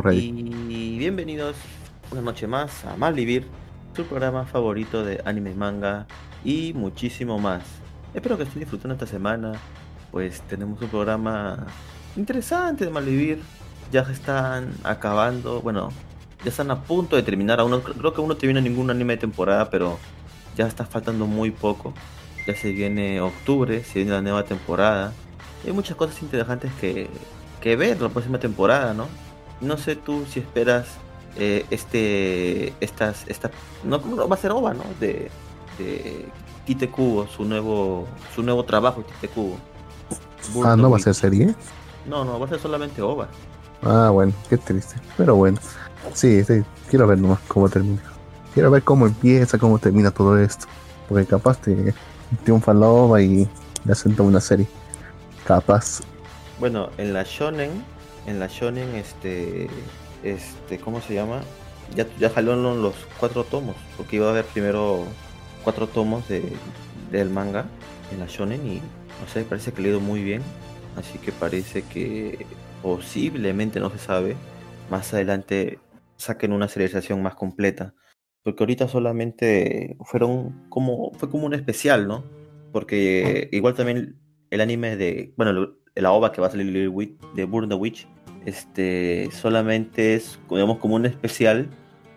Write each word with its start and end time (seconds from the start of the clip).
Estamos. 0.00 0.14
Y 0.68 0.98
bienvenidos 0.98 1.56
una 2.10 2.20
noche 2.20 2.46
más 2.46 2.84
a 2.84 2.96
Malvivir, 2.96 3.46
su 3.94 4.04
programa 4.04 4.44
favorito 4.44 5.02
de 5.02 5.22
anime, 5.24 5.54
manga 5.54 6.06
y 6.44 6.72
muchísimo 6.74 7.38
más. 7.38 7.62
Espero 8.14 8.36
que 8.36 8.42
estén 8.44 8.60
disfrutando 8.60 8.92
esta 8.94 9.06
semana, 9.06 9.52
pues 10.10 10.42
tenemos 10.42 10.80
un 10.82 10.88
programa 10.88 11.66
interesante 12.16 12.84
de 12.84 12.90
Malvivir. 12.90 13.40
Ya 13.90 14.04
se 14.04 14.12
están 14.12 14.70
acabando, 14.84 15.62
bueno, 15.62 15.90
ya 16.44 16.50
están 16.50 16.70
a 16.70 16.82
punto 16.82 17.16
de 17.16 17.22
terminar. 17.22 17.60
Aún 17.60 17.70
no- 17.70 17.82
creo 17.82 18.12
que 18.12 18.20
aún 18.20 18.28
no 18.28 18.36
termina 18.36 18.60
ningún 18.60 18.90
anime 18.90 19.14
de 19.14 19.20
temporada, 19.20 19.70
pero 19.70 19.98
ya 20.56 20.66
está 20.66 20.84
faltando 20.84 21.26
muy 21.26 21.50
poco. 21.52 21.94
Ya 22.46 22.54
se 22.54 22.70
viene 22.72 23.20
octubre, 23.22 23.82
se 23.82 24.00
viene 24.00 24.10
la 24.12 24.20
nueva 24.22 24.44
temporada. 24.44 25.12
Hay 25.64 25.72
muchas 25.72 25.96
cosas 25.96 26.20
interesantes 26.22 26.70
que, 26.80 27.08
que 27.62 27.76
ver 27.76 28.00
la 28.00 28.08
próxima 28.10 28.38
temporada, 28.38 28.92
¿no? 28.92 29.06
No 29.60 29.76
sé 29.76 29.96
tú 29.96 30.24
si 30.28 30.40
esperas 30.40 30.86
eh, 31.38 31.66
este, 31.70 32.72
estas, 32.80 33.24
esta, 33.26 33.50
no, 33.84 33.98
no, 33.98 34.28
va 34.28 34.36
a 34.36 34.38
ser 34.38 34.52
OVA, 34.52 34.74
¿no? 34.74 34.84
De, 35.00 35.30
de 35.78 36.26
Tite 36.64 36.90
Kubo, 36.90 37.26
su 37.26 37.44
nuevo, 37.44 38.06
su 38.34 38.42
nuevo 38.42 38.64
trabajo, 38.64 39.02
Tite 39.02 39.28
Kubo. 39.28 39.56
Burn 40.52 40.68
Ah, 40.68 40.76
¿no 40.76 40.90
va 40.90 40.96
a 40.96 41.00
ser 41.00 41.14
serie? 41.14 41.54
No, 42.06 42.24
no, 42.24 42.38
va 42.38 42.46
a 42.46 42.48
ser 42.48 42.58
solamente 42.58 43.02
OVA. 43.02 43.28
Ah, 43.82 44.10
bueno, 44.12 44.32
qué 44.48 44.56
triste. 44.56 44.96
Pero 45.16 45.36
bueno. 45.36 45.58
Sí, 46.14 46.42
sí, 46.44 46.62
quiero 46.88 47.06
ver 47.06 47.18
nomás 47.18 47.40
cómo 47.48 47.68
termina. 47.68 48.02
Quiero 48.54 48.70
ver 48.70 48.82
cómo 48.82 49.06
empieza, 49.06 49.58
cómo 49.58 49.78
termina 49.78 50.10
todo 50.10 50.38
esto. 50.38 50.66
Porque 51.08 51.26
capaz 51.26 51.60
te 51.60 51.94
triunfa 52.44 52.72
la 52.72 52.88
ova 52.88 53.20
y 53.20 53.48
le 53.84 53.92
hacen 53.92 54.14
toda 54.14 54.28
una 54.28 54.40
serie. 54.40 54.66
Capaz. 55.44 56.00
Bueno, 56.58 56.90
en 56.96 57.12
la 57.12 57.22
Shonen, 57.24 57.84
en 58.26 58.40
la 58.40 58.48
Shonen, 58.48 58.94
este, 58.94 59.68
este, 60.22 60.78
¿cómo 60.78 61.00
se 61.00 61.14
llama? 61.14 61.42
Ya, 61.94 62.06
ya 62.18 62.30
jalón 62.30 62.82
los 62.82 62.94
cuatro 63.18 63.44
tomos, 63.44 63.76
porque 63.96 64.16
iba 64.16 64.26
a 64.26 64.30
haber 64.30 64.44
primero 64.44 65.04
cuatro 65.62 65.86
tomos 65.86 66.28
de, 66.28 66.42
del 67.10 67.30
manga 67.30 67.66
en 68.12 68.20
la 68.20 68.26
Shonen 68.26 68.66
y, 68.66 68.76
no 68.76 69.28
sé, 69.32 69.44
parece 69.44 69.72
que 69.72 69.82
le 69.82 69.88
ha 69.88 69.90
ido 69.92 70.00
muy 70.00 70.22
bien, 70.22 70.42
así 70.96 71.18
que 71.18 71.32
parece 71.32 71.82
que 71.82 72.46
posiblemente, 72.82 73.80
no 73.80 73.90
se 73.90 73.98
sabe, 73.98 74.36
más 74.90 75.12
adelante 75.14 75.78
saquen 76.16 76.52
una 76.52 76.68
serialización 76.68 77.22
más 77.22 77.34
completa, 77.34 77.94
porque 78.42 78.62
ahorita 78.62 78.88
solamente 78.88 79.96
fueron 80.04 80.68
como, 80.68 81.12
fue 81.14 81.30
como 81.30 81.46
un 81.46 81.54
especial, 81.54 82.06
¿no? 82.08 82.24
Porque 82.72 83.48
igual 83.52 83.74
también 83.74 84.16
el 84.50 84.60
anime 84.60 84.96
de, 84.96 85.32
bueno, 85.36 85.76
la 85.94 86.12
OVA 86.12 86.32
que 86.32 86.40
va 86.40 86.48
a 86.48 86.50
salir 86.50 86.72
de 86.72 87.44
Burn 87.44 87.68
the 87.68 87.74
Witch, 87.74 88.06
este, 88.46 89.28
solamente 89.32 90.14
es, 90.14 90.38
digamos, 90.50 90.78
como 90.78 90.94
un 90.96 91.04
especial 91.06 91.68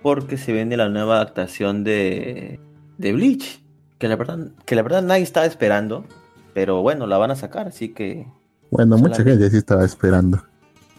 porque 0.01 0.37
se 0.37 0.53
vende 0.53 0.77
la 0.77 0.87
nueva 0.89 1.15
adaptación 1.15 1.83
de, 1.83 2.59
de 2.97 3.13
Bleach, 3.13 3.61
que 3.97 4.07
la 4.07 4.15
verdad, 4.15 4.51
que 4.65 4.75
la 4.75 4.81
verdad 4.81 5.01
nadie 5.01 5.23
estaba 5.23 5.45
esperando, 5.45 6.05
pero 6.53 6.81
bueno, 6.81 7.05
la 7.07 7.17
van 7.17 7.31
a 7.31 7.35
sacar, 7.35 7.67
así 7.67 7.89
que, 7.89 8.25
Bueno, 8.71 8.97
mucha 8.97 9.23
gente 9.23 9.49
sí 9.49 9.57
estaba 9.57 9.83
esperando 9.83 10.41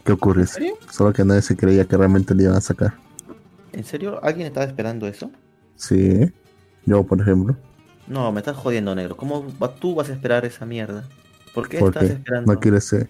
que 0.05 0.13
ocurriese. 0.13 0.55
serio? 0.55 0.75
Solo 0.91 1.13
que 1.13 1.25
nadie 1.25 1.43
se 1.43 1.57
creía 1.57 1.85
que 1.87 1.97
realmente 1.97 2.35
le 2.35 2.43
iban 2.45 2.57
a 2.57 2.61
sacar. 2.61 2.95
¿En 3.73 3.85
serio? 3.85 4.19
¿Alguien 4.23 4.47
estaba 4.49 4.67
esperando 4.67 5.07
eso? 5.07 5.31
Sí. 5.77 6.31
Yo, 6.85 7.05
por 7.07 7.21
ejemplo. 7.21 7.57
No, 8.09 8.33
me 8.33 8.41
estás 8.41 8.57
jodiendo, 8.57 8.95
negro. 8.95 9.17
¿Cómo 9.17 9.47
va- 9.63 9.75
tú 9.75 9.95
vas 9.95 10.11
a 10.11 10.13
esperar 10.13 10.45
esa 10.45 10.67
mierda? 10.67 11.05
¿Por 11.55 11.69
qué 11.69 11.79
estás 11.79 12.05
esperando? 12.11 12.53
no 12.53 12.61
quieres 12.61 12.85
ser- 12.85 13.09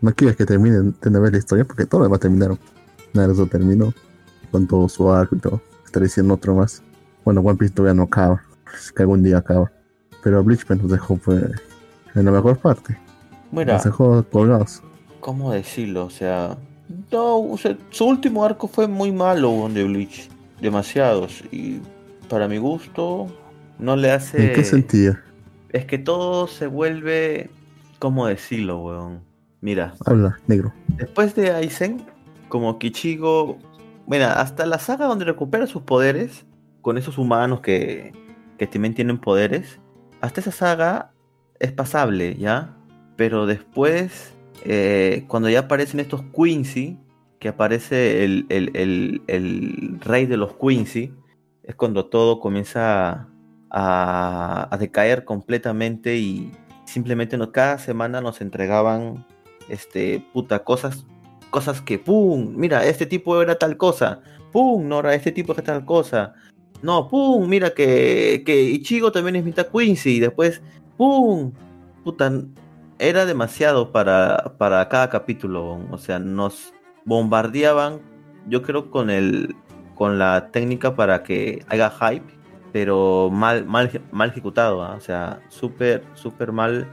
no 0.00 0.12
quieres 0.14 0.36
que 0.36 0.46
termine 0.46 0.92
de 1.00 1.20
ver 1.20 1.32
la 1.32 1.38
historia 1.38 1.64
porque 1.64 1.86
todo 1.86 2.00
lo 2.00 2.04
demás 2.06 2.20
terminaron. 2.20 2.58
Naruto 3.12 3.46
terminó 3.46 3.92
con 4.50 4.66
todo 4.66 4.88
su 4.88 5.10
arco 5.10 5.36
y 5.36 5.38
todo. 5.38 5.60
Está 5.84 6.00
diciendo 6.00 6.34
otro 6.34 6.54
más. 6.54 6.82
Bueno, 7.24 7.40
One 7.40 7.58
Piece 7.58 7.74
todavía 7.74 7.94
no 7.94 8.04
acaba. 8.04 8.42
Es 8.74 8.92
que 8.92 9.02
algún 9.02 9.22
día 9.22 9.38
acaba. 9.38 9.70
Pero 10.22 10.42
Bleach 10.44 10.68
nos 10.68 10.90
dejó 10.90 11.16
pues, 11.16 11.44
en 12.14 12.24
la 12.24 12.30
mejor 12.30 12.58
parte. 12.58 12.96
Mira, 13.50 13.74
Nos 13.74 13.84
dejó 13.84 14.22
colgados. 14.30 14.82
¿cómo 15.20 15.52
decirlo? 15.52 16.06
O 16.06 16.10
sea, 16.10 16.56
no, 17.12 17.38
o 17.38 17.58
sea, 17.58 17.76
su 17.90 18.06
último 18.06 18.44
arco 18.44 18.66
fue 18.66 18.88
muy 18.88 19.12
malo 19.12 19.68
de 19.72 19.84
Bleach. 19.84 20.28
Demasiados. 20.60 21.42
Y 21.50 21.80
para 22.28 22.48
mi 22.48 22.58
gusto, 22.58 23.28
no 23.78 23.96
le 23.96 24.10
hace. 24.10 24.48
¿En 24.48 24.54
qué 24.54 24.64
sentido? 24.64 25.16
Es 25.70 25.84
que 25.84 25.98
todo 25.98 26.46
se 26.46 26.66
vuelve. 26.66 27.50
¿Cómo 27.98 28.26
decirlo, 28.26 28.78
weón? 28.78 29.29
Mira, 29.60 29.94
Habla, 30.06 30.38
negro. 30.46 30.72
después 30.96 31.34
de 31.34 31.50
Aizen, 31.52 32.06
como 32.48 32.78
Kichigo. 32.78 33.58
Mira, 34.06 34.40
hasta 34.40 34.66
la 34.66 34.78
saga 34.78 35.06
donde 35.06 35.24
recupera 35.24 35.66
sus 35.66 35.82
poderes, 35.82 36.46
con 36.80 36.96
esos 36.98 37.18
humanos 37.18 37.60
que, 37.60 38.12
que 38.58 38.66
también 38.66 38.94
tienen 38.94 39.18
poderes, 39.18 39.78
hasta 40.20 40.40
esa 40.40 40.50
saga 40.52 41.12
es 41.58 41.72
pasable, 41.72 42.36
¿ya? 42.36 42.74
Pero 43.16 43.46
después, 43.46 44.34
eh, 44.64 45.24
cuando 45.28 45.48
ya 45.50 45.60
aparecen 45.60 46.00
estos 46.00 46.22
Quincy, 46.34 46.98
que 47.38 47.48
aparece 47.48 48.24
el, 48.24 48.46
el- 48.48 48.70
el- 48.74 49.22
el 49.28 49.98
rey 50.00 50.26
de 50.26 50.36
los 50.38 50.54
Quincy, 50.56 51.12
es 51.62 51.74
cuando 51.74 52.06
todo 52.06 52.40
comienza 52.40 53.28
a, 53.70 54.68
a 54.70 54.76
decaer 54.78 55.24
completamente 55.24 56.16
y 56.16 56.50
simplemente 56.84 57.36
no, 57.38 57.52
cada 57.52 57.78
semana 57.78 58.20
nos 58.20 58.40
entregaban 58.40 59.24
este 59.70 60.24
puta 60.32 60.64
cosas 60.64 61.06
cosas 61.50 61.80
que 61.80 61.98
pum 61.98 62.54
mira 62.56 62.84
este 62.84 63.06
tipo 63.06 63.40
era 63.42 63.56
tal 63.56 63.76
cosa 63.76 64.20
pum 64.52 64.86
no 64.86 65.00
era 65.00 65.14
este 65.14 65.32
tipo 65.32 65.52
era 65.52 65.62
tal 65.62 65.84
cosa 65.84 66.34
no 66.82 67.08
pum 67.08 67.48
mira 67.48 67.70
que 67.70 68.42
que 68.44 68.62
Ichigo 68.62 69.12
también 69.12 69.36
es 69.36 69.44
mitad 69.44 69.68
Quincy 69.68 70.16
y 70.16 70.20
después 70.20 70.62
pum 70.96 71.52
puta 72.04 72.32
era 72.98 73.26
demasiado 73.26 73.92
para 73.92 74.54
para 74.58 74.88
cada 74.88 75.08
capítulo 75.10 75.80
o 75.90 75.98
sea 75.98 76.18
nos 76.18 76.72
bombardeaban 77.04 78.00
yo 78.46 78.62
creo 78.62 78.90
con 78.90 79.10
el 79.10 79.56
con 79.94 80.18
la 80.18 80.50
técnica 80.50 80.94
para 80.96 81.22
que 81.22 81.64
haga 81.68 81.90
hype 81.90 82.40
pero 82.72 83.30
mal 83.30 83.66
mal 83.66 83.90
mal 84.12 84.30
ejecutado 84.30 84.82
¿ah? 84.82 84.94
o 84.96 85.00
sea 85.00 85.40
súper 85.48 86.04
súper 86.14 86.52
mal 86.52 86.86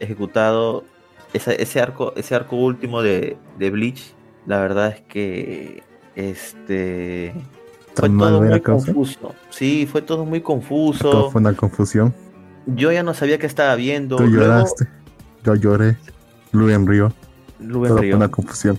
ejecutado 0.00 0.84
ese, 1.32 1.60
ese 1.62 1.80
arco 1.80 2.12
ese 2.16 2.34
arco 2.34 2.56
último 2.56 3.02
de, 3.02 3.36
de 3.58 3.70
Bleach 3.70 4.14
la 4.46 4.60
verdad 4.60 4.88
es 4.88 5.00
que 5.02 5.82
este 6.16 7.32
fue 7.94 8.08
todo 8.08 8.44
era 8.44 8.50
muy 8.54 8.60
confuso 8.60 9.34
sí 9.50 9.86
fue 9.90 10.02
todo 10.02 10.24
muy 10.24 10.40
confuso 10.40 11.10
Todo 11.10 11.30
fue 11.30 11.40
una 11.40 11.54
confusión. 11.54 12.14
yo 12.66 12.90
ya 12.92 13.02
no 13.02 13.14
sabía 13.14 13.38
qué 13.38 13.46
estaba 13.46 13.74
viendo 13.76 14.16
Tú 14.16 14.24
Luego, 14.26 14.42
lloraste. 14.44 14.88
Yo 15.44 15.54
lloré. 15.56 15.96
Luen 16.52 16.86
río. 16.86 17.12
Luen 17.58 17.96
Río. 17.98 18.12
fue 18.12 18.14
una 18.14 18.28
confusión. 18.30 18.78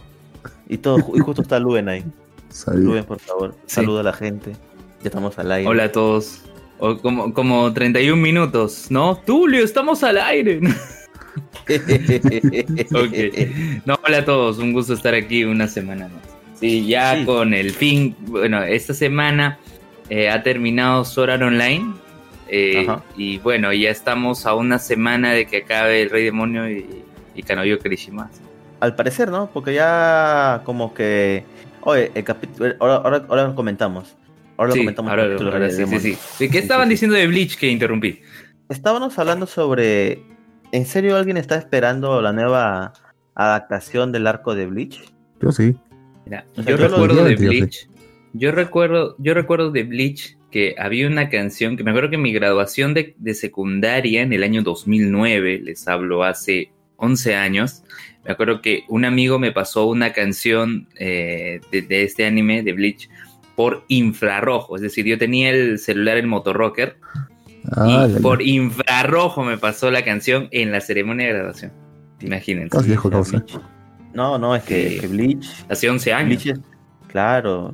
y 0.70 0.78
todo 0.78 0.98
y 1.16 1.20
justo 1.20 1.42
está 1.42 1.60
Luen 1.60 1.90
ahí. 1.90 2.04
Luen 2.74 3.04
por 3.04 3.20
favor 3.20 3.56
Sí. 3.66 3.76
saluda 3.76 4.00
a 4.02 4.04
la 4.04 4.14
gente 4.14 4.54
ya 5.02 5.10
estamos 5.10 5.38
al 5.40 5.52
aire 5.52 5.68
Hola 5.70 5.84
a 5.86 5.92
todos. 5.92 6.42
O 6.80 6.98
como, 7.00 7.34
como 7.34 7.72
31 7.74 8.22
minutos, 8.22 8.88
¿no? 8.90 9.18
Tulio, 9.26 9.64
estamos 9.64 10.04
al 10.04 10.18
aire. 10.18 10.60
No, 13.86 14.00
hola 14.06 14.18
a 14.20 14.26
todos, 14.26 14.58
un 14.60 14.74
gusto 14.74 14.94
estar 14.94 15.14
aquí 15.14 15.44
una 15.44 15.68
semana 15.68 16.08
más. 16.08 16.34
Sí, 16.60 16.86
ya 16.88 17.18
Sí. 17.18 17.26
con 17.26 17.54
el 17.54 17.72
fin, 17.72 18.16
bueno, 18.28 18.64
esta 18.64 18.94
semana 18.94 19.60
eh, 20.10 20.30
ha 20.30 20.44
terminado 20.44 21.04
Sword 21.06 21.32
Art 21.32 21.42
Online. 21.44 21.94
eh, 22.50 22.86
y 23.18 23.40
bueno, 23.40 23.74
ya 23.74 23.90
estamos 23.90 24.46
a 24.46 24.54
una 24.54 24.78
semana 24.78 25.32
de 25.34 25.46
que 25.46 25.58
acabe 25.58 26.04
el 26.04 26.10
Rey 26.12 26.24
Demonio 26.26 26.70
y, 26.70 26.86
y 27.36 27.42
Kanoyo 27.44 27.80
Kirishima. 27.80 28.30
Al 28.80 28.96
parecer, 28.96 29.30
¿no? 29.30 29.50
Porque 29.52 29.74
ya 29.74 30.62
como 30.66 30.94
que... 30.94 31.44
Oye, 31.82 32.12
el 32.14 32.24
capítulo... 32.24 32.76
Ahora, 32.80 32.96
ahora, 32.98 33.26
ahora 33.30 33.44
lo 33.48 33.56
comentamos. 33.56 34.16
Ahora 34.58 34.70
lo 34.70 34.74
Sí, 34.76 34.80
comentamos. 34.82 35.12
el 35.14 35.20
ahora, 35.20 35.30
capítulo 35.32 35.52
ahora 35.54 35.70
sí, 35.72 35.86
sí, 35.88 36.00
sí. 36.00 36.18
¿De 36.40 36.50
qué 36.50 36.60
estaban 36.60 36.90
diciendo 36.90 37.16
de 37.18 37.26
Bleach 37.28 37.58
que 37.58 37.68
interrumpí? 37.70 38.20
Estábamos 38.70 39.18
hablando 39.18 39.48
sobre... 39.48 40.22
¿En 40.74 40.88
serio 40.88 41.16
alguien 41.16 41.38
está 41.38 41.56
esperando 41.56 42.20
la 42.24 42.34
nueva 42.34 42.94
adaptación 43.36 44.12
del 44.12 44.26
arco 44.26 44.56
de 44.56 44.66
Bleach? 44.66 45.04
Yo 45.40 45.52
sí. 45.52 45.76
Mira, 46.26 46.48
O 46.58 46.64
sea, 46.64 46.72
yo 46.72 46.78
recuerdo 46.78 47.24
de. 47.24 47.36
Bleach. 47.36 47.88
Yo 48.34 48.52
recuerdo, 48.52 49.16
yo 49.20 49.36
recuerdo 49.36 49.70
de 49.70 49.84
Bleach 49.84 50.36
que 50.50 50.74
había 50.80 51.06
una 51.06 51.30
canción 51.30 51.78
que 51.78 51.84
me 51.84 51.92
acuerdo 51.92 52.10
que 52.10 52.16
en 52.16 52.24
mi 52.24 52.34
graduación 52.34 52.96
de, 52.96 53.14
de 53.20 53.36
secundaria 53.36 54.24
en 54.24 54.34
el 54.34 54.42
año 54.42 54.64
2009, 54.64 55.60
les 55.64 55.88
hablo 55.88 56.24
hace 56.24 56.72
11 56.96 57.36
años, 57.36 57.84
me 58.26 58.32
acuerdo 58.32 58.60
que 58.62 58.84
un 58.88 59.06
amigo 59.06 59.38
me 59.38 59.52
pasó 59.52 59.86
una 59.86 60.12
canción 60.12 60.88
eh, 60.98 61.62
de, 61.72 61.84
de 61.84 62.04
este 62.04 62.26
anime 62.26 62.64
de 62.64 62.74
Bleach 62.74 63.10
por 63.56 63.84
infrarrojo, 63.90 64.76
es 64.76 64.82
decir, 64.82 65.06
yo 65.06 65.20
tenía 65.20 65.52
el 65.52 65.78
celular 65.78 66.18
en 66.18 66.30
Motorrocker 66.30 66.98
Ah, 67.72 68.08
y 68.10 68.22
por 68.22 68.42
infrarrojo 68.42 69.44
me 69.44 69.58
pasó 69.58 69.90
la 69.92 70.04
canción 70.04 70.48
en 70.52 70.72
la 70.72 70.82
ceremonia 70.82 71.28
de 71.28 71.34
graduación. 71.34 71.72
Imagínense. 72.22 72.66
Estás 72.68 72.86
viejo, 72.88 73.10
causa. 73.10 73.44
No, 74.14 74.38
no, 74.38 74.56
es 74.56 74.64
que, 74.64 74.90
Sí. 74.90 75.00
que 75.00 75.08
Bleach... 75.08 75.66
Hace 75.70 75.90
11 75.90 76.14
años. 76.14 76.44
Bleach 76.44 76.58
es, 76.58 76.60
Claro. 77.08 77.74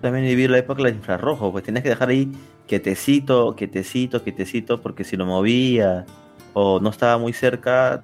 También 0.00 0.24
viví 0.24 0.48
la 0.48 0.58
época 0.58 0.82
del 0.82 0.94
infrarrojo, 0.94 1.52
pues 1.52 1.64
tenías 1.64 1.82
que 1.82 1.90
dejar 1.90 2.08
ahí 2.08 2.32
quietecito, 2.66 3.54
quietecito, 3.56 4.22
quietecito, 4.22 4.80
porque 4.80 5.04
si 5.04 5.16
lo 5.16 5.26
movía 5.26 6.06
o 6.54 6.80
no 6.80 6.88
estaba 6.90 7.18
muy 7.18 7.32
cerca, 7.32 8.02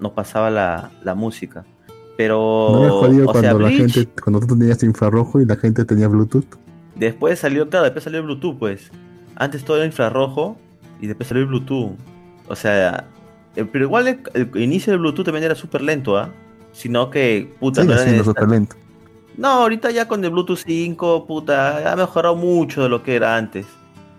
no 0.00 0.14
pasaba 0.14 0.50
la, 0.50 0.90
la 1.04 1.14
música. 1.14 1.64
Pero. 2.16 2.70
¿No 2.72 2.82
me 2.82 2.88
jodido 2.88 3.24
o 3.24 3.32
cuando 3.32 3.40
sea, 3.42 3.52
la 3.52 3.68
Bleach, 3.68 3.92
gente, 3.94 4.22
cuando 4.22 4.40
tú 4.40 4.58
tenías 4.58 4.82
infrarrojo 4.82 5.40
y 5.40 5.46
la 5.46 5.56
gente 5.56 5.84
tenía 5.84 6.08
Bluetooth? 6.08 6.46
Después 6.96 7.38
salió, 7.38 7.68
claro, 7.68 7.84
después 7.84 8.02
salió 8.04 8.20
el 8.20 8.24
Bluetooth, 8.26 8.58
pues. 8.58 8.90
Antes 9.36 9.64
todo 9.64 9.76
era 9.76 9.86
infrarrojo 9.86 10.56
y 11.00 11.06
después 11.06 11.28
salió 11.28 11.42
el 11.42 11.48
Bluetooth. 11.48 11.96
O 12.48 12.56
sea, 12.56 13.04
eh, 13.56 13.64
pero 13.70 13.84
igual 13.84 14.08
el, 14.08 14.20
el 14.34 14.62
inicio 14.62 14.92
del 14.92 15.00
Bluetooth 15.00 15.24
también 15.24 15.44
era 15.44 15.54
súper 15.54 15.82
lento, 15.82 16.16
¿ah? 16.16 16.30
Sino 16.72 17.10
que, 17.10 17.52
puta, 17.58 17.82
Sigue 17.82 17.94
no 17.94 18.00
era 18.00 18.24
súper 18.24 18.48
lento. 18.48 18.76
No, 19.36 19.48
ahorita 19.48 19.90
ya 19.90 20.08
con 20.08 20.24
el 20.24 20.30
Bluetooth 20.30 20.58
5, 20.64 21.26
puta, 21.26 21.92
ha 21.92 21.96
mejorado 21.96 22.36
mucho 22.36 22.82
de 22.82 22.88
lo 22.88 23.02
que 23.02 23.16
era 23.16 23.36
antes. 23.36 23.66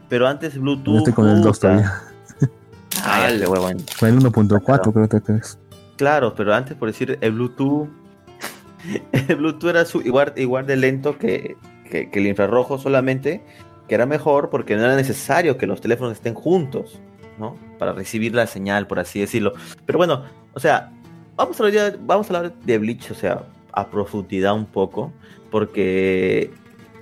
Pero 0.10 0.28
antes 0.28 0.58
Bluetooth. 0.60 0.94
Yo 0.94 0.98
estoy 1.00 1.14
con 1.14 1.28
el 1.30 1.42
2 1.42 1.58
puta. 1.58 1.68
todavía. 1.68 1.94
Ah, 3.04 3.30
huevón. 3.48 3.78
Con 4.00 4.10
el 4.10 4.20
1.4 4.20 4.94
creo 5.08 5.24
que 5.24 5.34
es. 5.34 5.58
Claro, 5.98 6.34
pero 6.36 6.54
antes 6.54 6.76
por 6.76 6.88
decir 6.88 7.18
el 7.22 7.32
Bluetooth. 7.34 7.88
El 9.28 9.36
Bluetooth 9.36 9.70
era 9.70 9.86
su- 9.86 10.02
igual, 10.02 10.34
igual 10.38 10.66
de 10.66 10.78
lento 10.78 11.18
que, 11.18 11.58
que- 11.90 12.10
que 12.10 12.20
el 12.20 12.28
infrarrojo 12.28 12.78
solamente, 12.78 13.44
que 13.88 13.96
era 13.96 14.06
mejor 14.06 14.50
porque 14.50 14.76
no 14.76 14.84
era 14.84 14.96
necesario 14.96 15.58
que 15.58 15.68
los 15.68 15.82
teléfonos 15.82 16.14
estén 16.14 16.34
juntos, 16.34 17.00
¿no? 17.40 17.56
Para 17.80 17.94
recibir 17.94 18.34
la 18.36 18.48
señal, 18.48 18.88
por 18.88 19.00
así 19.00 19.20
decirlo. 19.20 19.54
Pero 19.86 19.98
bueno, 19.98 20.24
o 20.54 20.60
sea, 20.60 20.92
vamos 21.36 21.60
a 21.60 21.64
hablar, 21.64 21.74
ya- 21.94 21.98
vamos 22.06 22.30
a 22.32 22.38
hablar 22.38 22.54
de 22.66 22.78
Bleach, 22.78 23.12
o 23.12 23.16
sea, 23.16 23.44
a 23.72 23.88
profundidad 23.88 24.56
un 24.56 24.66
poco, 24.66 25.12
porque 25.52 26.52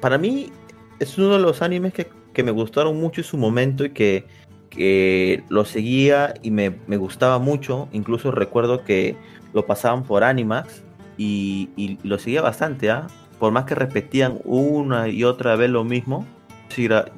para 0.01 0.17
mí 0.17 0.51
es 0.99 1.17
uno 1.17 1.33
de 1.33 1.39
los 1.39 1.61
animes 1.61 1.93
que, 1.93 2.07
que 2.33 2.43
me 2.43 2.51
gustaron 2.51 2.99
mucho 2.99 3.21
en 3.21 3.25
su 3.25 3.37
momento 3.37 3.85
y 3.85 3.89
que, 3.91 4.25
que 4.69 5.43
lo 5.49 5.65
seguía 5.65 6.33
y 6.41 6.51
me, 6.51 6.75
me 6.87 6.97
gustaba 6.97 7.39
mucho. 7.39 7.87
Incluso 7.93 8.31
recuerdo 8.31 8.83
que 8.83 9.15
lo 9.53 9.65
pasaban 9.65 10.03
por 10.03 10.23
Animax 10.23 10.83
y, 11.17 11.69
y 11.77 11.97
lo 12.03 12.19
seguía 12.19 12.41
bastante, 12.41 12.91
¿ah? 12.91 13.07
Por 13.39 13.51
más 13.51 13.65
que 13.65 13.75
repetían 13.75 14.39
una 14.43 15.07
y 15.07 15.23
otra 15.23 15.55
vez 15.55 15.69
lo 15.69 15.83
mismo, 15.83 16.25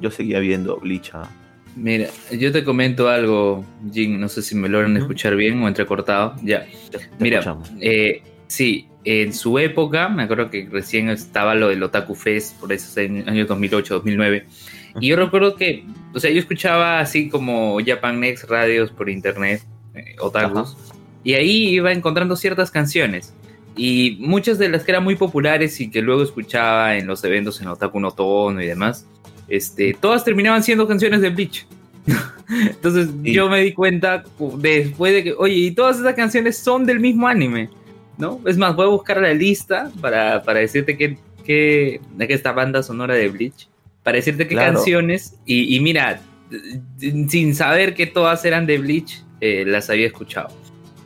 yo 0.00 0.10
seguía 0.10 0.38
viendo 0.40 0.76
Bleach. 0.78 1.10
¿ah? 1.14 1.28
Mira, 1.76 2.08
yo 2.36 2.50
te 2.52 2.64
comento 2.64 3.08
algo, 3.08 3.64
Jin, 3.92 4.20
no 4.20 4.28
sé 4.28 4.42
si 4.42 4.54
me 4.54 4.68
logran 4.68 4.96
escuchar 4.96 5.36
bien 5.36 5.62
o 5.62 5.68
entrecortado. 5.68 6.34
Ya, 6.42 6.66
Te- 6.90 6.98
te 6.98 7.08
mira, 7.20 7.56
eh, 7.80 8.22
sí, 8.48 8.88
en 9.04 9.32
su 9.32 9.58
época, 9.58 10.08
me 10.08 10.24
acuerdo 10.24 10.50
que 10.50 10.68
recién 10.70 11.08
estaba 11.08 11.54
lo 11.54 11.68
del 11.68 11.82
Otaku 11.82 12.14
Fest, 12.14 12.58
por 12.58 12.72
esos 12.72 12.96
años 12.98 13.46
2008, 13.48 13.94
2009. 13.94 14.46
Y 15.00 15.08
yo 15.08 15.16
recuerdo 15.16 15.54
que, 15.54 15.84
o 16.14 16.18
sea, 16.20 16.30
yo 16.30 16.38
escuchaba 16.40 16.98
así 17.00 17.28
como 17.28 17.78
Japan 17.84 18.18
Next 18.20 18.44
radios 18.50 18.90
por 18.90 19.08
internet, 19.08 19.62
eh, 19.94 20.16
otakus, 20.20 20.76
y 21.22 21.34
ahí 21.34 21.68
iba 21.68 21.92
encontrando 21.92 22.34
ciertas 22.36 22.70
canciones. 22.70 23.34
Y 23.76 24.16
muchas 24.20 24.58
de 24.58 24.68
las 24.68 24.82
que 24.82 24.90
eran 24.90 25.04
muy 25.04 25.14
populares 25.14 25.80
y 25.80 25.88
que 25.90 26.02
luego 26.02 26.22
escuchaba 26.24 26.96
en 26.96 27.06
los 27.06 27.22
eventos 27.22 27.60
en 27.60 27.68
Otaku 27.68 28.00
no 28.00 28.10
Tono 28.10 28.60
y 28.60 28.66
demás, 28.66 29.06
este, 29.48 29.94
todas 30.00 30.24
terminaban 30.24 30.62
siendo 30.62 30.86
canciones 30.86 31.20
de 31.20 31.30
Bleach. 31.30 31.66
Entonces 32.48 33.08
Sí. 33.22 33.32
yo 33.32 33.48
me 33.48 33.60
di 33.60 33.72
cuenta 33.72 34.24
pu- 34.38 34.56
después 34.58 35.12
de 35.12 35.24
que, 35.24 35.32
oye, 35.34 35.54
y 35.54 35.70
todas 35.72 35.98
esas 35.98 36.14
canciones 36.14 36.56
son 36.58 36.86
del 36.86 37.00
mismo 37.00 37.28
anime, 37.28 37.68
¿no? 38.16 38.40
Es 38.46 38.56
más, 38.56 38.74
voy 38.74 38.86
a 38.86 38.88
buscar 38.88 39.20
la 39.20 39.34
lista 39.34 39.90
para, 40.00 40.42
para 40.42 40.60
decirte 40.60 40.96
que, 40.96 41.18
que, 41.44 42.00
de 42.16 42.26
que 42.28 42.34
esta 42.34 42.52
banda 42.52 42.82
sonora 42.82 43.14
de 43.14 43.28
Bleach, 43.28 43.68
para 44.02 44.16
decirte 44.16 44.46
qué 44.48 44.54
Claro. 44.54 44.74
canciones, 44.74 45.34
y, 45.44 45.76
y 45.76 45.80
mira, 45.80 46.20
sin 47.28 47.54
saber 47.54 47.94
que 47.94 48.06
todas 48.06 48.44
eran 48.46 48.64
de 48.66 48.78
Bleach, 48.78 49.22
eh, 49.40 49.64
las 49.66 49.90
había 49.90 50.06
escuchado. 50.06 50.48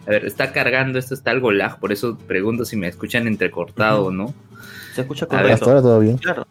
A 0.07 0.11
ver, 0.11 0.25
está 0.25 0.53
cargando, 0.53 0.99
esto 0.99 1.15
está 1.15 1.31
algo 1.33 1.51
lag, 1.53 1.79
por 1.81 1.93
eso 1.93 2.17
pregunto 2.27 2.65
si 2.65 2.77
me 2.77 2.87
escuchan 2.89 3.27
entrecortado 3.27 4.07
o 4.07 4.11
no. 4.11 4.33
Se 4.95 5.01
escucha 5.03 5.27
correcto. 5.27 5.53
Hasta 5.55 5.67
ahora 5.67 5.83
todo 5.83 6.01
bien. 6.01 6.17
Claro. 6.19 6.47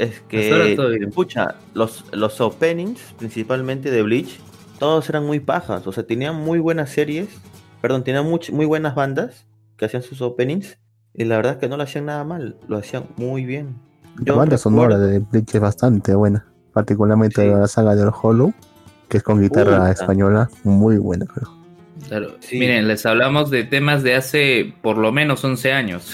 Es 0.00 0.20
que, 0.28 0.76
escucha, 1.02 1.56
los, 1.74 2.04
los 2.12 2.40
openings, 2.40 3.00
principalmente 3.18 3.90
de 3.90 4.02
Bleach, 4.02 4.40
todos 4.78 5.08
eran 5.10 5.26
muy 5.26 5.40
pajas. 5.40 5.86
O 5.86 5.92
sea, 5.92 6.04
tenían 6.06 6.36
muy 6.36 6.58
buenas 6.58 6.88
series. 6.90 7.28
Perdón, 7.82 8.02
tenían 8.02 8.24
much- 8.26 8.50
muy 8.50 8.64
buenas 8.64 8.94
bandas 8.94 9.46
que 9.76 9.84
hacían 9.84 10.02
sus 10.02 10.22
openings. 10.22 10.78
Y 11.12 11.24
la 11.24 11.36
verdad 11.36 11.52
es 11.52 11.58
que 11.58 11.68
no 11.68 11.76
lo 11.76 11.82
hacían 11.82 12.06
nada 12.06 12.24
mal. 12.24 12.56
Lo 12.66 12.78
hacían 12.78 13.04
muy 13.16 13.44
bien. 13.44 13.76
La 14.24 14.32
banda 14.34 14.56
sonora 14.56 14.96
de 14.98 15.18
Bleach 15.18 15.54
es 15.54 15.60
bastante 15.60 16.14
buena. 16.14 16.46
Particularmente 16.72 17.42
Sí. 17.42 17.48
la 17.48 17.66
saga 17.68 17.94
del 17.94 18.08
Hollow, 18.22 18.54
que 19.08 19.18
es 19.18 19.22
con 19.22 19.40
guitarra 19.40 19.78
Puta. 19.80 19.90
española. 19.92 20.48
Muy 20.64 20.96
buena, 20.96 21.26
creo. 21.26 21.50
Claro. 22.08 22.36
Sí. 22.40 22.58
Miren, 22.58 22.88
les 22.88 23.04
hablamos 23.04 23.50
de 23.50 23.64
temas 23.64 24.02
de 24.02 24.14
hace 24.14 24.74
por 24.80 24.96
lo 24.96 25.12
menos 25.12 25.44
11 25.44 25.72
años. 25.74 26.12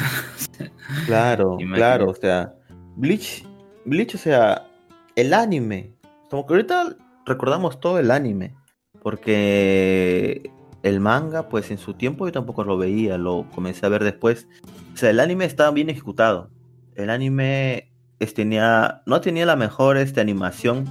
Claro, 1.07 1.57
claro. 1.75 2.11
O 2.11 2.15
sea, 2.15 2.53
Bleach, 2.97 3.45
Bleach, 3.87 4.15
o 4.15 4.19
sea, 4.19 4.67
el 5.15 5.33
anime. 5.33 5.93
Como 6.31 6.47
que 6.47 6.55
ahorita 6.55 6.97
recordamos 7.25 7.81
todo 7.81 7.99
el 7.99 8.11
anime. 8.11 8.55
Porque 9.03 10.51
el 10.83 11.01
manga, 11.01 11.49
pues 11.49 11.71
en 11.71 11.79
su 11.79 11.95
tiempo 11.95 12.27
yo 12.27 12.33
tampoco 12.33 12.65
lo 12.65 12.77
veía, 12.77 13.17
lo 13.19 13.47
comencé 13.55 13.87
a 13.87 13.89
ver 13.89 14.05
después. 14.05 14.47
O 14.93 14.97
sea, 14.97 15.11
el 15.11 15.21
anime 15.21 15.45
estaba 15.45 15.71
bien 15.71 15.89
ejecutado. 15.91 16.51
El 16.95 17.11
anime 17.11 17.91
es- 18.19 18.35
tenía, 18.35 19.03
no 19.07 19.21
tenía 19.21 19.47
la 19.47 19.57
mejor 19.57 19.97
este, 19.97 20.21
animación, 20.21 20.85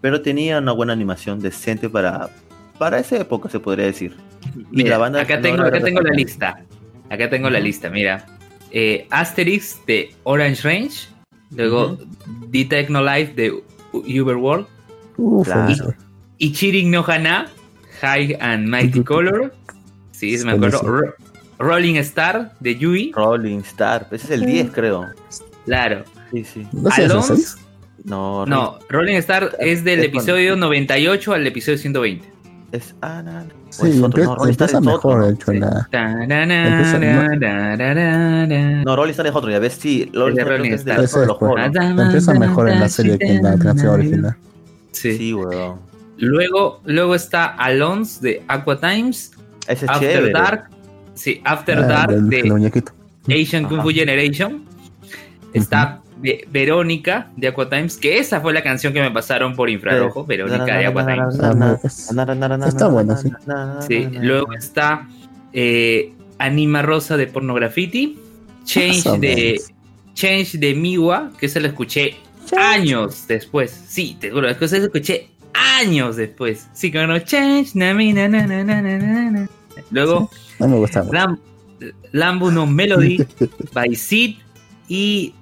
pero 0.00 0.22
tenía 0.22 0.58
una 0.58 0.72
buena 0.72 0.92
animación 0.92 1.40
decente 1.40 1.88
para, 1.88 2.30
para 2.78 2.98
esa 2.98 3.16
época, 3.18 3.48
se 3.48 3.58
podría 3.60 3.86
decir. 3.86 4.16
Y 4.54 4.76
Mira, 4.76 4.90
la 4.90 4.98
banda 4.98 5.20
acá 5.22 5.40
tengo, 5.40 5.62
acá 5.62 5.80
tengo 5.82 6.00
la 6.00 6.12
lista. 6.12 6.64
Acá 7.10 7.28
tengo 7.30 7.50
la 7.50 7.60
lista, 7.60 7.90
mira. 7.90 8.24
Eh, 8.70 9.06
Asterix 9.10 9.84
de 9.86 10.14
Orange 10.24 10.62
Range. 10.62 11.08
Luego 11.50 11.92
Ujú. 11.92 12.06
The 12.52 12.64
Techno 12.64 13.02
Life 13.02 13.34
de 13.34 13.50
U- 13.52 13.64
Uberworld. 13.92 14.66
Uf, 15.16 15.44
Claro. 15.46 15.60
buenísimo. 15.62 15.94
Ichirin 16.38 16.90
no 16.90 17.04
Hana. 17.06 17.48
High 18.02 18.36
and 18.40 18.68
Mighty 18.68 19.02
Color. 19.02 19.54
Sí, 20.10 20.36
me 20.44 20.52
acuerdo. 20.52 20.82
Ro- 20.82 21.14
Rolling 21.58 21.94
Star 21.96 22.52
de 22.60 22.76
Yui. 22.76 23.12
Rolling 23.14 23.60
Star, 23.60 24.06
ese 24.12 24.26
es 24.26 24.30
el 24.32 24.44
10 24.46 24.70
creo. 24.70 25.06
Claro. 25.64 26.04
Sí, 26.30 26.44
sí. 26.44 26.66
¿No. 26.72 26.82
No, 28.04 28.46
No, 28.46 28.78
Rolling 28.90 29.16
Star 29.16 29.56
es 29.58 29.82
del 29.82 30.04
episodio 30.04 30.54
98 30.56 31.32
al 31.32 31.46
episodio 31.46 31.78
120. 31.78 32.28
Es 32.76 32.94
no, 33.00 33.22
no. 33.22 33.40
Sí, 33.70 33.88
es 33.90 33.96
otro, 34.02 34.06
empieza, 34.06 34.28
no, 34.28 34.34
Star 34.34 34.48
empieza 34.48 34.64
es 34.66 34.74
otro, 34.74 34.80
mejor, 34.92 35.18
¿no? 35.18 35.26
de 35.26 35.32
hecho, 35.32 35.52
no. 38.84 38.96
Rolling 38.96 39.10
Star 39.12 39.26
es 39.26 39.34
otro, 39.34 39.50
ya 39.50 39.58
ves, 39.58 39.74
sí. 39.74 40.10
Rolling 40.14 40.72
Star 40.74 41.00
es 41.04 41.12
de 41.14 41.26
los- 41.26 41.38
Empieza 42.06 42.34
mejor 42.34 42.68
en 42.68 42.80
la 42.80 42.88
serie 42.88 43.18
que 43.18 43.26
en 43.36 43.42
la 43.42 43.58
canción 43.58 43.88
original. 43.94 44.36
Sí. 44.92 45.16
Sí, 45.16 45.34
weón. 45.34 45.76
Luego, 46.18 46.80
luego 46.86 47.14
está 47.14 47.44
Alonso 47.46 48.20
de 48.22 48.42
Aqua 48.48 48.80
Times. 48.80 49.32
Ese 49.68 49.84
es 49.84 49.90
After 49.90 50.10
chévere. 50.12 50.32
Dark. 50.32 50.70
Sí, 51.14 51.40
After 51.44 51.78
Ah, 51.78 51.82
Dark 51.82 52.12
del- 52.14 52.28
de 52.30 52.44
muñequito. 52.44 52.92
Asian 53.28 53.64
Kung 53.64 53.82
Fu. 53.82 53.90
Generation. 53.90 54.64
Está 55.52 56.00
Ve- 56.18 56.46
Verónica 56.50 57.30
de 57.36 57.48
Aqua 57.48 57.68
Times, 57.68 57.96
que 57.96 58.18
esa 58.18 58.40
fue 58.40 58.52
la 58.54 58.62
canción 58.62 58.92
que 58.92 59.00
me 59.00 59.10
pasaron 59.10 59.54
por 59.54 59.68
infrarrojo, 59.70 60.24
Verónica 60.24 60.64
de 60.78 60.86
Aqua 60.86 61.02
Times. 61.06 61.40
Ah, 61.42 61.54
muy- 61.54 61.76
es- 61.84 62.08
Está 62.68 62.88
buena, 62.88 63.16
sí. 63.16 63.30
Sí, 63.86 64.08
luego 64.20 64.52
está 64.54 65.06
eh, 65.52 66.12
Anima 66.38 66.82
Rosa 66.82 67.16
de 67.16 67.26
Pornografiti, 67.26 68.18
Change 68.64 69.02
de. 69.20 69.60
Change 70.14 70.58
de 70.58 70.74
Miwa, 70.74 71.30
que 71.38 71.48
se 71.48 71.60
lo 71.60 71.66
escuché 71.68 72.16
años 72.56 73.26
después. 73.28 73.70
Sí, 73.86 74.16
te 74.20 74.30
juro, 74.30 74.48
es 74.48 74.56
que 74.56 74.66
se 74.68 74.78
lo 74.78 74.86
escuché 74.86 75.28
años 75.52 76.16
después. 76.16 76.66
Sí, 76.72 76.90
que 76.90 77.06
no, 77.06 77.18
Change, 77.18 77.72
na, 77.74 77.92
mi, 77.92 78.12
na, 78.14 78.26
na, 78.28 78.46
na, 78.46 78.64
na, 78.64 78.80
na, 78.80 78.96
na, 78.98 79.30
na. 79.30 79.48
Luego, 79.90 80.30
No 80.58 80.68
me 80.68 80.76
gusta 80.78 81.02
mucho. 81.02 81.12
Lam- 81.14 81.38
Lambu 82.12 82.50
no 82.50 82.66
Melody 82.66 83.18
by 83.74 83.94
Sid 83.94 84.36
y 84.88 85.34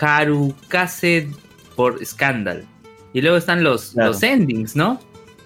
Harukase 0.00 1.28
por 1.76 2.04
Scandal. 2.04 2.64
Y 3.12 3.20
luego 3.20 3.36
están 3.36 3.62
los, 3.64 3.90
Claro. 3.92 4.10
los 4.12 4.22
endings, 4.22 4.76
¿no? 4.76 5.00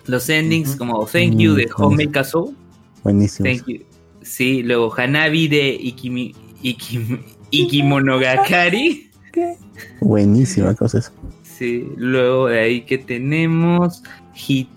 Los 0.06 0.28
endings 0.28 0.76
como 0.76 1.06
Thank 1.06 1.36
You 1.38 1.54
de 1.54 1.68
Homei 1.76 2.08
Kazu. 2.08 2.54
Buenísimo. 3.02 3.48
Thank 3.48 3.66
you. 3.68 3.84
Sí, 4.22 4.62
luego 4.62 4.92
Hanabi 4.96 5.48
de 5.48 5.68
Ikimi, 5.70 6.34
Ikim- 6.62 7.20
Ikimonogakari. 7.50 9.10
Buenísima 10.00 10.74
cosa 10.74 10.98
eso. 10.98 11.12
Sí, 11.42 11.86
luego 11.96 12.48
de 12.48 12.60
ahí 12.60 12.80
que 12.82 12.98
tenemos 12.98 14.02
Hi- 14.34 14.68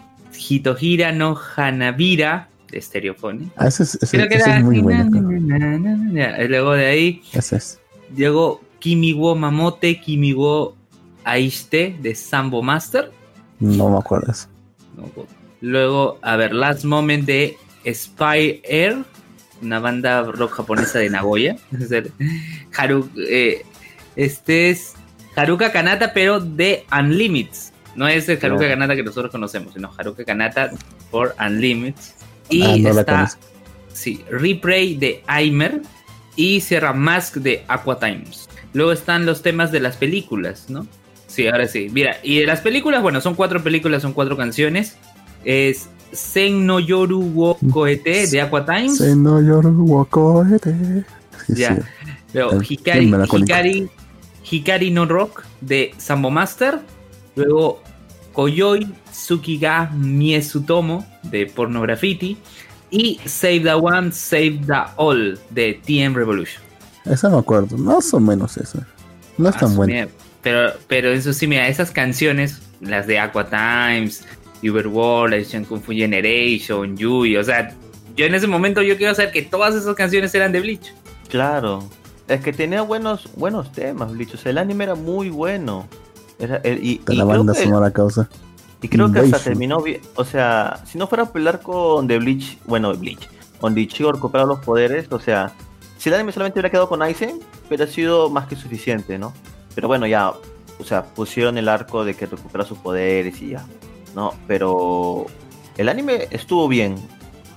Hitohira 0.50 1.12
no 1.12 1.38
Hanabira 1.56 2.50
de 2.72 2.82
Stereophone. 2.82 3.52
Ah, 3.58 3.68
ese 3.68 3.84
es, 3.84 3.96
ese- 4.02 4.18
Creo 4.18 4.30
que 4.30 4.36
ese 4.36 4.50
era- 4.50 4.58
es 4.60 4.64
muy 4.64 4.80
bueno. 4.80 5.10
luego 6.50 6.74
de 6.74 6.86
ahí 6.86 7.22
Ese 7.34 7.58
es. 7.58 7.80
Llegó 8.16 8.62
Kimiwo 8.80 9.36
Mamote, 9.36 10.00
Kimiwo 10.00 10.76
Aiste 11.24 11.96
de 12.02 12.16
Sambo 12.16 12.62
Master. 12.62 13.12
No 13.60 13.90
me 13.90 13.98
acuerdo 13.98 14.32
eso. 14.32 14.48
Luego, 15.62 16.20
a 16.22 16.36
ver, 16.36 16.54
Last 16.54 16.84
Moment 16.86 17.26
de 17.26 17.58
Spy 17.86 18.62
Air, 18.64 18.98
una 19.62 19.80
banda 19.80 20.24
rock 20.24 20.52
japonesa 20.54 21.00
de 21.00 21.10
Nagoya. 21.10 21.58
Haru, 22.78 23.10
eh, 23.28 23.66
este 24.16 24.70
es 24.70 24.94
Haruka 25.36 25.72
Kanata, 25.72 26.14
pero 26.14 26.40
de 26.40 26.86
Unlimited. 26.98 27.58
No 27.96 28.08
es 28.08 28.30
el 28.30 28.44
Haruka 28.44 28.68
Kanata 28.68 28.96
que 28.96 29.04
nosotros 29.04 29.32
conocemos, 29.32 29.74
sino 29.74 29.92
Haruka 29.98 30.24
Kanata 30.24 30.72
por 31.10 31.36
Unlimited. 31.40 32.02
Y 32.50 32.64
Ah, 32.64 32.94
no 32.94 33.00
está, 33.00 33.32
sí, 33.92 34.24
Replay 34.30 34.96
de 34.96 35.24
Aimer 35.28 35.82
y 36.38 36.62
cierra 36.62 36.94
Mask 36.94 37.36
de 37.38 37.66
Aqua 37.68 38.00
Times. 38.00 38.48
Luego 38.72 38.94
están 38.94 39.26
los 39.26 39.42
temas 39.42 39.74
de 39.74 39.82
las 39.82 39.98
películas, 39.98 40.70
¿no? 40.70 40.88
Sí, 41.28 41.48
ahora 41.48 41.68
sí. 41.68 41.90
Mira, 41.92 42.18
y 42.24 42.40
de 42.40 42.46
las 42.46 42.62
películas, 42.62 43.02
bueno, 43.02 43.20
son 43.20 43.36
cuatro 43.36 43.62
películas, 43.62 44.02
son 44.02 44.14
cuatro 44.14 44.38
canciones. 44.38 44.96
Es 45.44 45.90
Sen 46.14 46.66
no 46.66 46.80
Yoru 46.80 47.20
wo 47.22 47.58
Koete 47.72 48.28
de 48.28 48.40
Aqua 48.42 48.66
Times. 48.66 48.98
Se 48.98 49.16
no 49.16 49.42
lloro, 49.42 49.74
guacoete. 49.74 51.04
Sí, 51.48 51.54
Ya. 51.56 51.76
sí. 51.76 51.82
Luego 52.34 52.62
Hikari. 52.62 53.12
Hikari, 53.34 53.90
Hikari 54.50 54.92
no 54.92 55.06
Rock 55.06 55.44
de 55.62 55.94
Sambo 55.98 56.30
Master. 56.30 56.80
Luego 57.36 57.82
Koyoi 58.34 58.88
Tsukiga 59.12 59.90
Miesutomo 59.96 61.06
de 61.24 61.46
Porno 61.48 61.82
Graffiti. 61.82 62.38
Y 62.90 63.20
Save 63.26 63.62
the 63.62 63.74
One, 63.74 64.12
Save 64.12 64.62
the 64.66 64.74
All 64.96 65.40
de 65.50 65.74
TM 65.86 66.16
Revolution. 66.16 66.62
Esa 67.06 67.30
me 67.30 67.38
acuerdo. 67.38 67.78
Más 67.78 68.14
o 68.14 68.20
menos 68.20 68.58
esa. 68.58 68.86
No 69.38 69.50
es 69.50 69.58
tan 69.58 69.76
buena. 69.76 69.94
mierda. 69.94 70.12
Pero, 70.42 70.72
pero 70.88 71.10
eso 71.10 71.34
sí, 71.34 71.48
mira, 71.48 71.68
esas 71.68 71.92
canciones, 71.92 72.62
las 72.80 73.06
de 73.08 73.20
Aqua 73.20 73.50
Times, 73.50 74.24
Uberworld, 74.64 75.32
la 75.32 75.38
edición 75.38 75.66
Kung 75.66 75.82
Fu 75.82 75.92
Generation, 75.92 76.96
Yui, 76.96 77.36
o 77.38 77.44
sea, 77.44 77.76
yo 78.16 78.26
en 78.26 78.34
ese 78.36 78.48
momento 78.48 78.82
yo 78.82 78.98
quiero 78.98 79.14
saber 79.14 79.32
que 79.32 79.42
todas 79.42 79.76
esas 79.76 79.94
canciones 79.96 80.34
eran 80.34 80.52
de 80.52 80.62
Bleach. 80.62 80.94
Claro. 81.30 81.84
Es 82.28 82.42
que 82.42 82.52
tenía 82.54 82.82
buenos, 82.82 83.30
buenos 83.36 83.72
temas, 83.72 84.12
Bleach. 84.12 84.34
O 84.34 84.38
sea, 84.38 84.52
el 84.52 84.58
anime 84.58 84.86
era 84.86 84.96
muy 84.96 85.30
bueno. 85.30 85.88
Era, 86.40 86.58
el- 86.58 86.84
y, 86.84 86.98
De 87.06 87.14
y 87.14 87.18
la 87.18 87.24
banda 87.26 87.54
sonora 87.54 87.92
causa. 87.92 88.30
Y 88.82 88.88
creo 88.90 89.12
que 89.12 89.20
hasta 89.20 89.40
terminó 89.40 89.82
bien. 89.82 90.02
O 90.16 90.24
sea, 90.24 90.82
si 90.86 90.98
no 90.98 91.08
fuera 91.08 91.24
a 91.24 91.32
pelear 91.32 91.62
con 91.62 92.08
The 92.08 92.20
Bleach, 92.20 92.60
bueno, 92.66 92.94
Bleach, 92.94 93.28
donde 93.60 93.82
Ichigo 93.82 94.12
recupera 94.12 94.46
los 94.46 94.60
poderes, 94.60 95.08
o 95.12 95.20
sea, 95.20 95.52
si 95.98 96.10
el 96.10 96.16
anime 96.16 96.32
solamente 96.32 96.60
hubiera 96.60 96.70
quedado 96.70 96.88
con 96.88 97.02
Aizen, 97.02 97.40
hubiera 97.68 97.88
sido 97.88 98.30
más 98.30 98.48
que 98.48 98.56
suficiente, 98.56 99.18
¿no? 99.18 99.34
Pero 99.74 99.88
bueno, 99.88 100.06
ya, 100.06 100.32
o 100.80 100.84
sea, 100.84 101.04
pusieron 101.06 101.58
el 101.58 101.68
arco 101.70 102.06
de 102.06 102.14
que 102.14 102.28
recupera 102.28 102.66
sus 102.66 102.78
poderes 102.78 103.42
y 103.42 103.50
ya, 103.50 103.66
¿no? 104.16 104.34
Pero 104.48 105.26
el 105.78 105.90
anime 105.90 106.28
estuvo 106.30 106.68
bien. 106.68 106.96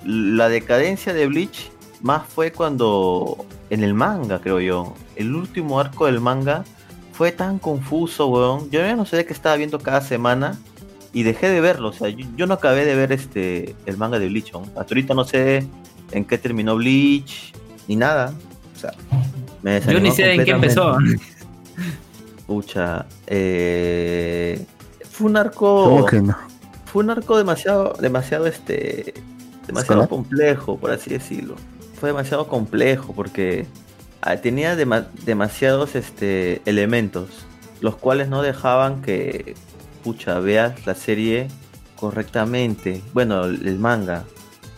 La 0.04 0.48
decadencia 0.48 1.12
de 1.12 1.26
Bleach 1.26 1.70
más 2.00 2.26
fue 2.26 2.50
cuando 2.50 3.44
en 3.68 3.84
el 3.84 3.92
manga, 3.92 4.40
creo 4.40 4.60
yo. 4.60 4.94
El 5.16 5.34
último 5.34 5.78
arco 5.78 6.06
del 6.06 6.20
manga 6.20 6.64
fue 7.12 7.32
tan 7.32 7.58
confuso, 7.58 8.28
weón. 8.28 8.70
Yo 8.70 8.80
ya 8.80 8.96
no 8.96 9.04
sé 9.04 9.18
de 9.18 9.26
qué 9.26 9.34
estaba 9.34 9.56
viendo 9.56 9.78
cada 9.78 10.00
semana 10.00 10.58
y 11.12 11.22
dejé 11.22 11.48
de 11.48 11.60
verlo. 11.60 11.88
O 11.88 11.92
sea, 11.92 12.08
yo, 12.08 12.26
yo 12.36 12.46
no 12.46 12.54
acabé 12.54 12.84
de 12.84 12.94
ver 12.94 13.12
este 13.12 13.74
el 13.86 13.96
manga 13.96 14.18
de 14.18 14.28
Bleach. 14.28 14.52
Hasta 14.54 14.80
ahorita 14.80 15.14
no 15.14 15.24
sé 15.24 15.66
en 16.12 16.24
qué 16.24 16.38
terminó 16.38 16.76
Bleach 16.76 17.52
ni 17.88 17.96
nada. 17.96 18.32
O 18.76 18.78
sea, 18.78 18.92
me 19.62 19.80
Yo 19.80 20.00
ni 20.00 20.10
sé 20.12 20.32
en 20.34 20.44
qué 20.44 20.52
empezó. 20.52 20.96
Pucha, 22.46 23.06
eh, 23.26 24.64
fue 25.10 25.30
un 25.30 25.36
arco. 25.36 25.84
¿Cómo 25.84 26.06
que 26.06 26.20
no? 26.20 26.36
Fue 26.86 27.04
un 27.04 27.10
arco 27.10 27.38
demasiado, 27.38 27.92
demasiado 28.00 28.46
este, 28.48 29.14
demasiado 29.66 30.02
¿Escolar? 30.02 30.08
complejo, 30.08 30.76
por 30.76 30.90
así 30.90 31.10
decirlo. 31.10 31.54
Fue 32.00 32.08
demasiado 32.08 32.48
complejo 32.48 33.12
porque 33.14 33.66
ah, 34.22 34.36
tenía 34.38 34.76
dema- 34.76 35.06
demasiados 35.24 35.94
este 35.94 36.60
elementos, 36.64 37.28
los 37.80 37.94
cuales 37.96 38.28
no 38.28 38.42
dejaban 38.42 39.02
que, 39.02 39.54
pucha, 40.02 40.38
veas 40.40 40.86
la 40.86 40.94
serie 40.94 41.48
correctamente. 41.96 43.02
Bueno, 43.12 43.44
el, 43.44 43.78
manga. 43.78 44.24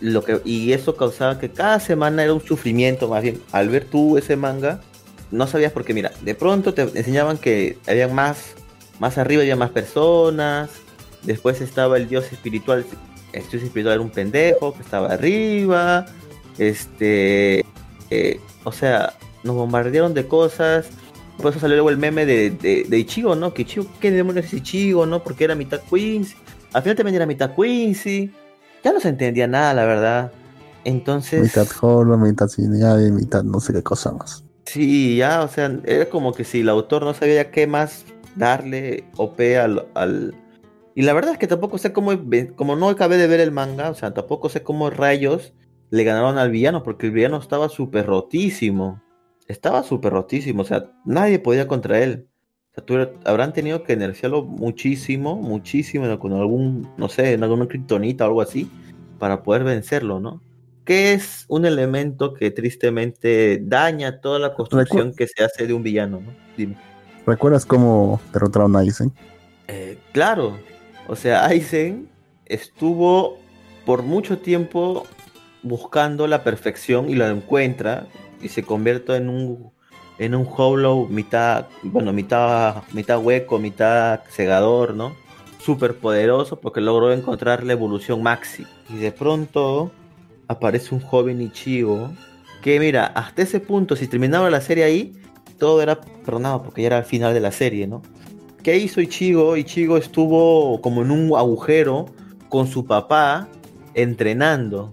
Lo 0.00 0.24
que, 0.24 0.40
y 0.44 0.72
eso 0.72 0.96
causaba 0.96 1.38
que 1.38 1.50
cada 1.50 1.78
semana 1.80 2.24
era 2.24 2.34
un 2.34 2.42
sufrimiento, 2.42 3.08
más 3.08 3.22
bien. 3.22 3.40
Al 3.52 3.68
ver 3.68 3.84
tú 3.84 4.18
ese 4.18 4.36
manga, 4.36 4.80
no 5.30 5.46
sabías 5.46 5.72
por 5.72 5.84
qué. 5.84 5.94
Mira, 5.94 6.12
de 6.22 6.34
pronto 6.34 6.74
te 6.74 6.82
enseñaban 6.82 7.38
que 7.38 7.78
había 7.86 8.08
más, 8.08 8.54
más 8.98 9.18
arriba 9.18 9.42
había 9.42 9.56
más 9.56 9.70
personas. 9.70 10.70
Después 11.22 11.60
estaba 11.60 11.96
el 11.96 12.08
dios 12.08 12.32
espiritual. 12.32 12.84
El 13.32 13.48
dios 13.48 13.62
espiritual 13.62 13.94
era 13.94 14.02
un 14.02 14.10
pendejo 14.10 14.74
que 14.74 14.82
estaba 14.82 15.12
arriba. 15.12 16.06
Este. 16.58 17.64
eh, 18.10 18.40
o 18.64 18.72
sea, 18.72 19.14
nos 19.44 19.56
bombardearon 19.56 20.14
de 20.14 20.26
cosas. 20.26 20.88
Por 21.42 21.50
eso 21.50 21.60
salió 21.60 21.76
luego 21.76 21.90
el 21.90 21.98
meme 21.98 22.24
de, 22.24 22.50
de, 22.50 22.86
de 22.88 22.98
Ichigo, 22.98 23.34
¿no? 23.34 23.52
Que 23.52 23.62
Ichigo, 23.62 23.86
¿qué 24.00 24.10
demonios 24.10 24.46
es 24.46 24.54
Ichigo, 24.54 25.04
no? 25.04 25.22
Porque 25.22 25.44
era 25.44 25.54
mitad 25.54 25.80
Quincy. 25.90 26.36
Al 26.72 26.82
final 26.82 26.96
también 26.96 27.16
era 27.16 27.26
mitad 27.26 27.54
Quincy. 27.54 28.32
Ya 28.82 28.92
no 28.92 29.00
se 29.00 29.08
entendía 29.08 29.46
nada, 29.46 29.74
la 29.74 29.84
verdad. 29.84 30.32
Entonces. 30.84 31.42
Mitad 31.42 31.66
horror, 31.80 32.18
mitad 32.18 32.46
cine, 32.48 33.10
mitad 33.10 33.42
no 33.42 33.60
sé 33.60 33.72
qué 33.72 33.82
cosa 33.82 34.12
más. 34.12 34.44
Sí, 34.64 35.16
ya, 35.16 35.42
o 35.42 35.48
sea, 35.48 35.80
era 35.84 36.06
como 36.06 36.32
que 36.32 36.44
si 36.44 36.60
el 36.60 36.68
autor 36.68 37.02
no 37.02 37.14
sabía 37.14 37.50
qué 37.50 37.66
más 37.66 38.04
darle 38.36 39.04
OP 39.16 39.40
al, 39.60 39.86
al... 39.94 40.34
Y 40.94 41.02
la 41.02 41.12
verdad 41.12 41.32
es 41.32 41.38
que 41.38 41.46
tampoco 41.46 41.78
sé 41.78 41.92
cómo, 41.92 42.12
como 42.54 42.76
no 42.76 42.88
acabé 42.88 43.16
de 43.16 43.26
ver 43.26 43.40
el 43.40 43.50
manga, 43.50 43.90
o 43.90 43.94
sea, 43.94 44.14
tampoco 44.14 44.48
sé 44.48 44.62
cómo 44.62 44.90
rayos 44.90 45.52
le 45.90 46.04
ganaron 46.04 46.38
al 46.38 46.50
villano, 46.50 46.82
porque 46.82 47.06
el 47.06 47.12
villano 47.12 47.38
estaba 47.38 47.68
súper 47.68 48.06
rotísimo. 48.06 49.02
Estaba 49.52 49.82
súper 49.82 50.12
rotísimo, 50.12 50.62
o 50.62 50.64
sea, 50.64 50.90
nadie 51.04 51.38
podía 51.38 51.68
contra 51.68 52.00
él. 52.00 52.26
O 52.70 52.74
sea, 52.74 52.84
tuviera- 52.84 53.12
habrán 53.24 53.52
tenido 53.52 53.82
que 53.82 53.96
nerfearlo 53.96 54.44
muchísimo, 54.44 55.36
muchísimo, 55.36 56.18
con 56.18 56.32
algún, 56.32 56.88
no 56.96 57.08
sé, 57.08 57.34
en 57.34 57.42
alguna 57.42 57.68
kriptonita 57.68 58.24
o 58.24 58.28
algo 58.28 58.40
así, 58.40 58.70
para 59.18 59.42
poder 59.42 59.64
vencerlo, 59.64 60.20
¿no? 60.20 60.40
que 60.84 61.12
es 61.12 61.44
un 61.48 61.64
elemento 61.64 62.34
que 62.34 62.50
tristemente 62.50 63.60
daña 63.62 64.20
toda 64.20 64.38
la 64.38 64.54
construcción 64.54 65.14
que 65.14 65.28
se 65.28 65.44
hace 65.44 65.66
de 65.66 65.74
un 65.74 65.82
villano, 65.82 66.20
¿no? 66.20 66.32
Dime. 66.56 66.76
¿Recuerdas 67.26 67.64
cómo 67.64 68.20
derrotaron 68.32 68.74
a 68.74 68.80
Aizen? 68.80 69.12
Eh, 69.68 69.96
claro, 70.12 70.58
o 71.06 71.14
sea, 71.14 71.46
Aizen 71.46 72.08
estuvo 72.46 73.38
por 73.86 74.02
mucho 74.02 74.38
tiempo 74.38 75.06
buscando 75.62 76.26
la 76.26 76.42
perfección 76.42 77.08
y 77.08 77.14
la 77.14 77.30
encuentra 77.30 78.08
y 78.42 78.48
se 78.48 78.62
convierte 78.62 79.16
en 79.16 79.28
un 79.28 79.70
en 80.18 80.34
un 80.34 80.46
hollow 80.46 81.08
mitad, 81.08 81.66
bueno, 81.82 82.12
mitad 82.12 82.82
mitad 82.92 83.18
hueco, 83.18 83.58
mitad 83.58 84.20
segador, 84.28 84.94
¿no? 84.94 85.14
Súper 85.58 85.96
poderoso 85.96 86.60
porque 86.60 86.80
logró 86.80 87.12
encontrar 87.12 87.64
la 87.64 87.72
evolución 87.72 88.22
maxi 88.22 88.66
y 88.90 88.96
de 88.96 89.12
pronto 89.12 89.90
aparece 90.48 90.94
un 90.94 91.00
joven 91.00 91.40
Ichigo 91.40 92.12
que 92.62 92.78
mira, 92.78 93.06
hasta 93.06 93.42
ese 93.42 93.58
punto 93.58 93.96
si 93.96 94.06
terminaba 94.06 94.50
la 94.50 94.60
serie 94.60 94.84
ahí, 94.84 95.12
todo 95.58 95.82
era 95.82 96.00
perdonado 96.00 96.62
porque 96.62 96.82
ya 96.82 96.88
era 96.88 96.98
el 96.98 97.04
final 97.04 97.34
de 97.34 97.40
la 97.40 97.52
serie, 97.52 97.86
¿no? 97.86 98.02
¿Qué 98.62 98.76
hizo 98.76 99.00
Ichigo? 99.00 99.56
Ichigo 99.56 99.96
estuvo 99.96 100.80
como 100.80 101.02
en 101.02 101.10
un 101.10 101.36
agujero 101.36 102.06
con 102.48 102.68
su 102.68 102.86
papá 102.86 103.48
entrenando. 103.94 104.92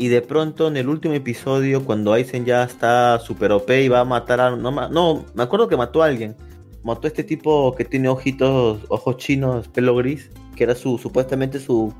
Y 0.00 0.08
de 0.08 0.22
pronto 0.22 0.68
en 0.68 0.78
el 0.78 0.88
último 0.88 1.12
episodio, 1.12 1.84
cuando 1.84 2.14
Aizen 2.14 2.46
ya 2.46 2.62
está 2.62 3.18
super 3.18 3.52
OP 3.52 3.68
y 3.68 3.88
va 3.88 4.00
a 4.00 4.04
matar 4.06 4.40
a... 4.40 4.56
No, 4.56 4.70
no, 4.70 5.26
me 5.34 5.42
acuerdo 5.42 5.68
que 5.68 5.76
mató 5.76 6.02
a 6.02 6.06
alguien. 6.06 6.34
Mató 6.82 7.06
a 7.06 7.08
este 7.08 7.22
tipo 7.22 7.74
que 7.76 7.84
tiene 7.84 8.08
ojitos, 8.08 8.80
ojos 8.88 9.18
chinos, 9.18 9.68
pelo 9.68 9.94
gris, 9.94 10.30
que 10.56 10.64
era 10.64 10.74
su 10.74 10.96
supuestamente 10.96 11.60
su 11.60 11.92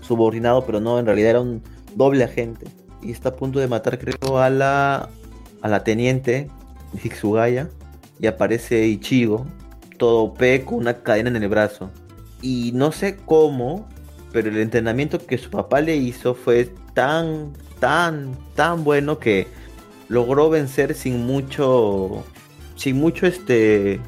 subordinado, 0.00 0.66
pero 0.66 0.80
no, 0.80 0.98
en 0.98 1.06
realidad 1.06 1.30
era 1.30 1.40
un 1.42 1.62
doble 1.94 2.24
agente. 2.24 2.66
Y 3.00 3.12
está 3.12 3.28
a 3.28 3.36
punto 3.36 3.60
de 3.60 3.68
matar, 3.68 4.00
creo, 4.00 4.36
a 4.38 4.50
la, 4.50 5.08
a 5.62 5.68
la 5.68 5.84
teniente 5.84 6.50
Hitsugaya. 7.04 7.70
Y 8.18 8.26
aparece 8.26 8.84
Ichigo, 8.88 9.46
todo 9.96 10.24
OP 10.24 10.42
con 10.64 10.78
una 10.78 11.04
cadena 11.04 11.28
en 11.28 11.36
el 11.36 11.48
brazo. 11.48 11.88
Y 12.42 12.72
no 12.74 12.90
sé 12.90 13.16
cómo, 13.24 13.86
pero 14.32 14.48
el 14.48 14.58
entrenamiento 14.58 15.24
que 15.24 15.38
su 15.38 15.50
papá 15.50 15.80
le 15.80 15.94
hizo 15.94 16.34
fue 16.34 16.74
tan, 16.94 17.52
tan, 17.80 18.36
tan 18.54 18.84
bueno 18.84 19.18
que 19.18 19.46
logró 20.08 20.50
vencer 20.50 20.94
sin 20.94 21.26
mucho, 21.26 22.22
sin 22.76 22.96
mucho 22.96 23.26
este 23.26 24.00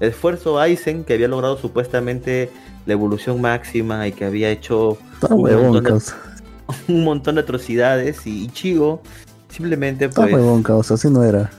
esfuerzo 0.00 0.58
Aizen, 0.58 1.04
que 1.04 1.14
había 1.14 1.28
logrado 1.28 1.56
supuestamente 1.56 2.50
la 2.86 2.94
evolución 2.94 3.40
máxima 3.40 4.06
y 4.08 4.12
que 4.12 4.24
había 4.24 4.50
hecho 4.50 4.98
un 5.30 5.42
montón, 5.42 5.72
de, 5.84 5.88
causa. 5.88 6.16
un 6.88 7.04
montón 7.04 7.34
de 7.36 7.42
atrocidades 7.42 8.26
y 8.26 8.44
Ichigo 8.44 9.00
simplemente 9.48 10.08
pues 10.08 10.32
huevón, 10.32 10.62
causa. 10.62 10.94
Así 10.94 11.08
no 11.10 11.22
era. 11.22 11.50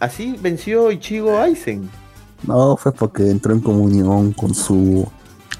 así 0.00 0.36
venció 0.40 0.90
Ichigo 0.92 1.38
Aizen. 1.38 1.88
No, 2.46 2.76
fue 2.76 2.92
porque 2.92 3.28
entró 3.30 3.52
en 3.52 3.60
comunión 3.60 4.32
con 4.32 4.54
su 4.54 5.08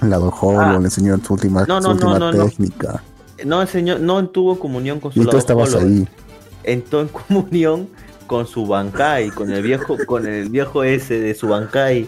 lado 0.01 0.33
Holo, 0.41 0.61
Ah. 0.61 0.73
le 0.79 0.85
enseñó 0.85 1.19
su 1.19 1.33
última, 1.35 1.65
No, 1.65 1.83
su 1.83 1.89
no, 1.89 1.95
no, 1.95 2.11
última 2.13 2.19
no. 2.33 2.45
técnica. 2.47 3.03
No 3.45 3.61
enseñó, 3.61 3.99
no 3.99 4.26
tuvo 4.28 4.59
comunión 4.59 5.00
con 5.00 5.12
su 5.12 5.23
Y 5.23 5.26
tú 5.26 5.37
estabas 5.37 5.75
ahí. 5.75 6.07
entró 6.64 7.00
en 7.00 7.09
comunión 7.28 7.88
con 8.26 8.47
su 8.47 8.66
Bankai, 8.66 9.30
con 9.30 9.50
el 9.50 9.62
viejo, 9.62 9.97
con 10.07 10.26
el 10.26 10.49
viejo 10.50 10.85
ese 10.85 11.18
de 11.18 11.35
su 11.35 11.49
Bankai. 11.49 12.07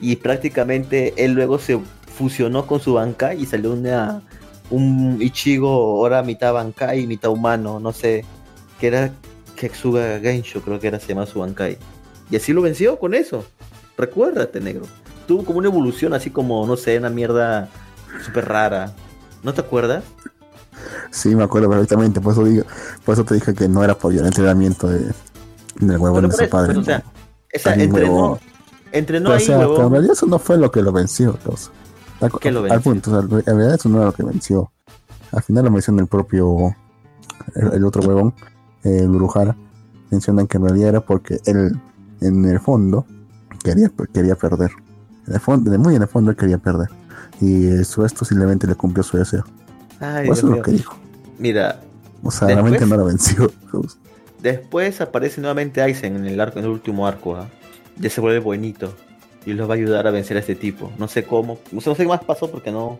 Y 0.00 0.16
prácticamente 0.16 1.14
él 1.16 1.32
luego 1.32 1.58
se 1.58 1.78
fusionó 2.16 2.66
con 2.66 2.80
su 2.80 2.94
Bankai 2.94 3.42
y 3.42 3.46
salió 3.46 3.72
una, 3.72 4.22
un 4.70 5.18
Ichigo 5.20 5.68
ahora 5.68 6.22
mitad 6.22 6.52
Bankai, 6.52 7.06
mitad 7.06 7.30
humano, 7.30 7.80
no 7.80 7.92
sé, 7.92 8.24
que 8.80 8.86
era 8.86 9.12
Ketsuga 9.56 10.20
Gensho, 10.20 10.60
creo 10.60 10.78
que 10.78 10.88
era 10.88 11.00
se 11.00 11.08
llama 11.08 11.26
su 11.26 11.40
Bankai. 11.40 11.78
Y 12.30 12.36
así 12.36 12.52
lo 12.52 12.62
venció 12.62 12.98
con 12.98 13.14
eso. 13.14 13.44
Recuérdate, 13.96 14.60
negro. 14.60 14.84
Tuvo 15.26 15.44
como 15.44 15.58
una 15.58 15.68
evolución 15.68 16.14
así 16.14 16.30
como, 16.30 16.66
no 16.66 16.76
sé, 16.76 16.98
una 16.98 17.10
mierda 17.10 17.68
súper 18.24 18.46
rara. 18.46 18.92
¿No 19.42 19.54
te 19.54 19.60
acuerdas? 19.60 20.04
Sí, 21.10 21.34
me 21.34 21.44
acuerdo 21.44 21.68
perfectamente. 21.70 22.20
Por 22.20 22.32
eso, 22.32 22.44
digo, 22.44 22.64
por 23.04 23.14
eso 23.14 23.24
te 23.24 23.34
dije 23.34 23.54
que 23.54 23.68
no 23.68 23.82
era 23.84 23.96
por 23.96 24.12
el 24.12 24.24
entrenamiento 24.26 24.88
de, 24.88 25.12
del 25.80 25.98
huevón 25.98 26.22
Pero 26.22 26.28
de 26.28 26.34
su 26.34 26.42
eso, 26.44 26.50
padre. 26.50 26.74
pues, 26.74 26.78
o 26.78 26.82
sea, 26.84 27.04
esa, 27.50 27.74
entrenó, 27.74 28.38
entrenó 28.92 29.30
Pero, 29.30 29.34
o 29.34 29.38
ahí, 29.38 29.44
sea, 29.44 29.58
pero 29.58 29.74
en 29.82 29.88
huevón. 29.88 29.92
realidad 29.92 30.12
eso 30.12 30.26
no 30.26 30.38
fue 30.38 30.56
lo 30.58 30.70
que 30.70 30.82
lo 30.82 30.92
venció. 30.92 31.38
sea, 31.44 31.72
al, 32.20 32.32
¿Qué 32.40 32.50
lo 32.50 32.62
al 32.68 32.80
venció? 32.80 32.82
punto, 32.82 33.10
o 33.10 33.14
sea, 33.14 33.22
en 33.22 33.44
realidad 33.58 33.74
eso 33.74 33.88
no 33.88 33.96
era 33.98 34.06
lo 34.06 34.12
que 34.12 34.22
venció. 34.24 34.72
Al 35.32 35.42
final 35.42 35.64
lo 35.64 35.70
menciona 35.70 36.02
el 36.02 36.08
propio, 36.08 36.74
el, 37.54 37.72
el 37.74 37.84
otro 37.84 38.02
huevón, 38.02 38.34
el 38.82 39.10
Urujara. 39.10 39.56
Mencionan 40.10 40.46
que 40.46 40.58
en 40.58 40.64
realidad 40.64 40.88
era 40.90 41.00
porque 41.00 41.40
él, 41.46 41.80
en 42.20 42.44
el 42.44 42.60
fondo, 42.60 43.06
quería, 43.64 43.90
quería 44.12 44.36
perder. 44.36 44.70
En 45.26 45.34
el 45.34 45.40
fondo, 45.40 45.76
muy 45.78 45.96
en 45.96 46.02
el 46.02 46.08
fondo 46.08 46.30
él 46.30 46.36
quería 46.36 46.58
perder. 46.58 46.88
Y 47.40 47.66
eh, 47.66 47.84
su 47.84 48.04
esto 48.04 48.24
simplemente 48.24 48.66
le 48.66 48.76
cumplió 48.76 49.02
su 49.02 49.16
deseo. 49.18 49.44
Ay, 50.00 50.26
Pues 50.26 50.38
eso 50.38 50.38
Dios 50.38 50.38
es 50.38 50.42
lo 50.44 50.50
mío. 50.56 50.62
que 50.62 50.70
dijo. 50.72 50.96
Mira, 51.38 51.80
O 52.22 52.30
sea, 52.30 52.48
Después- 52.48 52.70
realmente 52.70 52.86
no 52.86 52.96
lo 52.96 53.04
venció. 53.06 53.52
después 54.40 55.00
aparece 55.00 55.40
nuevamente 55.40 55.80
Aizen 55.82 56.16
en 56.16 56.24
el 56.26 56.40
arco, 56.40 56.58
en 56.58 56.64
el 56.64 56.70
último 56.70 57.06
arco, 57.06 57.36
¿ah? 57.36 57.48
Ya 57.98 58.10
se 58.10 58.20
vuelve 58.20 58.38
buenito. 58.40 58.94
Y 59.44 59.52
los 59.52 59.68
va 59.68 59.74
a 59.74 59.76
ayudar 59.76 60.06
a 60.06 60.10
vencer 60.10 60.36
a 60.36 60.40
este 60.40 60.54
tipo. 60.56 60.90
No 60.98 61.06
sé 61.08 61.22
cómo. 61.24 61.58
No 61.70 61.80
sé, 61.80 61.94
qué 61.94 62.06
más 62.06 62.24
pasó 62.24 62.50
porque 62.50 62.72
no, 62.72 62.98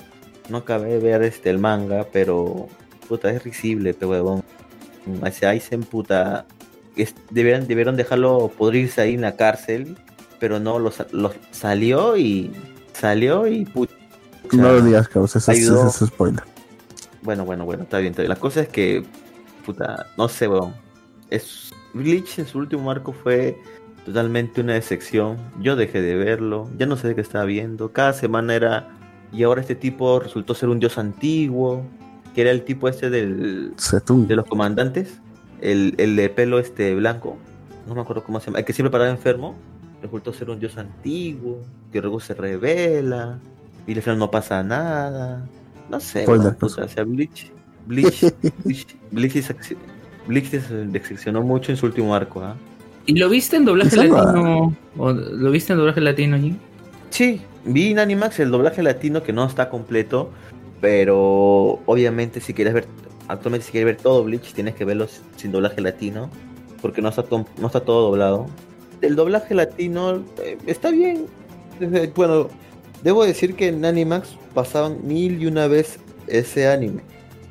no 0.49 0.59
acabé 0.59 0.91
de 0.91 0.99
ver 0.99 1.23
este 1.23 1.51
el 1.51 1.59
manga, 1.59 2.07
pero 2.13 2.69
puta, 3.09 3.31
es 3.31 3.43
risible, 3.43 3.95
pe 3.95 4.07
huevón. 4.07 4.43
A 5.23 5.29
ese 5.29 5.47
Aizen, 5.47 5.83
puta. 5.83 6.45
es- 6.95 7.15
debieron, 7.31 7.67
debieron 7.67 7.97
dejarlo 7.97 8.51
podrirse 8.57 9.01
ahí 9.01 9.15
en 9.15 9.23
la 9.23 9.37
cárcel. 9.37 9.97
Pero 10.39 10.61
no, 10.61 10.79
lo, 10.79 10.91
sa- 10.93 11.07
lo 11.13 11.33
salió 11.51 12.17
y. 12.17 12.53
Salió 12.93 13.47
y 13.47 13.65
puta. 13.65 13.93
no 14.53 14.73
lo 14.73 14.83
digas, 14.83 15.09
Carlos. 15.09 15.35
Eso, 15.35 15.51
es- 15.53 16.03
es 16.03 16.09
spoiler. 16.09 16.43
Bueno, 17.27 17.45
bueno, 17.45 17.65
bueno, 17.65 17.83
está 17.83 17.99
bien, 17.99 18.13
está 18.13 18.23
bien. 18.23 18.29
La 18.29 18.37
cosa 18.37 18.61
es 18.61 18.69
que, 18.69 19.03
puta, 19.65 20.07
no 20.17 20.29
sé, 20.29 20.47
weón. 20.47 20.73
Es, 21.29 21.73
Bleach 21.93 22.39
en 22.39 22.47
su 22.47 22.59
último 22.59 22.89
arco 22.89 23.13
fue 23.13 23.61
totalmente 24.05 24.61
una 24.61 24.75
decepción. 24.75 25.37
Yo 25.61 25.75
dejé 25.75 26.01
de 26.03 26.15
verlo, 26.15 26.71
ya 26.79 26.87
no 26.87 26.97
sé 26.97 27.09
de 27.09 27.17
qué 27.17 27.23
estaba 27.23 27.45
viendo. 27.45 27.91
Cada 27.91 28.13
semana 28.13 28.55
era. 28.55 28.89
Y 29.33 29.43
ahora 29.43 29.61
este 29.61 29.75
tipo 29.75 30.21
resultó 30.21 30.55
ser 30.55 30.69
un 30.69 30.79
dios 30.79 30.99
antiguo, 30.99 31.85
que 32.33 32.43
era 32.43 32.53
el 32.53 32.63
tipo 32.63 32.89
este 32.89 33.11
del, 33.11 33.73
Setún. 33.77 34.29
de 34.29 34.37
los 34.37 34.47
comandantes, 34.47 35.21
el, 35.61 35.97
el 35.99 36.15
de 36.15 36.29
pelo 36.29 36.61
este 36.61 36.95
blanco. 36.95 37.39
No 37.89 37.97
me 37.97 38.03
acuerdo 38.03 38.23
cómo 38.23 38.39
se 38.39 38.47
llama. 38.47 38.61
El 38.61 38.65
que 38.65 38.73
siempre 38.73 38.93
paraba 38.93 39.11
enfermo. 39.11 39.57
Resultó 40.01 40.33
ser 40.33 40.49
un 40.49 40.61
dios 40.61 40.79
antiguo, 40.79 41.59
que 41.91 42.01
luego 42.01 42.21
se 42.21 42.35
revela. 42.35 43.41
Y 43.85 43.95
al 43.95 44.03
final 44.03 44.21
no 44.21 44.31
pasa 44.31 44.63
nada. 44.63 45.45
No 45.89 46.01
sé, 46.01 46.23
Spoiler, 46.23 46.57
puta, 46.57 46.85
o 46.85 46.89
sea, 46.89 47.05
Bleach, 47.05 47.51
Bleach, 47.87 48.21
Bleach, 48.65 48.97
Bleach, 49.13 49.77
Bleach 50.27 50.51
des- 50.51 50.93
decepcionó 50.93 51.43
mucho 51.43 51.71
en 51.73 51.77
su 51.79 51.87
último 51.87 52.15
arco, 52.15 52.43
¿ah? 52.43 52.57
¿Y 53.07 53.15
lo 53.17 53.29
viste 53.29 53.57
en 53.57 53.65
doblaje 53.65 53.97
latino? 53.97 54.75
¿O 54.99 55.13
¿Lo 55.13 55.51
viste 55.53 55.73
en 55.73 55.79
doblaje 55.79 56.01
latino, 56.01 56.37
Jim? 56.39 56.57
Sí, 57.11 57.41
vi 57.65 57.93
en 57.93 58.01
Animax 58.01 58.41
el 58.41 58.51
doblaje 58.51 58.83
latino 58.83 59.23
que 59.23 59.33
no 59.33 59.47
está 59.47 59.69
completo, 59.71 60.31
pero 60.81 61.81
obviamente 61.87 62.41
si 62.41 62.53
quieres 62.53 62.75
ver, 62.75 62.87
actualmente 63.29 63.67
si 63.67 63.73
quieres 63.73 63.87
ver 63.87 63.97
todo 64.03 64.25
Bleach 64.25 64.53
tienes 64.55 64.75
que 64.75 64.85
verlo 64.85 65.07
sin 65.37 65.53
doblaje 65.53 65.81
latino, 65.81 66.31
porque 66.83 67.01
no 67.01 67.09
está, 67.11 67.23
to- 67.23 67.47
no 67.61 67.67
está 67.69 67.81
todo 67.81 68.09
doblado. 68.11 68.47
El 69.03 69.15
doblaje 69.15 69.55
latino 69.55 70.23
eh, 70.43 70.59
está 70.67 70.91
bien. 70.91 71.27
Eh, 71.81 72.11
Bueno, 72.15 72.49
debo 73.03 73.25
decir 73.25 73.55
que 73.55 73.69
en 73.69 73.85
Animax 73.85 74.37
pasaban 74.55 75.07
mil 75.07 75.43
y 75.43 75.47
una 75.47 75.67
vez 75.67 75.99
ese 76.27 76.69
anime. 76.69 77.03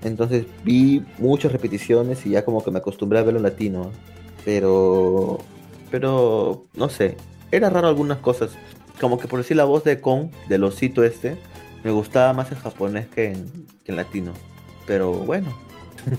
Entonces 0.04 0.46
vi 0.64 1.04
muchas 1.18 1.52
repeticiones 1.52 2.26
y 2.26 2.32
ya 2.32 2.46
como 2.46 2.64
que 2.64 2.72
me 2.72 2.80
acostumbré 2.80 3.20
a 3.20 3.24
verlo 3.24 3.40
en 3.40 3.44
latino. 3.44 3.92
Pero, 4.44 5.40
pero, 5.90 6.66
no 6.76 6.90
sé, 6.90 7.18
era 7.52 7.70
raro 7.70 7.88
algunas 7.88 8.20
cosas. 8.20 8.52
Como 9.02 9.20
que 9.20 9.28
por 9.28 9.40
decir 9.40 9.58
la 9.58 9.66
voz 9.66 9.84
de 9.84 10.00
Kon, 10.00 10.32
del 10.48 10.64
osito 10.64 11.04
este, 11.04 11.38
me 11.84 11.92
gustaba 11.92 12.32
más 12.34 12.52
en 12.52 12.60
japonés 12.60 13.08
que 13.08 13.32
en, 13.32 13.46
que 13.84 13.92
en 13.92 13.96
latino. 13.96 14.34
Pero 14.86 15.12
bueno, 15.14 15.48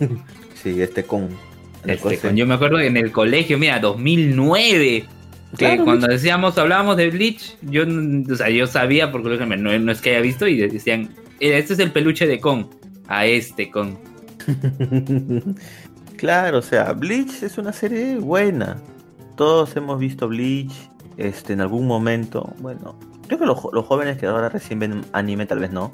sí, 0.62 0.82
este 0.82 1.04
Kon. 1.04 1.28
La 1.84 1.92
Este, 1.92 2.18
con- 2.18 2.34
yo 2.36 2.46
me 2.46 2.54
acuerdo 2.54 2.80
en 2.80 2.96
el 2.96 3.12
colegio, 3.12 3.58
mira, 3.58 3.78
2009. 3.78 5.06
Que 5.56 5.66
Claro, 5.66 5.84
cuando 5.84 6.06
decíamos, 6.06 6.56
hablábamos 6.58 6.96
de 6.96 7.10
Bleach, 7.10 7.56
yo, 7.62 7.84
o 8.30 8.36
sea, 8.36 8.48
yo 8.50 8.66
sabía, 8.66 9.10
porque 9.10 9.36
no, 9.46 9.78
no 9.78 9.92
es 9.92 10.00
que 10.00 10.10
haya 10.10 10.20
visto, 10.20 10.46
y 10.46 10.56
decían, 10.56 11.10
"Eh, 11.40 11.58
este 11.58 11.72
es 11.74 11.78
el 11.78 11.92
peluche 11.92 12.26
de 12.26 12.40
Kong. 12.40 12.66
A 13.08 13.26
este 13.26 13.70
Kong. 13.70 13.94
claro, 16.16 16.58
o 16.58 16.62
sea, 16.62 16.92
Bleach 16.92 17.42
es 17.42 17.58
una 17.58 17.72
serie 17.72 18.16
buena. 18.18 18.76
Todos 19.36 19.76
hemos 19.76 19.98
visto 19.98 20.28
Bleach 20.28 20.72
este, 21.16 21.52
en 21.52 21.60
algún 21.60 21.86
momento. 21.86 22.52
Bueno, 22.60 22.96
creo 23.26 23.38
que 23.38 23.46
los, 23.46 23.58
los 23.72 23.84
jóvenes 23.86 24.18
que 24.18 24.26
ahora 24.26 24.48
recién 24.48 24.78
ven 24.78 25.04
anime 25.12 25.46
tal 25.46 25.58
vez 25.60 25.70
no. 25.72 25.92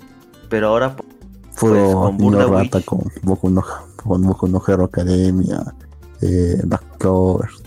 Pero 0.48 0.68
ahora 0.68 0.94
Puro 0.96 1.74
Pues, 1.74 1.94
con 1.94 2.16
Burda 2.18 2.46
rata 2.46 2.78
Witch. 2.78 2.84
con 2.86 3.00
Boku 3.22 3.50
no, 3.50 3.62
con 3.96 4.22
Boku 4.22 4.48
no 4.48 4.62
Hero 4.66 4.84
Academia, 4.84 5.62
eh, 6.22 6.60
Black 6.64 6.98
Clover, 6.98 7.48
o 7.50 7.61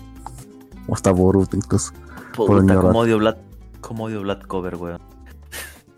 hasta 0.94 1.10
Boruto 1.12 1.56
incluso. 1.56 1.92
Puta, 2.34 2.62
niño 2.62 2.80
como 2.80 2.98
odio 3.00 3.18
Black, 3.18 3.38
como 3.80 4.04
odio 4.04 4.20
Black 4.22 4.46
Cover, 4.46 4.76
weón. 4.76 5.00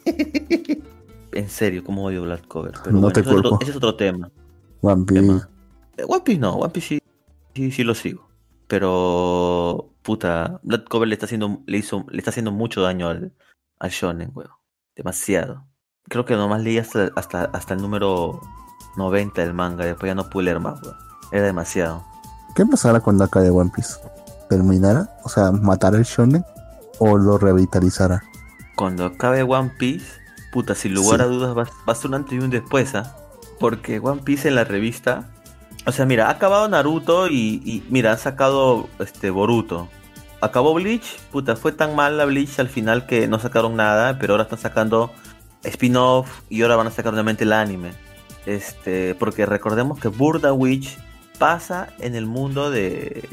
en 1.33 1.48
serio, 1.48 1.85
como 1.85 2.05
odio 2.05 2.22
Black 2.22 2.46
Cover. 2.48 2.72
Pero 2.83 2.92
No 2.92 3.01
bueno, 3.01 3.12
te 3.12 3.20
ese, 3.20 3.31
es 3.31 3.37
otro, 3.37 3.51
culpo. 3.51 3.62
ese 3.62 3.70
es 3.72 3.77
otro 3.77 3.94
tema. 3.96 4.31
One 4.81 5.05
Piece. 5.05 5.20
tema. 5.20 5.48
Eh, 5.96 6.05
One 6.07 6.22
Piece 6.24 6.40
no, 6.40 6.55
One 6.55 6.70
Piece 6.72 6.87
sí, 6.88 7.01
sí, 7.55 7.70
sí 7.70 7.85
lo 7.85 7.94
sigo. 7.94 8.29
Pero, 8.66 9.90
puta, 10.03 10.61
Black 10.62 10.88
Cover 10.88 11.09
le 11.09 11.14
está 11.14 11.27
haciendo, 11.27 11.62
le 11.66 11.79
hizo, 11.79 12.05
le 12.11 12.18
está 12.18 12.31
haciendo 12.31 12.53
mucho 12.53 12.83
daño 12.83 13.09
al, 13.09 13.33
al 13.79 13.90
Shonen, 13.90 14.31
weón. 14.35 14.51
Demasiado. 14.94 15.64
Creo 16.09 16.24
que 16.24 16.35
nomás 16.37 16.62
leí 16.62 16.79
hasta, 16.79 17.11
hasta, 17.16 17.44
hasta 17.44 17.74
el 17.74 17.81
número 17.83 18.40
90 18.96 19.40
del 19.42 19.55
manga, 19.55 19.85
después 19.85 20.11
ya 20.11 20.14
no 20.14 20.29
pude 20.29 20.44
leer 20.44 20.61
más, 20.61 20.81
weón. 20.83 20.96
Era 21.33 21.46
demasiado. 21.46 22.05
¿Qué 22.55 22.64
pasará 22.66 23.01
cuando 23.01 23.24
acabe 23.24 23.51
One 23.51 23.70
Piece? 23.74 23.94
¿Terminará? 24.49 25.11
O 25.25 25.29
sea, 25.29 25.51
¿matará 25.53 25.99
el 25.99 26.05
shonen? 26.05 26.45
¿O 26.99 27.17
lo 27.17 27.39
revitalizará? 27.39 28.23
Cuando 28.77 29.05
acabe 29.07 29.43
One 29.43 29.73
Piece, 29.79 30.07
puta, 30.53 30.75
sin 30.75 30.95
lugar 30.95 31.21
Sí. 31.21 31.25
a 31.27 31.29
dudas 31.29 31.57
va, 31.57 31.65
va 31.65 31.93
a 31.93 31.95
ser 31.95 32.09
un 32.09 32.15
antes 32.15 32.33
y 32.33 32.39
un 32.39 32.51
después, 32.51 32.95
¿ah? 32.95 33.17
Porque 33.61 33.99
One 33.99 34.23
Piece 34.23 34.49
en 34.49 34.55
la 34.55 34.65
revista, 34.65 35.29
o 35.87 35.93
sea, 35.93 36.07
mira, 36.07 36.29
ha 36.29 36.31
acabado 36.31 36.69
Naruto 36.69 37.29
y, 37.29 37.61
y 37.65 37.87
mira, 37.91 38.13
han 38.13 38.19
sacado 38.19 38.89
este 38.99 39.31
Boruto. 39.31 39.89
Acabó 40.41 40.73
Bleach, 40.75 41.19
puta, 41.33 41.57
fue 41.57 41.73
tan 41.73 41.97
mal 41.97 42.17
la 42.17 42.25
Bleach 42.25 42.61
al 42.61 42.69
final 42.69 43.07
que 43.07 43.27
no 43.27 43.41
sacaron 43.41 43.75
nada, 43.75 44.19
pero 44.21 44.35
ahora 44.35 44.45
están 44.45 44.61
sacando 44.61 45.11
spin-off 45.65 46.29
y 46.49 46.63
ahora 46.63 46.77
van 46.77 46.87
a 46.87 46.91
sacar 46.93 47.13
nuevamente 47.13 47.43
el 47.45 47.53
anime. 47.53 47.93
Este, 48.47 49.15
porque 49.17 49.45
recordemos 49.47 49.99
que 49.99 50.09
Burda 50.09 50.53
Witch 50.53 50.97
pasa 51.39 51.89
en 51.99 52.15
el 52.15 52.27
mundo 52.27 52.71
de 52.71 53.29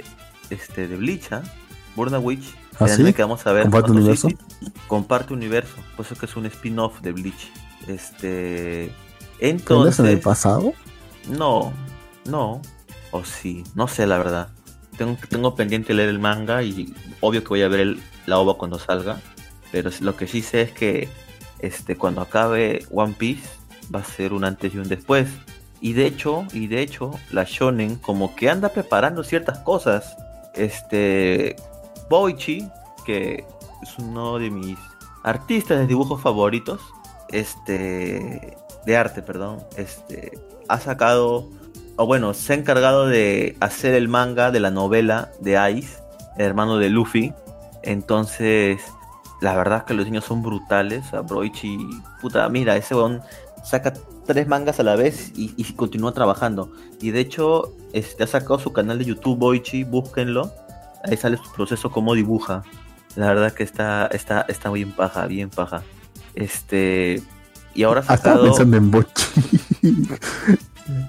este 0.50 0.88
de 0.88 0.96
Bleach, 0.98 1.32
¿ah? 1.32 1.44
Burda 1.96 2.20
Witch, 2.20 2.56
¿Ah, 2.80 2.88
sí? 2.88 3.14
que 3.14 3.22
vamos 3.22 3.46
a 3.48 3.52
ver. 3.54 3.64
¿Comparte 3.64 3.92
universo? 3.92 4.28
sí, 4.30 4.38
comparte 4.88 5.34
universo, 5.34 5.76
por 5.96 6.06
eso 6.06 6.16
que 6.16 6.26
es 6.26 6.36
un 6.36 6.46
spin-off 6.46 7.00
de 7.02 7.12
Bleach. 7.14 7.52
Este, 7.88 8.92
¿Pero 9.40 9.48
es 9.48 9.52
entonces, 9.52 10.00
en 10.00 10.06
el 10.08 10.20
pasado? 10.20 10.74
no, 11.30 11.72
no, 12.26 12.62
o 13.12 13.24
sí, 13.24 13.64
no 13.76 13.88
sé 13.88 14.06
la 14.08 14.18
verdad. 14.18 14.50
Tengo, 14.98 15.18
tengo 15.30 15.56
pendiente 15.56 15.94
leer 15.94 16.10
el 16.10 16.20
manga 16.20 16.64
y 16.64 16.94
obvio 17.22 17.44
que 17.44 17.50
voy 17.50 17.62
a 17.64 17.68
ver 17.68 17.80
el- 17.82 18.02
la 18.26 18.40
ova 18.40 18.56
cuando 18.58 18.80
salga. 18.80 19.20
Pero 19.72 19.90
lo 20.00 20.16
que 20.16 20.26
sí 20.28 20.42
sé 20.42 20.62
es 20.62 20.72
que 20.72 21.10
este, 21.60 21.96
cuando 21.98 22.22
acabe 22.22 22.86
One 22.92 23.14
Piece 23.18 23.48
va 23.94 24.00
a 24.00 24.04
ser 24.06 24.32
un 24.34 24.46
antes 24.46 24.74
y 24.74 24.78
un 24.78 24.88
después. 24.88 25.28
Y 25.82 25.94
de 25.94 26.06
hecho, 26.08 26.46
y 26.54 26.68
de 26.68 26.82
hecho, 26.82 27.12
la 27.32 27.44
Shonen 27.44 27.98
como 27.98 28.36
que 28.36 28.50
anda 28.50 28.70
preparando 28.70 29.24
ciertas 29.24 29.60
cosas. 29.60 30.16
Este, 30.56 31.56
Boichi, 32.10 32.70
que 33.06 33.46
es 33.82 34.00
uno 34.00 34.40
de 34.40 34.50
mis 34.50 34.78
artistas 35.24 35.80
de 35.80 35.88
dibujos 35.88 36.22
favoritos, 36.22 36.82
este, 37.30 38.58
de 38.86 38.98
arte, 38.98 39.22
perdón, 39.22 39.64
este, 39.78 40.40
ha 40.68 40.80
sacado, 40.80 41.50
o 41.98 42.06
bueno, 42.06 42.34
se 42.34 42.54
ha 42.54 42.56
encargado 42.56 43.08
de 43.08 43.58
hacer 43.60 43.96
el 43.96 44.08
manga 44.08 44.52
de 44.52 44.60
la 44.60 44.72
novela 44.72 45.32
de 45.40 45.72
Ice, 45.72 46.00
el 46.38 46.46
hermano 46.46 46.78
de 46.78 46.90
Luffy. 46.90 47.34
Entonces, 47.84 48.82
la 49.42 49.56
verdad 49.56 49.80
es 49.80 49.84
que 49.86 49.94
los 49.94 50.06
diseños 50.06 50.26
son 50.26 50.42
brutales. 50.42 51.14
A 51.14 51.22
Boichi, 51.22 51.78
puta, 52.22 52.48
mira, 52.50 52.76
ese 52.76 52.96
weón 52.96 53.22
saca 53.64 53.94
tres 54.26 54.48
mangas 54.48 54.80
a 54.80 54.84
la 54.84 54.96
vez 54.96 55.32
y, 55.36 55.54
y 55.58 55.64
continúa 55.74 56.14
trabajando. 56.14 56.72
Y 57.02 57.12
de 57.12 57.20
hecho, 57.22 57.74
este, 57.94 58.24
ha 58.24 58.28
sacado 58.28 58.60
su 58.60 58.74
canal 58.74 58.98
de 59.00 59.06
YouTube 59.06 59.38
Boichi, 59.38 59.84
búsquenlo. 59.84 60.52
Ahí 61.04 61.18
sale 61.18 61.38
su 61.38 61.52
proceso, 61.52 61.92
cómo 61.92 62.14
dibuja. 62.16 62.64
La 63.16 63.28
verdad 63.28 63.54
que 63.54 63.64
está, 63.64 64.08
está, 64.08 64.42
está 64.50 64.70
bien 64.72 64.92
paja, 64.92 65.26
bien 65.28 65.50
paja. 65.50 65.84
Este. 66.34 67.22
Y 67.74 67.84
ahora 67.84 68.02
ha 68.02 68.12
Ah, 68.12 68.16
estaba 68.16 68.36
sacado. 68.36 68.44
pensando 68.50 68.78
en 68.78 68.92
Bochi. 68.92 69.24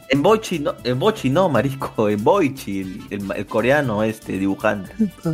En 0.09 0.23
Boichi 0.23 0.59
no, 0.59 0.73
en 0.85 0.99
Boichi 0.99 1.29
no, 1.29 1.51
marisco, 1.51 2.09
en 2.09 2.25
Boichi, 2.25 2.81
el, 2.81 3.01
el- 3.11 3.33
el 3.37 3.47
coreano 3.47 4.03
este 4.03 4.39
dibujante. 4.39 4.91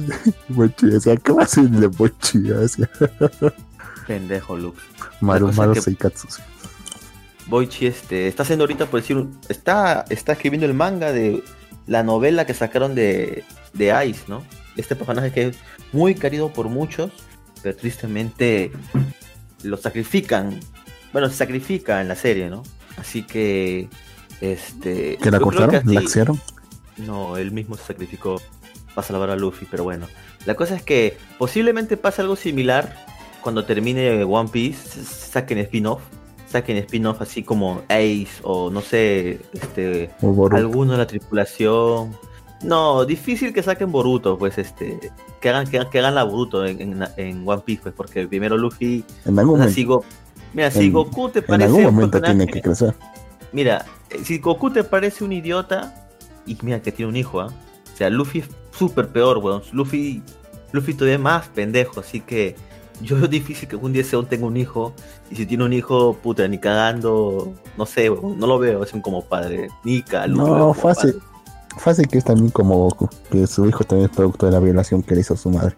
Bochi, 0.48 0.86
o 0.96 1.00
sea, 1.00 1.16
¿qué 1.16 1.30
va 1.32 1.42
a 1.42 1.44
hacer 1.44 1.64
el 1.66 1.80
de 1.80 1.86
Bochi? 1.86 2.50
O 2.50 2.66
sea, 2.66 2.88
Pendejo, 4.08 4.56
Lux. 4.56 4.82
Maru 5.20 5.52
Maru 5.52 5.74
que-. 5.74 5.80
Boichi 7.52 7.84
este, 7.84 8.28
está 8.28 8.44
haciendo 8.44 8.62
ahorita, 8.62 8.86
por 8.86 9.02
decir, 9.02 9.26
está, 9.50 10.06
está 10.08 10.32
escribiendo 10.32 10.64
el 10.64 10.72
manga 10.72 11.12
de 11.12 11.44
la 11.86 12.02
novela 12.02 12.46
que 12.46 12.54
sacaron 12.54 12.94
de, 12.94 13.44
de 13.74 14.06
Ice, 14.06 14.22
¿no? 14.26 14.42
Este 14.74 14.96
personaje 14.96 15.32
que 15.32 15.48
es 15.48 15.56
muy 15.92 16.14
querido 16.14 16.50
por 16.50 16.70
muchos, 16.70 17.12
pero 17.62 17.76
tristemente 17.76 18.72
lo 19.62 19.76
sacrifican. 19.76 20.60
Bueno, 21.12 21.28
se 21.28 21.36
sacrifica 21.36 22.00
en 22.00 22.08
la 22.08 22.16
serie, 22.16 22.48
¿no? 22.48 22.62
Así 22.96 23.22
que, 23.22 23.90
este... 24.40 25.18
¿Que 25.18 25.30
la 25.30 25.36
creo 25.36 25.50
que 25.50 25.56
cortaron? 25.58 25.94
¿La 25.94 26.00
axiaron? 26.00 26.40
No, 26.96 27.36
él 27.36 27.50
mismo 27.50 27.76
se 27.76 27.84
sacrificó 27.84 28.40
para 28.94 29.06
salvar 29.06 29.28
a 29.28 29.36
Luffy, 29.36 29.66
pero 29.70 29.84
bueno. 29.84 30.08
La 30.46 30.54
cosa 30.54 30.74
es 30.74 30.82
que 30.82 31.18
posiblemente 31.36 31.98
pase 31.98 32.22
algo 32.22 32.34
similar 32.34 32.96
cuando 33.42 33.66
termine 33.66 34.24
One 34.24 34.48
Piece, 34.50 35.04
saquen 35.04 35.58
spin-off, 35.58 36.00
saquen 36.52 36.76
spin-off 36.78 37.20
así 37.22 37.42
como 37.42 37.82
Ace 37.88 38.28
o 38.42 38.70
no 38.70 38.80
sé, 38.80 39.40
este, 39.52 40.10
alguno 40.52 40.92
de 40.92 40.98
la 40.98 41.06
tripulación. 41.06 42.16
No, 42.62 43.04
difícil 43.04 43.52
que 43.52 43.62
saquen 43.62 43.90
Boruto, 43.90 44.38
pues 44.38 44.56
este, 44.58 44.98
que 45.40 45.48
hagan, 45.48 45.66
que, 45.66 45.78
hagan- 45.78 45.90
que 45.90 45.98
hagan 45.98 46.14
la 46.14 46.22
Boruto 46.22 46.64
en, 46.64 46.80
en- 46.80 47.04
en 47.16 47.42
One 47.48 47.62
Piece, 47.64 47.82
pues 47.82 47.94
porque 47.94 48.26
primero 48.28 48.56
Luffy, 48.56 49.04
En 49.24 49.36
algún 49.38 49.54
momento, 49.58 49.74
si 49.74 49.84
Go- 49.84 50.04
mira, 50.52 50.70
si 50.70 50.84
en- 50.86 50.92
Goku 50.92 51.28
te 51.30 51.40
en 51.40 51.44
parece 51.46 51.66
algún 51.66 51.82
momento 51.84 52.20
tiene 52.22 52.46
que 52.46 52.60
crecer. 52.62 52.94
Mira, 53.50 53.84
eh, 54.10 54.20
si 54.24 54.38
Goku 54.38 54.70
te 54.70 54.84
parece 54.84 55.24
un 55.24 55.32
idiota, 55.32 56.08
y 56.46 56.56
mira 56.62 56.80
que 56.80 56.92
tiene 56.92 57.10
un 57.10 57.16
hijo, 57.16 57.40
¿ah? 57.40 57.48
O 57.92 57.96
sea, 57.96 58.08
Luffy 58.10 58.38
es 58.40 58.48
súper 58.70 59.08
peor, 59.08 59.38
weón. 59.38 59.62
Luffy, 59.72 60.22
Luffy 60.70 60.94
todavía 60.94 61.16
es 61.16 61.20
más 61.20 61.48
pendejo, 61.48 61.98
así 62.00 62.20
que 62.20 62.54
yo 63.02 63.16
veo 63.16 63.28
difícil 63.28 63.68
que 63.68 63.76
algún 63.76 63.92
día 63.92 64.04
Seon 64.04 64.26
tenga 64.26 64.46
un 64.46 64.56
hijo. 64.56 64.94
Y 65.30 65.36
si 65.36 65.46
tiene 65.46 65.64
un 65.64 65.72
hijo, 65.72 66.14
puta, 66.22 66.46
ni 66.48 66.58
cagando, 66.58 67.52
no 67.76 67.86
sé, 67.86 68.08
no 68.10 68.46
lo 68.46 68.58
veo, 68.58 68.82
es 68.84 68.92
un 68.94 69.00
como 69.00 69.24
padre. 69.24 69.68
Ni 69.84 70.02
ca, 70.02 70.26
Luffy 70.26 70.38
lo 70.38 70.44
veo 70.46 70.54
No, 70.54 70.60
como 70.60 70.74
fácil. 70.74 71.12
padre. 71.14 71.26
Fácil 71.78 72.06
que 72.08 72.18
es 72.18 72.24
también 72.24 72.50
como 72.50 72.76
Goku, 72.76 73.08
que 73.30 73.46
su 73.46 73.66
hijo 73.66 73.82
también 73.84 74.10
es 74.10 74.14
producto 74.16 74.44
de 74.46 74.52
la 74.52 74.60
violación 74.60 75.02
que 75.02 75.14
le 75.14 75.22
hizo 75.22 75.34
su 75.36 75.48
madre, 75.48 75.74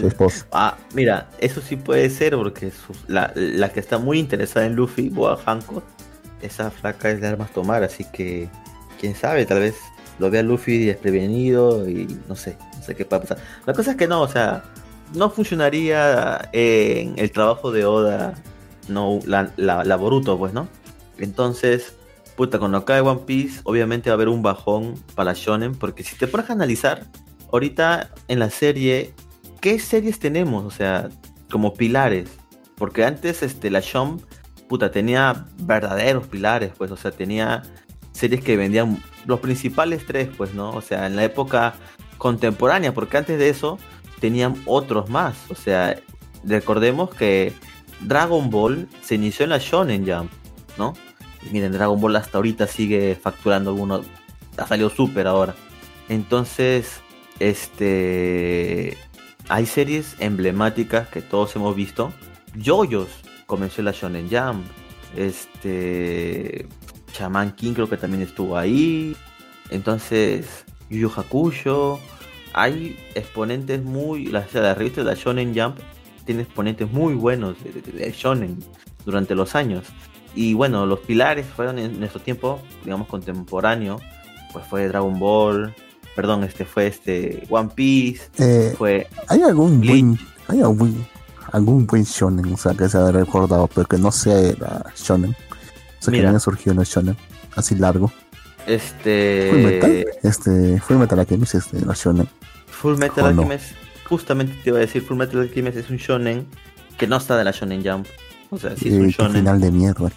su 0.00 0.06
esposa. 0.08 0.46
Ah, 0.50 0.76
mira, 0.94 1.28
eso 1.38 1.60
sí 1.60 1.76
puede 1.76 2.10
ser, 2.10 2.34
porque 2.36 2.72
su- 2.72 2.92
la, 3.06 3.32
la 3.36 3.68
que 3.68 3.78
está 3.78 3.98
muy 3.98 4.18
interesada 4.18 4.66
en 4.66 4.74
Luffy, 4.74 5.08
Boa 5.08 5.36
Hancock, 5.36 5.84
esa 6.42 6.72
flaca 6.72 7.08
es 7.10 7.20
de 7.20 7.28
armas 7.28 7.52
tomar, 7.52 7.84
así 7.84 8.04
que 8.12 8.48
quién 9.00 9.14
sabe, 9.14 9.46
tal 9.46 9.60
vez 9.60 9.76
lo 10.18 10.28
vea 10.28 10.42
Luffy 10.42 10.86
desprevenido 10.86 11.88
y 11.88 12.18
no 12.28 12.34
sé, 12.34 12.56
no 12.76 12.82
sé 12.82 12.96
qué 12.96 13.04
va 13.04 13.18
a 13.18 13.20
pasar. 13.20 13.38
La 13.64 13.74
cosa 13.74 13.92
es 13.92 13.96
que 13.96 14.08
no, 14.08 14.22
o 14.22 14.28
sea, 14.28 14.64
no 15.14 15.30
funcionaría 15.30 16.48
en 16.52 17.18
el 17.18 17.30
trabajo 17.30 17.72
de 17.72 17.84
Oda, 17.84 18.34
no 18.88 19.20
la, 19.26 19.52
la, 19.56 19.96
Boruto, 19.96 20.38
pues, 20.38 20.52
¿no? 20.52 20.68
Entonces, 21.18 21.96
puta, 22.36 22.58
cuando 22.58 22.78
acabe 22.78 23.00
One 23.00 23.22
Piece, 23.26 23.60
obviamente 23.64 24.10
va 24.10 24.14
a 24.14 24.16
haber 24.16 24.28
un 24.28 24.42
bajón 24.42 24.94
para 25.14 25.32
Shonen, 25.34 25.74
porque 25.74 26.02
si 26.02 26.16
te 26.16 26.26
pones 26.26 26.50
a 26.50 26.52
analizar, 26.52 27.06
ahorita 27.52 28.10
en 28.28 28.38
la 28.38 28.50
serie, 28.50 29.14
¿qué 29.60 29.78
series 29.78 30.18
tenemos? 30.18 30.64
O 30.64 30.70
sea, 30.70 31.08
como 31.50 31.74
pilares. 31.74 32.30
Porque 32.76 33.04
antes 33.04 33.42
este, 33.42 33.70
la 33.70 33.80
Shonen, 33.80 34.20
puta, 34.68 34.90
tenía 34.90 35.46
verdaderos 35.62 36.26
pilares, 36.26 36.72
pues, 36.76 36.90
o 36.90 36.96
sea, 36.96 37.10
tenía 37.10 37.62
series 38.12 38.42
que 38.42 38.56
vendían 38.56 39.02
los 39.26 39.40
principales 39.40 40.04
tres, 40.06 40.28
pues, 40.36 40.54
¿no? 40.54 40.70
O 40.70 40.82
sea, 40.82 41.06
en 41.06 41.16
la 41.16 41.24
época 41.24 41.74
contemporánea, 42.18 42.94
porque 42.94 43.18
antes 43.18 43.38
de 43.38 43.48
eso 43.48 43.78
tenían 44.20 44.62
otros 44.66 45.08
más. 45.10 45.36
O 45.50 45.54
sea, 45.54 46.00
recordemos 46.44 47.14
que 47.14 47.52
Dragon 48.00 48.50
Ball 48.50 48.88
se 49.02 49.14
inició 49.14 49.44
en 49.44 49.50
la 49.50 49.58
Shonen 49.58 50.06
Jump, 50.06 50.30
¿no? 50.78 50.94
Miren, 51.50 51.72
Dragon 51.72 52.00
Ball 52.00 52.16
hasta 52.16 52.38
ahorita 52.38 52.66
sigue 52.66 53.18
facturando 53.20 53.70
algunos. 53.70 54.06
Ha 54.56 54.66
salido 54.66 54.90
súper 54.90 55.26
ahora. 55.26 55.54
Entonces, 56.08 57.00
este. 57.38 58.96
Hay 59.48 59.66
series 59.66 60.16
emblemáticas 60.18 61.08
que 61.08 61.22
todos 61.22 61.54
hemos 61.54 61.76
visto. 61.76 62.12
Yoyos 62.54 63.08
comenzó 63.46 63.80
en 63.80 63.84
la 63.84 63.92
Shonen 63.92 64.28
Jump. 64.28 64.66
Este. 65.16 66.66
Shaman 67.12 67.52
King 67.52 67.74
creo 67.74 67.88
que 67.88 67.96
también 67.96 68.22
estuvo 68.22 68.56
ahí. 68.56 69.16
Entonces, 69.70 70.64
Yu 70.90 70.98
Yu 70.98 71.12
Hakusho. 71.14 72.00
Hay 72.56 72.98
exponentes 73.14 73.82
muy. 73.84 74.26
La, 74.26 74.40
o 74.40 74.48
sea, 74.50 74.62
la 74.62 74.74
revista 74.74 75.02
de 75.02 75.06
la 75.06 75.14
Shonen 75.14 75.54
Jump 75.54 75.78
tiene 76.24 76.42
exponentes 76.42 76.90
muy 76.90 77.14
buenos 77.14 77.54
de, 77.62 77.70
de- 77.70 77.92
de 77.92 78.10
Shonen 78.12 78.58
durante 79.04 79.34
los 79.36 79.54
años. 79.54 79.84
Y 80.34 80.54
bueno, 80.54 80.84
los 80.86 80.98
pilares 81.00 81.46
fueron 81.46 81.78
en 81.78 82.00
nuestro 82.00 82.20
tiempo, 82.20 82.60
digamos, 82.84 83.06
contemporáneo. 83.08 84.00
Pues 84.52 84.66
fue 84.66 84.88
Dragon 84.88 85.18
Ball. 85.18 85.74
Perdón, 86.14 86.44
este 86.44 86.64
fue 86.64 86.86
este 86.86 87.46
One 87.50 87.70
Piece. 87.74 88.22
Eh, 88.38 88.74
Fue 88.76 89.06
¿Hay 89.28 89.42
algún 89.42 89.80
Bleach. 89.80 90.02
buen, 90.02 90.18
hay 90.48 90.60
algún, 90.62 91.06
algún 91.52 91.86
buen 91.86 92.04
shonen, 92.04 92.54
o 92.54 92.56
sea, 92.56 92.72
que 92.72 92.88
se 92.88 92.96
haya 92.96 93.12
recordado, 93.12 93.68
pero 93.68 93.86
que 93.86 93.98
no 93.98 94.10
sea 94.10 94.54
la 94.58 94.92
shonen? 94.96 95.32
O 95.32 95.34
sea, 96.02 96.06
que 96.06 96.12
Mira. 96.12 96.22
no 96.24 96.30
haya 96.30 96.40
surgido 96.40 96.72
en 96.72 96.78
el 96.80 96.86
shonen, 96.86 97.16
así 97.54 97.74
largo. 97.74 98.10
este. 98.66 99.50
Full 99.52 99.60
Metal, 99.62 100.06
este, 100.22 100.80
Full 100.80 100.96
Metal 100.96 101.18
Alchemist, 101.18 101.54
este, 101.54 101.84
la 101.84 101.92
shonen. 101.94 102.28
Full 102.86 102.98
Metal 102.98 103.24
¿O 103.24 103.32
no? 103.32 103.42
Alchemist, 103.42 103.72
justamente 104.08 104.54
te 104.62 104.70
iba 104.70 104.78
a 104.78 104.80
decir, 104.80 105.02
Full 105.02 105.16
Metal 105.16 105.40
Alchemist 105.40 105.76
es 105.76 105.90
un 105.90 105.96
shonen 105.96 106.46
que 106.96 107.06
no 107.06 107.16
está 107.16 107.36
de 107.36 107.44
la 107.44 107.50
Shonen 107.50 107.82
Jump. 107.84 108.06
O 108.50 108.58
sea, 108.58 108.76
sí 108.76 108.88
es 108.88 108.94
Eh, 108.94 109.00
un 109.00 109.08
shonen. 109.08 109.32
final 109.36 109.60
de 109.60 109.70
mierda. 109.72 110.08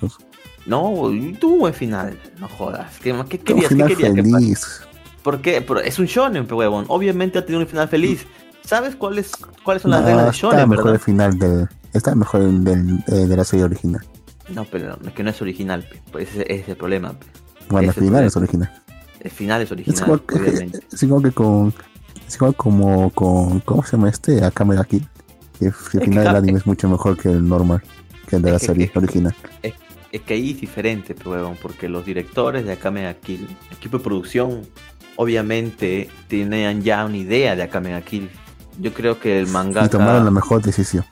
No, 0.65 1.12
y 1.12 1.34
tuvo 1.34 1.58
buen 1.60 1.73
final. 1.73 2.17
No 2.39 2.47
jodas. 2.47 2.99
¿Qué, 3.01 3.15
qué 3.27 3.39
querías? 3.39 3.69
¿Qué 3.69 3.75
querías 3.75 4.13
que 4.13 4.23
feliz. 4.23 4.82
¿Por 5.23 5.41
qué? 5.41 5.62
Pero 5.62 5.79
es 5.79 5.97
un 5.99 6.05
shonen, 6.05 6.45
pe 6.45 6.53
huevón. 6.53 6.86
Obviamente 6.89 7.39
ha 7.39 7.45
tenido 7.45 7.62
un 7.62 7.67
final 7.67 7.88
feliz. 7.89 8.25
¿Sabes 8.63 8.95
cuáles 8.95 9.32
cuáles 9.63 9.82
son 9.82 9.91
las 9.91 10.01
No, 10.01 10.08
reglas 10.08 10.25
de 10.25 10.32
está 10.32 10.47
shonen, 10.47 10.69
mejor 10.69 10.86
el 10.86 10.91
verdad? 10.91 11.05
final 11.05 11.39
del, 11.39 11.67
está 11.93 12.13
mejor 12.15 12.41
el 12.41 12.63
del, 12.63 13.03
eh, 13.08 13.12
de 13.27 13.36
la 13.36 13.43
serie 13.43 13.65
original. 13.65 14.05
No, 14.53 14.63
pero 14.65 14.97
es 15.05 15.13
que 15.13 15.23
no 15.23 15.29
es 15.32 15.41
original, 15.41 15.84
pe. 15.84 16.01
Pues 16.12 16.29
ese, 16.29 16.41
ese 16.43 16.62
es 16.62 16.69
el 16.69 16.77
problema, 16.77 17.13
pe. 17.13 17.25
Bueno, 17.69 17.86
el 17.86 17.89
Ese 17.89 17.99
es 17.99 18.05
final 18.05 18.21
el- 18.21 18.27
es 18.27 18.38
original. 18.38 18.82
El 19.19 19.32
final 19.32 19.62
es 19.62 19.65
Es 19.67 19.71
original, 19.71 20.03
igual, 20.05 20.21
que- 20.21 20.36
obviamente. 20.36 20.79
es 20.91 21.03
igual 21.03 21.23
que 21.23 21.32
con, 21.32 21.73
es 22.29 22.35
igual 22.35 22.55
como 22.55 23.09
con, 23.11 23.59
¿cómo 23.61 23.83
se 23.83 23.97
llama 23.97 24.09
este? 24.09 24.43
Akame 24.45 24.75
ga 24.75 24.83
Kill. 24.85 25.07
Que 25.57 25.65
el 25.65 25.73
que 25.73 25.99
final 25.99 26.23
del 26.25 26.35
anime 26.37 26.59
es 26.59 26.65
mucho 26.65 26.87
mejor 26.87 27.17
que 27.17 27.29
el 27.29 27.47
normal, 27.47 27.81
que 28.27 28.37
el 28.37 28.41
de 28.41 28.51
la 28.51 28.59
serie 28.59 28.89
que- 28.89 28.97
original. 28.99 29.35
Es 30.11 30.21
que 30.21 30.33
ahí 30.33 30.51
es 30.51 30.61
diferente, 30.61 31.13
pe, 31.13 31.27
huevón, 31.29 31.55
porque 31.61 31.87
los 31.89 32.03
directores 32.05 32.65
de 32.65 32.71
Akame 32.73 33.15
Kill, 33.21 33.45
el 33.69 33.77
equipo 33.77 33.97
de 33.99 34.03
producción, 34.03 34.61
obviamente 35.17 36.09
tenían 36.27 36.81
ya 36.81 37.05
una 37.05 37.17
idea 37.17 37.55
de 37.55 37.63
Akame 37.63 38.01
Kill. 38.03 38.29
Yo 38.79 38.93
creo 38.93 39.19
que 39.19 39.39
el 39.39 39.47
mangaka... 39.47 39.85
Y 39.85 39.89
tomaron 39.89 40.25
la 40.25 40.31
mejor 40.31 40.61
decisión. 40.63 41.03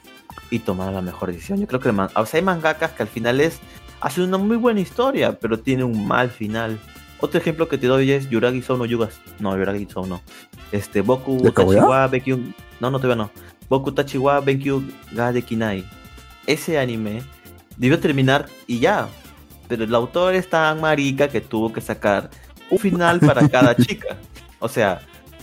y 0.50 0.60
tomaron 0.60 0.94
la 0.96 1.02
mejor 1.02 1.32
decisión. 1.32 1.60
Yo 1.60 1.68
creo 1.68 1.80
que 1.82 1.90
el 1.90 1.96
man- 1.96 2.10
o 2.16 2.26
sea, 2.26 2.38
hay 2.40 2.44
mangakas 2.46 2.92
que 2.94 3.04
al 3.04 3.10
final 3.10 3.42
es 3.42 3.60
hacen 4.00 4.24
una 4.24 4.38
muy 4.38 4.56
buena 4.56 4.80
historia, 4.80 5.38
pero 5.38 5.60
tiene 5.60 5.84
un 5.84 6.08
mal 6.08 6.30
final. 6.30 6.80
Otro 7.20 7.40
ejemplo 7.40 7.68
que 7.68 7.78
te 7.78 7.88
doy 7.88 8.12
es 8.12 8.30
Yuragi 8.30 8.62
Sou 8.62 8.78
no 8.78 8.86
Yugas. 8.86 9.20
No, 9.40 9.58
Yuragi 9.58 9.88
Sou 9.92 10.06
no. 10.06 10.22
Este 10.72 11.02
Boku. 11.02 11.38
Tachiwa 11.52 12.08
Benkyu. 12.08 12.38
No, 12.80 12.92
no 12.92 13.00
todavía 13.00 13.24
no. 13.24 13.32
Boku 13.70 13.92
Tachiwa 13.92 14.40
Benkyu 14.42 14.84
ga 15.14 15.32
de 15.32 15.42
Kinai. 15.42 15.84
Ese 16.46 16.78
anime 16.80 17.24
debió 17.78 18.00
terminar 18.00 18.46
y 18.68 18.80
ya. 18.80 19.08
Pero 19.68 19.84
el 19.84 19.94
autor 19.96 20.36
es 20.36 20.50
tan 20.50 20.80
marica 20.80 21.28
que 21.28 21.42
tuvo 21.42 21.74
que 21.74 21.82
sacar 21.82 22.30
un 22.70 22.78
final 22.80 23.20
para 23.20 23.48
cada 23.50 23.76
chica. 23.76 24.18
O 24.60 24.70
sea, 24.70 25.02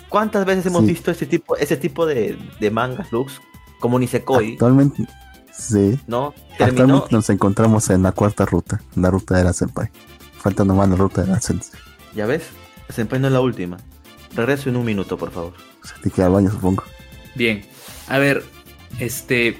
¿Cuántas 0.08 0.44
veces 0.46 0.66
hemos 0.66 0.82
Sí. 0.82 0.88
visto 0.90 1.10
ese 1.10 1.26
tipo, 1.26 1.56
ese 1.56 1.76
tipo 1.76 2.06
de, 2.06 2.38
de 2.60 2.70
mangas, 2.70 3.10
Lux? 3.10 3.40
Como 3.80 3.98
Nisekoi, 3.98 4.52
Actualmente, 4.52 5.04
sí. 5.52 5.98
¿no? 6.06 6.32
Terminó. 6.56 6.82
Actualmente 6.84 7.08
nos 7.16 7.30
encontramos 7.30 7.90
en 7.90 8.04
la 8.04 8.12
cuarta 8.12 8.46
ruta, 8.46 8.80
la 8.94 9.10
ruta 9.10 9.36
de 9.36 9.42
la 9.42 9.52
Senpai. 9.52 9.90
Falta 10.44 10.62
nomás 10.62 10.90
la 10.90 10.96
ruta 10.96 11.22
de 11.22 11.28
la 11.28 11.40
Sensei. 11.40 11.80
¿Ya 12.14 12.26
ves? 12.26 12.50
Senpai 12.90 13.18
no 13.18 13.28
es 13.28 13.32
la 13.32 13.40
última. 13.40 13.78
Regreso 14.36 14.68
en 14.68 14.76
un 14.76 14.84
minuto, 14.84 15.16
por 15.16 15.30
favor. 15.30 15.54
Se 15.82 15.94
te 16.02 16.10
queda 16.10 16.26
al 16.26 16.32
baño, 16.32 16.50
supongo. 16.50 16.84
Bien. 17.34 17.62
A 18.08 18.18
ver, 18.18 18.42
este. 18.98 19.58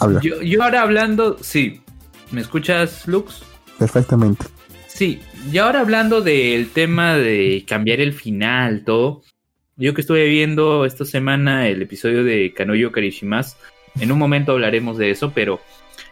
Habla. 0.00 0.20
Yo, 0.22 0.42
yo 0.42 0.64
ahora 0.64 0.82
hablando. 0.82 1.38
Sí. 1.40 1.82
¿Me 2.32 2.40
escuchas, 2.40 3.06
Lux? 3.06 3.44
Perfectamente. 3.78 4.46
Sí. 4.88 5.20
Y 5.52 5.58
ahora 5.58 5.82
hablando 5.82 6.20
del 6.20 6.68
tema 6.70 7.14
de 7.14 7.64
cambiar 7.64 8.00
el 8.00 8.12
final, 8.12 8.82
todo. 8.84 9.22
Yo 9.76 9.94
que 9.94 10.00
estuve 10.00 10.26
viendo 10.26 10.84
esta 10.84 11.04
semana 11.04 11.68
el 11.68 11.80
episodio 11.80 12.24
de 12.24 12.52
Kanoyo 12.52 12.90
Karishimas. 12.90 13.56
En 14.00 14.10
un 14.10 14.18
momento 14.18 14.50
hablaremos 14.50 14.98
de 14.98 15.12
eso, 15.12 15.30
pero 15.32 15.60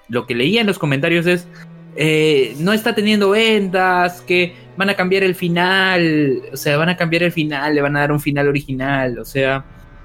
lo 0.08 0.28
que 0.28 0.36
leía 0.36 0.60
en 0.60 0.68
los 0.68 0.78
comentarios 0.78 1.26
es. 1.26 1.48
Eh, 1.96 2.54
no 2.58 2.72
está 2.72 2.94
teniendo 2.94 3.30
ventas, 3.30 4.20
que 4.22 4.54
van 4.76 4.90
a 4.90 4.94
cambiar 4.94 5.22
el 5.22 5.34
final, 5.34 6.42
o 6.52 6.56
sea, 6.56 6.76
van 6.76 6.88
a 6.88 6.96
cambiar 6.96 7.22
el 7.24 7.32
final, 7.32 7.74
le 7.74 7.82
van 7.82 7.96
a 7.96 8.00
dar 8.00 8.12
un 8.12 8.20
final 8.20 8.48
original, 8.48 9.18
o 9.18 9.24
sea, 9.24 9.64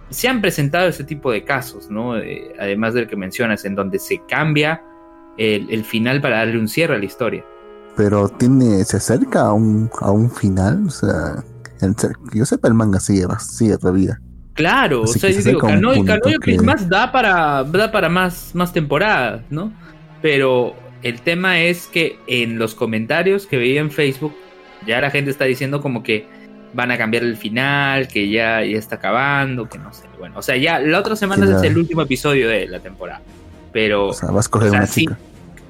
se 0.09 0.27
han 0.27 0.41
presentado 0.41 0.87
ese 0.87 1.03
tipo 1.03 1.31
de 1.31 1.43
casos, 1.43 1.89
¿no? 1.89 2.17
Eh, 2.17 2.53
además 2.59 2.93
del 2.93 3.07
que 3.07 3.15
mencionas, 3.15 3.65
en 3.65 3.75
donde 3.75 3.99
se 3.99 4.21
cambia 4.27 4.81
el, 5.37 5.67
el 5.69 5.83
final 5.83 6.21
para 6.21 6.37
darle 6.37 6.57
un 6.59 6.67
cierre 6.67 6.95
a 6.95 6.97
la 6.97 7.05
historia. 7.05 7.43
Pero 7.95 8.29
tiene, 8.29 8.83
se 8.85 8.97
acerca 8.97 9.41
a 9.41 9.53
un, 9.53 9.89
a 10.01 10.11
un 10.11 10.29
final. 10.29 10.85
O 10.87 10.89
sea, 10.91 11.43
el 11.81 11.95
yo 12.33 12.45
sepa, 12.45 12.67
el 12.67 12.73
manga 12.75 12.99
sigue, 12.99 13.25
sigue 13.39 13.77
todavía. 13.77 14.19
Claro, 14.53 15.03
Así 15.03 15.17
o 15.17 15.21
sea, 15.21 15.29
yo 15.31 15.41
se 15.41 15.49
digo, 15.49 15.61
Canoyo 15.61 16.19
que- 16.21 16.35
Christmas 16.39 16.87
da 16.87 17.11
para, 17.11 17.63
da 17.63 17.91
para 17.91 18.07
más, 18.07 18.51
más 18.53 18.71
temporadas, 18.71 19.41
¿no? 19.49 19.71
Pero 20.21 20.75
el 21.03 21.21
tema 21.21 21.61
es 21.61 21.87
que 21.87 22.17
en 22.27 22.57
los 22.59 22.75
comentarios 22.75 23.45
que 23.47 23.57
veía 23.57 23.81
en 23.81 23.91
Facebook, 23.91 24.35
ya 24.85 25.01
la 25.01 25.09
gente 25.09 25.31
está 25.31 25.45
diciendo 25.45 25.81
como 25.81 26.03
que 26.03 26.25
van 26.73 26.91
a 26.91 26.97
cambiar 26.97 27.23
el 27.23 27.37
final, 27.37 28.07
que 28.07 28.29
ya, 28.29 28.63
ya 28.63 28.77
está 28.77 28.95
acabando, 28.95 29.67
que 29.69 29.77
no 29.77 29.93
sé. 29.93 30.05
Bueno, 30.19 30.39
o 30.39 30.41
sea, 30.41 30.57
ya 30.57 30.79
la 30.79 30.99
otra 30.99 31.15
semana 31.15 31.45
es 31.57 31.63
el 31.63 31.77
último 31.77 32.01
episodio 32.01 32.49
de 32.49 32.67
la 32.67 32.79
temporada. 32.79 33.21
Pero 33.71 34.07
O 34.07 34.13
sea, 34.13 34.31
vas 34.31 34.47
a 34.47 34.49
coger 34.49 34.67
o 34.69 34.71
sea, 34.71 34.79
una 34.79 34.87
sí. 34.87 35.01
chica. 35.01 35.17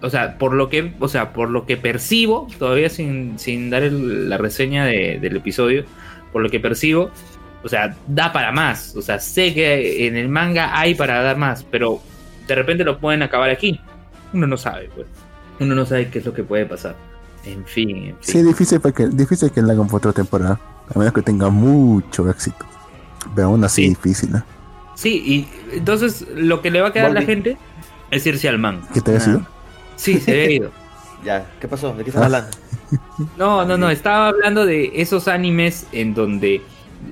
o 0.02 0.10
sea, 0.10 0.38
por 0.38 0.54
lo 0.54 0.70
que, 0.70 0.94
o 1.00 1.08
sea, 1.08 1.34
por 1.34 1.50
lo 1.50 1.66
que 1.66 1.76
percibo, 1.78 2.48
todavía 2.60 2.90
sin, 2.90 3.38
sin 3.40 3.70
dar 3.70 3.84
el- 3.84 4.30
la 4.30 4.38
reseña 4.38 4.86
de- 4.86 5.18
del 5.20 5.38
episodio, 5.38 5.86
por 6.32 6.42
lo 6.42 6.50
que 6.50 6.60
percibo, 6.60 7.10
o 7.64 7.68
sea, 7.70 7.96
da 8.08 8.32
para 8.32 8.52
más. 8.52 8.96
O 8.96 9.02
sea, 9.02 9.20
sé 9.20 9.54
que 9.54 10.08
en 10.08 10.16
el 10.16 10.30
manga 10.30 10.78
hay 10.80 10.94
para 10.96 11.22
dar 11.22 11.38
más, 11.38 11.64
pero 11.64 12.00
de 12.48 12.56
repente 12.56 12.84
lo 12.84 13.00
pueden 13.00 13.24
acabar 13.24 13.50
aquí. 13.50 13.80
Uno 14.34 14.48
no 14.48 14.58
sabe, 14.58 14.90
pues. 14.96 15.08
Uno 15.60 15.76
no 15.76 15.86
sabe 15.86 16.10
qué 16.10 16.20
es 16.20 16.26
lo 16.26 16.34
que 16.34 16.44
puede 16.44 16.66
pasar. 16.66 16.96
En 17.46 17.66
fin, 17.66 17.90
en 17.90 18.04
fin. 18.04 18.16
Sí, 18.22 18.44
difícil 18.44 18.82
que, 18.94 19.08
difícil 19.08 19.52
que 19.52 19.62
la 19.62 19.74
hagan 19.74 19.88
por 19.88 20.00
otra 20.00 20.14
temporada. 20.14 20.60
A 20.94 20.98
menos 21.00 21.14
que 21.14 21.22
tenga 21.22 21.50
mucho 21.50 22.30
éxito. 22.30 22.66
Pero 23.36 23.48
aún 23.48 23.64
así 23.64 23.84
Sí. 23.84 23.90
difícil, 23.90 24.32
¿no? 24.32 24.44
Sí, 24.96 25.22
y 25.72 25.76
entonces 25.78 26.26
lo 26.36 26.62
que 26.62 26.72
le 26.72 26.82
va 26.82 26.90
a 26.90 26.94
quedar 26.94 27.12
a 27.12 27.14
la 27.14 27.22
gente 27.22 27.58
es 28.12 28.26
irse 28.26 28.50
al 28.50 28.58
manga. 28.60 28.88
¿Qué 28.94 29.02
te 29.02 29.12
había 29.12 29.22
Ah. 29.22 29.26
sido? 29.26 29.48
Sí, 29.96 30.20
se 30.20 30.32
había 30.32 30.52
ido. 30.52 30.72
Ya, 31.26 31.50
¿qué 31.60 31.68
pasó? 31.68 31.94
¿De 31.96 32.04
qué 32.04 32.12
estás 32.12 32.22
Ah. 32.22 32.26
hablando? 32.26 32.50
No, 33.38 33.66
no, 33.66 33.76
no, 33.78 33.90
estaba 33.90 34.28
hablando 34.30 34.66
de 34.66 34.92
esos 34.96 35.28
animes 35.28 35.88
en 35.92 36.14
donde 36.14 36.62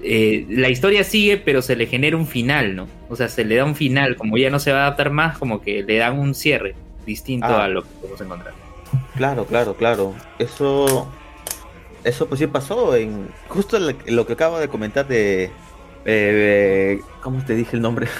eh, 0.03 0.45
la 0.49 0.69
historia 0.69 1.03
sigue, 1.03 1.37
pero 1.37 1.61
se 1.61 1.75
le 1.75 1.85
genera 1.87 2.15
un 2.17 2.27
final, 2.27 2.75
¿no? 2.75 2.87
O 3.09 3.15
sea, 3.15 3.29
se 3.29 3.43
le 3.45 3.55
da 3.55 3.65
un 3.65 3.75
final, 3.75 4.15
como 4.15 4.37
ya 4.37 4.49
no 4.49 4.59
se 4.59 4.71
va 4.71 4.79
a 4.79 4.81
adaptar 4.87 5.11
más, 5.11 5.37
como 5.37 5.61
que 5.61 5.83
le 5.83 5.97
dan 5.97 6.17
un 6.19 6.33
cierre 6.33 6.75
distinto 7.05 7.47
Ah. 7.47 7.65
a 7.65 7.67
lo 7.67 7.83
que 7.83 7.89
podemos 8.01 8.21
encontrar. 8.21 8.53
Claro, 9.15 9.45
claro, 9.45 9.75
claro. 9.75 10.13
Eso. 10.39 11.07
Eso 12.03 12.27
pues 12.27 12.39
sí 12.39 12.47
pasó 12.47 12.95
en. 12.95 13.29
Justo 13.47 13.77
lo 13.79 14.25
que 14.27 14.33
acabo 14.33 14.59
de 14.59 14.67
comentar 14.67 15.07
de. 15.07 15.51
eh, 16.05 16.99
¿Cómo 17.21 17.43
te 17.43 17.55
dije 17.55 17.75
el 17.75 17.81
nombre? 17.81 18.07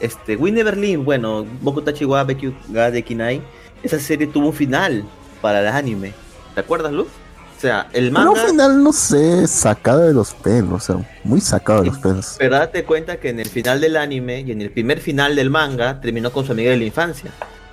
Este. 0.00 0.34
Winnie 0.36 0.62
Berlin, 0.62 1.04
bueno, 1.04 1.44
Bokutachi 1.60 2.06
wa 2.06 2.24
Bekyu 2.24 2.54
ga 2.70 2.90
Dekinai. 2.90 3.42
Esa 3.82 3.98
serie 3.98 4.26
tuvo 4.26 4.46
un 4.46 4.54
final 4.54 5.04
para 5.42 5.60
el 5.60 5.66
anime. 5.68 6.14
¿Te 6.54 6.60
acuerdas, 6.60 6.90
Luz? 6.92 7.08
O 7.56 7.60
sea, 7.60 7.86
el 7.92 8.10
Pero 8.10 8.24
manga. 8.30 8.40
al 8.42 8.48
final, 8.48 8.82
no 8.82 8.94
sé, 8.94 9.46
sacado 9.46 10.00
de 10.00 10.14
los 10.14 10.32
pelos. 10.32 10.88
O 10.88 10.94
sea, 10.96 11.20
muy 11.22 11.42
sacado 11.42 11.80
de 11.82 11.88
los 11.88 11.98
pelos. 11.98 12.36
Pero 12.38 12.56
date 12.56 12.84
cuenta 12.84 13.18
que 13.20 13.28
en 13.28 13.40
el 13.40 13.48
final 13.50 13.82
del 13.82 13.98
anime 13.98 14.40
y 14.40 14.50
en 14.52 14.62
el 14.62 14.70
primer 14.70 15.00
final 15.00 15.36
del 15.36 15.50
manga 15.50 16.00
terminó 16.00 16.32
con 16.32 16.46
su 16.46 16.52
amiga 16.52 16.70
de 16.70 16.78
la 16.78 16.84
infancia. 16.84 17.30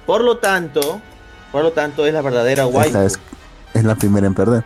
Por 0.07 0.23
lo 0.23 0.37
tanto, 0.37 0.99
por 1.51 1.63
lo 1.63 1.71
tanto 1.73 2.05
es 2.07 2.13
la 2.13 2.21
verdadera 2.21 2.65
waifu. 2.65 2.97
Es, 2.97 3.19
es 3.75 3.83
la 3.83 3.93
primera 3.95 4.25
en 4.25 4.33
perder. 4.33 4.63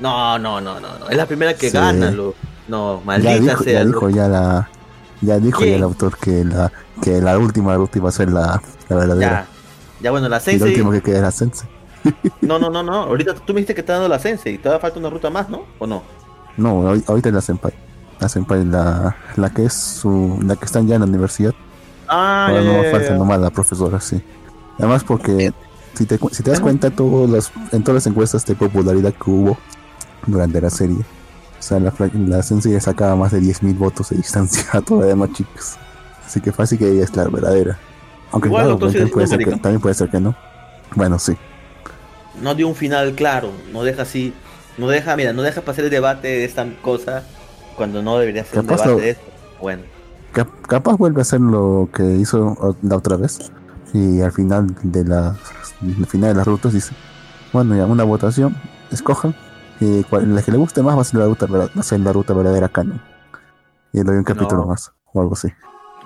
No, 0.00 0.38
no, 0.38 0.60
no, 0.60 0.80
no, 0.80 0.98
no. 0.98 1.08
Es 1.08 1.16
la 1.16 1.26
primera 1.26 1.54
que 1.54 1.70
Sí. 1.70 1.76
gana, 1.76 2.10
lo. 2.10 2.34
No, 2.66 2.98
Ya 3.00 3.04
maldita 3.06 3.34
dijo, 3.38 3.62
sea. 3.62 3.72
ya 3.80 3.84
dijo 3.84 4.10
ya 4.10 4.28
la. 4.28 4.68
Ya 5.20 5.38
dijo 5.38 5.64
ya 5.64 5.76
el 5.76 5.82
autor 5.82 6.16
que 6.18 6.44
la, 6.44 6.72
que 7.02 7.20
la 7.20 7.36
última 7.38 7.74
ruta 7.76 7.98
iba 7.98 8.08
a 8.08 8.12
ser 8.12 8.30
la, 8.30 8.60
la 8.88 8.96
verdadera. 8.96 9.30
Ya. 9.30 9.46
Ya 10.00 10.10
bueno, 10.12 10.28
la 10.28 10.36
y 10.36 10.38
la 10.38 10.40
Sensei. 10.40 10.68
última 10.70 10.92
que 10.92 11.02
queda 11.02 11.18
era 11.18 11.30
Sensei. 11.30 11.68
No, 12.40 12.58
no, 12.58 12.70
no, 12.70 12.82
no. 12.82 12.94
Ahorita 13.02 13.34
tú 13.34 13.52
me 13.52 13.60
dijiste 13.60 13.74
que 13.74 13.80
está 13.82 13.94
dando 13.94 14.08
la 14.08 14.18
Sensei. 14.18 14.56
Todavía 14.58 14.80
falta 14.80 14.98
una 14.98 15.10
ruta 15.10 15.28
más, 15.30 15.48
¿no? 15.48 15.64
¿O 15.78 15.86
no? 15.86 16.02
No, 16.56 16.82
ahor- 16.88 17.02
ahorita 17.08 17.28
es 17.30 17.34
la 17.34 17.40
Senpai. 17.40 17.72
La 18.20 18.28
Senpai, 18.28 18.64
la, 18.64 19.16
la 19.36 19.50
que 19.50 19.64
es 19.64 19.72
su. 19.74 20.38
La 20.44 20.54
que 20.56 20.64
están 20.64 20.86
ya 20.86 20.94
en 20.94 21.00
la 21.02 21.06
universidad. 21.08 21.52
Ah, 22.06 22.46
Ahora 22.48 22.62
ya, 22.62 22.66
no 22.68 22.76
ya, 22.76 22.82
ya, 22.84 22.90
falta 22.92 23.08
ya. 23.10 23.14
nomás 23.16 23.40
la 23.40 23.50
profesora, 23.50 24.00
sí. 24.00 24.22
Además 24.78 25.04
porque 25.04 25.52
si 25.94 26.06
te, 26.06 26.18
cu- 26.18 26.30
si 26.30 26.42
te 26.42 26.50
das 26.50 26.60
cuenta 26.60 26.90
todos 26.90 27.28
los, 27.28 27.52
en 27.72 27.82
todas 27.82 27.96
las 27.96 28.06
encuestas 28.06 28.44
de 28.46 28.54
popularidad 28.54 29.12
que 29.12 29.30
hubo 29.30 29.58
durante 30.26 30.60
la 30.60 30.70
serie, 30.70 30.96
o 30.98 31.62
sea, 31.62 31.80
la, 31.80 31.92
la 32.26 32.42
Sensei 32.42 32.72
ya 32.72 32.80
sacaba 32.80 33.16
más 33.16 33.32
de 33.32 33.40
10.000 33.40 33.76
votos 33.76 34.10
de 34.10 34.16
distancia 34.16 34.64
a 34.72 34.80
todas 34.80 35.02
las 35.02 35.08
demás 35.10 35.32
chicas. 35.32 35.78
Así 36.24 36.40
que 36.40 36.52
fácil 36.52 36.78
que 36.78 36.88
ella 36.90 37.04
es 37.04 37.16
la 37.16 37.24
verdadera. 37.28 37.78
Aunque 38.30 38.48
Igual, 38.48 38.62
claro, 38.64 38.74
entonces, 38.74 38.98
también, 39.00 39.14
puede 39.14 39.26
ser 39.26 39.38
que, 39.38 39.50
también 39.56 39.80
puede 39.80 39.94
ser 39.94 40.08
que 40.10 40.20
no. 40.20 40.36
Bueno, 40.94 41.18
sí. 41.18 41.34
No 42.42 42.54
dio 42.54 42.68
un 42.68 42.74
final 42.74 43.14
claro. 43.14 43.50
No 43.72 43.82
deja 43.82 44.02
así. 44.02 44.34
No 44.76 44.88
deja, 44.88 45.16
mira, 45.16 45.32
no 45.32 45.42
deja 45.42 45.62
pasar 45.62 45.84
el 45.84 45.90
debate 45.90 46.28
de 46.28 46.44
esta 46.44 46.66
cosa 46.82 47.24
cuando 47.76 48.02
no 48.02 48.18
debería 48.18 48.44
ser 48.44 48.60
un 48.60 48.66
debate 48.66 48.88
lo- 48.90 48.96
de 48.98 49.10
esto. 49.10 49.24
Bueno. 49.60 49.82
Cap- 50.32 50.66
capaz 50.68 50.96
vuelve 50.96 51.20
a 51.20 51.22
hacer 51.22 51.40
lo 51.40 51.88
que 51.92 52.04
hizo 52.16 52.76
la 52.82 52.96
otra 52.96 53.16
vez. 53.16 53.50
Y 53.94 54.20
al 54.20 54.32
final 54.32 54.66
de 54.82 55.04
la, 55.04 55.28
al 55.28 56.06
final 56.06 56.30
de 56.30 56.34
las 56.36 56.46
rutas 56.46 56.72
dice, 56.72 56.94
bueno, 57.52 57.74
ya 57.76 57.86
una 57.86 58.04
votación, 58.04 58.56
escojan. 58.90 59.34
Y 59.80 60.02
cual- 60.04 60.34
la 60.34 60.42
que 60.42 60.50
le 60.50 60.58
guste 60.58 60.82
más 60.82 60.96
va 60.96 61.02
a 61.02 61.04
ser 61.04 61.20
la 61.20 61.26
ruta, 61.26 61.46
va 61.46 61.68
a 61.74 61.82
ser 61.82 62.00
la 62.00 62.12
ruta 62.12 62.34
verdadera 62.34 62.68
canon. 62.68 63.00
Y 63.92 63.98
le 63.98 64.04
doy 64.04 64.16
un 64.16 64.24
capítulo 64.24 64.62
No. 64.62 64.66
más, 64.68 64.92
o 65.12 65.20
algo 65.20 65.34
así. 65.34 65.48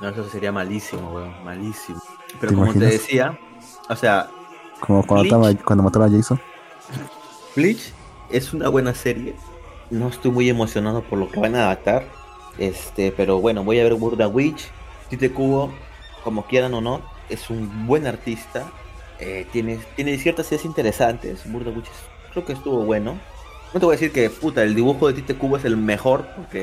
No, 0.01 0.09
eso 0.09 0.29
sería 0.29 0.53
malísimo, 0.53 1.13
weón. 1.15 1.45
Malísimo. 1.45 2.01
Pero 2.41 2.51
¿Te 2.51 2.55
como 2.55 2.65
imaginas? 2.67 2.89
te 2.89 2.93
decía, 2.99 3.39
o 3.89 3.97
sea, 3.97 4.29
Como 4.81 5.05
cuando, 5.07 5.23
Bleach. 5.25 5.35
mataba, 5.39 5.65
cuando 5.65 5.83
mataba 5.85 6.07
a 6.07 6.11
Jason. 6.11 6.41
Bleach 7.57 7.93
es 8.31 8.53
una 8.53 8.69
buena 8.69 8.95
serie. 8.95 9.35
No 9.91 10.09
estoy 10.09 10.31
muy 10.31 10.49
emocionado 10.49 11.03
por 11.03 11.19
lo 11.19 11.29
que 11.31 11.41
van 11.41 11.55
a 11.55 11.65
adaptar. 11.67 12.07
Este, 12.59 13.13
pero 13.13 13.41
bueno, 13.41 13.65
voy 13.65 13.81
a 13.81 13.85
ver 13.85 13.95
Burda 13.95 14.29
Witch. 14.29 14.71
Tite 15.09 15.33
Kubo, 15.33 15.73
como 16.25 16.47
quieran 16.47 16.73
o 16.75 16.81
no, 16.81 17.03
es 17.33 17.51
un 17.51 17.87
buen 17.87 18.07
artista. 18.07 18.65
Eh, 19.19 19.47
tiene, 19.53 19.79
tiene 19.97 20.17
ciertas 20.19 20.49
ideas 20.49 20.65
interesantes. 20.65 21.41
Burda 21.51 21.71
Witch 21.71 21.87
es- 21.87 22.31
creo 22.33 22.45
que 22.45 22.53
estuvo 22.55 22.85
bueno. 22.85 23.19
No 23.73 23.81
te 23.81 23.87
voy 23.87 23.95
a 23.95 23.97
decir 23.99 24.13
que 24.13 24.29
puta, 24.31 24.63
el 24.63 24.75
dibujo 24.75 25.07
de 25.09 25.15
Tite 25.15 25.35
Kubo 25.37 25.57
es 25.57 25.65
el 25.65 25.77
mejor, 25.77 26.27
porque 26.37 26.63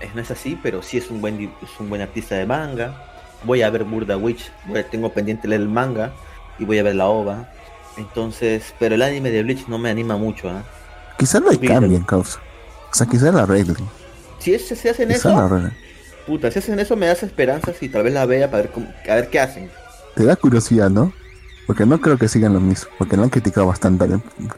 eh, 0.00 0.10
no 0.14 0.20
es 0.22 0.30
así, 0.30 0.58
pero 0.62 0.82
sí 0.82 0.96
es 0.98 1.10
un 1.10 1.20
buen 1.20 1.40
es 1.62 1.80
un 1.80 1.88
buen 1.88 2.00
artista 2.02 2.34
de 2.36 2.46
manga. 2.46 3.06
Voy 3.44 3.62
a 3.62 3.70
ver 3.70 3.84
Burda 3.84 4.16
Witch, 4.16 4.50
voy 4.66 4.84
tengo 4.90 5.12
pendiente 5.12 5.46
leer 5.48 5.60
el 5.62 5.68
manga 5.68 6.12
y 6.58 6.64
voy 6.64 6.78
a 6.78 6.82
ver 6.82 6.94
la 6.94 7.06
OVA. 7.06 7.48
Entonces, 7.96 8.74
pero 8.78 8.94
el 8.94 9.02
anime 9.02 9.30
de 9.30 9.42
Bleach 9.42 9.66
no 9.68 9.78
me 9.78 9.90
anima 9.90 10.16
mucho, 10.16 10.48
¿ah? 10.48 10.62
Quizás 11.18 11.42
lo 11.42 11.50
cambien, 11.60 12.02
causa. 12.04 12.38
O 12.90 12.94
sea, 12.94 13.06
quizás 13.06 13.34
la 13.34 13.42
arreglen. 13.42 13.76
Si 14.38 14.54
es, 14.54 14.66
si 14.66 14.88
hacen 14.88 15.08
Quizás 15.08 15.26
eso, 15.26 15.34
puta, 16.26 16.50
si 16.50 16.58
hacen 16.60 16.78
eso 16.80 16.96
me 16.96 17.06
das 17.06 17.22
esperanzas 17.22 17.82
y 17.82 17.88
tal 17.88 18.04
vez 18.04 18.14
la 18.14 18.24
vea 18.26 18.50
para 18.50 18.62
ver, 18.64 18.72
cómo- 18.72 18.92
a 19.08 19.14
ver 19.14 19.28
qué 19.28 19.38
hacen. 19.40 19.70
Te 20.14 20.24
da 20.24 20.36
curiosidad, 20.36 20.90
¿no? 20.90 21.14
Porque 21.66 21.86
no 21.86 22.00
creo 22.00 22.18
que 22.18 22.28
sigan 22.28 22.52
lo 22.54 22.60
mismo. 22.60 22.90
Porque 22.98 23.16
lo 23.16 23.22
han 23.24 23.30
criticado 23.30 23.66
bastante 23.66 24.06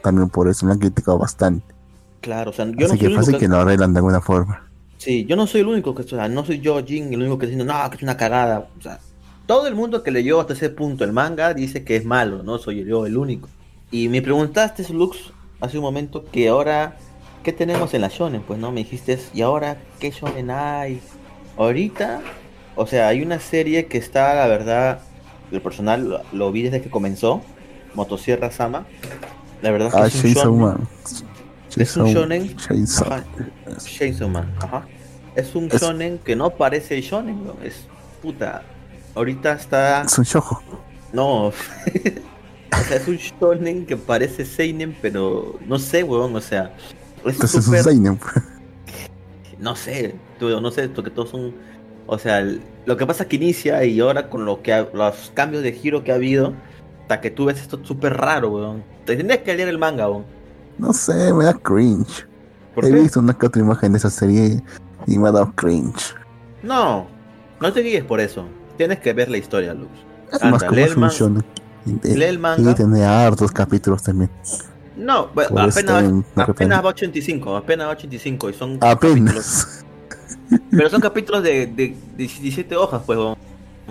también, 0.03 0.31
por 0.31 0.49
eso. 0.49 0.67
Lo 0.67 0.73
han 0.73 0.79
criticado 0.79 1.19
bastante. 1.19 1.75
Claro, 2.21 2.51
o 2.51 2.53
sea, 2.55 2.67
yo 2.67 2.88
no 2.88 2.95
Así 2.95 2.97
soy 2.97 3.07
que 3.07 3.09
único 3.09 3.11
fácil 3.11 3.37
que, 3.37 3.38
que 3.38 3.49
lo 3.49 3.59
arreglan 3.59 3.93
de 3.93 3.99
alguna 3.99 4.21
forma. 4.21 4.71
sí, 4.97 5.27
yo 5.27 5.37
no 5.37 5.47
soy 5.47 5.62
el 5.62 5.69
único 5.69 5.95
que, 5.95 6.03
o 6.03 6.09
sea, 6.09 6.29
no 6.29 6.45
soy 6.45 6.61
yo, 6.61 6.85
Jin, 6.85 7.12
el 7.12 7.21
único 7.21 7.38
que 7.38 7.47
está 7.47 7.57
diciendo, 7.57 7.73
no, 7.73 7.91
que 7.91 7.97
es 7.97 8.03
una 8.03 8.17
cagada. 8.17 8.71
O 8.79 8.81
sea, 8.83 9.01
todo 9.47 9.67
el 9.67 9.75
mundo 9.75 10.03
que 10.03 10.11
leyó 10.12 10.41
hasta 10.41 10.53
ese 10.55 10.71
punto 10.71 11.05
el 11.05 11.12
manga 11.12 11.55
dice 11.55 11.85
que 11.85 11.97
es 11.97 12.05
malo, 12.05 12.43
no 12.43 12.59
soy 12.59 12.85
yo 12.85 13.07
el 13.07 13.17
único. 13.17 13.51
Y 13.91 14.09
me 14.09 14.23
preguntaste, 14.23 14.85
Lux, 14.93 15.35
hace 15.61 15.79
un 15.79 15.85
momento, 15.85 16.31
que 16.31 16.49
ahora, 16.49 17.03
¿qué 17.43 17.53
tenemos 17.53 17.95
en 17.95 18.03
la 18.03 18.09
shonen? 18.09 18.45
Pues 18.45 18.59
no, 18.61 18.73
me 18.73 18.81
dijiste, 18.85 19.19
¿y 19.33 19.43
ahora 19.43 19.85
qué 19.99 20.11
shonen 20.11 20.51
hay? 20.51 21.03
ahorita, 21.57 22.27
o 22.75 22.87
sea, 22.87 23.09
hay 23.09 23.23
una 23.23 23.41
serie 23.41 23.87
que 23.88 23.99
está, 23.99 24.35
la 24.35 24.47
verdad, 24.47 25.03
el 25.53 25.61
personal 25.62 26.23
lo, 26.33 26.53
vi 26.53 26.62
desde 26.62 26.81
que 26.83 26.91
comenzó, 26.91 27.43
Motosierra 27.95 28.51
Sama. 28.51 28.87
La 29.61 29.71
verdad 29.71 29.88
es 29.88 29.95
que 29.95 30.01
Ah, 30.01 30.07
es 30.07 30.25
un 30.25 30.33
shonen. 30.33 30.61
Man. 30.61 30.88
Es 31.77 31.97
un 31.97 32.07
shonen. 32.07 32.57
Chainsaw. 32.57 33.12
Ajá, 33.12 33.25
Chainsaw 33.79 34.29
Man, 34.29 34.53
ajá. 34.61 34.87
Es 35.35 35.55
un 35.55 35.69
Es- 35.73 35.81
shonen 35.81 36.19
que 36.19 36.37
no 36.37 36.51
parece 36.51 37.01
shonen, 37.01 37.41
weón, 37.45 37.57
es 37.62 37.87
puta. 38.21 38.62
Ahorita 39.15 39.53
está 39.53 40.03
Es 40.03 40.19
un 40.19 40.25
shojo. 40.25 40.62
no. 41.12 41.47
o 41.49 41.53
sea, 42.88 42.97
es 42.97 43.09
un 43.09 43.17
shonen 43.17 43.87
que 43.87 43.97
parece 43.97 44.45
seinen, 44.45 44.97
pero 45.01 45.59
no 45.67 45.79
sé, 45.79 46.03
weón, 46.03 46.35
o 46.35 46.41
sea, 46.41 46.75
es 47.25 47.35
Entonces 47.35 47.61
es 47.61 47.69
un 47.69 47.77
seinen. 47.83 48.21
no 49.59 49.77
sé, 49.77 50.15
tú, 50.38 50.61
no 50.61 50.71
sé, 50.71 50.88
porque 50.88 51.11
todos 51.11 51.31
son, 51.31 51.55
o 52.07 52.19
sea, 52.19 52.45
lo 52.87 52.97
que 52.97 53.07
pasa 53.07 53.27
que 53.29 53.37
inicia 53.37 53.85
y 53.85 54.01
ahora 54.01 54.29
con 54.29 54.45
lo 54.45 54.62
que 54.62 54.73
ha- 54.73 54.88
los 54.93 55.31
cambios 55.35 55.62
de 55.62 55.73
giro 55.73 56.03
que 56.05 56.12
ha 56.12 56.17
habido, 56.17 56.53
hasta 57.03 57.21
que 57.21 57.31
tú 57.31 57.47
ves 57.47 57.61
esto 57.61 57.79
súper 57.85 58.17
raro, 58.17 58.51
weón. 58.51 58.85
Te 59.05 59.17
tendrías 59.17 59.43
que 59.43 59.55
leer 59.55 59.69
el 59.69 59.79
manga, 59.79 60.09
weón. 60.09 60.25
No 60.79 60.93
sé, 60.93 61.33
me 61.33 61.45
da 61.45 61.55
cringe. 61.55 62.27
¿Por 62.75 62.85
He 62.87 62.88
qué? 62.91 62.95
visto 63.01 63.21
una 63.21 63.35
que 63.35 63.47
otra 63.47 63.61
imagen 63.61 63.93
de 63.93 63.99
esa 63.99 64.11
serie 64.11 64.62
y 65.07 65.19
me 65.19 65.29
ha 65.29 65.33
dado 65.33 65.53
cringe. 65.55 66.15
No, 66.62 67.07
no 67.61 67.73
te 67.73 67.81
guíes 67.81 68.05
por 68.05 68.21
eso. 68.21 68.47
Tienes 68.79 68.99
que 69.01 69.12
ver 69.12 69.29
la 69.31 69.37
historia, 69.38 69.75
Luz. 69.75 69.88
Es 70.33 70.43
Anda, 70.43 70.59
más 70.59 70.73
lee 70.73 70.83
es 70.83 70.93
el. 71.21 71.45
Y, 71.85 72.15
Lee 72.17 72.25
el 72.25 72.35
y 72.37 72.38
manga. 72.38 72.75
tiene 72.75 73.05
hartos 73.05 73.51
capítulos 73.53 74.03
también. 74.03 74.31
No, 74.97 75.29
apenas, 75.35 75.77
apenas 76.37 76.85
va 76.85 76.88
85, 76.91 77.57
apenas 77.57 77.88
va 77.88 77.93
85 77.93 78.51
y 78.51 78.53
son 78.55 78.79
capítulos- 78.79 78.93
Apenas. 78.97 79.85
Pero 80.71 80.88
son 80.90 81.01
capítulos 81.01 81.42
de, 81.42 81.66
de 81.66 81.95
17 82.16 82.77
hojas, 82.77 83.03
pues, 83.07 83.18
weón. 83.18 83.37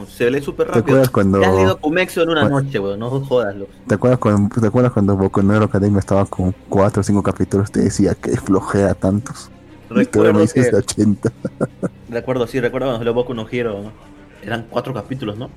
Se 0.10 0.32
lee 0.32 0.41
súper 0.41 0.67
¿Te 0.67 0.73
rápido. 0.73 0.84
acuerdas 0.97 1.10
cuando, 1.10 1.41
Ya 1.41 1.49
has 1.49 1.56
leído 1.56 1.77
Kumexo 1.80 2.21
en 2.23 2.30
una 2.30 2.41
Bueno. 2.47 2.62
noche, 2.62 2.80
weón, 2.80 2.99
no 2.99 3.10
jodas, 3.21 3.56
Luz. 3.56 3.67
¿te 3.88 3.95
acuerdas 3.95 4.19
cuando, 4.19 4.60
te 4.62 4.67
acuerdas 4.67 4.91
cuando 4.93 5.15
Boku 5.17 5.41
no 5.43 5.54
Hero 5.54 5.65
Academia 5.65 5.99
estaba 5.99 6.25
con 6.25 6.56
4 6.69 7.01
o 7.01 7.04
5 7.04 7.21
capítulos? 7.23 7.71
Te 7.71 7.82
decía 7.82 8.15
que 8.15 8.36
flojea 8.38 8.93
tantos. 8.95 9.51
Me 9.89 9.97
Recuerdo, 9.97 10.39
dices 10.39 10.65
que, 10.65 10.71
de 10.71 10.77
80. 10.77 11.32
recuerdo, 12.10 12.47
sí, 12.47 12.60
recuerdo 12.62 12.88
cuando 12.88 12.99
salió 12.99 13.13
Boku 13.13 13.34
no 13.34 13.45
Hero, 13.51 13.82
¿no? 13.84 13.91
Eran 14.41 14.65
cuatro 14.69 14.93
capítulos, 14.93 15.38
¿no? 15.38 15.49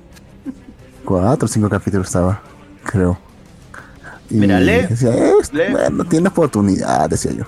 4 1.05 1.45
o 1.45 1.47
5 1.47 1.69
capítulos 1.69 2.07
estaba, 2.07 2.41
creo. 2.83 3.17
Y 4.29 4.35
Mira, 4.35 4.59
lee, 4.59 4.87
decía, 4.89 5.11
"Es- 5.39 5.53
lee". 5.53 5.71
bueno, 5.71 6.03
tiene 6.05 6.29
oportunidad, 6.29 7.09
decía 7.09 7.31
yo. 7.31 7.45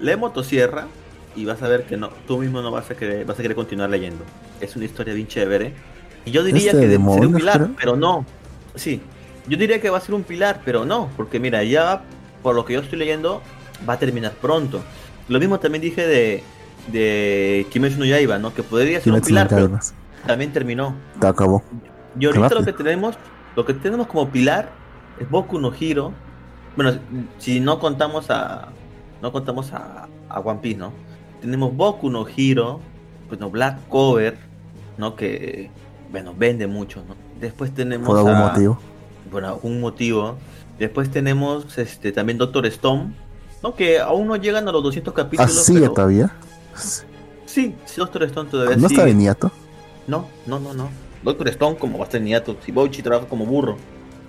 Lee 0.00 0.16
Motosierra 0.16 0.86
y 1.36 1.44
vas 1.44 1.62
a 1.62 1.68
ver 1.68 1.84
que 1.84 1.96
no, 1.96 2.10
tú 2.26 2.38
mismo 2.38 2.62
no 2.62 2.70
vas 2.70 2.90
a 2.90 2.94
querer, 2.94 3.24
vas 3.24 3.38
a 3.38 3.42
querer 3.42 3.54
continuar 3.56 3.90
leyendo. 3.90 4.24
Es 4.60 4.76
una 4.76 4.84
historia 4.84 5.14
bien 5.14 5.26
chévere. 5.26 5.72
Y 6.24 6.30
yo 6.30 6.42
diría 6.42 6.72
Este 6.72 6.80
que 6.80 6.88
de 6.88 6.96
sería 6.96 7.28
un 7.28 7.34
pilar, 7.34 7.56
creo. 7.58 7.70
pero 7.78 7.96
no. 7.96 8.24
Sí, 8.74 9.00
yo 9.46 9.56
diría 9.58 9.80
que 9.80 9.90
va 9.90 9.98
a 9.98 10.00
ser 10.00 10.14
un 10.14 10.22
pilar, 10.22 10.60
pero 10.64 10.84
no, 10.84 11.10
porque 11.16 11.38
mira, 11.38 11.62
ya 11.64 12.02
por 12.42 12.54
lo 12.54 12.64
que 12.64 12.74
yo 12.74 12.80
estoy 12.80 12.98
leyendo, 12.98 13.42
va 13.88 13.94
a 13.94 13.98
terminar 13.98 14.32
pronto. 14.32 14.82
Lo 15.28 15.38
mismo 15.38 15.58
también 15.60 15.82
dije 15.82 16.06
de, 16.06 16.42
de 16.88 17.66
Kimetsu 17.70 17.98
no 17.98 18.04
Yaiba, 18.04 18.38
¿no? 18.38 18.54
Que 18.54 18.62
podría 18.62 19.00
ser 19.00 19.12
un 19.12 19.20
Kimetsu 19.20 19.28
pilar, 19.28 19.48
pero 19.48 19.78
también 20.26 20.52
terminó. 20.52 20.94
Te 21.20 21.26
acabó. 21.26 21.62
Y 22.18 22.26
ahorita 22.26 22.54
lo 22.54 22.64
que 22.64 22.72
tenemos, 22.72 23.16
lo 23.56 23.64
que 23.64 23.74
tenemos 23.74 24.06
como 24.06 24.30
pilar 24.30 24.70
es 25.18 25.28
Boku 25.28 25.58
no 25.58 25.72
Hero. 25.78 26.12
Bueno, 26.76 26.98
si 27.38 27.60
no 27.60 27.78
contamos 27.78 28.30
a 28.30 28.68
no 29.22 29.32
contamos 29.32 29.72
a, 29.72 30.06
a 30.28 30.40
One 30.40 30.60
Piece, 30.60 30.78
¿no? 30.78 30.92
Tenemos 31.44 31.76
Boku 31.76 32.08
no 32.08 32.24
Hero, 32.34 32.80
bueno, 33.28 33.50
Black 33.50 33.86
Cover, 33.90 34.38
¿no? 34.96 35.14
Que 35.14 35.70
bueno, 36.10 36.32
vende 36.34 36.66
mucho, 36.66 37.02
¿no? 37.06 37.16
Después 37.38 37.74
tenemos 37.74 38.06
Por 38.06 38.16
algún 38.16 38.32
a- 38.34 38.48
motivo. 38.48 38.78
por 39.30 39.44
algún 39.44 39.78
motivo. 39.78 40.36
Después 40.78 41.10
tenemos 41.10 41.76
este 41.76 42.12
también 42.12 42.38
Doctor 42.38 42.64
Stone, 42.64 43.12
¿no? 43.62 43.74
Que 43.74 44.00
aún 44.00 44.26
no 44.26 44.36
llegan 44.36 44.66
a 44.68 44.72
los 44.72 44.82
200 44.82 45.12
¿Ah, 45.12 45.16
capítulos. 45.16 45.52
sigue 45.66 45.80
pero- 45.80 45.92
todavía? 45.92 46.32
Sí, 47.44 47.74
sí, 47.84 47.94
Doctor 47.98 48.22
Stone 48.22 48.48
todavía 48.48 48.76
¿No 48.76 48.86
está 48.86 48.88
sigue. 49.02 49.04
Beniato? 49.04 49.50
No, 50.06 50.26
no, 50.46 50.58
no, 50.58 50.72
no. 50.72 50.88
Doctor 51.22 51.48
Stone 51.48 51.76
como 51.76 51.98
va 51.98 52.06
a 52.06 52.10
ser 52.10 52.22
niato. 52.22 52.56
Si 52.64 52.72
Boichi 52.72 53.02
trabaja 53.02 53.26
como 53.28 53.44
burro. 53.44 53.76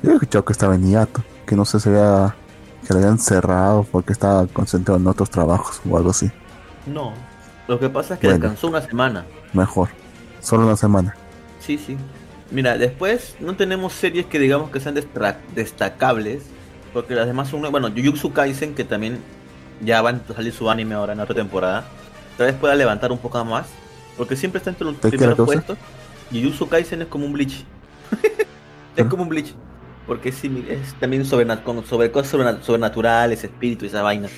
Yo 0.04 0.12
he 0.12 0.14
escuchado 0.16 0.44
que 0.44 0.52
estaba 0.52 0.76
en 0.76 0.86
hiato, 0.90 1.24
que 1.46 1.56
no 1.56 1.64
sé 1.64 1.80
si 1.80 1.88
había, 1.88 2.36
que 2.86 2.94
lo 2.94 3.00
habían 3.00 3.20
cerrado 3.20 3.84
porque 3.90 4.12
estaba 4.12 4.46
concentrado 4.48 5.00
en 5.00 5.08
otros 5.08 5.30
trabajos 5.30 5.80
o 5.90 5.96
algo 5.96 6.10
así. 6.10 6.30
No. 6.86 7.14
Lo 7.68 7.80
que 7.80 7.90
pasa 7.90 8.14
es 8.16 8.20
que 8.20 8.28
Bueno. 8.28 8.42
descansó 8.42 8.68
una 8.68 8.82
semana. 8.82 9.26
Mejor. 9.54 9.90
Solo 10.40 10.66
una 10.66 10.76
semana. 10.78 11.16
Sí, 11.60 11.78
sí. 11.78 11.98
Mira, 12.52 12.78
después 12.78 13.36
no 13.40 13.56
tenemos 13.56 13.94
series 13.94 14.28
que 14.28 14.38
digamos 14.40 14.70
que 14.70 14.80
sean 14.80 14.96
destacables. 15.56 16.44
Porque 16.94 17.16
las 17.16 17.26
demás 17.28 17.50
son... 17.50 17.62
Bueno, 17.72 17.90
Jujutsu 17.90 18.32
Kaisen, 18.32 18.74
que 18.76 18.84
también 18.84 19.20
ya 19.82 20.02
va 20.02 20.12
a 20.12 20.34
salir 20.34 20.54
su 20.54 20.70
anime 20.70 20.96
ahora 20.96 21.14
en 21.14 21.20
otra 21.20 21.36
temporada. 21.36 21.86
Tal 22.38 22.48
vez 22.48 22.56
pueda 22.56 22.76
levantar 22.76 23.12
un 23.12 23.18
poco 23.18 23.44
más. 23.44 23.68
Porque 24.16 24.36
siempre 24.36 24.60
está 24.60 24.70
entre 24.70 24.86
los 24.86 24.96
¿De 25.02 25.12
qué 25.12 25.18
primeros 25.18 25.46
puestos. 25.46 25.78
Jujutsu 26.32 26.70
Kaisen 26.70 27.02
es 27.02 27.08
como 27.08 27.26
un 27.26 27.34
Bleach. 27.34 27.66
es 28.96 29.06
como 29.08 29.24
un 29.24 29.30
Bleach. 29.30 29.54
Porque 30.08 30.30
es, 30.30 30.44
es 30.44 30.94
también 31.00 31.26
sobre, 31.26 31.46
con, 31.64 31.84
sobre 31.86 32.12
cosas 32.12 32.32
sobrena- 32.32 32.62
sobrenaturales, 32.62 33.44
espíritu 33.44 33.86
y 33.86 33.88
esa 33.88 34.04
vaina. 34.04 34.30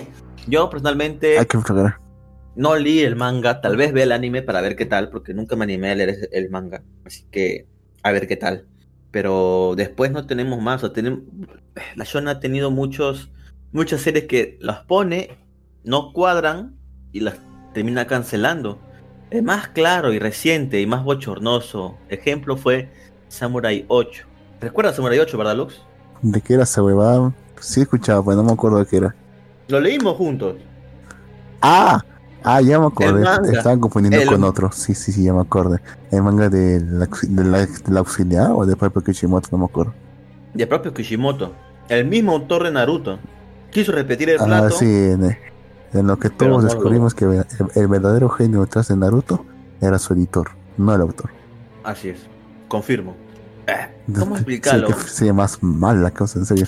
Yo 0.47 0.69
personalmente 0.69 1.37
Hay 1.37 1.45
que 1.45 1.59
fregar. 1.59 1.99
No 2.57 2.75
leí 2.75 2.99
el 3.01 3.15
manga, 3.15 3.61
tal 3.61 3.77
vez 3.77 3.93
vea 3.93 4.03
el 4.03 4.11
anime 4.11 4.41
para 4.41 4.61
ver 4.61 4.75
qué 4.75 4.85
tal, 4.85 5.09
porque 5.09 5.33
nunca 5.33 5.55
me 5.55 5.63
animé 5.63 5.91
a 5.91 5.95
leer 5.95 6.29
el 6.31 6.49
manga, 6.49 6.83
así 7.05 7.23
que 7.31 7.67
a 8.03 8.11
ver 8.11 8.27
qué 8.27 8.35
tal. 8.35 8.65
Pero 9.11 9.75
después 9.77 10.11
no 10.11 10.25
tenemos 10.25 10.61
más, 10.61 10.83
o 10.83 10.91
tenemos... 10.91 11.21
la 11.95 12.03
Shonen 12.03 12.29
ha 12.29 12.39
tenido 12.39 12.71
muchos, 12.71 13.31
muchas 13.71 14.01
series 14.01 14.25
que 14.25 14.57
las 14.59 14.79
pone, 14.85 15.37
no 15.83 16.11
cuadran 16.13 16.75
y 17.13 17.21
las 17.21 17.37
termina 17.73 18.07
cancelando. 18.07 18.79
El 19.29 19.43
más 19.43 19.67
claro 19.69 20.11
y 20.11 20.19
reciente 20.19 20.81
y 20.81 20.87
más 20.87 21.03
bochornoso 21.03 21.97
ejemplo 22.09 22.57
fue 22.57 22.89
Samurai 23.27 23.85
8. 23.87 24.25
¿Recuerdas 24.61 24.95
Samurai 24.95 25.19
8, 25.19 25.37
verdad, 25.37 25.55
Lux? 25.55 25.81
¿De 26.21 26.41
qué 26.41 26.55
era 26.55 26.63
esa 26.63 26.81
huevada? 26.81 27.33
Sí 27.59 27.81
escuchaba, 27.81 28.23
pero 28.23 28.37
no 28.37 28.43
me 28.43 28.53
acuerdo 28.53 28.79
de 28.79 28.85
qué 28.87 28.97
era. 28.97 29.15
Lo 29.67 29.79
leímos 29.79 30.15
juntos. 30.17 30.55
¡Ah! 31.61 32.03
Ah, 32.43 32.61
ya 32.61 32.79
me 32.79 32.87
acordé. 32.87 33.23
Estaban 33.51 33.79
confundiendo 33.79 34.19
El- 34.21 34.27
con 34.27 34.43
otro. 34.43 34.71
Sí, 34.71 34.93
sí, 34.93 35.11
sí, 35.11 35.23
ya 35.23 35.33
me 35.33 35.41
acordé. 35.41 35.79
El 36.11 36.23
manga 36.23 36.49
del 36.49 36.99
auxi- 37.01 37.27
del 37.27 37.51
del 37.83 37.97
auxiliar 37.97 38.51
o 38.51 38.65
de 38.65 38.75
Piper 38.75 39.03
Kishimoto, 39.03 39.49
no 39.51 39.57
me 39.59 39.65
acuerdo. 39.65 39.93
De 40.53 40.65
propio 40.65 40.93
Kishimoto, 40.93 41.53
el 41.89 42.05
mismo 42.05 42.31
autor 42.33 42.63
de 42.63 42.71
Naruto, 42.71 43.19
quiso 43.71 43.91
repetir 43.91 44.29
el 44.29 44.39
Ah, 44.39 44.45
plato. 44.45 44.77
sí, 44.77 44.85
en, 44.85 45.37
en 45.93 46.07
lo 46.07 46.17
que 46.17 46.29
todos 46.29 46.63
no 46.63 46.69
descubrimos 46.69 47.13
que 47.13 47.25
el, 47.25 47.45
el 47.75 47.87
verdadero 47.87 48.29
genio 48.29 48.61
detrás 48.61 48.87
de 48.87 48.95
Naruto 48.97 49.45
era 49.81 49.99
su 49.99 50.13
editor, 50.13 50.49
no 50.77 50.93
el 50.95 51.01
autor. 51.01 51.29
Así 51.83 52.09
es, 52.09 52.19
confirmo. 52.67 53.15
Eh, 53.67 53.73
¿Cómo 54.19 54.35
Sí, 54.35 54.41
explicarlo? 54.41 54.87
que 54.87 54.93
sería 54.93 55.33
más 55.33 55.61
mala 55.61 55.99
la 56.01 56.11
cosa, 56.11 56.39
en 56.39 56.45
serio. 56.45 56.67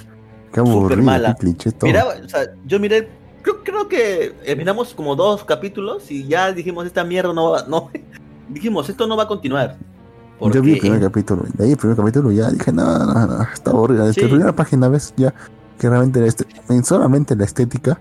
Qué 0.51 0.59
aburrido, 0.59 1.01
mala. 1.03 1.35
qué 1.35 1.41
cliché 1.45 1.71
todo. 1.71 1.87
Miraba, 1.87 2.13
o 2.23 2.27
sea, 2.29 2.41
yo 2.65 2.79
miré, 2.79 3.07
creo, 3.41 3.63
creo 3.63 3.87
que 3.87 4.33
miramos 4.57 4.93
como 4.93 5.15
dos 5.15 5.43
capítulos 5.43 6.09
y 6.11 6.27
ya 6.27 6.51
dijimos, 6.51 6.85
esta 6.85 7.03
mierda 7.03 7.33
no 7.33 7.51
va, 7.51 7.63
no, 7.67 7.89
dijimos, 8.49 8.89
esto 8.89 9.07
no 9.07 9.15
va 9.17 9.23
a 9.23 9.27
continuar. 9.27 9.77
Yo 10.41 10.61
vi 10.61 10.71
el 10.71 10.77
Porque 10.77 10.79
primer 10.79 11.01
capítulo, 11.01 11.43
de 11.53 11.65
ahí 11.65 11.71
el 11.71 11.77
primer 11.77 11.97
capítulo 11.97 12.31
ya 12.31 12.49
dije, 12.49 12.71
no, 12.71 12.85
no, 13.05 13.27
no, 13.27 13.43
está 13.53 13.71
aburrido. 13.71 14.05
Desde 14.05 14.13
Sí. 14.13 14.21
la 14.21 14.29
primera 14.29 14.55
página 14.55 14.87
ves 14.87 15.13
ya 15.17 15.33
que 15.77 15.89
realmente 15.89 16.21
la 16.21 16.75
en 16.75 16.83
solamente 16.85 17.35
la 17.35 17.43
estética 17.43 17.99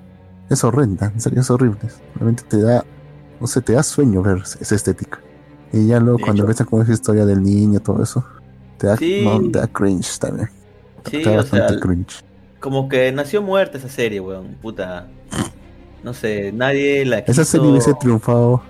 es 0.49 0.62
horrenda, 0.62 1.11
en 1.12 1.20
serio 1.20 1.41
es 1.41 1.51
horrible. 1.51 1.80
Realmente 2.14 2.45
te 2.49 2.61
da, 2.62 2.84
no 3.41 3.47
sé, 3.49 3.61
te 3.61 3.72
da 3.72 3.82
sueño 3.82 4.22
ver 4.22 4.39
esa 4.61 4.74
estética. 4.74 5.20
Y 5.72 5.89
ya 5.89 5.99
luego 6.01 6.18
De 6.18 6.24
cuando 6.24 6.43
empieza 6.45 6.64
con 6.64 6.80
esa 6.82 6.93
historia 6.93 7.26
del 7.26 7.43
niño, 7.43 7.80
todo 7.80 8.03
eso, 8.03 8.24
te 8.78 8.86
da, 8.86 8.97
Sí. 8.97 9.22
no, 9.24 9.41
te 9.51 9.59
da 9.59 9.66
cringe 9.66 10.18
también. 10.20 10.49
Sí, 11.11 11.22
te 11.22 11.30
da 11.30 11.41
o 11.41 11.43
sea, 11.43 11.61
bastante 11.61 11.80
cringe. 11.80 12.24
Como 12.61 12.88
que 12.88 13.12
nació 13.12 13.42
muerta 13.42 13.78
esa 13.78 13.88
serie, 13.88 14.20
weón, 14.20 14.56
puta. 14.61 15.09
No 16.02 16.14
sé, 16.14 16.52
nadie 16.52 17.04
la 17.04 17.24
quiso... 17.24 17.40
Esa 17.40 17.50
serie 17.50 17.68
hubiese 17.68 17.94
triunfado, 17.94 18.62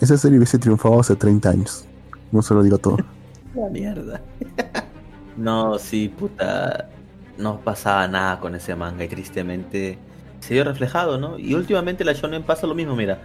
esa 0.00 0.16
serie 0.16 0.38
hubiese 0.38 0.58
triunfado 0.58 1.00
hace 1.00 1.16
30 1.16 1.50
años. 1.50 1.84
No 2.30 2.42
se 2.42 2.54
lo 2.54 2.62
digo 2.62 2.78
todo. 2.78 2.96
La 3.54 3.68
mierda. 3.68 4.20
no, 5.36 5.78
sí, 5.78 6.08
puta. 6.08 6.88
No 7.36 7.60
pasaba 7.60 8.08
nada 8.08 8.40
con 8.40 8.54
ese 8.54 8.74
manga 8.74 9.04
y 9.04 9.08
tristemente 9.08 9.98
se 10.40 10.54
vio 10.54 10.64
reflejado, 10.64 11.18
¿no? 11.18 11.38
Y 11.38 11.54
últimamente 11.54 12.04
la 12.04 12.12
Shonen 12.12 12.42
pasa 12.42 12.66
lo 12.66 12.74
mismo, 12.74 12.96
mira. 12.96 13.18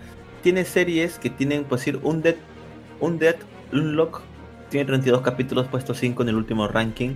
Tiene 0.43 0.65
series 0.65 1.17
que 1.17 1.29
tienen, 1.29 1.63
pues 1.63 1.81
decir, 1.81 1.99
un 2.03 2.21
Dead, 2.21 2.35
un 2.99 3.17
Dead 3.19 3.35
Unlock. 3.73 4.21
Tiene 4.69 4.85
32 4.85 5.21
capítulos, 5.21 5.67
puesto 5.67 5.93
5 5.93 6.23
en 6.23 6.29
el 6.29 6.35
último 6.35 6.67
ranking. 6.67 7.15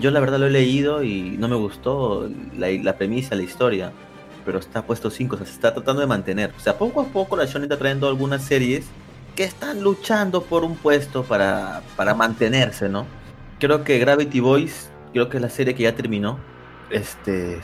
Yo 0.00 0.10
la 0.10 0.20
verdad 0.20 0.38
lo 0.38 0.46
he 0.46 0.50
leído 0.50 1.02
y 1.02 1.36
no 1.38 1.48
me 1.48 1.56
gustó 1.56 2.28
la, 2.56 2.68
la 2.70 2.96
premisa, 2.96 3.34
la 3.34 3.42
historia. 3.42 3.92
Pero 4.44 4.58
está 4.58 4.82
puesto 4.82 5.10
5, 5.10 5.34
o 5.34 5.38
sea, 5.38 5.46
se 5.46 5.52
está 5.52 5.74
tratando 5.74 6.00
de 6.00 6.06
mantener. 6.06 6.52
O 6.56 6.60
sea, 6.60 6.76
poco 6.76 7.00
a 7.00 7.04
poco 7.04 7.36
la 7.36 7.44
Shonen 7.44 7.64
está 7.64 7.78
trayendo 7.78 8.08
algunas 8.08 8.42
series 8.42 8.86
que 9.36 9.44
están 9.44 9.82
luchando 9.82 10.42
por 10.42 10.64
un 10.64 10.76
puesto 10.76 11.22
para, 11.22 11.82
para 11.96 12.14
mantenerse, 12.14 12.88
¿no? 12.88 13.06
Creo 13.58 13.84
que 13.84 13.98
Gravity 13.98 14.40
Boys, 14.40 14.90
creo 15.12 15.28
que 15.28 15.36
es 15.36 15.42
la 15.42 15.50
serie 15.50 15.74
que 15.74 15.84
ya 15.84 15.94
terminó. 15.94 16.38
Este 16.90 17.60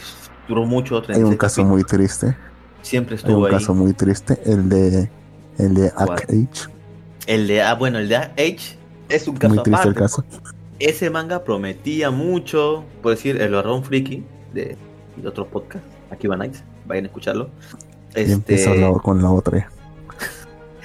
duró 0.46 0.64
mucho. 0.64 1.02
Hay 1.08 1.22
un 1.22 1.36
caso 1.36 1.64
muy 1.64 1.84
triste. 1.84 2.36
Siempre 2.82 3.16
Hay 3.16 3.18
estuvo 3.18 3.40
un 3.40 3.46
ahí. 3.46 3.52
caso 3.52 3.74
muy 3.74 3.92
triste, 3.92 4.38
el 4.46 4.68
de 4.68 5.10
el 5.58 5.74
de. 5.74 5.88
Ack 5.96 6.24
Age. 6.30 6.70
El 7.26 7.46
de 7.48 7.60
ah, 7.60 7.74
bueno, 7.74 7.98
el 7.98 8.08
de 8.08 8.16
H 8.16 8.78
es 9.08 9.28
un 9.28 9.36
caso 9.36 9.54
Muy 9.54 9.62
triste 9.64 9.88
el 9.88 9.94
caso. 9.94 10.24
Ese 10.78 11.10
manga 11.10 11.42
prometía 11.44 12.10
mucho, 12.10 12.84
por 13.02 13.12
decir, 13.12 13.40
el 13.40 13.52
Barrón 13.52 13.82
Friki 13.84 14.22
de, 14.52 14.76
de 15.16 15.28
otro 15.28 15.46
podcast. 15.46 15.84
Aquí 16.10 16.26
va 16.28 16.36
Nice, 16.36 16.62
vayan 16.86 17.04
a 17.04 17.08
escucharlo. 17.08 17.50
Y 18.14 18.20
Este, 18.20 18.78
la- 18.80 18.92
con 18.92 19.20
la 19.22 19.30
otra. 19.30 19.68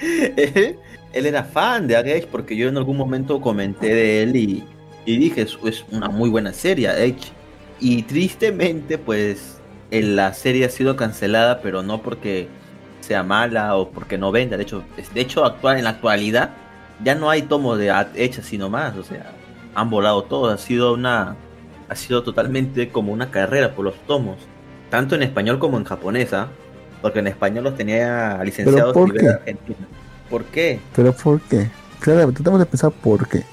él, 0.00 0.78
él 1.12 1.26
era 1.26 1.44
fan 1.44 1.86
de 1.86 1.94
Edge 1.94 2.26
porque 2.30 2.56
yo 2.56 2.68
en 2.68 2.76
algún 2.76 2.96
momento 2.96 3.40
comenté 3.40 3.94
de 3.94 4.22
él 4.22 4.36
y, 4.36 4.64
y 5.06 5.16
dije, 5.18 5.42
es, 5.42 5.58
es 5.64 5.84
una 5.90 6.08
muy 6.08 6.28
buena 6.30 6.52
serie, 6.52 6.88
Edge. 7.04 7.32
Y 7.80 8.02
tristemente, 8.02 8.98
pues, 8.98 9.58
en 9.90 10.16
la 10.16 10.32
serie 10.34 10.64
ha 10.66 10.70
sido 10.70 10.96
cancelada, 10.96 11.60
pero 11.60 11.82
no 11.82 12.02
porque 12.02 12.48
sea 13.00 13.22
mala 13.22 13.76
o 13.76 13.90
porque 13.90 14.18
no 14.18 14.32
venda. 14.32 14.56
De 14.56 14.62
hecho, 14.64 14.82
de 15.14 15.20
hecho 15.20 15.44
actual, 15.44 15.78
en 15.78 15.84
la 15.84 15.90
actualidad 15.90 16.50
ya 17.02 17.14
no 17.14 17.30
hay 17.30 17.42
tomos 17.42 17.78
de 17.78 17.88
Edge 18.14 18.38
así 18.40 18.58
nomás. 18.58 18.96
O 18.96 19.02
sea, 19.02 19.32
han 19.74 19.90
volado 19.90 20.22
todos. 20.24 20.52
Ha 20.52 20.58
sido 20.58 20.94
una... 20.94 21.36
Ha 21.88 21.96
sido 21.96 22.22
totalmente 22.22 22.88
como 22.88 23.12
una 23.12 23.30
carrera 23.30 23.74
por 23.74 23.84
los 23.84 23.94
tomos. 24.06 24.38
Tanto 24.90 25.14
en 25.14 25.22
español 25.22 25.58
como 25.58 25.76
en 25.76 25.84
japonesa. 25.84 26.48
Porque 27.02 27.18
en 27.18 27.26
español 27.26 27.64
los 27.64 27.76
tenía 27.76 28.42
licenciados 28.42 28.94
por 28.94 29.10
a 29.10 29.12
nivel 29.12 29.22
qué? 29.22 29.28
argentino. 29.28 29.86
¿Por 30.30 30.44
qué? 30.44 30.80
Pero 30.96 31.12
¿por 31.12 31.40
qué? 31.42 31.70
Claro, 32.00 32.32
tratamos 32.32 32.60
de 32.60 32.66
pensar 32.66 32.90
por 32.92 33.28
qué. 33.28 33.44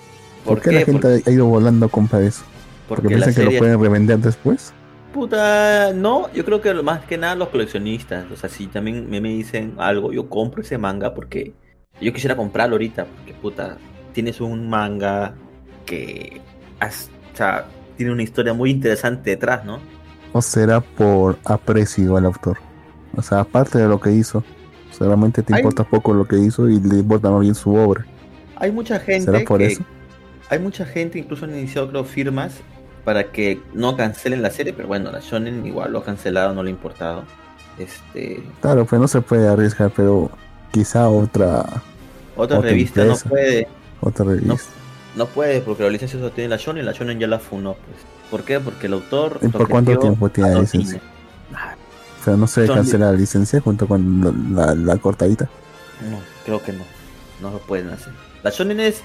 ¿Por, 0.46 0.56
¿Por 0.56 0.62
qué, 0.62 0.70
qué? 0.70 0.76
la 0.78 0.86
gente 0.86 1.24
ha 1.26 1.32
ido 1.32 1.46
volando 1.46 1.86
a 1.86 1.90
comprar 1.90 2.22
eso? 2.24 2.44
Porque, 2.88 3.04
Porque 3.04 3.16
piensan 3.16 3.34
que 3.34 3.52
lo 3.52 3.58
pueden 3.60 3.82
revender 3.82 4.20
después. 4.20 4.74
Puta, 5.14 5.92
no, 5.94 6.32
yo 6.34 6.46
creo 6.46 6.62
que 6.62 6.74
más 6.76 7.06
que 7.06 7.18
nada 7.18 7.36
los 7.36 7.50
coleccionistas. 7.50 8.32
O 8.32 8.38
sea, 8.38 8.50
si 8.50 8.68
también 8.68 9.10
me, 9.10 9.20
me 9.20 9.30
dicen 9.30 9.76
algo, 9.78 10.14
yo 10.14 10.30
compro 10.30 10.62
ese 10.62 10.78
manga 10.78 11.14
porque 11.14 11.54
yo 12.00 12.14
quisiera 12.14 12.36
comprarlo 12.36 12.76
ahorita. 12.76 13.06
Porque, 13.06 13.34
puta, 13.34 13.78
tienes 14.14 14.40
un 14.40 14.70
manga 14.70 15.36
que 15.86 16.42
has- 16.80 17.10
o 17.34 17.38
sea, 17.38 17.66
tiene 17.98 18.12
una 18.12 18.24
historia 18.24 18.54
muy 18.54 18.72
interesante 18.72 19.32
detrás, 19.32 19.64
¿no? 19.66 19.80
¿O 20.34 20.42
será 20.42 20.82
por 20.82 21.38
aprecio 21.46 22.16
al 22.18 22.26
autor? 22.26 22.58
O 23.16 23.22
sea, 23.22 23.42
aparte 23.42 23.78
de 23.80 23.88
lo 23.88 24.00
que 24.00 24.12
hizo, 24.12 24.44
solamente 24.92 25.44
te 25.44 25.54
Hay- 25.54 25.60
importa 25.60 25.84
poco 25.84 26.14
lo 26.14 26.26
que 26.26 26.38
hizo 26.40 26.70
y 26.70 26.80
le 26.80 26.98
importa 27.00 27.30
más 27.30 27.42
bien 27.42 27.56
su 27.56 27.74
obra. 27.76 28.06
Hay 28.56 28.72
mucha 28.72 29.00
gente 29.00 29.26
¿Será 29.26 29.40
por 29.44 29.60
que- 29.60 29.68
eso? 29.68 29.84
Hay 30.50 30.60
mucha 30.60 30.86
gente, 30.86 31.18
incluso 31.20 31.46
han 31.46 31.58
iniciado 31.58 31.90
creo 31.90 32.04
firmas 32.04 32.54
para 33.06 33.32
que 33.32 33.62
no 33.74 33.96
cancelen 33.98 34.42
la 34.42 34.52
serie, 34.52 34.74
pero 34.74 34.88
bueno, 34.88 35.12
la 35.12 35.20
Shonen 35.20 35.66
igual 35.66 35.92
lo 35.94 36.00
ha 36.00 36.04
cancelado, 36.06 36.54
no 36.54 36.62
le 36.62 36.70
ha 36.70 36.74
importado. 36.74 37.24
Este, 37.78 38.44
Claro, 38.62 38.86
pues 38.86 39.00
no 39.02 39.08
se 39.08 39.22
puede 39.22 39.48
arriesgar, 39.48 39.92
pero 39.96 40.30
quizá 40.72 41.08
otra 41.10 41.62
otra, 42.36 42.58
Otra 42.58 42.70
revista 42.70 43.02
empresa. 43.02 43.26
no 43.26 43.30
puede, 43.30 43.68
otra 44.02 44.26
revista. 44.26 44.48
no 44.48 44.58
puede 45.28 45.62
porque 45.62 45.84
la 45.84 45.90
licencia 45.90 46.18
solo 46.20 46.32
tiene 46.32 46.50
la 46.50 46.58
Shonen 46.58 46.84
y 46.84 46.86
la 46.86 46.94
Shonen 46.94 47.20
ya 47.20 47.28
la 47.28 47.40
funó, 47.40 47.74
pues. 47.74 47.98
¿Por 48.30 48.44
qué? 48.44 48.60
Porque 48.62 48.88
el 48.88 48.94
autor 48.94 49.40
¿Y 49.42 49.50
por 49.50 49.68
cuánto 49.68 49.98
tiempo 50.00 50.30
tiene 50.30 50.52
a 50.52 50.54
la 50.54 50.60
licencia? 50.62 51.02
Ah, 51.54 51.76
Pero 52.24 52.38
no 52.38 52.48
se 52.48 52.66
Son- 52.66 52.76
cancela 52.78 53.08
la 53.12 53.18
licencia 53.18 53.60
junto 53.60 53.88
con 53.88 54.54
la, 54.56 54.66
la- 54.68 54.76
la 54.76 54.98
cortadita. 54.98 55.50
No, 56.10 56.18
creo 56.46 56.62
que 56.64 56.72
no. 56.72 56.84
No 57.42 57.52
lo 57.52 57.60
pueden 57.60 57.90
hacer. 57.90 58.14
La 58.44 58.52
Shonen 58.52 58.80
es. 58.80 59.02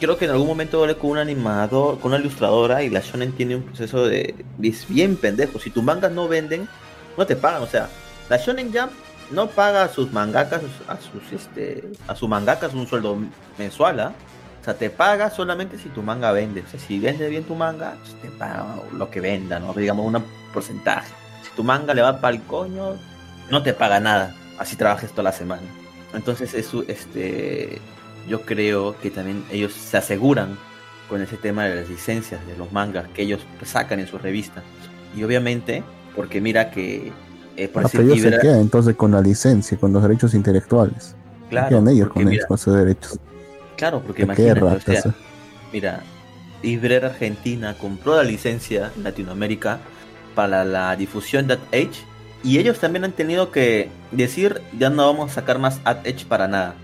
Creo 0.00 0.18
que 0.18 0.26
en 0.26 0.32
algún 0.32 0.46
momento 0.48 0.82
hablé 0.82 0.96
con 0.96 1.12
un 1.12 1.18
animador, 1.18 1.98
con 1.98 2.12
una 2.12 2.20
ilustradora, 2.20 2.82
y 2.82 2.90
la 2.90 3.00
Shonen 3.00 3.32
tiene 3.32 3.56
un 3.56 3.62
proceso 3.62 4.06
de. 4.06 4.34
Es 4.62 4.86
bien 4.86 5.16
pendejo. 5.16 5.58
Si 5.58 5.70
tus 5.70 5.82
mangas 5.82 6.12
no 6.12 6.28
venden, 6.28 6.68
no 7.16 7.26
te 7.26 7.36
pagan. 7.36 7.62
O 7.62 7.66
sea, 7.66 7.88
la 8.28 8.36
Shonen 8.36 8.70
Jump 8.70 8.92
no 9.30 9.46
paga 9.48 9.84
a 9.84 9.88
sus 9.88 10.12
mangakas, 10.12 10.60
a 10.88 10.96
sus 10.98 11.32
este. 11.32 11.88
a 12.06 12.14
sus 12.14 12.28
mangakas 12.28 12.74
un 12.74 12.86
sueldo 12.86 13.16
mensual, 13.56 14.00
¿ah? 14.00 14.12
O 14.27 14.27
sea, 14.68 14.78
te 14.78 14.90
paga 14.90 15.30
solamente 15.30 15.78
si 15.78 15.88
tu 15.88 16.02
manga 16.02 16.30
vende. 16.32 16.62
O 16.66 16.70
sea, 16.70 16.78
si 16.78 16.98
vende 16.98 17.28
bien 17.28 17.44
tu 17.44 17.54
manga, 17.54 17.96
pues 18.00 18.14
te 18.20 18.28
paga 18.28 18.66
lo 18.92 19.10
que 19.10 19.20
venda, 19.20 19.58
¿no? 19.58 19.72
Digamos 19.72 20.06
un 20.06 20.22
porcentaje. 20.52 21.12
Si 21.42 21.50
tu 21.56 21.64
manga 21.64 21.94
le 21.94 22.02
va 22.02 22.20
para 22.20 22.36
el 22.36 22.42
coño, 22.42 22.96
no 23.50 23.62
te 23.62 23.72
paga 23.72 24.00
nada. 24.00 24.34
Así 24.58 24.76
trabajes 24.76 25.10
toda 25.10 25.24
la 25.24 25.32
semana. 25.32 25.62
Entonces 26.14 26.54
eso, 26.54 26.84
este, 26.88 27.78
yo 28.28 28.42
creo 28.42 28.98
que 28.98 29.10
también 29.10 29.44
ellos 29.50 29.72
se 29.72 29.96
aseguran 29.96 30.56
con 31.08 31.22
ese 31.22 31.36
tema 31.36 31.64
de 31.64 31.76
las 31.76 31.88
licencias 31.88 32.46
de 32.46 32.56
los 32.56 32.70
mangas 32.72 33.08
que 33.08 33.22
ellos 33.22 33.40
sacan 33.64 34.00
en 34.00 34.06
su 34.06 34.18
revista. 34.18 34.62
Y 35.16 35.22
obviamente, 35.22 35.82
porque 36.14 36.40
mira 36.40 36.70
que, 36.70 37.12
eh, 37.56 37.68
por 37.68 37.82
Ah, 37.82 37.84
decir, 37.84 38.00
pero 38.00 38.12
ellos 38.12 38.34
se 38.34 38.38
quedan 38.40 38.60
entonces 38.60 38.94
con 38.96 39.12
la 39.12 39.20
licencia, 39.20 39.78
con 39.78 39.92
los 39.92 40.02
derechos 40.02 40.34
intelectuales. 40.34 41.14
Se 41.44 41.48
claro, 41.48 41.68
quedan 41.68 41.88
ellos 41.88 42.08
con, 42.08 42.24
mira, 42.24 42.34
ellos, 42.34 42.46
con 42.46 42.54
esos 42.56 42.76
derechos. 42.76 43.18
Claro, 43.78 44.02
porque 44.02 44.26
¿De 44.26 44.34
qué 44.34 44.42
imagínate, 44.42 44.90
o 44.90 45.00
sea, 45.00 45.14
mira, 45.72 46.02
Ibrera 46.62 47.08
Argentina 47.08 47.74
compró 47.78 48.16
la 48.16 48.24
licencia 48.24 48.92
en 48.96 49.04
Latinoamérica 49.04 49.78
para 50.34 50.64
la 50.64 50.94
difusión 50.96 51.46
de 51.46 51.54
Ad 51.54 51.60
Age 51.72 52.02
y 52.44 52.58
ellos 52.58 52.78
también 52.78 53.04
han 53.04 53.12
tenido 53.12 53.50
que 53.50 53.88
decir 54.10 54.60
ya 54.78 54.90
no 54.90 55.06
vamos 55.06 55.30
a 55.30 55.34
sacar 55.34 55.58
más 55.58 55.80
Ad 55.84 56.00
Age 56.00 56.26
para 56.28 56.48
nada. 56.48 56.74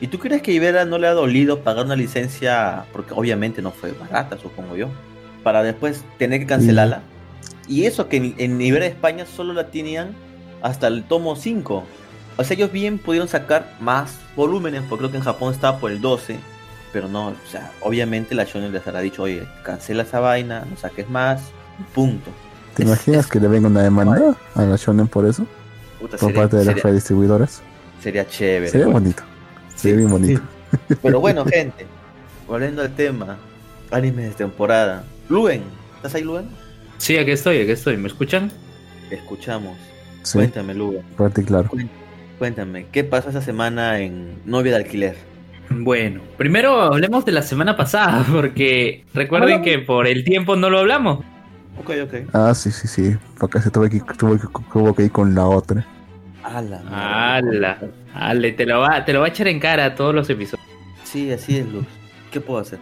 ¿Y 0.00 0.06
tú 0.06 0.18
crees 0.18 0.42
que 0.42 0.52
Ibera 0.52 0.84
no 0.84 0.98
le 0.98 1.06
ha 1.06 1.12
dolido 1.12 1.60
pagar 1.60 1.84
una 1.84 1.96
licencia 1.96 2.84
porque 2.92 3.12
obviamente 3.14 3.60
no 3.62 3.70
fue 3.70 3.92
barata, 3.92 4.38
supongo 4.38 4.76
yo, 4.76 4.88
para 5.42 5.62
después 5.62 6.04
tener 6.18 6.40
que 6.40 6.46
cancelarla? 6.46 7.02
Y 7.68 7.84
eso 7.84 8.08
que 8.08 8.16
en, 8.16 8.34
en 8.38 8.60
Ibera 8.60 8.86
España 8.86 9.26
solo 9.26 9.52
la 9.52 9.68
tenían 9.68 10.14
hasta 10.62 10.86
el 10.86 11.04
tomo 11.04 11.36
5. 11.36 11.84
O 12.36 12.44
sea, 12.44 12.56
ellos 12.56 12.72
bien 12.72 12.98
pudieron 12.98 13.28
sacar 13.28 13.74
más 13.80 14.18
volúmenes, 14.36 14.82
porque 14.88 15.00
creo 15.02 15.10
que 15.10 15.16
en 15.18 15.24
Japón 15.24 15.52
estaba 15.52 15.78
por 15.78 15.90
el 15.90 16.00
12. 16.00 16.38
Pero 16.92 17.06
no, 17.08 17.28
o 17.28 17.34
sea, 17.50 17.70
obviamente 17.80 18.34
la 18.34 18.44
Shonen 18.44 18.72
les 18.72 18.86
habrá 18.86 19.00
dicho, 19.00 19.22
oye, 19.22 19.46
cancela 19.62 20.02
esa 20.02 20.18
vaina, 20.20 20.64
no 20.68 20.76
saques 20.76 21.08
más, 21.08 21.40
punto. 21.94 22.30
¿Te 22.74 22.82
Es- 22.82 22.88
imaginas 22.88 23.26
es- 23.26 23.30
que 23.30 23.38
le 23.40 23.48
venga 23.48 23.68
una 23.68 23.82
demanda 23.82 24.34
a 24.54 24.62
la 24.62 24.76
Shonen 24.76 25.06
por 25.06 25.26
eso? 25.26 25.46
puta, 26.00 26.16
Por 26.16 26.20
sería, 26.30 26.34
parte 26.40 26.56
de 26.56 26.64
las 26.64 26.74
sería- 26.74 26.82
redistribuidoras. 26.90 27.62
sería 28.02 28.26
chévere. 28.26 28.68
Sería 28.70 28.86
pues. 28.86 28.94
bonito. 28.94 29.22
Sí, 29.68 29.78
Sería 29.82 29.96
bien 29.98 30.10
bonito. 30.10 30.40
Pero 31.02 31.20
bueno, 31.20 31.44
gente, 31.52 31.86
volviendo 32.48 32.82
al 32.82 32.94
tema, 32.94 33.36
anime 33.90 34.22
de 34.24 34.30
temporada. 34.30 35.04
Luen, 35.28 35.62
¿estás 35.96 36.14
ahí, 36.14 36.22
Luen? 36.22 36.48
Sí, 36.98 37.16
aquí 37.18 37.30
estoy, 37.30 37.60
aquí 37.60 37.70
estoy. 37.70 37.96
¿Me 37.98 38.08
escuchan? 38.08 38.50
Te 39.08 39.14
escuchamos. 39.16 39.76
Sí, 40.22 40.38
Cuéntame, 40.38 40.74
Luen. 40.74 41.02
fuerte 41.16 41.42
y 41.42 41.44
claro. 41.44 41.68
Cuéntame, 41.68 41.99
¿qué 42.92 43.04
pasó 43.04 43.28
esta 43.28 43.42
semana 43.42 44.00
en 44.00 44.40
Novia 44.44 44.72
de 44.72 44.78
Alquiler? 44.78 45.16
Bueno, 45.70 46.20
primero 46.36 46.80
hablemos 46.80 47.24
de 47.24 47.32
la 47.32 47.42
semana 47.42 47.76
pasada, 47.76 48.24
porque 48.32 49.04
recuerden 49.14 49.58
Hablamos. 49.58 49.64
que 49.66 49.78
por 49.78 50.06
el 50.06 50.24
tiempo 50.24 50.56
no 50.56 50.68
lo 50.70 50.78
hablamos. 50.80 51.20
Ok, 51.78 51.90
ok. 52.04 52.14
Ah, 52.32 52.52
sí, 52.54 52.70
sí, 52.70 52.88
sí. 52.88 53.16
Porque 53.38 53.60
se 53.60 53.70
tuvo 53.70 53.88
que, 53.88 54.00
tuvo 54.18 54.36
que, 54.36 54.46
tuvo 54.72 54.94
que 54.94 55.04
ir 55.04 55.12
con 55.12 55.34
la 55.34 55.46
otra. 55.46 55.86
Ala. 56.42 56.82
¡Hala! 56.90 57.78
Ale, 58.14 58.52
te 58.52 58.66
lo 58.66 58.80
va, 58.80 59.04
te 59.04 59.12
lo 59.12 59.20
va 59.20 59.26
a 59.26 59.28
echar 59.28 59.46
en 59.48 59.60
cara 59.60 59.84
a 59.84 59.94
todos 59.94 60.14
los 60.14 60.28
episodios. 60.28 60.66
Sí, 61.04 61.30
así 61.30 61.58
es, 61.58 61.68
Luz. 61.68 61.86
¿Qué 62.32 62.40
puedo 62.40 62.60
hacer? 62.60 62.78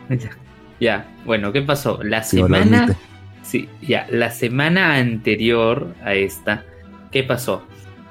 Ya, 0.81 1.07
bueno, 1.25 1.53
¿qué 1.53 1.63
pasó? 1.63 2.01
La 2.03 2.23
Sí, 2.23 2.39
semana. 2.39 2.97
Sí, 3.43 3.69
ya, 3.83 4.07
la 4.11 4.31
semana 4.31 4.97
anterior 4.97 5.95
a 6.05 6.15
esta, 6.15 6.65
¿qué 7.11 7.23
pasó? 7.25 7.63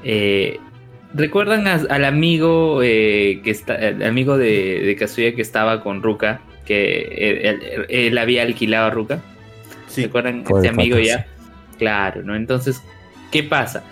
Eh, 0.03 0.59
¿Recuerdan 1.17 1.67
a- 1.67 1.81
al 1.89 2.05
amigo 2.05 2.81
eh, 2.83 3.41
que 3.43 3.49
está, 3.51 3.75
el 3.75 4.03
amigo 4.03 4.37
de, 4.37 4.81
de 4.85 4.95
Kazuya 4.95 5.33
que 5.35 5.41
estaba 5.41 5.81
con 5.83 6.03
Ruka? 6.03 6.41
Que 6.65 7.01
él, 7.17 7.61
él- 7.61 7.85
él 7.89 8.17
había 8.17 8.43
alquilado 8.43 8.87
a 8.87 8.89
Ruka. 8.91 9.19
Sí, 9.87 10.03
¿Recuerdan 10.03 10.43
Pobre 10.43 10.67
este 10.67 10.69
amigo 10.69 10.99
ya? 10.99 11.25
Claro, 11.79 12.21
¿no? 12.23 12.35
Entonces, 12.35 12.81
¿qué 13.31 13.41
pasa? 13.43 13.83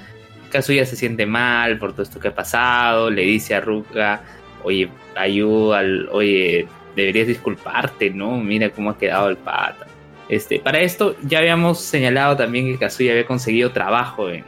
Kazuya 0.51 0.85
se 0.85 0.95
siente 0.95 1.25
mal 1.25 1.79
por 1.79 1.93
todo 1.93 2.03
esto 2.03 2.19
que 2.19 2.27
ha 2.29 2.35
pasado, 2.35 3.09
le 3.09 3.23
dice 3.23 3.55
a 3.55 3.61
Ruka, 3.61 4.21
oye, 4.63 4.87
ayuda, 5.15 5.81
oye, 6.11 6.67
deberías 6.95 7.27
disculparte, 7.27 8.09
¿no? 8.11 8.37
Mira 8.37 8.69
cómo 8.69 8.91
ha 8.91 8.97
quedado 8.97 9.29
el 9.29 9.37
pata. 9.37 9.87
Este, 10.29 10.59
para 10.59 10.79
esto 10.79 11.15
ya 11.23 11.39
habíamos 11.39 11.79
señalado 11.81 12.35
también 12.35 12.65
que 12.67 12.77
Kazuya 12.79 13.11
había 13.11 13.25
conseguido 13.25 13.71
trabajo 13.71 14.29
en, 14.29 14.43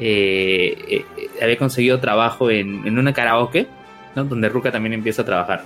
eh, 0.00 1.04
eh, 1.16 1.28
había 1.42 1.56
conseguido 1.56 2.00
trabajo 2.00 2.50
en, 2.50 2.86
en 2.86 2.98
una 2.98 3.12
karaoke, 3.12 3.66
¿no? 4.14 4.24
Donde 4.24 4.48
Ruka 4.48 4.70
también 4.70 4.92
empieza 4.92 5.22
a 5.22 5.24
trabajar, 5.24 5.64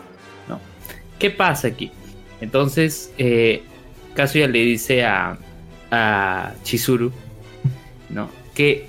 ¿no? 0.49 0.61
¿Qué 1.19 1.31
pasa 1.31 1.69
aquí? 1.69 1.91
Entonces, 2.41 3.13
eh, 3.19 3.63
Kazuya 4.15 4.49
le 4.49 4.59
dice 4.61 5.05
a, 5.05 5.39
a 5.91 6.53
Chizuru, 6.65 7.13
¿no? 8.11 8.29
Que 8.55 8.89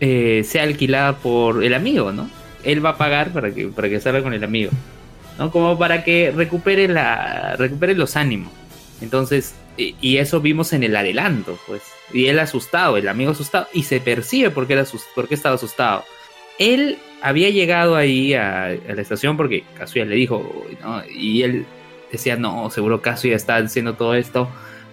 eh, 0.00 0.42
sea 0.44 0.64
alquilada 0.64 1.16
por 1.16 1.62
el 1.62 1.74
amigo, 1.74 2.12
¿no? 2.12 2.28
Él 2.64 2.84
va 2.84 2.90
a 2.90 2.96
pagar 2.96 3.32
para 3.32 3.52
que, 3.52 3.68
para 3.68 3.88
que 3.88 4.00
salga 4.00 4.22
con 4.22 4.32
el 4.32 4.42
amigo. 4.42 4.70
¿no? 5.38 5.50
Como 5.50 5.78
para 5.78 6.04
que 6.04 6.32
recupere, 6.34 6.88
la, 6.88 7.56
recupere 7.56 7.94
los 7.94 8.16
ánimos. 8.16 8.52
Entonces, 9.00 9.54
y, 9.76 10.16
eso 10.18 10.40
vimos 10.40 10.72
en 10.72 10.82
el 10.82 10.96
adelanto, 10.96 11.58
pues. 11.66 11.82
Y 12.12 12.26
él 12.26 12.38
asustado, 12.38 12.96
el 12.96 13.08
amigo 13.08 13.32
asustado, 13.32 13.68
y 13.72 13.84
se 13.84 14.00
percibe 14.00 14.50
por 14.50 14.66
qué, 14.66 14.74
era 14.74 14.84
por 15.14 15.28
qué 15.28 15.34
estaba 15.34 15.54
asustado. 15.54 16.04
Él 16.58 16.98
había 17.22 17.50
llegado 17.50 17.96
ahí 17.96 18.34
a, 18.34 18.76
la 18.86 19.00
estación 19.00 19.36
porque 19.36 19.64
Kazuya 19.78 20.04
le 20.04 20.14
dijo, 20.14 20.66
y 21.10 21.42
él 21.42 21.64
decía, 22.12 22.36
no, 22.36 22.70
seguro 22.70 23.00
Kazuya 23.00 23.34
está 23.34 23.56
haciendo 23.56 23.94
todo 23.94 24.14
esto 24.14 24.48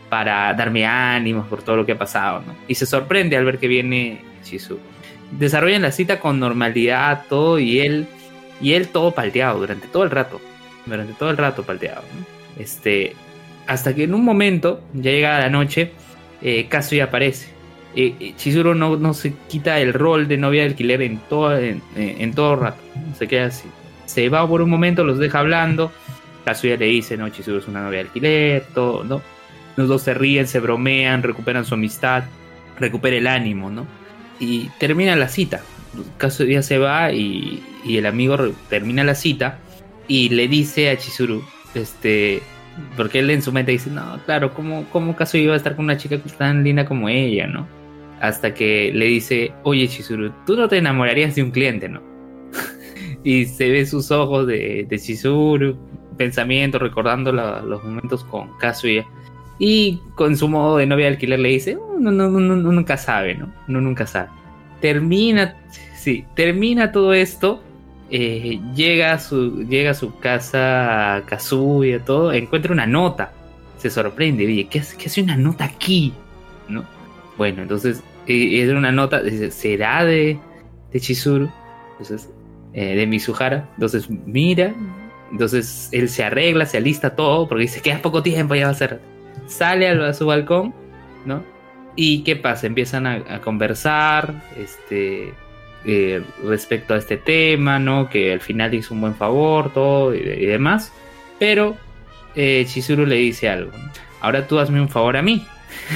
para 0.09 0.53
darme 0.53 0.86
ánimos 0.86 1.47
por 1.47 1.62
todo 1.62 1.78
lo 1.78 1.86
que 1.86 1.93
ha 1.93 1.97
pasado. 1.97 2.43
Y 2.68 2.76
se 2.76 2.86
sorprende 2.86 3.38
al 3.38 3.45
ver 3.45 3.59
que 3.59 3.68
viene 3.68 4.22
Shizu. 4.43 4.80
Desarrollan 5.32 5.82
la 5.82 5.91
cita 5.91 6.20
con 6.20 6.39
normalidad, 6.39 7.24
todo, 7.30 7.59
y 7.59 7.80
él, 7.80 8.07
y 8.62 8.74
él 8.74 8.89
todo 8.89 9.12
palteado 9.12 9.59
durante 9.59 9.88
todo 9.88 10.03
el 10.03 10.12
rato, 10.12 10.41
durante 10.86 11.14
todo 11.14 11.30
el 11.30 11.38
rato 11.38 11.64
palteado. 11.64 12.03
Este, 12.57 13.16
hasta 13.68 13.95
que 13.95 14.03
en 14.03 14.14
un 14.14 14.26
momento, 14.26 14.82
ya 14.93 15.12
llega 15.12 15.39
la 15.39 15.49
noche, 15.49 15.91
eh, 16.42 16.68
Kazuya 16.68 17.06
aparece. 17.06 17.48
Eh, 17.96 18.16
eh, 18.20 18.34
Chizuru 18.38 18.74
no, 18.74 18.96
no, 18.96 19.14
se 19.14 19.34
quita 19.50 19.80
el 19.80 19.94
rol 19.94 20.28
de 20.28 20.38
novia 20.38 20.62
de 20.62 20.70
alquiler 20.70 21.02
en 21.02 21.18
todo, 21.18 21.58
en, 21.58 22.34
todo 22.34 22.56
rato. 22.56 22.82
Se 23.18 23.28
queda 23.28 23.48
así. 23.48 23.68
Se 24.06 24.30
va 24.30 24.48
por 24.48 24.62
un 24.62 24.70
momento, 24.70 25.04
los 25.04 25.20
deja 25.20 25.39
hablando. 25.39 25.92
Kazuya 26.46 26.78
le 26.78 26.86
dice, 26.86 27.18
no, 27.18 27.30
Chizuru 27.30 27.60
es 27.60 27.68
una 27.68 27.84
novia 27.84 28.00
de 28.00 28.06
alquiler, 28.06 28.66
todo, 28.74 29.04
¿no? 29.04 29.22
Los 29.76 29.88
dos 29.88 30.02
se 30.02 30.14
ríen, 30.14 30.48
se 30.48 30.60
bromean, 30.60 31.24
recuperan 31.24 31.66
su 31.66 31.76
amistad, 31.76 32.24
recupera 32.80 33.16
el 33.16 33.28
ánimo, 33.28 33.70
¿no? 33.70 33.86
Y 34.39 34.70
termina 34.80 35.16
la 35.16 35.28
cita. 35.28 35.62
Kazuya 36.18 36.64
se 36.64 36.78
va 36.78 37.12
y, 37.12 37.64
y 37.86 37.98
el 37.98 38.06
amigo 38.06 38.38
termina 38.70 39.04
la 39.04 39.16
cita 39.16 39.60
y 40.08 40.30
le 40.30 40.48
dice 40.48 40.89
a 40.89 40.98
Chizuru, 40.98 41.44
este, 41.74 42.42
porque 42.98 43.20
él 43.20 43.30
en 43.30 43.42
su 43.42 43.52
mente 43.52 43.72
dice, 43.72 43.90
no, 43.90 44.20
claro, 44.26 44.54
¿cómo, 44.54 44.86
cómo 44.92 45.16
caso 45.16 45.38
iba 45.38 45.54
a 45.54 45.58
estar 45.58 45.76
con 45.76 45.86
una 45.86 45.98
chica 45.98 46.18
tan 46.38 46.64
linda 46.64 46.86
como 46.86 47.10
ella, 47.10 47.48
no? 47.48 47.68
Hasta 48.20 48.54
que 48.54 48.92
le 48.94 49.06
dice, 49.06 49.54
oye 49.64 49.88
Chizuru, 49.88 50.32
tú 50.46 50.56
no 50.56 50.68
te 50.68 50.78
enamorarías 50.78 51.36
de 51.36 51.44
un 51.44 51.52
cliente, 51.52 51.90
¿no? 51.90 52.02
y 53.24 53.46
se 53.46 53.70
ve 53.70 53.86
sus 53.86 54.12
ojos 54.12 54.48
de, 54.48 54.86
de 54.88 55.00
Chizuru, 55.00 55.78
pensamiento, 56.18 56.78
recordando 56.78 57.32
los 57.32 57.84
momentos 57.84 58.24
con 58.24 58.56
Kazuya. 58.60 59.06
Y 59.58 60.00
con 60.16 60.38
su 60.38 60.48
modo 60.48 60.78
de 60.78 60.86
novia 60.86 61.06
de 61.06 61.12
alquiler 61.14 61.40
le 61.40 61.50
dice, 61.50 61.78
oh, 61.78 61.98
no, 62.00 62.12
no, 62.12 62.30
no, 62.30 62.40
no, 62.40 62.72
nunca 62.72 62.98
sabe, 62.98 63.36
¿no? 63.36 63.54
No, 63.68 63.82
nunca 63.82 64.08
sabe. 64.08 64.30
Termina, 64.82 65.56
sí, 65.96 66.26
termina 66.36 66.92
todo 66.92 67.14
esto 67.14 67.64
eh, 68.14 68.59
llega, 68.76 69.14
a 69.14 69.20
su, 69.20 69.66
llega 69.66 69.91
a 69.91 69.93
su 69.93 70.20
casa 70.20 71.24
Kazuya, 71.26 72.03
todo, 72.03 72.34
encuentra 72.34 72.74
una 72.74 72.86
nota. 72.86 73.32
Se 73.78 73.89
sorprende, 73.89 74.45
oye, 74.45 74.68
¿qué 74.68 74.80
hace, 74.80 74.97
qué 74.97 75.05
hace 75.05 75.22
una 75.22 75.38
nota 75.38 75.64
aquí? 75.64 76.14
¿No? 76.68 76.84
Bueno, 77.38 77.62
entonces 77.62 78.03
eh, 78.28 78.62
es 78.62 78.70
una 78.70 78.91
nota, 78.91 79.22
será 79.49 80.03
de, 80.03 80.38
de 80.91 80.99
Chizuru, 80.99 81.49
entonces, 81.91 82.30
eh, 82.74 82.95
de 82.95 83.07
Mizuhara. 83.07 83.70
Entonces 83.76 84.09
mira, 84.09 84.76
entonces 85.32 85.88
él 85.93 86.09
se 86.09 86.26
arregla, 86.26 86.66
se 86.66 86.78
alista 86.78 87.16
todo, 87.16 87.47
porque 87.47 87.62
dice, 87.64 87.82
queda 87.82 88.01
poco 88.01 88.22
tiempo, 88.22 88.55
ya 88.55 88.66
va 88.66 88.72
a 88.72 88.76
ser. 88.76 88.99
Sale 89.47 89.88
a, 89.88 90.14
su 90.14 90.26
balcón, 90.26 90.74
¿no? 91.26 91.43
¿Y 91.95 92.24
qué 92.24 92.36
pasa? 92.36 92.68
Empiezan 92.68 93.07
a, 93.07 93.24
a 93.30 93.39
conversar, 93.39 94.43
este 94.57 95.34
eh, 95.86 96.24
respecto 96.44 96.94
a 96.94 96.98
este 96.98 97.18
tema, 97.18 97.80
¿no? 97.80 98.10
Que 98.10 98.34
al 98.34 98.40
final 98.40 98.74
hizo 98.74 98.94
un 98.94 99.02
buen 99.02 99.16
favor, 99.16 99.74
todo 99.74 100.14
y, 100.14 100.46
demás. 100.46 100.94
Pero 101.40 101.76
eh, 102.36 102.66
Chizuru 102.68 103.06
le 103.06 103.16
dice 103.16 103.50
algo. 103.50 103.72
Ahora 104.22 104.48
tú 104.48 104.60
hazme 104.60 104.80
un 104.80 104.90
favor 104.90 105.18
a 105.18 105.22
mí. 105.22 105.46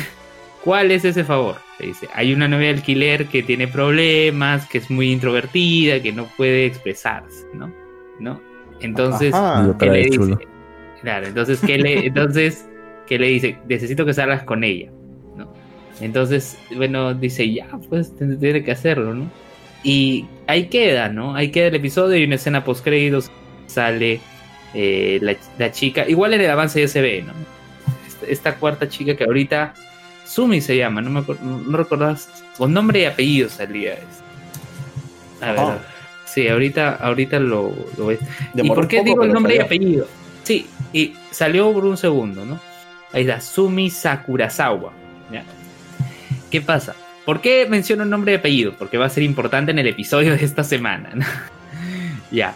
¿Cuál 0.64 0.90
es 0.90 1.06
ese 1.06 1.24
favor? 1.24 1.58
Le 1.80 1.88
dice, 1.88 2.08
hay 2.14 2.34
una 2.34 2.48
novia 2.48 2.70
de 2.70 2.76
alquiler 2.76 3.28
que 3.28 3.44
tiene 3.44 3.68
problemas, 3.68 4.66
que 4.68 4.80
es 4.80 4.90
muy 4.90 5.12
introvertida, 5.12 6.02
que 6.02 6.12
no 6.12 6.26
puede 6.36 6.66
expresarse, 6.66 7.46
¿no? 7.54 7.72
¿No? 8.20 8.42
Entonces, 8.80 9.36
¿qué 9.78 9.86
le 9.86 10.06
dice? 10.06 10.38
Claro, 11.02 11.28
entonces, 11.28 11.60
¿qué 11.60 11.78
le, 11.78 12.06
entonces, 12.08 12.68
¿qué 13.06 13.20
le 13.20 13.28
dice? 13.28 13.58
Necesito 13.68 14.06
que 14.06 14.14
salgas 14.14 14.44
con 14.44 14.64
ella, 14.64 14.90
¿no? 15.36 15.54
Entonces, 16.02 16.58
bueno, 16.76 17.14
dice, 17.14 17.52
ya, 17.54 17.68
pues 17.90 18.12
tiene 18.18 18.64
que 18.64 18.72
hacerlo, 18.72 19.14
¿no? 19.14 19.30
Y 19.86 20.26
ahí 20.48 20.66
queda, 20.66 21.10
¿no? 21.10 21.36
Ahí 21.36 21.52
queda 21.52 21.68
el 21.68 21.76
episodio 21.76 22.18
y 22.18 22.24
una 22.24 22.36
escena 22.36 22.64
post 22.64 22.84
créditos 22.84 23.30
sale 23.68 24.20
eh, 24.74 25.20
la, 25.60 25.72
chica. 25.72 26.10
Igual 26.10 26.34
en 26.34 26.42
el 26.42 26.50
avance 26.50 26.82
ya 26.82 26.88
se 26.88 27.02
ve, 27.02 27.22
¿no? 27.22 27.34
Esta, 28.28 28.56
cuarta 28.56 28.90
chica 28.90 29.16
que 29.16 29.26
ahorita 29.26 29.76
Sumi 30.26 30.60
se 30.60 30.76
llama, 30.76 31.04
no 31.04 31.12
me 31.12 31.24
no 31.44 31.78
recordás, 31.78 32.44
con 32.58 32.74
nombre 32.74 33.02
y 33.02 33.06
apellido 33.06 33.48
salía. 33.48 34.00
A 35.40 35.52
ver, 35.52 35.60
oh. 35.60 35.78
sí, 36.26 36.48
ahorita, 36.48 36.96
ahorita 36.96 37.40
lo, 37.40 37.72
lo 37.96 38.08
ves. 38.08 38.20
¿Y 38.56 38.68
por 38.68 38.88
qué 38.88 39.04
digo 39.04 39.24
el 39.24 39.34
nombre 39.34 39.58
y 39.58 39.60
apellido? 39.60 40.08
Sí, 40.42 40.66
y 40.94 41.14
salió 41.30 41.72
por 41.72 41.86
un 41.86 41.98
segundo, 41.98 42.44
¿no? 42.44 42.60
Ahí 43.14 43.22
está, 43.22 43.40
Sumi 43.40 43.92
Sakurazawa. 43.92 44.94
¿ya? 45.32 45.44
¿Qué 46.50 46.60
pasa? 46.60 46.96
¿Por 47.26 47.42
qué 47.42 47.66
menciono 47.68 48.04
el 48.04 48.10
nombre 48.10 48.34
y 48.34 48.36
apellido? 48.36 48.74
Porque 48.78 48.98
va 48.98 49.08
a 49.08 49.10
ser 49.10 49.24
importante 49.24 49.72
en 49.72 49.80
el 49.80 49.88
episodio 49.88 50.36
de 50.36 50.46
esta 50.46 50.64
semana. 50.64 51.10
ya. 52.32 52.54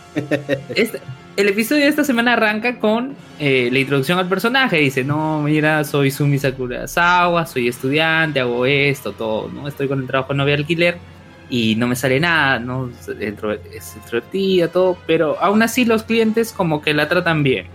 Este, 0.76 1.01
el 1.36 1.47
episodio 1.49 1.84
de 1.84 1.89
esta 1.89 2.03
semana 2.03 2.34
arranca 2.34 2.80
con 2.80 3.15
eh, 3.39 3.70
la 3.72 3.80
introducción 3.80 4.20
al 4.20 4.28
personaje. 4.28 4.78
Dice, 4.78 5.03
no, 5.03 5.41
mira, 5.41 5.84
soy 5.84 6.11
Sumi 6.11 6.38
Sakurazawa, 6.38 7.45
soy 7.45 7.67
estudiante, 7.67 8.39
hago 8.41 8.65
esto, 8.65 9.13
todo, 9.13 9.49
¿no? 9.49 9.67
Estoy 9.67 9.88
con 9.88 10.01
el 10.01 10.07
trabajo 10.07 10.34
de 10.34 10.38
novia 10.38 10.55
alquiler 10.55 10.97
y 11.49 11.76
no 11.76 11.88
me 11.88 11.95
sale 11.95 12.20
nada, 12.20 12.59
¿no? 12.59 12.91
Es 13.74 13.95
introvertida, 13.95 14.67
todo, 14.67 14.97
pero 15.07 15.38
aún 15.39 15.63
así 15.63 15.86
los 15.86 16.03
clientes 16.03 16.51
como 16.51 16.82
que 16.82 16.93
la 16.93 17.07
tratan 17.07 17.41
bien, 17.41 17.67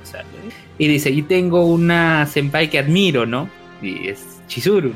Y 0.79 0.87
dice, 0.87 1.11
y 1.11 1.23
tengo 1.23 1.67
una 1.67 2.27
senpai 2.27 2.71
que 2.71 2.79
admiro, 2.79 3.27
¿no? 3.27 3.49
Y 3.83 4.09
es 4.09 4.41
Chizuru. 4.47 4.93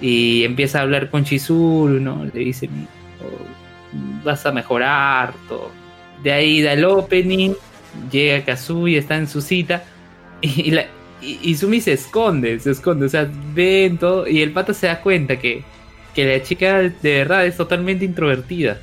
Y 0.00 0.44
empieza 0.44 0.78
a 0.78 0.82
hablar 0.82 1.10
con 1.10 1.24
Chizuru, 1.24 2.00
¿no? 2.00 2.24
Le 2.24 2.40
dice, 2.40 2.68
oh, 3.22 4.24
vas 4.24 4.44
a 4.44 4.52
mejorar, 4.52 5.32
todo. 5.48 5.70
De 6.22 6.32
ahí 6.32 6.62
da 6.62 6.72
el 6.72 6.84
opening, 6.84 7.52
llega 8.10 8.44
Kazuya, 8.44 8.98
está 8.98 9.16
en 9.16 9.28
su 9.28 9.40
cita, 9.40 9.84
y, 10.40 10.70
la, 10.70 10.86
y, 11.22 11.54
Sumi 11.56 11.80
se 11.80 11.92
esconde, 11.92 12.58
se 12.60 12.72
esconde, 12.72 13.06
o 13.06 13.08
sea, 13.08 13.28
ven 13.54 13.98
todo, 13.98 14.26
y 14.26 14.42
el 14.42 14.52
pato 14.52 14.74
se 14.74 14.86
da 14.86 15.00
cuenta 15.00 15.38
que, 15.38 15.62
que 16.14 16.26
la 16.26 16.42
chica 16.42 16.80
de 16.80 16.92
verdad 17.02 17.46
es 17.46 17.56
totalmente 17.56 18.04
introvertida. 18.04 18.78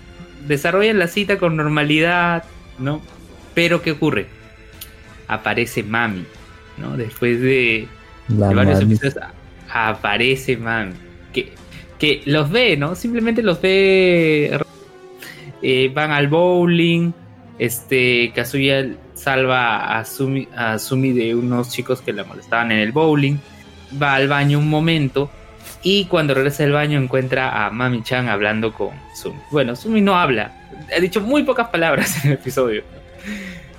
Desarrollan 0.47 0.99
la 0.99 1.07
cita 1.07 1.38
con 1.38 1.55
normalidad, 1.55 2.43
¿no? 2.80 3.01
Pero 3.53 3.82
¿qué 3.82 3.91
ocurre? 3.91 4.28
Aparece 5.28 5.84
Mami, 5.84 6.26
¿no? 6.78 6.97
Después 6.97 7.39
de, 7.39 7.88
de 8.28 8.55
varios 8.55 8.82
episodios 8.82 9.16
aparece 9.70 10.57
Mami 10.57 10.93
que, 12.00 12.22
los 12.26 12.50
ve, 12.50 12.78
¿no? 12.78 12.96
Simplemente 12.96 13.41
los 13.41 13.62
ve. 13.62 14.60
Eh, 15.62 15.91
van 15.94 16.12
al 16.12 16.28
bowling. 16.28 17.12
Este, 17.60 18.32
Kazuya 18.36 18.88
salva 19.14 19.98
a 19.98 20.06
Sumi, 20.06 20.48
a 20.56 20.78
Sumi 20.80 21.14
de 21.14 21.36
unos 21.36 21.72
chicos 21.72 22.02
que 22.02 22.12
la 22.12 22.24
molestaban 22.24 22.72
en 22.72 22.80
el 22.80 22.91
bowling. 22.91 23.38
Va 24.02 24.16
al 24.16 24.28
baño 24.28 24.60
un 24.60 24.70
momento. 24.70 25.30
Y 25.84 26.06
cuando 26.06 26.34
regresa 26.34 26.64
del 26.64 26.74
baño 26.74 27.00
encuentra 27.00 27.66
a 27.66 27.70
Mami 27.70 28.04
Chan 28.04 28.28
hablando 28.28 28.74
con 28.74 28.91
Sumi. 29.16 29.39
Bueno, 29.52 29.76
Sumi 29.76 30.02
no 30.02 30.16
habla. 30.16 30.54
Ha 30.96 31.00
dicho 31.00 31.22
muy 31.22 31.44
pocas 31.44 31.70
palabras 31.70 32.24
en 32.24 32.32
el 32.32 32.38
episodio. 32.38 32.84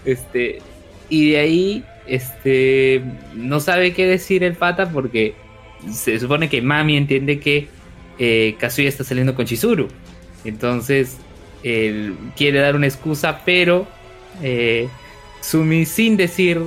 Este. 0.04 0.60
Y 1.08 1.30
de 1.30 1.38
ahí. 1.38 1.84
Este. 2.06 3.02
No 3.34 3.60
sabe 3.60 3.92
qué 3.92 4.06
decir 4.06 4.44
el 4.44 4.54
pata 4.54 4.90
porque 4.90 5.34
se 5.90 6.18
supone 6.18 6.48
que 6.48 6.62
Mami 6.62 6.96
entiende 6.96 7.40
que 7.40 7.68
eh, 8.18 8.56
Kazuya 8.58 8.88
está 8.88 9.04
saliendo 9.04 9.34
con 9.34 9.46
Chizuru. 9.46 9.88
Entonces, 10.44 11.18
él 11.62 12.16
quiere 12.36 12.60
dar 12.60 12.76
una 12.76 12.86
excusa, 12.86 13.40
pero 13.44 13.86
eh, 14.42 14.88
Sumi, 15.40 15.86
sin 15.86 16.16
decir 16.16 16.60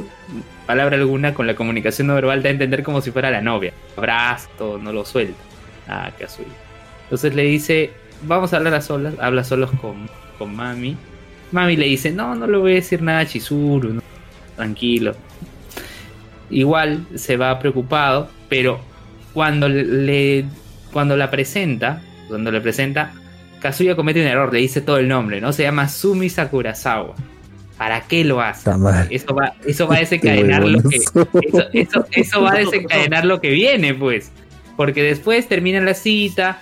palabra 0.66 0.98
alguna, 0.98 1.34
con 1.34 1.48
la 1.48 1.56
comunicación 1.56 2.08
no 2.08 2.16
verbal, 2.16 2.44
da 2.44 2.50
a 2.50 2.52
entender 2.52 2.84
como 2.84 3.02
si 3.02 3.12
fuera 3.12 3.32
la 3.32 3.42
novia. 3.42 3.74
Abrazo, 3.96 4.78
no 4.82 4.92
lo 4.92 5.06
suelta 5.06 5.40
a 5.88 6.12
Kazuya. 6.12 6.50
Entonces 7.04 7.34
le 7.36 7.44
dice, 7.44 7.92
vamos 8.24 8.54
a 8.54 8.58
hablar 8.58 8.74
a 8.74 8.82
solas, 8.82 9.14
habla 9.20 9.44
solos 9.44 9.72
con, 9.80 10.10
con 10.38 10.56
Mami. 10.56 10.98
Mami 11.52 11.78
le 11.78 11.86
dice, 11.86 12.12
no, 12.12 12.36
no 12.36 12.48
le 12.48 12.58
voy 12.58 12.72
a 12.74 12.76
decir 12.76 13.02
nada 13.02 13.20
a 13.20 13.26
Chizuru, 13.26 14.02
tranquilo. 14.56 15.16
Igual 16.50 17.06
se 17.16 17.38
va 17.38 17.58
preocupado, 17.60 18.30
pero 18.50 18.80
cuando 19.34 19.70
le 19.70 20.46
cuando 20.92 21.16
la 21.18 21.30
presenta, 21.30 22.02
cuando 22.28 22.52
le 22.52 22.62
presenta, 22.62 23.14
Kazuya 23.60 23.96
comete 23.96 24.22
un 24.22 24.28
error, 24.28 24.54
le 24.54 24.60
dice 24.60 24.82
todo 24.82 24.98
el 24.98 25.08
nombre, 25.08 25.42
¿no? 25.42 25.54
Se 25.54 25.64
llama 25.64 25.90
Sumi 25.90 26.30
Sakurazawa. 26.30 27.16
¿Para 27.78 28.02
qué 28.02 28.24
lo 28.24 28.42
hace? 28.42 28.72
Eso 29.12 29.36
va, 29.36 29.54
eso 29.66 29.88
va 29.88 29.98
a 29.98 30.00
desencadenar 30.00 30.64
lo 30.64 30.82
que, 30.82 30.96
eso, 30.96 31.20
eso, 31.74 32.06
eso 32.12 32.42
va 32.42 32.54
a 32.54 32.58
desencadenar 32.58 33.24
lo 33.24 33.40
que 33.40 33.52
viene, 33.52 33.94
pues. 33.94 34.32
Porque 34.76 35.04
después 35.04 35.48
termina 35.48 35.80
la 35.82 35.94
cita. 35.94 36.60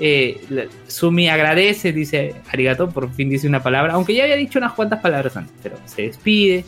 eh, 0.00 0.68
Sumi 0.88 1.28
agradece, 1.28 1.92
dice 1.92 2.34
arigato, 2.52 2.90
por 2.90 3.12
fin 3.12 3.30
dice 3.30 3.46
una 3.46 3.62
palabra, 3.62 3.92
aunque 3.94 4.14
ya 4.14 4.24
había 4.24 4.36
dicho 4.36 4.58
unas 4.58 4.72
cuantas 4.72 5.00
palabras 5.00 5.36
antes, 5.36 5.54
pero 5.62 5.76
se 5.84 6.02
despide. 6.02 6.64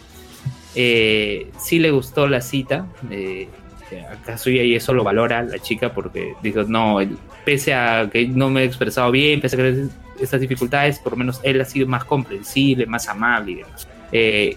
Eh, 0.75 1.51
sí 1.61 1.79
le 1.79 1.91
gustó 1.91 2.29
la 2.29 2.41
cita. 2.41 2.87
Eh, 3.11 3.49
a 3.97 4.16
Kazuya 4.24 4.62
y 4.62 4.74
eso 4.74 4.93
lo 4.93 5.05
valora 5.05 5.43
la 5.43 5.59
chica 5.59 5.93
porque 5.93 6.34
dijo, 6.43 6.64
no, 6.64 6.99
pese 7.45 7.74
a 7.74 8.09
que 8.11 8.26
no 8.28 8.51
me 8.51 8.62
he 8.62 8.64
expresado 8.64 9.11
bien, 9.11 9.41
pese 9.41 9.57
a 9.57 9.59
que 9.59 9.89
estas 10.20 10.41
dificultades, 10.41 10.99
por 10.99 11.12
lo 11.12 11.18
menos 11.18 11.41
él 11.43 11.61
ha 11.61 11.64
sido 11.64 11.86
más 11.86 12.05
comprensible, 12.05 12.86
más 12.86 13.09
amable 13.09 13.53
y 13.53 13.55
demás. 13.57 13.89
Eh, 14.12 14.57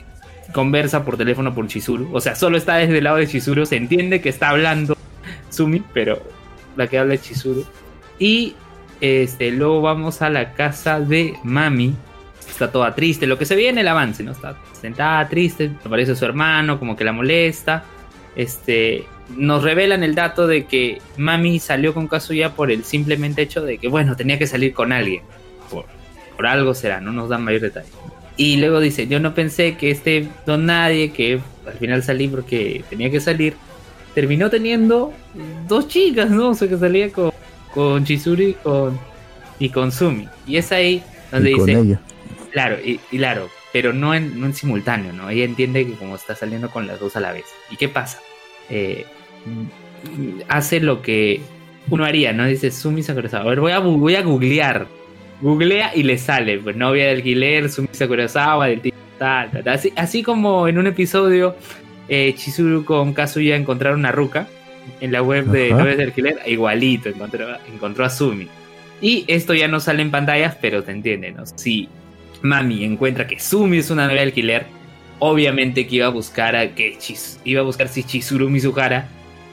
conversa 0.53 1.03
por 1.03 1.17
teléfono 1.17 1.53
por 1.53 1.67
Chizuru. 1.67 2.09
O 2.13 2.21
sea, 2.21 2.35
solo 2.35 2.57
está 2.57 2.75
desde 2.75 2.97
el 2.97 3.03
lado 3.03 3.17
de 3.17 3.27
Chizuru. 3.27 3.65
Se 3.65 3.77
entiende 3.77 4.21
que 4.21 4.29
está 4.29 4.49
hablando 4.49 4.97
Sumi, 5.49 5.83
pero 5.93 6.21
la 6.75 6.87
que 6.87 6.97
habla 6.97 7.15
es 7.15 7.21
Chizuru. 7.21 7.65
Y 8.19 8.55
este, 8.99 9.51
luego 9.51 9.81
vamos 9.81 10.21
a 10.21 10.29
la 10.29 10.53
casa 10.53 10.99
de 10.99 11.35
Mami. 11.43 11.95
Está 12.49 12.71
toda 12.71 12.93
triste. 12.93 13.27
Lo 13.27 13.37
que 13.37 13.45
se 13.45 13.55
ve 13.55 13.69
en 13.69 13.77
el 13.77 13.87
avance, 13.87 14.23
¿no? 14.23 14.31
Está 14.31 14.57
sentada 14.79 15.27
triste. 15.27 15.71
Aparece 15.83 16.15
su 16.15 16.25
hermano, 16.25 16.77
como 16.79 16.95
que 16.95 17.03
la 17.03 17.13
molesta. 17.13 17.83
Este. 18.35 19.05
Nos 19.37 19.63
revelan 19.63 20.03
el 20.03 20.13
dato 20.13 20.45
de 20.45 20.65
que 20.65 21.01
Mami 21.15 21.59
salió 21.59 21.93
con 21.93 22.09
Kazuya 22.09 22.53
por 22.53 22.69
el 22.69 22.83
simplemente 22.83 23.41
hecho 23.41 23.61
de 23.61 23.77
que, 23.77 23.87
bueno, 23.87 24.17
tenía 24.17 24.37
que 24.37 24.45
salir 24.45 24.73
con 24.73 24.91
alguien. 24.91 25.21
Por, 25.69 25.85
por 26.35 26.47
algo 26.47 26.73
será, 26.73 26.99
no 26.99 27.13
nos 27.13 27.29
dan 27.29 27.43
mayor 27.45 27.61
detalle. 27.61 27.87
Y 28.35 28.57
luego 28.57 28.81
dice, 28.81 29.07
yo 29.07 29.19
no 29.21 29.33
pensé 29.33 29.77
que 29.77 29.89
este 29.91 30.27
don 30.45 30.65
nadie, 30.65 31.11
que 31.11 31.39
al 31.65 31.73
final 31.73 32.03
salí 32.03 32.27
porque 32.27 32.83
tenía 32.89 33.09
que 33.09 33.21
salir, 33.21 33.55
terminó 34.15 34.49
teniendo 34.49 35.13
dos 35.67 35.87
chicas, 35.87 36.29
¿no? 36.29 36.49
O 36.49 36.53
sea, 36.53 36.67
que 36.67 36.77
salía 36.77 37.09
con, 37.11 37.31
con 37.73 38.03
Chizuru 38.03 38.41
y 38.43 38.53
con, 38.55 38.99
y 39.59 39.69
con 39.69 39.91
Sumi. 39.93 40.27
Y 40.45 40.57
es 40.57 40.71
ahí 40.73 41.01
donde 41.31 41.51
Y 41.51 41.55
con 41.55 41.65
dice, 41.67 41.79
ella. 41.79 42.01
claro, 42.51 42.77
y, 42.83 42.99
y 43.11 43.17
claro, 43.17 43.47
pero 43.71 43.93
no 43.93 44.13
en, 44.13 44.39
no 44.39 44.45
en 44.45 44.53
simultáneo, 44.53 45.13
¿no? 45.13 45.29
Ella 45.29 45.45
entiende 45.45 45.85
que 45.85 45.93
como 45.93 46.15
está 46.15 46.35
saliendo 46.35 46.69
con 46.69 46.87
las 46.87 46.99
dos 46.99 47.15
a 47.15 47.19
la 47.19 47.31
vez. 47.31 47.45
¿Y 47.69 47.77
qué 47.77 47.89
pasa? 47.89 48.19
Eh, 48.69 49.05
hace 50.47 50.79
lo 50.79 51.01
que 51.01 51.41
uno 51.89 52.05
haría, 52.05 52.33
¿no? 52.33 52.45
Dice 52.45 52.71
Sumi 52.71 53.03
Sakurazawa. 53.03 53.43
A 53.43 53.49
ver, 53.49 53.59
voy 53.59 53.71
a, 53.71 53.79
voy 53.79 54.15
a 54.15 54.21
googlear. 54.21 54.87
Googlea 55.41 55.95
y 55.95 56.03
le 56.03 56.19
sale, 56.19 56.59
pues 56.59 56.75
novia 56.75 57.05
de 57.05 57.11
alquiler, 57.11 57.69
Sumi 57.69 57.89
Sakurazawa, 57.91 58.67
del 58.67 58.81
tipo 58.81 58.97
tal, 59.17 59.49
tal, 59.49 59.63
tal. 59.63 59.73
Así, 59.73 59.91
así 59.95 60.21
como 60.21 60.67
en 60.67 60.77
un 60.77 60.85
episodio 60.85 61.55
eh, 62.07 62.33
Chizuru 62.35 62.85
con 62.85 63.13
Kazuya 63.13 63.55
encontraron 63.55 63.99
una 63.99 64.11
ruca 64.11 64.47
en 64.99 65.11
la 65.11 65.23
web 65.23 65.45
de 65.45 65.71
novias 65.71 65.97
de 65.97 66.03
alquiler, 66.03 66.39
igualito, 66.45 67.09
encontró, 67.09 67.47
encontró 67.73 68.05
a 68.05 68.09
Sumi. 68.09 68.47
Y 69.01 69.25
esto 69.27 69.53
ya 69.55 69.67
no 69.67 69.79
sale 69.79 70.03
en 70.03 70.11
pantallas, 70.11 70.55
pero 70.61 70.83
te 70.83 70.91
entiende, 70.91 71.31
¿no? 71.31 71.43
Si 71.45 71.89
Mami 72.41 72.83
encuentra 72.83 73.27
que 73.27 73.39
Sumi 73.39 73.77
es 73.77 73.89
una 73.91 74.03
novia 74.05 74.21
de 74.21 74.27
alquiler, 74.27 74.65
obviamente 75.19 75.85
que 75.87 75.97
iba 75.97 76.07
a 76.07 76.09
buscar 76.09 76.55
a 76.55 76.73
que 76.73 76.97
Chiz- 76.97 77.39
iba 77.45 77.61
a 77.61 77.63
buscar 77.63 77.87
si 77.87 78.03
Chizuru 78.03 78.49
Mizuhara 78.49 79.07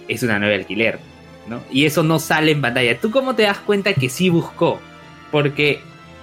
es 0.08 0.22
una 0.22 0.38
novia 0.38 0.54
de 0.54 0.60
alquiler, 0.60 0.98
¿no? 1.48 1.60
Y 1.70 1.84
eso 1.84 2.02
no 2.02 2.18
sale 2.18 2.52
en 2.52 2.60
pantalla. 2.62 2.98
¿Tú 2.98 3.10
cómo 3.10 3.34
te 3.34 3.42
das 3.42 3.58
cuenta 3.58 3.92
que 3.92 4.08
sí 4.08 4.30
buscó? 4.30 4.80
Porque 5.30 5.80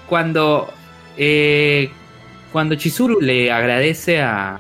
cuando 0.08 0.74
eh, 1.18 1.90
cuando 2.52 2.76
Chizuru 2.76 3.22
le 3.22 3.52
agradece 3.52 4.22
a, 4.22 4.60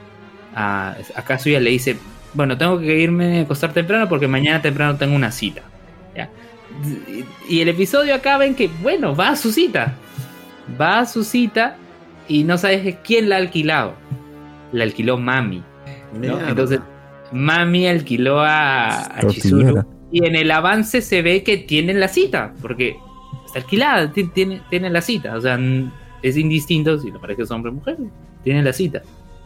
a, 0.55 0.95
a 1.15 1.21
Kazuya, 1.23 1.59
le 1.59 1.71
dice, 1.71 1.97
bueno, 2.33 2.57
tengo 2.57 2.79
que 2.79 2.99
irme 2.99 3.39
a 3.39 3.41
acostar 3.43 3.73
temprano 3.73 4.07
porque 4.09 4.27
mañana 4.27 4.61
temprano 4.61 4.95
tengo 4.97 5.15
una 5.15 5.31
cita. 5.31 5.61
Y 7.47 7.61
el 7.61 7.69
episodio 7.69 8.13
acaba 8.13 8.45
en 8.45 8.53
que, 8.53 8.67
bueno, 8.81 9.15
va 9.15 9.29
a 9.29 9.35
su 9.35 9.51
cita. 9.51 9.93
Va 10.79 10.99
a 10.99 11.05
su 11.05 11.23
cita 11.23 11.77
y 12.27 12.43
no 12.43 12.57
sabes 12.57 12.97
quién 13.03 13.29
la 13.29 13.35
ha 13.35 13.39
alquilado. 13.39 13.93
La 14.71 14.83
alquiló 14.83 15.17
Mami. 15.17 15.63
¿no? 16.19 16.39
Entonces, 16.47 16.79
Mami 17.31 17.87
alquiló 17.87 18.39
a, 18.41 18.89
a. 19.17 19.27
Chizuru. 19.27 19.83
Y 20.11 20.25
en 20.25 20.35
el 20.35 20.51
avance 20.51 21.01
se 21.01 21.21
ve 21.21 21.43
que 21.43 21.57
tienen 21.57 21.99
la 21.99 22.07
cita, 22.07 22.53
porque 22.61 22.95
está 23.45 23.59
alquilada, 23.59 24.11
ti- 24.11 24.29
tiene, 24.33 24.61
tiene 24.69 24.89
la 24.89 25.01
cita. 25.01 25.35
O 25.35 25.41
sea, 25.41 25.59
es 26.21 26.37
indistinto 26.37 26.97
si 26.99 27.11
la 27.11 27.19
pareja 27.19 27.43
es 27.43 27.51
hombre 27.51 27.71
o 27.71 27.75
mujer, 27.75 27.97
tienen 28.43 28.63
la 28.63 28.71
cita. 28.73 29.01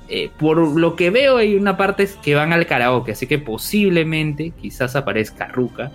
Eh, 0.07 0.29
por 0.39 0.57
lo 0.57 0.95
que 0.95 1.09
veo, 1.09 1.37
hay 1.37 1.55
una 1.55 1.77
parte 1.77 2.03
es 2.03 2.13
que 2.15 2.35
van 2.35 2.51
al 2.53 2.65
karaoke, 2.65 3.11
así 3.13 3.27
que 3.27 3.39
posiblemente 3.39 4.51
quizás 4.61 4.95
aparezca 4.95 5.47
Ruka. 5.47 5.91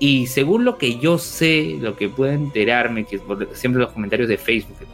Y 0.00 0.26
según 0.26 0.64
lo 0.64 0.76
que 0.76 0.98
yo 0.98 1.18
sé, 1.18 1.76
lo 1.80 1.96
que 1.96 2.08
puedo 2.08 2.32
enterarme, 2.32 3.04
que 3.04 3.16
es 3.16 3.22
por 3.22 3.48
siempre 3.54 3.80
los 3.82 3.92
comentarios 3.92 4.28
de 4.28 4.36
Facebook, 4.36 4.78
que 4.78 4.84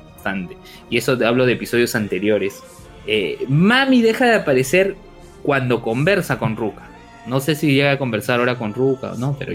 y 0.88 0.98
eso 0.98 1.16
te 1.16 1.24
hablo 1.24 1.46
de 1.46 1.54
episodios 1.54 1.94
anteriores, 1.94 2.62
eh, 3.06 3.38
Mami 3.48 4.02
deja 4.02 4.26
de 4.26 4.36
aparecer 4.36 4.96
cuando 5.42 5.82
conversa 5.82 6.38
con 6.38 6.56
Ruka. 6.56 6.88
No 7.26 7.40
sé 7.40 7.54
si 7.54 7.74
llega 7.74 7.92
a 7.92 7.98
conversar 7.98 8.40
ahora 8.40 8.56
con 8.56 8.74
Ruka 8.74 9.12
o 9.12 9.16
no, 9.16 9.36
pero 9.38 9.52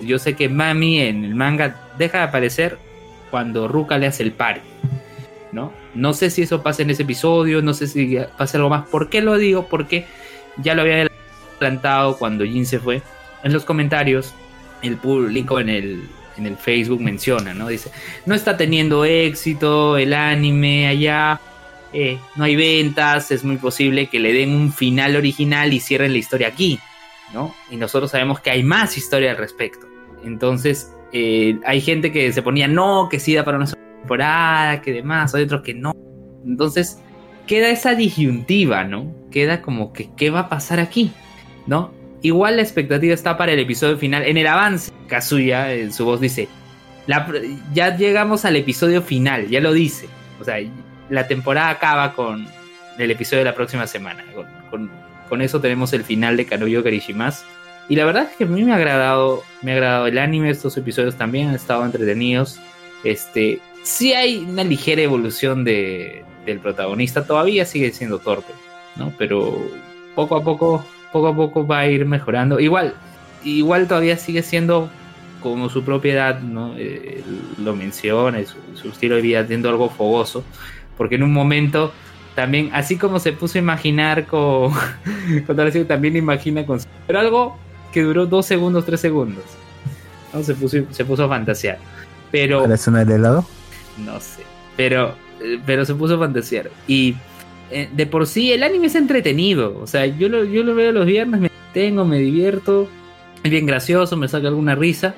yo 0.00 0.18
sé 0.18 0.34
que 0.34 0.48
Mami 0.48 1.00
en 1.00 1.24
el 1.24 1.34
manga 1.34 1.90
deja 1.98 2.18
de 2.18 2.24
aparecer 2.24 2.78
cuando 3.30 3.68
Ruka 3.68 3.98
le 3.98 4.06
hace 4.06 4.22
el 4.22 4.32
pari. 4.32 4.60
¿no? 5.52 5.72
No 5.94 6.12
sé 6.12 6.30
si 6.30 6.42
eso 6.42 6.62
pasa 6.62 6.82
en 6.82 6.90
ese 6.90 7.02
episodio, 7.02 7.62
no 7.62 7.74
sé 7.74 7.86
si 7.86 8.18
pasa 8.36 8.58
algo 8.58 8.68
más. 8.68 8.86
¿Por 8.88 9.08
qué 9.08 9.20
lo 9.20 9.36
digo? 9.36 9.66
Porque 9.68 10.06
ya 10.58 10.74
lo 10.74 10.82
había 10.82 11.08
adelantado 11.60 12.16
cuando 12.18 12.44
Jin 12.44 12.66
se 12.66 12.78
fue. 12.78 13.02
En 13.42 13.52
los 13.52 13.64
comentarios, 13.64 14.34
el 14.82 14.96
público 14.96 15.60
en 15.60 15.68
el, 15.68 16.08
en 16.38 16.46
el 16.46 16.56
Facebook 16.56 17.00
menciona, 17.00 17.54
¿no? 17.54 17.68
Dice, 17.68 17.90
no 18.26 18.34
está 18.34 18.56
teniendo 18.56 19.04
éxito 19.04 19.98
el 19.98 20.14
anime 20.14 20.88
allá, 20.88 21.40
eh, 21.92 22.18
no 22.36 22.44
hay 22.44 22.56
ventas, 22.56 23.30
es 23.30 23.44
muy 23.44 23.56
posible 23.56 24.06
que 24.06 24.18
le 24.18 24.32
den 24.32 24.54
un 24.54 24.72
final 24.72 25.16
original 25.16 25.72
y 25.72 25.80
cierren 25.80 26.12
la 26.12 26.18
historia 26.18 26.48
aquí, 26.48 26.78
¿no? 27.32 27.54
Y 27.70 27.76
nosotros 27.76 28.10
sabemos 28.10 28.40
que 28.40 28.50
hay 28.50 28.62
más 28.62 28.96
historia 28.96 29.30
al 29.30 29.36
respecto. 29.36 29.86
Entonces, 30.24 30.92
eh, 31.12 31.58
hay 31.64 31.80
gente 31.80 32.12
que 32.12 32.32
se 32.32 32.42
ponía, 32.42 32.68
no, 32.68 33.08
que 33.10 33.20
sí 33.20 33.34
da 33.34 33.44
para 33.44 33.56
una 33.56 33.66
temporada, 33.66 34.80
que 34.82 34.92
demás, 34.92 35.34
hay 35.34 35.44
otros 35.44 35.62
que 35.62 35.74
no. 35.74 35.94
Entonces, 36.46 37.00
queda 37.46 37.70
esa 37.70 37.94
disyuntiva, 37.94 38.84
¿no? 38.84 39.12
Queda 39.30 39.62
como 39.62 39.92
que, 39.92 40.10
¿qué 40.16 40.30
va 40.30 40.40
a 40.40 40.48
pasar 40.48 40.80
aquí? 40.80 41.12
¿No? 41.66 41.92
Igual 42.22 42.56
la 42.56 42.62
expectativa 42.62 43.14
está 43.14 43.36
para 43.36 43.52
el 43.52 43.58
episodio 43.60 43.96
final. 43.96 44.24
En 44.24 44.36
el 44.36 44.46
avance, 44.46 44.92
Kazuya 45.06 45.72
en 45.72 45.92
su 45.92 46.04
voz 46.04 46.20
dice, 46.20 46.48
ya 47.72 47.96
llegamos 47.96 48.44
al 48.44 48.56
episodio 48.56 49.02
final, 49.02 49.48
ya 49.48 49.60
lo 49.60 49.72
dice. 49.72 50.08
O 50.40 50.44
sea, 50.44 50.56
la 51.08 51.26
temporada 51.26 51.70
acaba 51.70 52.14
con 52.14 52.46
el 52.98 53.10
episodio 53.10 53.38
de 53.38 53.44
la 53.44 53.54
próxima 53.54 53.86
semana. 53.86 54.24
Con, 54.70 55.42
eso 55.42 55.60
tenemos 55.60 55.92
el 55.92 56.04
final 56.04 56.36
de 56.36 56.46
Kanoyo 56.46 56.82
Karishimas. 56.82 57.44
Y 57.88 57.96
la 57.96 58.04
verdad 58.04 58.28
es 58.30 58.36
que 58.36 58.44
a 58.44 58.46
mí 58.46 58.62
me 58.64 58.72
ha 58.72 58.76
agradado, 58.76 59.42
me 59.62 59.72
ha 59.72 59.74
agradado 59.74 60.06
el 60.06 60.18
anime, 60.18 60.50
estos 60.50 60.76
episodios 60.76 61.16
también 61.16 61.48
han 61.48 61.54
estado 61.54 61.84
entretenidos. 61.84 62.58
Este, 63.04 63.60
sí 63.82 64.12
hay 64.12 64.38
una 64.38 64.64
ligera 64.64 65.02
evolución 65.02 65.64
de, 65.64 66.24
del 66.44 66.58
protagonista, 66.58 67.26
todavía 67.26 67.64
sigue 67.64 67.90
siendo 67.92 68.18
torpe, 68.18 68.52
¿no? 68.96 69.12
Pero 69.16 69.56
poco 70.14 70.36
a 70.36 70.42
poco, 70.42 70.84
poco 71.12 71.28
a 71.28 71.36
poco 71.36 71.66
va 71.66 71.80
a 71.80 71.86
ir 71.86 72.04
mejorando. 72.06 72.60
Igual, 72.60 72.94
igual 73.44 73.86
todavía 73.86 74.16
sigue 74.16 74.42
siendo 74.42 74.88
como 75.40 75.68
su 75.68 75.84
propiedad, 75.84 76.40
¿no? 76.40 76.74
Eh, 76.76 77.22
lo 77.62 77.74
menciona, 77.74 78.38
su, 78.44 78.56
su 78.74 78.88
estilo 78.88 79.16
de 79.16 79.22
vida 79.22 79.46
siendo 79.46 79.68
algo 79.68 79.88
fogoso, 79.88 80.44
porque 80.96 81.14
en 81.14 81.22
un 81.22 81.32
momento 81.32 81.92
también, 82.38 82.70
así 82.72 82.96
como 82.96 83.18
se 83.18 83.32
puso 83.32 83.58
a 83.58 83.60
imaginar 83.60 84.26
con, 84.26 84.72
con 85.46 85.56
Tarantino, 85.56 85.86
también 85.86 86.14
imagina 86.14 86.64
con... 86.64 86.78
Pero 87.04 87.18
algo 87.18 87.58
que 87.92 88.02
duró 88.02 88.26
dos 88.26 88.46
segundos, 88.46 88.84
tres 88.86 89.00
segundos. 89.00 89.42
¿no? 90.32 90.44
Se, 90.44 90.54
puso, 90.54 90.76
se 90.90 91.04
puso 91.04 91.24
a 91.24 91.28
fantasear. 91.28 91.78
Pero... 92.30 92.64
¿La 92.64 92.76
escena 92.76 93.00
del 93.00 93.16
helado? 93.16 93.44
No 94.04 94.20
sé. 94.20 94.44
Pero, 94.76 95.16
eh, 95.40 95.58
pero 95.66 95.84
se 95.84 95.96
puso 95.96 96.14
a 96.14 96.18
fantasear. 96.20 96.70
Y 96.86 97.16
eh, 97.70 97.88
de 97.92 98.06
por 98.06 98.26
sí 98.26 98.52
el 98.52 98.62
anime 98.62 98.86
es 98.86 98.94
entretenido. 98.94 99.78
O 99.80 99.86
sea, 99.86 100.06
yo 100.06 100.28
lo, 100.28 100.44
yo 100.44 100.62
lo 100.62 100.74
veo 100.74 100.92
los 100.92 101.06
viernes, 101.06 101.40
me 101.40 101.50
tengo, 101.72 102.04
me 102.04 102.18
divierto. 102.18 102.88
Es 103.42 103.50
bien 103.50 103.66
gracioso, 103.66 104.16
me 104.16 104.28
saca 104.28 104.48
alguna 104.48 104.74
risa. 104.74 105.14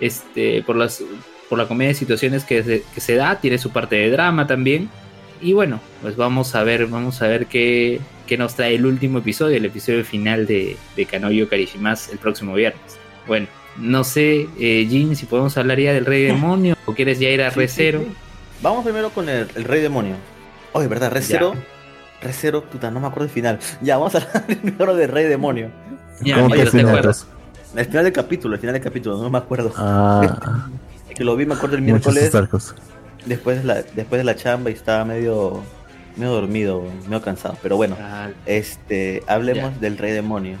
Este, 0.00 0.62
por 0.62 0.76
las 0.76 1.02
por 1.48 1.58
la 1.58 1.66
comedia 1.66 1.88
de 1.88 1.94
situaciones 1.94 2.44
que 2.44 2.62
se, 2.62 2.84
que 2.94 3.00
se 3.00 3.16
da, 3.16 3.40
tiene 3.40 3.58
su 3.58 3.70
parte 3.70 3.96
de 3.96 4.10
drama 4.10 4.46
también. 4.46 4.88
Y 5.42 5.52
bueno, 5.52 5.80
pues 6.00 6.16
vamos 6.16 6.54
a 6.54 6.62
ver, 6.62 6.86
vamos 6.86 7.22
a 7.22 7.26
ver 7.26 7.46
qué, 7.46 8.00
qué 8.28 8.36
nos 8.38 8.54
trae 8.54 8.76
el 8.76 8.86
último 8.86 9.18
episodio, 9.18 9.56
el 9.56 9.64
episodio 9.64 10.04
final 10.04 10.46
de, 10.46 10.76
de 10.94 11.06
Kanoyo 11.06 11.48
Karishimas 11.48 12.08
el 12.10 12.18
próximo 12.18 12.54
viernes. 12.54 12.98
Bueno, 13.26 13.48
no 13.76 14.04
sé, 14.04 14.46
eh, 14.60 14.86
Jin, 14.88 15.16
si 15.16 15.26
podemos 15.26 15.56
hablar 15.58 15.80
ya 15.80 15.92
del 15.92 16.06
Rey 16.06 16.22
Demonio 16.26 16.76
o 16.86 16.94
quieres 16.94 17.18
ya 17.18 17.30
ir 17.30 17.42
a 17.42 17.50
Sí, 17.50 17.58
Re 17.58 17.68
sí, 17.68 17.74
Zero. 17.76 18.00
sí. 18.00 18.12
Vamos 18.62 18.84
primero 18.84 19.10
con 19.10 19.28
el, 19.28 19.48
el 19.56 19.64
Rey 19.64 19.80
Demonio. 19.82 20.14
Oye, 20.72 20.86
¿verdad? 20.86 21.10
Re 21.10 21.20
Ya. 21.20 21.26
Zero 21.26 21.54
Recero, 22.22 22.62
puta, 22.64 22.90
no 22.90 23.00
me 23.00 23.06
acuerdo 23.06 23.24
el 23.24 23.30
final. 23.30 23.58
Ya, 23.80 23.96
vamos 23.96 24.14
a 24.14 24.18
hablar 24.18 24.46
primero 24.62 24.94
de 24.94 25.06
Rey 25.06 25.24
Demonio. 25.26 25.70
Ya, 26.20 26.36
¿Cómo 26.36 26.50
que 26.50 26.64
te 26.64 26.70
final? 26.70 27.14
El 27.76 27.84
final 27.86 28.04
del 28.04 28.12
capítulo, 28.12 28.54
el 28.54 28.60
final 28.60 28.72
del 28.74 28.82
capítulo, 28.82 29.16
no 29.22 29.30
me 29.30 29.38
acuerdo. 29.38 29.72
Ah, 29.76 30.68
Que 31.14 31.24
lo 31.24 31.36
vi, 31.36 31.44
me 31.44 31.54
acuerdo 31.54 31.76
el 31.76 31.82
miércoles 31.82 32.32
después 33.26 33.58
de 33.58 33.64
la, 33.64 33.82
después 33.82 34.18
de 34.20 34.24
la 34.24 34.34
chamba 34.36 34.70
y 34.70 34.72
estaba 34.74 35.04
medio, 35.04 35.60
medio 36.16 36.32
dormido, 36.32 36.82
medio 37.06 37.20
cansado. 37.20 37.56
Pero 37.62 37.76
bueno, 37.76 37.96
Ah, 38.00 38.28
este, 38.46 39.22
hablemos 39.26 39.78
del 39.80 39.98
Rey 39.98 40.12
Demonio. 40.12 40.56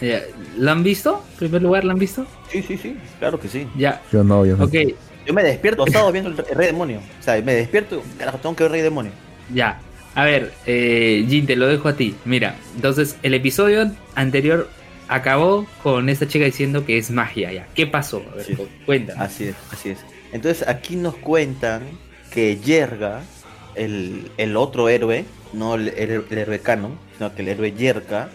ya. 0.00 0.20
¿Lo 0.56 0.70
han 0.72 0.82
visto? 0.82 1.22
En 1.32 1.38
primer 1.38 1.62
lugar, 1.62 1.84
¿lo 1.84 1.92
han 1.92 1.98
visto? 1.98 2.26
Sí, 2.50 2.62
sí, 2.62 2.76
sí, 2.78 2.98
claro 3.18 3.38
que 3.38 3.48
sí. 3.48 3.68
Ya, 3.76 4.00
Yo 4.10 4.24
no, 4.24 4.44
yo 4.46 4.56
no. 4.56 4.64
ok, 4.64 4.74
Yo 5.26 5.34
me 5.34 5.42
despierto 5.44 5.84
sábado 5.86 6.10
viendo 6.12 6.30
el 6.30 6.38
el 6.48 6.56
Rey 6.56 6.66
Demonio. 6.68 6.98
O 7.20 7.22
sea, 7.22 7.40
me 7.42 7.54
despierto, 7.54 8.02
carajo, 8.18 8.38
tengo 8.38 8.56
que 8.56 8.64
ver 8.64 8.72
Rey 8.72 8.82
Demonio. 8.82 9.12
ya. 9.52 9.78
A 10.14 10.24
ver, 10.24 10.52
eh, 10.66 11.24
Jin, 11.28 11.46
te 11.46 11.56
lo 11.56 11.66
dejo 11.68 11.88
a 11.88 11.94
ti. 11.96 12.14
Mira, 12.24 12.56
entonces 12.74 13.16
el 13.22 13.34
episodio 13.34 13.90
anterior 14.14 14.68
acabó 15.08 15.66
con 15.82 16.08
esta 16.08 16.26
chica 16.26 16.44
diciendo 16.44 16.84
que 16.84 16.98
es 16.98 17.10
magia, 17.10 17.52
ya. 17.52 17.66
¿Qué 17.74 17.86
pasó? 17.86 18.22
A 18.32 18.36
ver, 18.36 18.46
Sí. 18.46 18.54
cu- 18.56 18.68
cuéntame. 18.86 19.20
Así 19.22 19.44
es, 19.44 19.54
así 19.72 19.90
es. 19.90 19.98
Entonces 20.32 20.66
aquí 20.68 20.96
nos 20.96 21.14
cuentan 21.16 21.82
que 22.32 22.56
Yerga, 22.58 23.22
el, 23.74 24.30
el 24.36 24.56
otro 24.56 24.88
héroe, 24.88 25.24
no 25.52 25.74
el, 25.76 25.88
el- 25.88 26.24
el 26.30 26.38
héroe 26.38 26.60
canon, 26.60 26.98
sino 27.16 27.34
que 27.34 27.42
el 27.42 27.48
héroe 27.48 27.72
Yerga, 27.72 28.28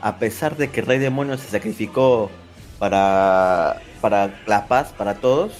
a 0.00 0.18
pesar 0.18 0.56
de 0.56 0.68
que 0.70 0.80
el 0.80 0.86
Rey 0.86 0.98
Demonio 0.98 1.38
se 1.38 1.48
sacrificó 1.48 2.30
para, 2.78 3.80
para 4.00 4.40
la 4.46 4.66
paz, 4.66 4.92
para 4.96 5.14
todos, 5.14 5.52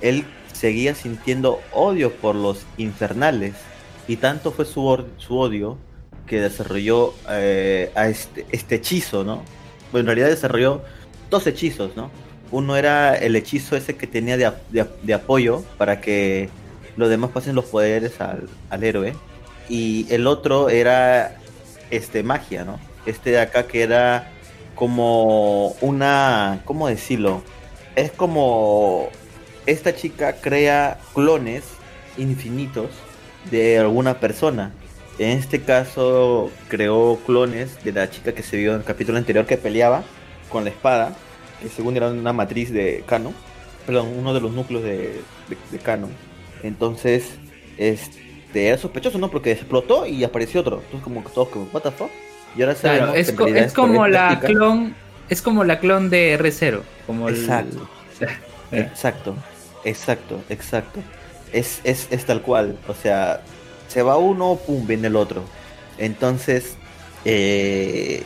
él 0.00 0.24
seguía 0.54 0.94
sintiendo 0.94 1.60
odio 1.72 2.12
por 2.12 2.34
los 2.34 2.64
infernales. 2.78 3.54
Y 4.08 4.16
tanto 4.16 4.52
fue 4.52 4.64
su, 4.64 5.04
su 5.18 5.38
odio 5.38 5.78
que 6.26 6.40
desarrolló 6.40 7.14
eh, 7.30 7.90
a 7.94 8.08
este, 8.08 8.46
este 8.50 8.76
hechizo, 8.76 9.24
¿no? 9.24 9.42
Bueno, 9.90 10.00
en 10.00 10.06
realidad 10.06 10.28
desarrolló 10.28 10.82
dos 11.30 11.46
hechizos, 11.46 11.96
¿no? 11.96 12.10
Uno 12.50 12.76
era 12.76 13.14
el 13.16 13.36
hechizo 13.36 13.76
ese 13.76 13.96
que 13.96 14.06
tenía 14.06 14.36
de, 14.36 14.52
de 14.70 14.86
de 15.02 15.14
apoyo 15.14 15.62
para 15.78 16.00
que 16.00 16.50
los 16.96 17.08
demás 17.08 17.30
pasen 17.30 17.54
los 17.54 17.66
poderes 17.66 18.20
al, 18.20 18.48
al 18.70 18.84
héroe. 18.84 19.14
Y 19.68 20.06
el 20.10 20.26
otro 20.26 20.68
era 20.68 21.36
este 21.90 22.22
magia, 22.22 22.64
¿no? 22.64 22.78
Este 23.06 23.30
de 23.30 23.40
acá 23.40 23.66
que 23.66 23.82
era 23.82 24.30
como 24.74 25.68
una, 25.80 26.60
¿cómo 26.64 26.88
decirlo? 26.88 27.42
Es 27.94 28.10
como 28.10 29.08
esta 29.66 29.94
chica 29.94 30.34
crea 30.40 30.98
clones 31.14 31.62
infinitos 32.18 32.90
de 33.50 33.78
alguna 33.78 34.14
persona. 34.20 34.72
En 35.18 35.38
este 35.38 35.60
caso 35.62 36.50
creó 36.68 37.18
clones 37.26 37.82
de 37.84 37.92
la 37.92 38.08
chica 38.10 38.32
que 38.34 38.42
se 38.42 38.56
vio 38.56 38.72
en 38.72 38.78
el 38.78 38.84
capítulo 38.84 39.18
anterior 39.18 39.46
que 39.46 39.56
peleaba 39.58 40.02
con 40.48 40.64
la 40.64 40.70
espada, 40.70 41.14
que 41.60 41.68
según 41.68 41.96
era 41.96 42.08
una 42.10 42.32
matriz 42.32 42.72
de 42.72 43.04
Canon, 43.06 43.34
perdón, 43.86 44.08
uno 44.18 44.32
de 44.34 44.40
los 44.40 44.52
núcleos 44.52 44.82
de, 44.82 44.98
de, 45.48 45.56
de 45.70 45.78
Canon. 45.78 46.10
Entonces, 46.62 47.34
este, 47.76 48.68
era 48.68 48.78
sospechoso, 48.78 49.18
¿no? 49.18 49.30
Porque 49.30 49.52
explotó 49.52 50.06
y 50.06 50.24
apareció 50.24 50.60
otro. 50.60 50.76
Entonces 50.76 51.02
como 51.02 51.22
todos 51.22 51.48
como, 51.48 51.68
what 51.72 51.82
the 51.82 51.90
fuck? 51.90 52.10
Y 52.56 52.62
ahora 52.62 52.74
Claro, 52.74 53.14
es, 53.14 53.32
co- 53.32 53.46
es 53.46 53.72
como 53.72 54.06
la 54.08 54.40
clon, 54.40 54.94
es 55.28 55.42
como 55.42 55.64
la 55.64 55.78
clon 55.80 56.10
de 56.10 56.38
R0, 56.38 56.82
como 57.06 57.28
el- 57.28 57.36
Exacto. 57.36 57.88
Exacto, 58.72 59.34
exacto, 59.84 60.40
exacto. 60.48 61.00
Es, 61.52 61.80
es, 61.84 62.08
es 62.10 62.24
tal 62.26 62.42
cual. 62.42 62.78
O 62.88 62.94
sea, 62.94 63.42
se 63.88 64.02
va 64.02 64.16
uno, 64.16 64.58
pum, 64.66 64.86
viene 64.86 65.08
el 65.08 65.16
otro. 65.16 65.42
Entonces, 65.98 66.76
eh, 67.24 68.22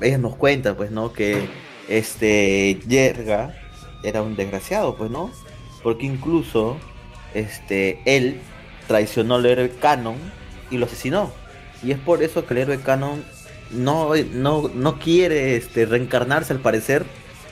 ella 0.00 0.18
nos 0.18 0.36
cuenta, 0.36 0.76
pues, 0.76 0.90
¿no? 0.90 1.12
Que 1.12 1.48
este 1.88 2.78
Yerga 2.86 3.54
era 4.02 4.22
un 4.22 4.36
desgraciado, 4.36 4.96
pues, 4.96 5.10
¿no? 5.10 5.30
Porque 5.82 6.06
incluso, 6.06 6.76
este, 7.34 8.00
él 8.04 8.40
traicionó 8.86 9.36
al 9.36 9.46
héroe 9.46 9.70
Canon 9.70 10.16
y 10.70 10.78
lo 10.78 10.86
asesinó. 10.86 11.32
Y 11.82 11.92
es 11.92 11.98
por 11.98 12.22
eso 12.22 12.46
que 12.46 12.54
el 12.54 12.60
héroe 12.60 12.80
Canon 12.80 13.24
no, 13.70 14.14
no, 14.32 14.70
no 14.74 14.98
quiere 14.98 15.56
este, 15.56 15.86
reencarnarse 15.86 16.52
al 16.52 16.60
parecer. 16.60 17.04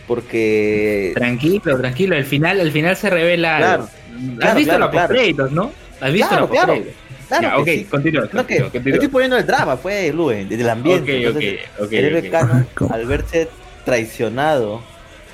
Porque 0.06 1.12
Tranquilo, 1.14 1.76
tranquilo, 1.78 2.16
al 2.16 2.24
final, 2.24 2.60
al 2.60 2.70
final 2.72 2.96
se 2.96 3.10
revela 3.10 3.56
Claro, 3.58 3.82
algo. 3.82 3.84
Has 3.84 4.38
claro, 4.38 4.56
visto 4.56 4.70
claro, 4.70 4.84
los 4.84 4.90
claro. 4.90 5.08
postcréditos, 5.08 5.52
¿no? 5.52 5.72
Has 6.00 6.12
visto 6.12 6.28
Claro, 6.28 6.40
los 6.42 6.50
claro. 6.50 6.66
postcréditos. 6.74 7.06
Claro 7.28 7.42
Ya, 7.42 7.50
que 7.50 7.60
ok, 7.60 7.68
sí. 7.78 7.84
continúa, 7.86 8.28
No, 8.32 8.46
que 8.46 8.56
estoy 8.72 9.08
poniendo 9.08 9.36
el 9.36 9.46
drama, 9.46 9.76
pues, 9.76 10.14
Luen, 10.14 10.48
desde 10.48 10.62
el 10.62 10.68
ambiente. 10.70 11.12
Ok, 11.28 11.34
ok, 11.36 11.42
Entonces, 11.42 11.60
ok, 11.80 11.92
el 11.92 12.04
héroe 12.04 12.20
ok. 12.20 12.30
Canon, 12.30 12.66
¿Cómo? 12.74 12.94
al 12.94 13.06
verse 13.06 13.48
traicionado, 13.84 14.80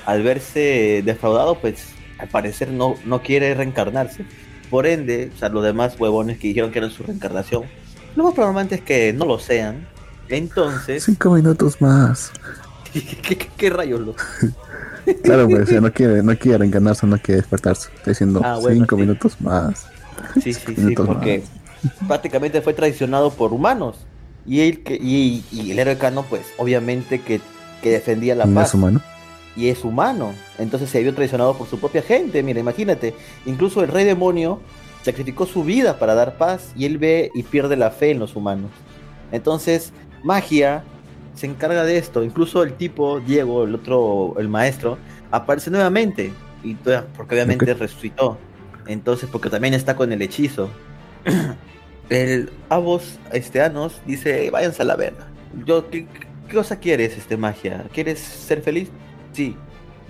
al 0.05 0.23
verse 0.23 1.01
defraudado, 1.05 1.55
pues 1.59 1.89
al 2.17 2.27
parecer 2.29 2.69
no, 2.71 2.95
no 3.05 3.21
quiere 3.21 3.53
reencarnarse. 3.53 4.25
Por 4.71 4.87
ende, 4.87 5.29
o 5.35 5.37
sea, 5.37 5.49
los 5.49 5.63
demás 5.63 5.95
huevones 5.99 6.39
que 6.39 6.47
dijeron 6.47 6.71
que 6.71 6.79
eran 6.79 6.89
su 6.89 7.03
reencarnación, 7.03 7.63
lo 8.15 8.23
más 8.23 8.33
probablemente 8.33 8.75
es 8.75 8.81
que 8.81 9.13
no 9.13 9.25
lo 9.25 9.37
sean. 9.37 9.85
Entonces, 10.29 11.03
Cinco 11.03 11.31
minutos 11.31 11.79
más. 11.79 12.31
¿Qué, 12.93 13.01
qué- 13.21 13.37
qué- 13.37 13.49
qué 13.57 13.69
rayos 13.69 13.99
lo? 14.01 14.15
Claro, 15.23 15.49
pues, 15.49 15.69
no 15.81 15.91
quiere, 15.91 16.23
no 16.23 16.37
quiere 16.37 16.59
reencarnarse, 16.59 17.05
no 17.05 17.17
quiere 17.17 17.41
despertarse. 17.41 17.89
Está 17.93 18.11
diciendo 18.11 18.39
Ah, 18.41 18.57
bueno, 18.61 18.77
cinco 18.77 18.95
sí. 18.95 19.01
minutos 19.01 19.41
más. 19.41 19.85
Sí, 20.41 20.53
sí, 20.53 20.73
sí, 20.77 20.95
porque 20.95 21.43
prácticamente 22.07 22.61
fue 22.61 22.73
traicionado 22.73 23.29
por 23.31 23.51
humanos. 23.51 23.97
Y, 24.45 24.61
él 24.61 24.81
que, 24.81 24.95
y, 24.95 25.43
y 25.51 25.71
el 25.71 25.79
héroe 25.79 25.97
Canon, 25.97 26.23
pues, 26.29 26.43
obviamente 26.57 27.19
que, 27.19 27.41
que 27.81 27.89
defendía 27.91 28.33
la 28.33 28.45
No 28.45 28.55
paz. 28.55 28.69
es 28.69 28.73
humano. 28.75 29.01
y 29.57 29.67
es 29.67 29.83
humano. 29.83 30.31
Entonces 30.57 30.89
se 30.89 31.01
vio 31.03 31.13
traicionado 31.13 31.57
por 31.57 31.67
su 31.67 31.77
propia 31.79 32.01
gente. 32.01 32.41
Mira, 32.41 32.61
imagínate. 32.61 33.13
Incluso 33.45 33.83
el 33.83 33.89
rey 33.89 34.05
demonio 34.05 34.61
sacrificó 35.03 35.45
su 35.45 35.65
vida 35.65 35.99
para 35.99 36.15
dar 36.15 36.37
paz 36.37 36.71
y 36.77 36.85
él 36.85 36.97
ve 36.97 37.29
y 37.35 37.43
pierde 37.43 37.75
la 37.75 37.91
fe 37.91 38.11
en 38.11 38.19
los 38.19 38.37
humanos. 38.37 38.71
Entonces, 39.33 39.91
magia 40.23 40.83
se 41.35 41.45
encarga 41.47 41.83
de 41.83 41.97
esto. 41.97 42.23
Incluso 42.23 42.63
el 42.63 42.73
tipo, 42.73 43.19
Diego, 43.19 43.63
el 43.63 43.75
otro, 43.75 44.35
el 44.37 44.49
maestro, 44.49 44.97
aparece 45.31 45.69
nuevamente. 45.71 46.31
Y, 46.63 46.75
porque 47.15 47.35
obviamente 47.35 47.73
resucitó. 47.73 48.37
Entonces, 48.87 49.29
porque 49.31 49.49
también 49.49 49.73
está 49.73 49.95
con 49.95 50.11
el 50.11 50.21
hechizo. 50.21 50.69
el 52.09 52.51
Avos 52.69 53.19
este, 53.31 53.61
Anos 53.61 54.01
dice, 54.05 54.49
váyanse 54.51 54.81
a 54.81 54.85
la 54.85 54.95
verga. 54.95 55.27
Yo, 55.65 55.89
¿qué, 55.89 56.07
qué 56.47 56.55
cosa 56.55 56.79
quieres, 56.79 57.17
este 57.17 57.37
magia? 57.37 57.85
¿Quieres 57.93 58.19
ser 58.19 58.61
feliz? 58.61 58.89
Sí, 59.33 59.55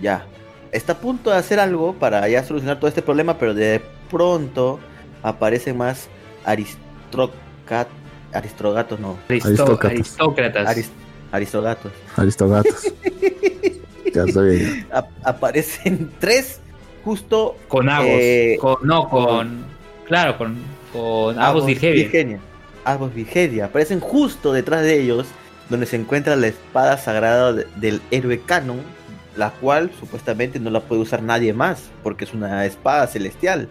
ya. 0.02 0.26
Está 0.72 0.94
a 0.94 0.98
punto 0.98 1.30
de 1.30 1.38
hacer 1.38 1.60
algo 1.60 1.94
para 1.94 2.28
ya 2.28 2.44
solucionar 2.44 2.80
todo 2.80 2.88
este 2.88 3.02
problema, 3.04 3.38
pero 3.38 3.54
de 3.54 3.82
pronto 4.10 4.80
aparecen 5.22 5.78
más 5.78 6.08
aristrocat, 6.46 7.88
aristrogatos, 8.34 9.00
no, 9.00 9.18
Aristócratas. 9.30 9.92
aristócratas. 9.92 10.68
aris- 10.68 10.90
aristogatos. 11.34 11.92
Aristogatos. 12.16 12.94
ya 14.14 14.26
sabía. 14.28 14.86
A- 14.92 15.08
aparecen 15.24 16.10
tres 16.20 16.60
justo 17.04 17.58
con 17.68 17.90
Avos. 17.90 18.08
Eh, 18.10 18.58
con, 18.62 18.78
no, 18.84 19.10
con. 19.10 19.66
Claro, 20.08 20.38
con, 20.38 20.56
con 20.94 21.38
Virgevia. 21.66 22.04
Virgenia. 22.04 22.40
Avos 22.86 23.14
Virgedia. 23.14 23.66
Aparecen 23.66 24.00
justo 24.00 24.54
detrás 24.54 24.82
de 24.84 25.02
ellos, 25.02 25.28
donde 25.70 25.86
se 25.86 25.96
encuentra 25.96 26.36
la 26.36 26.48
espada 26.48 26.98
sagrada 26.98 27.54
de- 27.54 27.68
del 27.78 28.02
héroe 28.12 28.40
Canon, 28.46 28.80
la 29.36 29.50
cual 29.52 29.92
supuestamente 30.00 30.60
no 30.60 30.70
la 30.70 30.82
puede 30.82 31.02
usar 31.02 31.24
nadie 31.24 31.54
más, 31.54 31.90
porque 32.04 32.26
es 32.26 32.34
una 32.34 32.66
espada 32.66 33.08
celestial. 33.08 33.68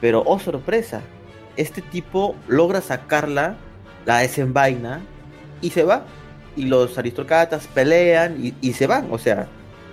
Pero, 0.00 0.22
oh 0.26 0.38
sorpresa, 0.38 1.00
este 1.56 1.82
tipo 1.82 2.34
logra 2.48 2.80
sacarla, 2.80 3.56
la 4.06 4.18
desenvaina 4.18 5.00
y 5.60 5.70
se 5.70 5.82
va. 5.84 6.04
Y 6.56 6.66
los 6.66 6.98
aristócratas 6.98 7.66
pelean 7.66 8.54
y, 8.60 8.72
se 8.74 8.86
van, 8.86 9.08
o 9.10 9.18
sea, 9.18 9.48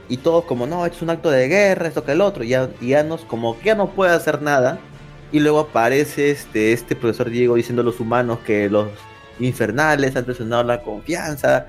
y 0.09 0.17
todos 0.17 0.43
como, 0.45 0.67
no, 0.67 0.85
es 0.85 1.01
un 1.01 1.09
acto 1.09 1.29
de 1.29 1.47
guerra, 1.47 1.87
esto 1.87 2.03
que 2.03 2.11
el 2.11 2.21
otro, 2.21 2.43
y 2.43 2.49
ya, 2.49 2.69
ya 2.81 3.03
nos, 3.03 3.21
como 3.21 3.57
que 3.57 3.65
ya 3.65 3.75
no 3.75 3.91
puede 3.91 4.11
hacer 4.11 4.41
nada. 4.41 4.79
Y 5.31 5.39
luego 5.39 5.59
aparece 5.59 6.31
este, 6.31 6.73
este 6.73 6.95
profesor 6.95 7.29
Diego 7.29 7.55
diciendo 7.55 7.83
a 7.83 7.85
los 7.85 7.99
humanos 7.99 8.39
que 8.45 8.69
los 8.69 8.87
infernales 9.39 10.15
han 10.15 10.25
traicionado 10.25 10.63
la 10.63 10.81
confianza. 10.81 11.67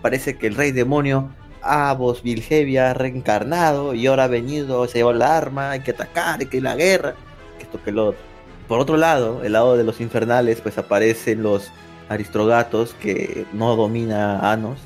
Parece 0.00 0.36
que 0.38 0.46
el 0.46 0.54
rey 0.54 0.72
demonio, 0.72 1.30
Avos 1.60 2.22
Vilgevia, 2.22 2.90
ha 2.90 2.94
reencarnado 2.94 3.94
y 3.94 4.06
ahora 4.06 4.24
ha 4.24 4.28
venido, 4.28 4.86
se 4.88 4.98
llevó 4.98 5.10
el 5.12 5.22
arma, 5.22 5.72
hay 5.72 5.80
que 5.80 5.92
atacar, 5.92 6.40
hay 6.40 6.46
que 6.46 6.56
ir 6.56 6.62
la 6.62 6.74
guerra, 6.74 7.14
que 7.58 7.64
esto 7.64 7.82
que 7.82 7.90
el 7.90 7.98
otro. 7.98 8.20
Por 8.66 8.80
otro 8.80 8.96
lado, 8.96 9.42
el 9.44 9.52
lado 9.52 9.76
de 9.76 9.84
los 9.84 10.00
infernales, 10.00 10.60
pues 10.60 10.78
aparecen 10.78 11.42
los 11.42 11.70
aristrogatos 12.12 12.94
que 12.94 13.44
no 13.52 13.74
domina 13.76 14.38
a 14.40 14.52
Anos. 14.52 14.78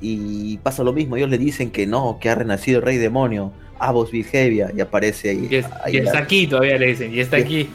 Y 0.00 0.58
pasa 0.58 0.82
lo 0.82 0.92
mismo, 0.92 1.16
ellos 1.16 1.30
le 1.30 1.38
dicen 1.38 1.70
que 1.70 1.86
no, 1.86 2.18
que 2.20 2.28
ha 2.28 2.34
renacido 2.34 2.78
el 2.80 2.84
rey 2.84 2.96
demonio, 2.98 3.52
Avos 3.78 4.10
Vilgevia, 4.10 4.70
y 4.76 4.80
aparece 4.80 5.30
ahí. 5.30 5.48
Y, 5.50 5.56
es- 5.56 5.66
ahí 5.84 5.94
y 5.94 5.96
está 5.98 6.14
la- 6.14 6.20
aquí 6.20 6.46
todavía 6.46 6.76
le 6.76 6.86
dicen, 6.88 7.14
y 7.14 7.20
está 7.20 7.38
Y- 7.38 7.42
aquí. 7.42 7.70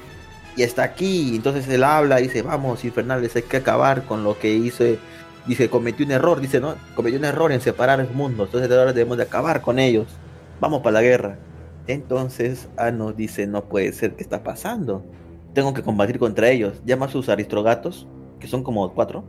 y 0.58 0.62
está 0.64 0.84
aquí. 0.84 1.32
Entonces 1.36 1.68
él 1.70 1.84
habla 1.84 2.20
y 2.20 2.24
dice, 2.24 2.41
vamos, 2.41 2.84
infernales, 2.84 3.36
hay 3.36 3.43
que 3.43 3.58
acabar 3.58 4.03
con 4.03 4.24
lo 4.26 4.38
que 4.38 4.53
hice. 4.53 4.99
Dice, 5.45 5.70
cometió 5.70 6.05
un 6.05 6.12
error, 6.12 6.41
dice, 6.41 6.60
¿no? 6.60 6.76
Cometió 6.95 7.18
un 7.18 7.24
error 7.26 7.53
en 7.53 7.62
separar 7.62 8.01
el 8.01 8.10
mundo. 8.10 8.43
Entonces 8.43 8.70
ahora 8.70 8.91
debemos 8.91 9.16
de 9.18 9.24
acabar 9.24 9.62
con 9.62 9.80
ellos. 9.80 10.08
Vamos 10.60 10.82
para 10.82 10.95
la 10.95 11.01
guerra. 11.03 11.38
Entonces 11.88 12.68
Ano 12.76 13.14
dice, 13.14 13.47
no 13.47 13.64
puede 13.64 13.93
ser, 13.93 14.16
¿qué 14.16 14.24
está 14.24 14.43
pasando? 14.43 15.05
Tengo 15.53 15.74
que 15.74 15.82
combatir 15.82 16.20
contra 16.20 16.49
ellos. 16.49 16.74
Llama 16.86 17.05
a 17.05 17.10
sus 17.10 17.30
aristogatos, 17.30 18.05
que 18.40 18.48
son 18.48 18.64
como 18.64 18.94
cuatro, 18.94 19.24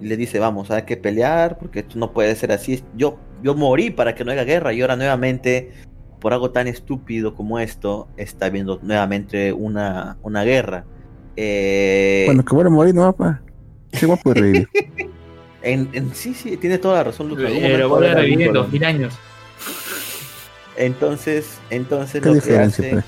y 0.00 0.06
le 0.06 0.16
dice, 0.16 0.38
vamos, 0.38 0.70
hay 0.70 0.82
que 0.82 0.96
pelear, 0.96 1.58
porque 1.58 1.80
esto 1.80 1.98
no 1.98 2.12
puede 2.12 2.34
ser 2.34 2.50
así. 2.52 2.82
Yo, 2.96 3.18
yo 3.42 3.54
morí 3.54 3.90
para 3.90 4.14
que 4.14 4.24
no 4.24 4.32
haya 4.32 4.44
guerra 4.44 4.72
y 4.72 4.80
ahora 4.80 4.96
nuevamente, 4.96 5.70
por 6.20 6.32
algo 6.32 6.50
tan 6.50 6.66
estúpido 6.66 7.34
como 7.34 7.58
esto, 7.58 8.08
está 8.16 8.46
habiendo 8.46 8.80
nuevamente 8.82 9.52
una, 9.52 10.18
una 10.22 10.42
guerra. 10.44 10.84
Eh, 11.36 12.24
Bueno, 12.26 12.44
que 12.44 12.54
bueno 12.54 12.70
morir, 12.70 12.94
no, 12.94 13.02
papá. 13.12 13.42
Qué 13.92 14.06
guapo 14.06 14.32
de 14.34 14.40
reír. 14.40 14.68
en, 15.62 15.88
en- 15.92 16.14
sí, 16.14 16.34
sí, 16.34 16.56
tiene 16.56 16.78
toda 16.78 16.96
la 16.96 17.04
razón, 17.04 17.28
Lucas. 17.28 17.50
Pero 17.52 17.88
voy 17.88 18.06
a 18.06 18.14
revivir 18.14 18.48
en. 18.48 18.52
2000 18.54 18.84
años. 18.84 19.18
Entonces, 20.76 21.60
entonces 21.70 22.22
¿Qué 22.22 22.28
lo 22.30 22.40
que 22.40 22.58
hace, 22.58 23.04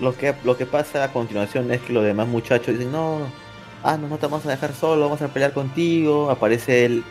lo 0.00 0.16
que 0.16 0.34
lo 0.44 0.56
que 0.56 0.66
pasa 0.66 1.04
a 1.04 1.12
continuación 1.12 1.70
es 1.70 1.80
que 1.82 1.92
los 1.92 2.04
demás 2.04 2.26
muchachos 2.26 2.74
dicen, 2.78 2.90
no, 2.90 3.18
ah, 3.82 3.96
no, 3.96 4.08
no 4.08 4.18
te 4.18 4.26
vamos 4.26 4.46
a 4.46 4.50
dejar 4.50 4.72
solo, 4.74 5.02
vamos 5.02 5.22
a 5.22 5.28
pelear 5.28 5.52
contigo. 5.52 6.30
Aparece 6.30 6.84
el, 6.84 7.04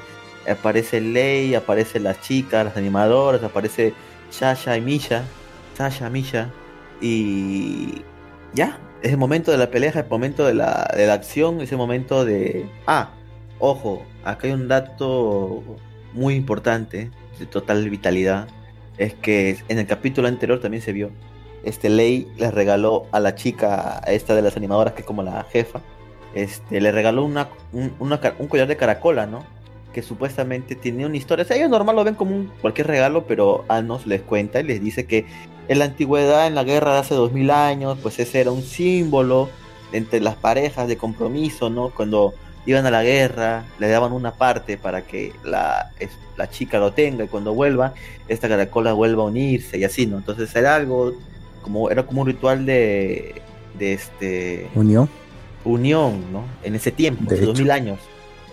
aparece 0.49 1.01
Ley, 1.01 1.55
aparece 1.55 1.99
las 1.99 2.21
chicas, 2.21 2.65
las 2.65 2.77
animadoras, 2.77 3.43
aparece 3.43 3.93
Sasha 4.29 4.77
y 4.77 4.81
Misha, 4.81 5.23
Sasha, 5.77 6.09
Misha, 6.09 6.49
y 7.01 8.01
ya, 8.53 8.79
es 9.01 9.11
el 9.11 9.17
momento 9.17 9.51
de 9.51 9.57
la 9.57 9.69
pelea, 9.69 9.89
es 9.89 9.95
el 9.95 10.07
momento 10.07 10.45
de 10.45 10.53
la, 10.53 10.91
de 10.95 11.07
la 11.07 11.13
acción, 11.13 11.61
es 11.61 11.71
el 11.71 11.77
momento 11.77 12.25
de, 12.25 12.69
ah, 12.87 13.11
ojo, 13.59 14.03
acá 14.23 14.47
hay 14.47 14.53
un 14.53 14.67
dato 14.67 15.63
muy 16.13 16.35
importante, 16.35 17.11
de 17.39 17.45
total 17.45 17.89
vitalidad, 17.89 18.47
es 18.97 19.13
que 19.15 19.57
en 19.67 19.79
el 19.79 19.87
capítulo 19.87 20.27
anterior 20.27 20.59
también 20.59 20.83
se 20.83 20.93
vio. 20.93 21.11
Este 21.63 21.89
Ley 21.89 22.27
le 22.37 22.51
regaló 22.51 23.05
a 23.11 23.19
la 23.19 23.35
chica, 23.35 24.01
esta 24.07 24.35
de 24.35 24.41
las 24.41 24.57
animadoras, 24.57 24.93
que 24.93 25.01
es 25.01 25.07
como 25.07 25.23
la 25.23 25.43
jefa, 25.51 25.81
este, 26.33 26.81
le 26.81 26.91
regaló 26.91 27.25
una, 27.25 27.49
un, 27.73 27.93
collar 28.47 28.67
de 28.67 28.77
caracola, 28.77 29.25
¿no? 29.25 29.43
Que 29.93 30.01
supuestamente 30.01 30.75
tiene 30.75 31.05
una 31.05 31.17
historia. 31.17 31.43
O 31.43 31.47
sea, 31.47 31.57
ellos 31.57 31.69
normal 31.69 31.95
lo 31.95 32.03
ven 32.03 32.15
como 32.15 32.35
un, 32.35 32.51
cualquier 32.61 32.87
regalo, 32.87 33.25
pero 33.25 33.65
Anos 33.67 34.07
les 34.07 34.21
cuenta 34.21 34.59
y 34.59 34.63
les 34.63 34.81
dice 34.81 35.05
que 35.05 35.25
en 35.67 35.79
la 35.79 35.85
antigüedad, 35.85 36.47
en 36.47 36.55
la 36.55 36.63
guerra 36.63 36.93
de 36.93 36.99
hace 36.99 37.15
dos 37.15 37.31
mil 37.31 37.51
años, 37.51 37.97
pues 38.01 38.19
ese 38.19 38.41
era 38.41 38.51
un 38.51 38.63
símbolo 38.63 39.49
entre 39.91 40.19
las 40.21 40.35
parejas 40.35 40.87
de 40.87 40.97
compromiso, 40.97 41.69
¿no? 41.69 41.89
Cuando 41.89 42.33
iban 42.65 42.85
a 42.85 42.91
la 42.91 43.03
guerra, 43.03 43.65
le 43.79 43.87
daban 43.89 44.11
una 44.11 44.31
parte 44.33 44.77
para 44.77 45.01
que 45.01 45.33
la, 45.43 45.91
la 46.37 46.49
chica 46.49 46.79
lo 46.79 46.93
tenga 46.93 47.23
y 47.23 47.27
cuando 47.27 47.53
vuelva, 47.53 47.93
esta 48.27 48.47
caracola 48.47 48.93
vuelva 48.93 49.23
a 49.23 49.27
unirse 49.27 49.77
y 49.77 49.83
así, 49.83 50.05
¿no? 50.05 50.17
Entonces 50.17 50.55
era 50.55 50.75
algo 50.75 51.13
como, 51.61 51.89
era 51.89 52.03
como 52.05 52.21
un 52.21 52.27
ritual 52.27 52.65
de, 52.65 53.41
de 53.77 53.93
este 53.93 54.69
Unión. 54.75 55.09
Unión, 55.63 56.31
¿no? 56.31 56.45
En 56.63 56.75
ese 56.75 56.91
tiempo, 56.91 57.29
De 57.29 57.35
hace 57.35 57.45
dos 57.45 57.59
mil 57.59 57.71
años. 57.71 57.99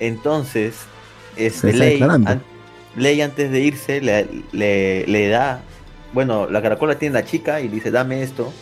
Entonces, 0.00 0.74
este 1.36 1.72
Ley, 1.72 1.90
declarando. 1.92 2.30
an- 2.30 2.42
Ley 2.96 3.20
antes 3.20 3.50
de 3.50 3.60
irse 3.60 4.00
le, 4.00 4.26
le, 4.52 5.06
le 5.06 5.28
da, 5.28 5.60
bueno, 6.12 6.48
la 6.48 6.62
caracola 6.62 6.98
tiene 6.98 7.14
la 7.14 7.24
chica 7.24 7.60
y 7.60 7.68
le 7.68 7.76
dice, 7.76 7.90
dame 7.90 8.22
esto. 8.22 8.52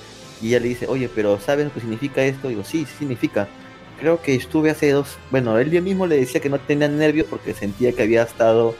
Y 0.42 0.48
ella 0.48 0.60
le 0.60 0.68
dice, 0.68 0.86
oye, 0.86 1.08
pero 1.14 1.38
¿sabes 1.40 1.64
lo 1.66 1.72
que 1.72 1.80
significa 1.80 2.22
esto? 2.22 2.48
digo, 2.48 2.62
sí, 2.64 2.84
sí 2.84 2.92
significa. 2.98 3.48
Creo 4.00 4.20
que 4.20 4.34
estuve 4.34 4.68
hace 4.70 4.90
dos, 4.90 5.16
bueno, 5.30 5.58
él 5.58 5.70
mismo 5.82 6.06
le 6.06 6.16
decía 6.18 6.40
que 6.40 6.50
no 6.50 6.58
tenía 6.58 6.88
nervios 6.88 7.26
porque 7.30 7.54
sentía 7.54 7.92
que 7.92 8.02
había 8.02 8.22
estado 8.22 8.74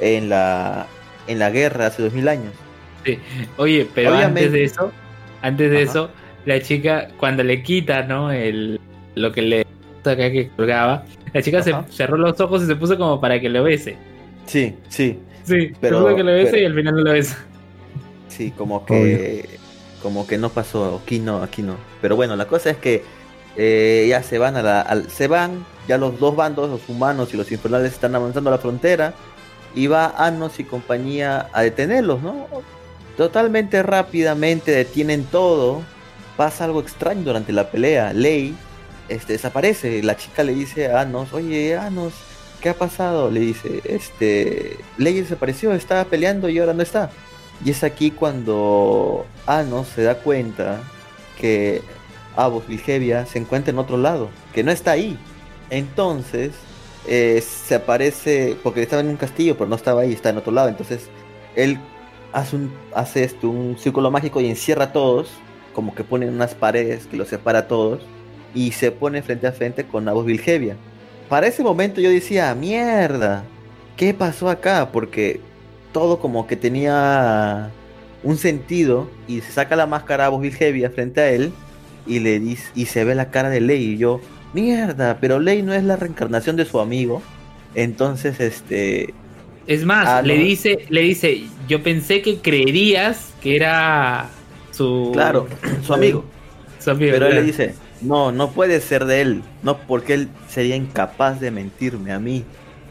en 0.00 0.30
la, 0.30 0.86
en 1.26 1.38
la 1.38 1.50
guerra 1.50 1.86
hace 1.88 2.02
dos 2.02 2.14
mil 2.14 2.26
años. 2.28 2.52
Sí. 3.04 3.18
Oye, 3.58 3.86
pero 3.94 4.14
Obviamente- 4.14 4.40
antes 4.46 4.52
de 4.52 4.64
eso, 4.64 4.92
antes 5.42 5.70
de 5.70 5.76
Ajá. 5.82 5.84
eso, 5.90 6.10
la 6.46 6.62
chica, 6.62 7.08
cuando 7.18 7.42
le 7.44 7.62
quita, 7.62 8.04
¿no? 8.04 8.32
El, 8.32 8.80
lo 9.14 9.32
que 9.32 9.42
le 9.42 9.66
acá 10.04 10.30
que 10.32 10.50
colgaba, 10.56 11.04
la 11.32 11.42
chica 11.42 11.58
Ajá. 11.58 11.84
se 11.88 11.96
cerró 11.96 12.16
los 12.16 12.38
ojos 12.40 12.62
y 12.64 12.66
se 12.66 12.74
puso 12.76 12.98
como 12.98 13.20
para 13.20 13.40
que 13.40 13.48
lo 13.48 13.62
bese. 13.62 13.96
Sí, 14.46 14.74
sí. 14.88 15.18
Sí, 15.44 15.72
Pero- 15.80 15.98
se 15.98 16.02
puso 16.04 16.16
que 16.16 16.22
lo 16.24 16.32
bese 16.32 16.50
pero- 16.52 16.62
y 16.62 16.66
al 16.66 16.74
final 16.74 16.94
no 16.96 17.00
lo 17.02 17.12
besa. 17.12 17.38
Sí, 18.28 18.50
como 18.56 18.84
que 18.86 19.48
como 20.02 20.26
que 20.26 20.36
no 20.38 20.48
pasó, 20.50 21.00
aquí 21.04 21.20
no, 21.20 21.42
aquí 21.42 21.62
no. 21.62 21.76
Pero 22.00 22.16
bueno, 22.16 22.34
la 22.34 22.46
cosa 22.48 22.70
es 22.70 22.76
que 22.78 23.04
eh, 23.56 24.06
ya 24.08 24.22
se 24.24 24.38
van 24.38 24.56
a 24.56 24.62
la, 24.62 24.80
al- 24.80 25.08
se 25.10 25.28
van, 25.28 25.64
ya 25.86 25.98
los 25.98 26.18
dos 26.18 26.34
bandos, 26.34 26.68
los 26.70 26.88
humanos 26.88 27.32
y 27.32 27.36
los 27.36 27.52
infernales 27.52 27.92
están 27.92 28.14
avanzando 28.16 28.50
a 28.50 28.54
la 28.54 28.58
frontera 28.58 29.14
y 29.76 29.86
va 29.86 30.14
Anos 30.16 30.58
y 30.58 30.64
compañía 30.64 31.48
a 31.52 31.62
detenerlos, 31.62 32.20
¿no? 32.22 32.48
Totalmente 33.16 33.82
rápidamente 33.82 34.72
detienen 34.72 35.24
todo. 35.24 35.82
Pasa 36.36 36.64
algo 36.64 36.80
extraño 36.80 37.22
durante 37.24 37.52
la 37.52 37.70
pelea. 37.70 38.12
Ley 38.12 38.54
este, 39.12 39.34
desaparece. 39.34 40.02
La 40.02 40.16
chica 40.16 40.42
le 40.42 40.54
dice 40.54 40.88
a 40.88 41.00
Anos, 41.00 41.32
oye 41.32 41.76
Anos, 41.76 42.12
¿qué 42.60 42.70
ha 42.70 42.74
pasado? 42.74 43.30
Le 43.30 43.40
dice, 43.40 43.82
este, 43.84 44.78
Ley 44.98 45.20
desapareció, 45.20 45.72
estaba 45.72 46.04
peleando 46.04 46.48
y 46.48 46.58
ahora 46.58 46.74
no 46.74 46.82
está. 46.82 47.10
Y 47.64 47.70
es 47.70 47.84
aquí 47.84 48.10
cuando 48.10 49.26
Anos 49.46 49.88
se 49.94 50.02
da 50.02 50.16
cuenta 50.16 50.80
que 51.40 51.82
Avos 52.36 52.66
Vilgevia 52.66 53.26
se 53.26 53.38
encuentra 53.38 53.72
en 53.72 53.78
otro 53.78 53.96
lado, 53.96 54.30
que 54.54 54.62
no 54.62 54.70
está 54.70 54.92
ahí. 54.92 55.18
Entonces 55.70 56.52
eh, 57.06 57.42
se 57.42 57.74
aparece, 57.74 58.56
porque 58.62 58.82
estaba 58.82 59.02
en 59.02 59.08
un 59.08 59.16
castillo, 59.16 59.56
pero 59.56 59.68
no 59.68 59.76
estaba 59.76 60.02
ahí, 60.02 60.12
está 60.12 60.30
en 60.30 60.38
otro 60.38 60.52
lado. 60.52 60.68
Entonces 60.68 61.08
él 61.56 61.78
hace, 62.32 62.56
un, 62.56 62.72
hace 62.94 63.24
esto, 63.24 63.48
un 63.48 63.76
círculo 63.78 64.10
mágico 64.10 64.40
y 64.40 64.48
encierra 64.48 64.84
a 64.86 64.92
todos, 64.92 65.28
como 65.74 65.94
que 65.94 66.04
pone 66.04 66.28
unas 66.28 66.54
paredes 66.54 67.06
que 67.06 67.16
los 67.16 67.28
separa 67.28 67.60
a 67.60 67.68
todos, 67.68 68.02
y 68.54 68.72
se 68.72 68.92
pone 68.92 69.22
frente 69.22 69.46
a 69.46 69.52
frente 69.52 69.86
con 69.86 70.08
Avos 70.08 70.26
Vilgevia. 70.26 70.80
Para 71.28 71.46
ese 71.46 71.62
momento 71.62 72.00
yo 72.00 72.10
decía, 72.10 72.54
mierda, 72.54 73.50
¿qué 73.96 74.14
pasó 74.14 74.48
acá? 74.50 74.90
Porque 74.92 75.40
todo 75.92 76.20
como 76.20 76.46
que 76.46 76.56
tenía 76.56 77.76
un 78.22 78.36
sentido 78.38 79.10
y 79.26 79.40
se 79.42 79.52
saca 79.52 79.76
la 79.76 79.86
máscara 79.86 80.28
voz 80.28 80.40
Vilgevia 80.42 80.90
frente 80.90 81.20
a 81.20 81.30
él 81.30 81.58
y 82.06 82.20
le 82.20 82.40
dice 82.40 82.70
y 82.74 82.86
se 82.86 83.04
ve 83.04 83.14
la 83.14 83.30
cara 83.30 83.50
de 83.50 83.60
Ley 83.60 83.94
y 83.94 83.98
yo 83.98 84.20
mierda 84.52 85.18
pero 85.20 85.38
Ley 85.40 85.62
no 85.62 85.72
es 85.74 85.82
la 85.84 85.96
reencarnación 85.96 86.56
de 86.56 86.64
su 86.64 86.80
amigo 86.80 87.22
entonces 87.74 88.40
este 88.40 89.14
Es 89.66 89.84
más, 89.84 90.08
Ah, 90.08 90.22
le 90.22 90.38
no. 90.38 90.44
dice, 90.44 90.86
le 90.88 91.02
dice, 91.02 91.44
yo 91.68 91.82
pensé 91.82 92.22
que 92.22 92.40
creerías 92.40 93.34
que 93.40 93.56
era 93.56 94.30
su 94.70 95.10
claro 95.12 95.46
su 95.86 95.94
amigo 95.94 96.24
su 96.78 96.90
amigo, 96.90 97.12
pero 97.12 97.26
él 97.28 97.34
le 97.36 97.42
dice 97.42 97.74
no 98.02 98.32
no 98.32 98.50
puede 98.50 98.80
ser 98.80 99.04
de 99.04 99.20
él. 99.20 99.42
No 99.62 99.78
porque 99.78 100.14
él 100.14 100.28
sería 100.48 100.76
incapaz 100.76 101.40
de 101.40 101.50
mentirme 101.50 102.12
a 102.12 102.18
mí. 102.18 102.44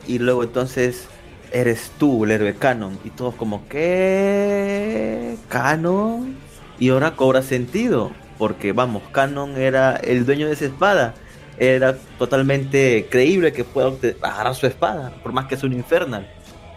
Y 0.08 0.20
luego 0.20 0.44
entonces 0.44 1.08
eres 1.52 1.92
tú 2.00 2.24
el 2.26 2.32
héroe 2.32 2.56
canon. 2.56 2.98
Y 3.04 3.10
todos 3.12 3.36
como 3.36 3.68
qué 3.70 5.36
canon 5.50 6.36
y 6.80 6.90
ahora 6.90 7.16
cobra 7.16 7.42
sentido 7.44 8.12
porque 8.38 8.72
vamos 8.72 9.04
canon 9.12 9.56
era 9.58 9.96
el 9.98 10.26
dueño 10.26 10.48
de 10.48 10.54
esa 10.54 10.66
espada. 10.66 11.14
Era 11.60 11.96
totalmente 12.18 13.08
creíble 13.10 13.54
que 13.54 13.64
pueda 13.64 13.92
agarrar 14.22 14.56
su 14.56 14.66
espada 14.66 15.14
por 15.22 15.32
más 15.32 15.46
que 15.46 15.56
es 15.56 15.64
un 15.64 15.74
infernal. 15.74 16.28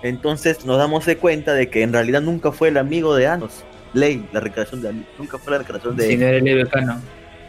Entonces 0.03 0.67
nos 0.67 0.77
damos 0.77 1.07
de 1.07 1.17
cuenta 1.17 1.55
de 1.55 1.71
que 1.71 1.83
en 1.83 1.93
realidad 1.93 2.21
nunca 2.21 2.53
fue 2.53 2.69
el 2.69 2.77
amigo 2.77 3.15
de 3.15 3.27
Anos 3.27 3.65
Ley 3.95 4.29
la 4.33 4.41
recreación 4.41 4.83
de 4.83 4.91
Ami- 4.91 5.07
nunca 5.19 5.39
fue 5.39 5.53
la 5.53 5.59
recreación 5.59 5.97
de 5.97 6.07
Si 6.09 6.17
no 6.19 6.27
era 6.27 6.37
el 6.37 6.47
héroe 6.49 6.67
canon. 6.69 7.01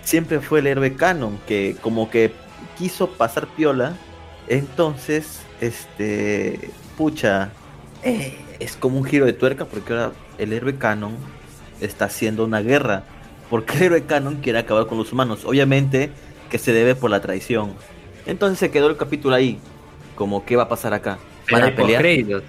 Siempre 0.06 0.39
fue 0.39 0.60
el 0.60 0.68
héroe 0.68 0.95
canon 0.95 1.38
que 1.47 1.76
como 1.82 2.10
que 2.10 2.32
quiso 2.78 3.10
pasar 3.10 3.47
piola 3.47 3.97
entonces 4.47 5.41
este 5.60 6.72
pucha 6.97 7.49
eh, 8.03 8.38
es 8.60 8.78
como 8.78 8.99
un 8.99 9.03
giro 9.03 9.26
de 9.26 9.34
tuerca 9.34 9.66
porque 9.66 9.93
ahora 9.93 10.12
el 10.38 10.53
héroe 10.53 10.78
canon 10.78 11.16
está 11.82 12.06
haciendo 12.06 12.45
una 12.45 12.62
guerra 12.62 13.03
porque 13.49 13.78
el 13.78 13.84
héroe 13.84 14.06
canon 14.06 14.38
quiere 14.38 14.60
acabar 14.60 14.86
con 14.86 14.97
los 14.97 15.12
humanos 15.12 15.43
obviamente 15.43 16.12
que 16.49 16.60
se 16.60 16.72
debe 16.72 16.93
por 16.93 17.10
la 17.10 17.22
traición. 17.22 17.74
Entonces 18.28 18.60
se 18.60 18.70
quedó 18.70 18.88
el 18.88 18.97
capítulo 18.97 19.36
ahí 19.36 19.60
como 20.16 20.45
qué 20.45 20.56
va 20.56 20.64
a 20.64 20.70
pasar 20.70 20.93
acá 20.93 21.18
van 21.51 21.64
a 21.64 21.76
pelear 21.76 22.01
postcréditos. 22.01 22.43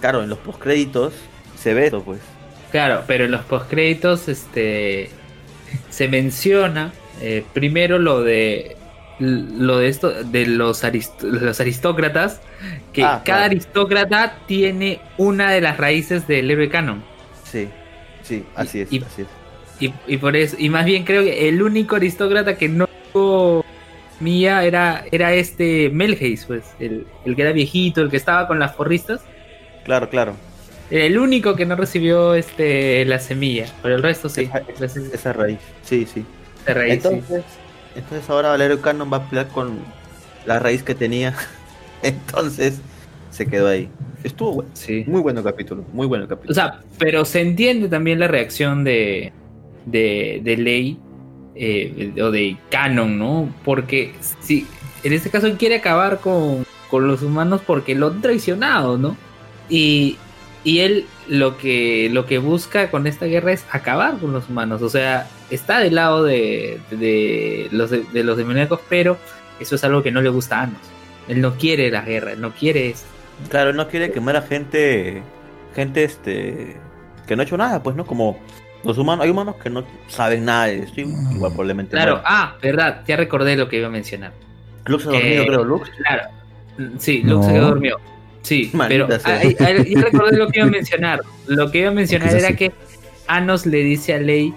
claro 0.00 0.22
en 0.22 0.28
los 0.28 0.38
postcréditos 0.38 1.12
se 1.58 1.74
ve 1.74 1.88
eso 1.88 2.02
pues. 2.02 2.20
Claro, 2.70 3.02
pero 3.08 3.24
en 3.24 3.32
los 3.32 3.42
postcréditos 3.42 4.28
este 4.28 5.10
se 5.90 6.08
menciona 6.08 6.92
eh, 7.20 7.44
primero 7.52 7.98
lo 7.98 8.22
de 8.22 8.76
lo 9.18 9.76
de 9.78 9.88
esto 9.88 10.10
de 10.24 10.46
los, 10.46 10.82
arist- 10.82 11.20
los 11.22 11.60
aristócratas 11.60 12.40
que 12.94 13.02
Ah, 13.02 13.20
cada 13.24 13.40
claro. 13.40 13.44
aristócrata 13.44 14.38
tiene 14.46 14.98
una 15.18 15.50
de 15.50 15.60
las 15.60 15.76
raíces 15.76 16.26
del 16.26 16.50
héroe 16.50 16.70
canon 16.70 17.02
sí 17.44 17.68
sí 18.22 18.44
así 18.54 18.80
es 18.80 18.92
y- 18.92 18.98
así 18.98 19.22
es 19.22 19.28
y, 19.78 19.92
y 20.06 20.16
por 20.16 20.36
eso 20.36 20.56
y 20.58 20.68
más 20.70 20.84
bien 20.86 21.04
creo 21.04 21.22
que 21.22 21.48
el 21.48 21.62
único 21.62 21.96
aristócrata 21.96 22.56
que 22.56 22.68
no 22.68 22.86
tuvo 23.12 23.64
Mía 24.20 24.64
era, 24.64 25.04
era 25.10 25.32
este 25.32 25.88
Melgeis, 25.88 26.44
pues, 26.44 26.64
el, 26.78 27.06
el 27.24 27.34
que 27.34 27.40
era 27.42 27.52
viejito, 27.52 28.02
el 28.02 28.10
que 28.10 28.18
estaba 28.18 28.46
con 28.46 28.58
las 28.58 28.72
porristas. 28.72 29.22
Claro, 29.82 30.10
claro. 30.10 30.34
El 30.90 31.18
único 31.18 31.56
que 31.56 31.64
no 31.64 31.74
recibió 31.74 32.34
este 32.34 33.02
la 33.06 33.18
semilla, 33.18 33.66
pero 33.82 33.94
el 33.94 34.02
resto 34.02 34.28
sí. 34.28 34.50
Esa, 34.78 35.00
esa 35.14 35.32
raíz, 35.32 35.58
sí, 35.82 36.06
sí. 36.12 36.22
Raíz, 36.66 36.94
entonces, 36.94 37.44
entonces 37.94 38.30
ahora 38.30 38.50
Valerio 38.50 38.80
Cannon 38.80 39.12
va 39.12 39.18
a 39.18 39.28
pelear 39.28 39.48
con 39.48 39.78
la 40.46 40.58
raíz 40.58 40.82
que 40.82 40.94
tenía. 40.94 41.34
entonces 42.02 42.80
se 43.30 43.46
quedó 43.46 43.68
ahí. 43.68 43.88
Estuvo 44.24 44.52
bueno. 44.52 44.70
Sí. 44.74 45.04
Muy 45.06 45.20
bueno 45.20 45.40
el 45.40 45.44
capítulo, 45.44 45.84
muy 45.92 46.06
bueno 46.06 46.24
el 46.24 46.28
capítulo. 46.28 46.52
O 46.52 46.54
sea, 46.54 46.80
pero 46.98 47.24
se 47.24 47.40
entiende 47.40 47.88
también 47.88 48.18
la 48.18 48.28
reacción 48.28 48.84
de, 48.84 49.32
de, 49.86 50.40
de 50.42 50.56
Ley 50.56 50.98
eh, 51.54 52.12
o 52.22 52.30
de 52.30 52.56
Canon, 52.70 53.18
¿no? 53.18 53.54
Porque 53.64 54.12
si 54.40 54.66
en 55.02 55.12
este 55.12 55.30
caso 55.30 55.46
él 55.46 55.56
quiere 55.56 55.76
acabar 55.76 56.20
con, 56.20 56.66
con 56.90 57.06
los 57.06 57.22
humanos 57.22 57.62
porque 57.66 57.94
lo 57.94 58.08
han 58.08 58.20
traicionado, 58.20 58.98
¿no? 58.98 59.16
Y, 59.68 60.16
y 60.64 60.80
él 60.80 61.06
lo 61.28 61.56
que, 61.56 62.08
lo 62.12 62.26
que 62.26 62.38
busca 62.38 62.90
con 62.90 63.06
esta 63.06 63.26
guerra 63.26 63.52
es 63.52 63.64
acabar 63.70 64.18
con 64.18 64.32
los 64.32 64.48
humanos. 64.48 64.82
O 64.82 64.88
sea, 64.88 65.26
está 65.50 65.78
del 65.80 65.94
lado 65.94 66.24
de, 66.24 66.80
de, 66.90 67.68
los, 67.72 67.90
de, 67.90 68.02
de 68.12 68.24
los 68.24 68.36
demoníacos, 68.36 68.80
pero 68.88 69.16
eso 69.58 69.74
es 69.74 69.84
algo 69.84 70.02
que 70.02 70.10
no 70.10 70.20
le 70.22 70.28
gusta 70.30 70.60
a 70.60 70.62
Anos. 70.64 70.80
Él 71.28 71.40
no 71.40 71.54
quiere 71.56 71.90
la 71.90 72.02
guerra, 72.02 72.32
él 72.32 72.40
no 72.40 72.52
quiere 72.52 72.90
esto. 72.90 73.06
Claro, 73.48 73.70
él 73.70 73.76
no 73.76 73.88
quiere 73.88 74.10
quemar 74.12 74.36
a 74.36 74.42
gente, 74.42 75.22
gente 75.74 76.04
este, 76.04 76.76
que 77.26 77.36
no 77.36 77.42
ha 77.42 77.44
hecho 77.44 77.56
nada, 77.56 77.82
pues, 77.82 77.96
¿no? 77.96 78.04
Como 78.04 78.38
los 78.84 78.98
humanos, 78.98 79.24
hay 79.24 79.30
humanos 79.30 79.56
que 79.62 79.70
no 79.70 79.84
saben 80.08 80.44
nada 80.44 80.66
de 80.66 80.80
esto, 80.80 81.00
y 81.00 81.04
igual 81.04 81.52
probablemente. 81.52 81.92
Claro, 81.92 82.20
ah, 82.24 82.56
verdad, 82.60 83.02
ya 83.06 83.16
recordé 83.16 83.56
lo 83.56 83.68
que 83.68 83.76
iba 83.78 83.86
a 83.86 83.90
mencionar. 83.90 84.32
Lux 84.86 85.04
se 85.04 85.08
ha 85.08 85.12
dormido, 85.12 85.42
Eh, 85.42 85.46
creo, 85.46 85.64
Lux. 85.64 85.90
Claro. 86.02 86.22
Sí, 86.98 87.22
Luke 87.22 87.44
se 87.44 87.48
No. 87.48 87.54
quedó 87.54 87.68
dormido. 87.68 88.00
Sí, 88.42 88.70
Maldita 88.74 89.06
pero 89.06 89.20
ah, 89.24 89.40
ah, 89.42 89.82
ya 89.84 90.00
recordé 90.02 90.36
lo 90.38 90.48
que 90.48 90.58
iba 90.60 90.68
a 90.68 90.70
mencionar. 90.70 91.20
Lo 91.46 91.70
que 91.70 91.78
iba 91.80 91.90
a 91.90 91.92
mencionar 91.94 92.34
era 92.34 92.48
así. 92.48 92.56
que 92.56 92.72
Anos 93.26 93.66
le 93.66 93.78
dice 93.78 94.14
a 94.14 94.18
Ley, 94.18 94.54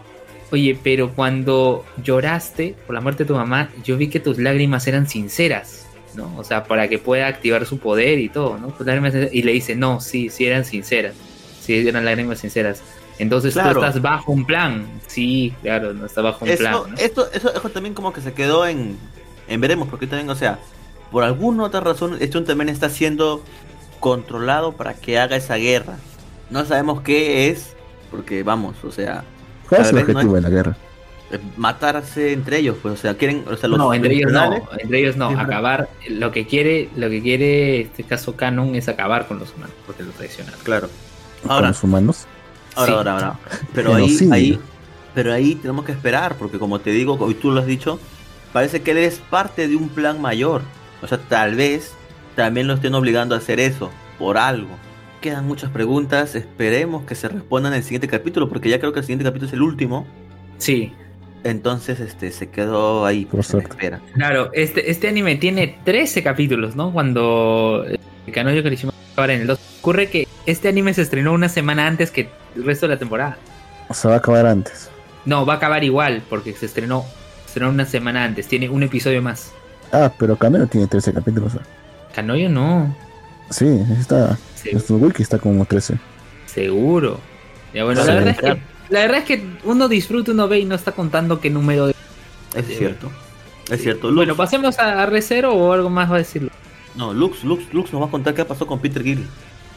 oye, 0.52 0.78
pero 0.82 1.14
cuando 1.14 1.86
lloraste 2.04 2.76
por 2.86 2.96
la 2.96 3.02
muerte 3.02 3.24
de 3.24 3.28
tu 3.28 3.36
mamá, 3.36 3.70
yo 3.84 3.98
vi 3.98 4.08
que 4.08 4.20
tus 4.20 4.38
lágrimas 4.38 4.88
eran 4.88 5.08
sinceras, 5.08 5.86
¿no? 6.16 6.34
O 6.38 6.44
sea, 6.44 6.64
para 6.64 6.88
que 6.88 6.98
pueda 7.00 7.28
activar 7.28 7.66
su 7.66 7.78
poder 7.80 8.20
y 8.20 8.30
todo, 8.30 8.58
¿no? 8.58 8.68
Tus 8.70 8.86
lágrimas- 8.86 9.30
y 9.32 9.42
le 9.44 9.52
dice, 9.52 9.76
no, 9.76 10.00
sí, 10.00 10.30
sí 10.30 10.46
eran 10.46 10.66
sinceras. 10.66 11.14
Sí, 11.62 11.88
eran 11.88 12.06
lágrimas 12.06 12.40
sinceras. 12.40 12.82
Entonces 13.20 13.54
Claro. 13.54 13.80
tú 13.80 13.86
estás 13.86 14.02
bajo 14.02 14.32
un 14.32 14.46
plan. 14.46 14.86
Sí, 15.08 15.54
claro, 15.62 15.94
no 15.94 16.06
está 16.06 16.22
bajo 16.22 16.46
un 16.46 16.52
Eso, 16.52 16.60
plan. 16.60 16.74
¿no? 16.74 16.86
esto, 16.98 17.30
eso, 17.32 17.54
eso 17.54 17.70
también 17.70 17.94
como 17.94 18.12
que 18.12 18.22
se 18.22 18.34
quedó 18.34 18.66
en, 18.66 18.98
en 19.48 19.62
veremos, 19.62 19.88
porque 19.88 20.08
también, 20.08 20.30
o 20.30 20.36
sea, 20.36 20.58
por 21.12 21.24
alguna 21.24 21.64
otra 21.64 21.80
razón, 21.80 22.18
este 22.20 22.42
también 22.42 22.70
está 22.70 22.90
siendo 22.90 23.44
controlado 24.04 24.74
para 24.74 24.96
que 24.96 25.18
haga 25.18 25.38
esa 25.38 25.56
guerra. 25.56 25.96
No 26.50 26.66
sabemos 26.66 27.00
qué 27.04 27.48
es, 27.50 27.74
porque 28.12 28.44
vamos, 28.44 28.76
o 28.84 28.92
sea, 28.92 29.24
¿Cuál 29.70 29.82
es 29.82 29.88
el 29.88 29.96
no 29.96 30.02
objetivo 30.02 30.36
es- 30.38 30.44
de 30.44 30.50
la 30.50 30.56
guerra? 30.56 30.78
eh, 31.32 31.40
matarse 31.56 32.34
entre 32.34 32.58
ellos, 32.58 32.76
pues, 32.82 32.96
o 32.96 32.98
sea, 32.98 33.16
quieren, 33.16 33.46
o 33.50 33.56
sea, 33.56 33.70
los 33.70 33.80
no, 33.80 33.94
entre 33.94 34.14
ellos 34.16 34.30
no, 34.34 34.56
entre 34.78 35.00
ellos 35.00 35.16
no, 35.16 35.30
acabar, 35.30 35.88
lo 36.10 36.32
que 36.34 36.46
quiere, 36.46 36.90
lo 36.98 37.10
que 37.10 37.22
quiere 37.22 37.80
este 37.80 38.04
caso 38.04 38.36
Canon 38.36 38.76
es 38.76 38.90
acabar 38.90 39.26
con 39.26 39.40
los 39.40 39.54
humanos, 39.56 39.74
porque 39.88 40.04
lo 40.04 40.12
traicionaron. 40.12 40.60
Claro. 40.64 40.90
¿Con 41.42 41.52
Ahora, 41.52 41.70
los 41.70 41.82
humanos? 41.82 42.26
ahora, 42.76 42.92
Sí. 42.92 42.98
ahora, 42.98 43.12
ahora. 43.14 43.40
Pero 43.74 43.96
ahí, 43.96 44.18
ahí, 44.34 44.60
pero 45.16 45.32
ahí 45.32 45.56
tenemos 45.56 45.86
que 45.86 45.94
esperar, 45.94 46.36
porque 46.38 46.60
como 46.60 46.80
te 46.80 46.90
digo, 46.92 47.16
hoy 47.22 47.36
tú 47.36 47.52
lo 47.52 47.62
has 47.62 47.68
dicho, 47.68 48.00
parece 48.52 48.82
que 48.82 48.92
él 48.92 48.98
es 48.98 49.20
parte 49.30 49.70
de 49.70 49.78
un 49.78 49.88
plan 49.88 50.20
mayor. 50.22 50.62
O 51.02 51.08
sea, 51.08 51.18
tal 51.20 51.56
vez 51.56 51.94
también 52.36 52.68
lo 52.68 52.74
estén 52.76 52.94
obligando 52.96 53.36
a 53.36 53.40
hacer 53.40 53.60
eso, 53.60 53.92
por 54.20 54.38
algo. 54.38 54.70
Quedan 55.22 55.48
muchas 55.48 55.70
preguntas, 55.72 56.36
esperemos 56.36 57.06
que 57.06 57.16
se 57.16 57.30
respondan 57.30 57.74
en 57.74 57.78
el 57.78 57.84
siguiente 57.84 58.08
capítulo, 58.08 58.50
porque 58.50 58.70
ya 58.70 58.80
creo 58.80 58.92
que 58.94 59.00
el 59.00 59.06
siguiente 59.06 59.24
capítulo 59.26 59.48
es 59.48 59.54
el 59.54 59.62
último. 59.62 60.06
Sí, 60.58 60.94
Entonces, 61.46 62.00
este, 62.00 62.32
se 62.32 62.50
quedó 62.50 63.06
ahí, 63.06 63.26
Por 63.26 63.46
pues, 63.46 63.54
espera. 63.54 64.00
claro, 64.14 64.50
este, 64.54 64.90
este 64.90 65.10
anime 65.10 65.36
tiene 65.36 65.78
13 65.84 66.24
capítulos, 66.24 66.76
¿no? 66.76 66.94
Cuando 66.94 67.86
el 67.86 68.00
Kanoyo 68.34 68.64
Kirishima 68.64 68.94
ahora 69.18 69.34
en 69.34 69.42
el 69.42 69.48
2. 69.48 69.60
Ocurre 69.82 70.08
que 70.08 70.28
este 70.46 70.70
anime 70.70 70.94
se 70.94 71.02
estrenó 71.02 71.34
una 71.34 71.50
semana 71.50 71.86
antes 71.88 72.12
que 72.12 72.30
el 72.56 72.64
resto 72.64 72.88
de 72.88 72.94
la 72.94 73.00
temporada. 73.00 73.38
O 73.90 73.94
sea, 73.94 74.10
va 74.10 74.16
a 74.16 74.20
acabar 74.20 74.46
antes. 74.46 74.90
No, 75.26 75.46
va 75.46 75.54
a 75.54 75.58
acabar 75.58 75.84
igual, 75.84 76.22
porque 76.30 76.54
se 76.54 76.66
estrenó, 76.66 77.04
se 77.42 77.48
estrenó 77.48 77.70
una 77.70 77.86
semana 77.86 78.24
antes, 78.24 78.48
tiene 78.48 78.70
un 78.70 78.84
episodio 78.84 79.22
más. 79.22 79.52
Ah, 79.92 80.12
pero 80.18 80.36
Cameo 80.38 80.66
tiene 80.68 80.88
13 80.88 81.14
capítulos. 81.14 81.54
Kanoyo 82.14 82.50
no, 82.50 82.96
Sí, 83.50 83.68
está. 84.00 84.38
Nuestro 84.72 84.96
wiki 84.98 85.22
está 85.24 85.38
como 85.38 85.66
13. 85.66 85.96
seguro. 86.46 87.20
Ya 87.74 87.84
bueno, 87.84 88.02
Sí. 88.02 88.08
la 88.08 88.14
verdad 88.16 88.30
es 88.32 88.38
que 88.40 88.62
la 88.90 89.00
verdad 89.00 89.18
es 89.20 89.24
que 89.26 89.44
uno 89.64 89.88
disfruta, 89.88 90.32
uno 90.32 90.48
ve 90.48 90.60
y 90.60 90.66
no 90.66 90.76
está 90.76 90.92
contando 90.92 91.40
qué 91.40 91.50
número 91.50 91.88
de 91.88 91.96
Es 92.56 92.66
cierto. 92.78 93.10
Es 93.72 93.82
cierto. 93.82 94.14
Bueno, 94.14 94.36
pasemos 94.36 94.78
a, 94.80 95.02
a 95.02 95.06
Recero 95.06 95.54
o 95.54 95.72
algo 95.74 95.90
más 95.90 96.12
va 96.12 96.16
a 96.16 96.20
decirlo. 96.20 96.50
no, 96.96 97.14
Lux, 97.14 97.44
Lux, 97.44 97.74
Lux 97.74 97.92
nos 97.94 98.02
va 98.02 98.08
a 98.08 98.12
contar 98.12 98.34
qué 98.34 98.46
pasó 98.46 98.68
con 98.68 98.80
Peter 98.80 99.02
Gill. 99.04 99.26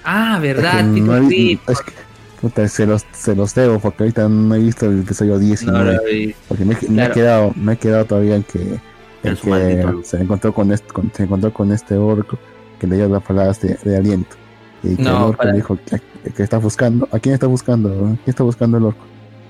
Ah, 0.04 0.34
Es 0.36 0.42
verdad, 0.42 0.78
que 0.94 1.00
no 1.00 1.12
Peter 1.28 1.58
es 1.68 1.80
que, 1.80 1.92
puta, 2.40 2.68
se 2.68 2.84
los, 2.86 3.04
se 3.12 3.34
los 3.34 3.54
debo 3.54 3.78
porque 3.80 4.02
ahorita 4.04 4.28
no 4.28 4.54
he 4.54 4.58
visto 4.58 4.86
el 4.86 5.00
episodio 5.00 5.34
No 5.34 5.38
19. 5.40 5.94
lo 5.96 6.02
vi. 6.04 6.34
Porque 6.48 6.64
me, 6.64 6.74
me 6.74 6.78
Claro. 6.80 7.10
he 7.10 7.14
quedado, 7.14 7.52
me 7.56 7.72
he 7.72 7.76
quedado 7.76 8.04
todavía 8.04 8.36
en 8.36 8.42
que, 8.42 8.78
en 9.26 9.32
En 9.32 9.36
su 9.36 9.48
maldito 9.48 9.98
que 10.00 10.04
se 10.06 10.16
encontró 10.22 10.52
con 10.54 10.72
este, 10.72 10.88
con- 10.92 11.12
se 11.12 11.22
encontró 11.24 11.52
con 11.52 11.72
este 11.72 11.94
orco 11.96 12.38
que 12.80 12.86
le 12.86 12.96
dio 12.96 13.08
las 13.08 13.22
palabras 13.22 13.60
de, 13.60 13.76
de 13.82 13.96
aliento. 13.96 14.36
Y 14.82 14.96
que 14.96 15.02
No, 15.02 15.10
el 15.10 15.22
orco 15.24 15.36
para- 15.38 15.50
le 15.50 15.56
dijo 15.56 15.78
que, 15.84 16.32
que 16.32 16.42
está 16.42 16.58
buscando, 16.58 17.08
¿a 17.12 17.18
quién 17.18 17.34
está 17.34 17.46
buscando? 17.46 17.88
¿A 17.90 17.94
quién 18.16 18.20
está 18.26 18.42
buscando 18.44 18.78
el 18.78 18.84
orco? 18.84 19.04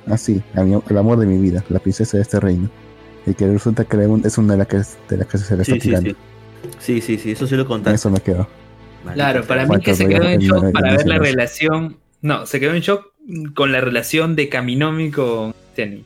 Ah, 0.06 0.16
sí, 0.16 0.42
a 0.54 0.62
mi- 0.62 0.80
el 0.88 0.98
amor 0.98 1.18
de 1.18 1.26
mi 1.26 1.38
vida, 1.38 1.64
la 1.68 1.78
princesa 1.80 2.16
de 2.16 2.22
este 2.22 2.38
reino. 2.40 2.68
Y 3.26 3.34
que 3.34 3.46
resulta 3.48 3.84
que 3.84 3.96
es 4.24 4.38
una 4.38 4.52
de 4.52 4.58
las 4.58 4.66
que, 4.68 4.76
de 4.76 5.16
las 5.16 5.26
que 5.26 5.38
se 5.38 5.56
le 5.56 5.62
está 5.62 5.74
Sí, 5.74 5.80
sí, 5.80 5.88
tirando. 5.88 6.10
sí. 6.10 6.16
Sí, 6.78 7.00
sí, 7.00 7.18
sí, 7.18 7.30
eso 7.32 7.46
sí 7.46 7.56
lo 7.56 7.66
contaste. 7.66 7.96
eso 7.96 8.10
me 8.10 8.20
quedo. 8.20 8.46
Claro, 9.14 9.44
para 9.44 9.66
mí 9.66 9.78
que 9.80 9.94
se 9.94 10.06
quedó 10.08 10.24
en 10.24 10.40
shock 10.40 10.72
para 10.72 10.96
ver 10.96 11.06
la 11.06 11.16
el- 11.16 11.20
relación. 11.22 11.96
No, 12.22 12.46
se 12.46 12.58
quedó 12.60 12.74
en 12.74 12.80
shock 12.80 13.12
con 13.54 13.72
la 13.72 13.80
relación 13.80 14.36
de 14.36 14.48
Kaminomi 14.48 15.10
con 15.10 15.54
Tenny. 15.74 16.04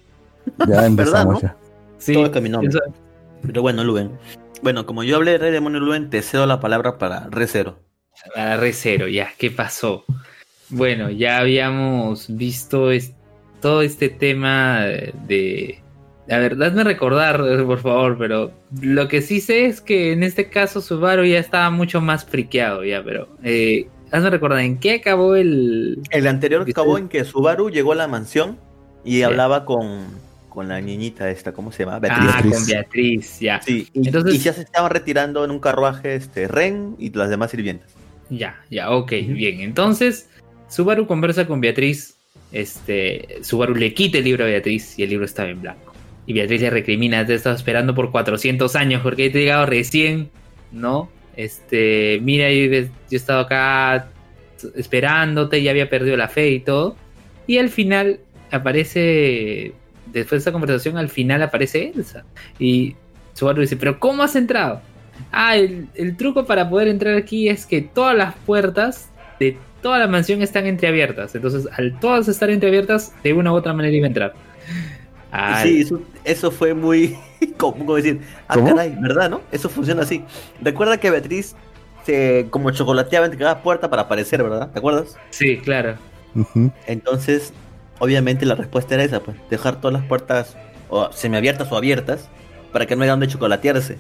Ya 0.67 0.85
empezamos 0.87 1.35
¿no? 1.35 1.41
ya. 1.41 1.57
Sí, 1.99 2.15
Todo 2.15 2.27
eso- 2.27 2.81
Pero 3.47 3.63
bueno, 3.63 3.85
Luben. 3.85 4.11
Bueno, 4.63 4.85
como 4.87 5.03
yo 5.03 5.17
hablé 5.17 5.33
de 5.33 5.39
Rey 5.39 5.53
Demonio 5.53 5.81
Luben, 5.81 6.11
te 6.11 6.23
cedo 6.23 6.47
la 6.47 6.61
palabra 6.61 6.99
para 6.99 7.29
Recero. 7.31 7.79
para 8.35 8.57
Recero, 8.59 9.09
ya, 9.09 9.31
¿qué 9.39 9.51
pasó? 9.51 10.05
Bueno, 10.69 11.11
ya 11.11 11.39
habíamos 11.39 12.27
visto 12.37 12.91
es- 12.91 13.15
todo 13.61 13.83
este 13.83 14.09
tema 14.09 14.85
de... 15.27 15.79
La 16.27 16.39
verdad, 16.39 16.69
hazme 16.69 16.85
recordar, 16.85 17.43
por 17.67 17.79
favor, 17.81 18.17
pero 18.19 18.53
lo 18.81 19.09
que 19.09 19.21
sí 19.21 19.41
sé 19.41 19.67
es 19.67 19.81
que 19.81 20.13
en 20.13 20.23
este 20.23 20.49
caso 20.49 20.81
Subaru 20.81 21.25
ya 21.25 21.39
estaba 21.39 21.71
mucho 21.71 22.01
más 22.01 22.25
friqueado, 22.25 22.85
ya, 22.85 23.03
pero... 23.03 23.27
Eh, 23.43 23.89
hazme 24.13 24.31
recordar, 24.31 24.61
¿en 24.61 24.79
qué 24.79 24.95
acabó 24.97 25.35
el...? 25.35 25.99
El 26.11 26.27
anterior 26.29 26.65
acabó 26.69 26.99
en 26.99 27.09
que 27.09 27.25
Subaru 27.25 27.71
llegó 27.71 27.93
a 27.93 27.97
la 27.97 28.07
mansión 28.07 28.59
y 29.05 29.17
Sí. 29.17 29.23
hablaba 29.25 29.65
con, 29.65 30.07
con 30.51 30.69
la 30.69 30.81
niñita 30.81 31.31
esta, 31.31 31.53
¿cómo 31.53 31.73
se 31.73 31.85
llama? 31.85 31.99
Beatriz. 31.99 32.29
Ah, 32.29 32.33
Beatriz. 32.43 32.55
con 32.55 32.67
Beatriz, 32.67 33.41
ya. 33.41 33.63
Sí, 33.63 33.89
y, 33.95 34.07
Entonces- 34.09 34.35
y 34.35 34.39
ya 34.39 34.53
se 34.53 34.63
estaban 34.63 34.91
retirando 34.91 35.43
en 35.45 35.51
un 35.51 35.61
carruaje 35.61 36.17
este, 36.17 36.47
Ren 36.49 36.97
y 36.99 37.11
las 37.15 37.31
demás 37.31 37.51
sirvientas. 37.53 37.89
Ya, 38.29 38.61
ya, 38.71 38.91
ok, 38.91 39.11
bien. 39.29 39.61
Entonces, 39.61 40.29
Subaru 40.69 41.07
conversa 41.07 41.47
con 41.47 41.61
Beatriz. 41.61 42.17
Este, 42.53 43.39
Subaru 43.43 43.75
le 43.75 43.95
quita 43.95 44.19
el 44.19 44.25
libro 44.25 44.45
a 44.45 44.49
Beatriz 44.49 44.99
y 44.99 45.05
el 45.05 45.11
libro 45.11 45.25
estaba 45.25 45.49
en 45.49 45.63
blanco. 45.63 45.93
Y 46.27 46.33
Beatriz 46.33 46.61
le 46.61 46.71
recrimina, 46.71 47.25
te 47.25 47.33
he 47.33 47.37
estado 47.37 47.57
esperando 47.57 47.95
por 47.95 48.11
400 48.11 48.77
años 48.77 49.03
porque 49.03 49.31
te 49.31 49.39
he 49.39 49.43
llegado 49.43 49.67
recién, 49.67 50.31
¿no? 50.71 51.09
Este, 51.37 52.21
mira, 52.23 52.51
yo, 52.51 52.67
yo 52.71 52.89
he 53.11 53.17
estado 53.17 53.41
acá 53.41 54.11
esperándote, 54.77 55.63
ya 55.63 55.71
había 55.71 55.89
perdido 55.89 56.17
la 56.17 56.29
fe 56.29 56.51
y 56.51 56.61
todo. 56.61 56.97
Y 57.47 57.59
al 57.59 57.69
final 57.69 58.21
aparece, 58.51 59.73
después 60.13 60.31
de 60.31 60.37
esta 60.39 60.53
conversación, 60.53 60.97
al 60.99 61.09
final 61.09 61.43
aparece 61.43 61.93
Elsa. 61.95 62.25
Y 62.59 62.97
Subaru 63.35 63.61
dice, 63.61 63.77
pero 63.77 63.99
¿cómo 63.99 64.23
has 64.23 64.37
entrado? 64.37 64.81
Ah, 65.33 65.57
el, 65.57 65.89
el 65.95 66.17
truco 66.17 66.47
para 66.47 66.69
poder 66.69 66.89
entrar 66.89 67.17
aquí 67.17 67.49
es 67.49 67.67
que 67.67 67.83
todas 67.83 68.17
las 68.17 68.35
puertas 68.35 69.11
de 69.39 69.57
toda 69.83 69.99
la 69.99 70.07
mansión 70.07 70.43
están 70.43 70.67
entreabiertas. 70.67 71.35
Entonces, 71.35 71.69
al 71.77 71.99
todas 72.01 72.29
estar 72.29 72.51
entreabiertas, 72.51 73.13
de 73.23 73.33
una 73.33 73.53
u 73.53 73.57
otra 73.57 73.73
manera 73.73 73.95
iba 73.97 74.07
a 74.07 74.09
entrar. 74.09 74.35
Ah, 75.33 75.63
Sí, 75.63 75.81
eso, 75.81 76.03
eso 76.25 76.51
fue 76.51 76.75
muy. 76.75 77.17
¿Cómo 77.57 77.79
cómo 77.79 77.97
decir? 77.97 78.21
Ah, 78.49 78.55
¿Cómo? 78.55 78.69
caray, 78.75 78.95
¿verdad, 79.01 79.31
no? 79.31 79.43
Eso 79.53 79.69
funciona 79.69 80.03
así. 80.03 80.25
Recuerda 80.61 80.99
que 80.99 81.11
Beatriz 81.11 81.55
se 82.05 82.47
como 82.51 82.71
chocolateaba 82.71 83.27
entre 83.27 83.39
cada 83.39 83.63
puerta 83.63 83.89
para 83.91 84.03
aparecer, 84.03 84.43
¿verdad? 84.43 84.71
¿Te 84.71 84.79
acuerdas? 84.79 85.17
sí, 85.31 85.59
claro. 85.59 85.97
Entonces, 86.87 87.53
obviamente 88.01 88.45
la 88.45 88.57
respuesta 88.57 88.95
era 88.95 89.05
esa, 89.05 89.21
pues, 89.21 89.37
dejar 89.49 89.81
todas 89.81 89.93
las 89.93 90.05
puertas 90.05 90.57
o 90.89 91.13
semiabiertas 91.13 91.71
o 91.71 91.77
abiertas 91.77 92.29
para 92.73 92.87
que 92.87 92.97
no 92.97 93.05
haya 93.05 93.13
donde 93.13 93.29
chocolatearse. 93.29 93.99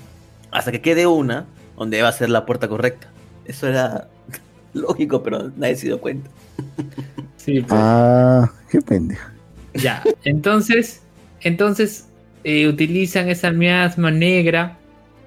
Hasta 0.51 0.73
que 0.73 0.81
quede 0.81 1.07
una 1.07 1.47
donde 1.77 2.03
va 2.03 2.09
a 2.09 2.13
ser 2.13 2.31
la 2.31 2.45
puerta 2.45 2.67
correcta. 2.67 3.07
Eso 3.45 3.69
era 3.69 4.09
lógico, 4.75 5.23
pero 5.23 5.53
nadie 5.57 5.77
se 5.77 5.87
dio 5.87 6.01
cuenta. 6.01 6.29
Sí, 7.37 7.63
pues. 7.63 7.73
Ah, 7.73 8.53
qué 8.69 8.83
pendejo. 8.83 9.31
Ya, 9.73 10.03
entonces, 10.25 11.01
entonces 11.41 12.07
eh, 12.45 12.69
utilizan 12.69 13.31
esa 13.31 13.51
miasma 13.51 14.11
negra 14.11 14.77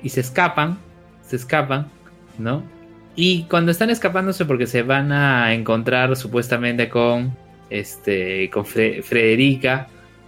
y 0.03 0.09
se 0.09 0.19
escapan, 0.19 0.77
se 1.27 1.37
escapan, 1.37 1.87
¿no? 2.37 2.61
Y 3.15 3.45
cuando 3.45 3.71
están 3.71 3.89
escapándose 3.89 4.45
porque 4.45 4.67
se 4.67 4.83
van 4.83 5.11
a 5.11 5.55
encontrar 5.55 6.15
supuestamente 6.15 6.87
con, 6.87 7.35
este, 7.69 8.49
con 8.49 8.65
Fre- 8.65 9.01
Frederica, 9.03 9.87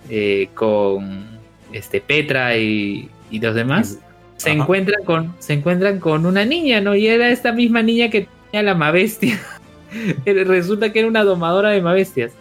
eh, 0.10 0.50
con, 0.54 1.26
este, 1.74 2.02
Petra 2.02 2.56
y, 2.58 3.10
y 3.32 3.40
los 3.40 3.56
demás, 3.56 4.00
se 4.38 4.52
Ajá. 4.52 4.60
encuentran 4.62 5.04
con, 5.06 5.34
se 5.40 5.54
encuentran 5.54 6.00
con 6.00 6.26
una 6.26 6.46
niña, 6.46 6.82
¿no? 6.82 6.96
Y 6.96 7.08
era 7.08 7.30
esta 7.30 7.52
misma 7.54 7.82
niña 7.82 8.10
que 8.10 8.28
tenía 8.52 8.64
la 8.64 8.76
Mavestia. 8.76 9.40
Resulta 10.26 10.92
que 10.92 11.00
era 11.00 11.08
una 11.08 11.24
domadora 11.24 11.70
de 11.70 11.82
Mavestias. 11.82 12.34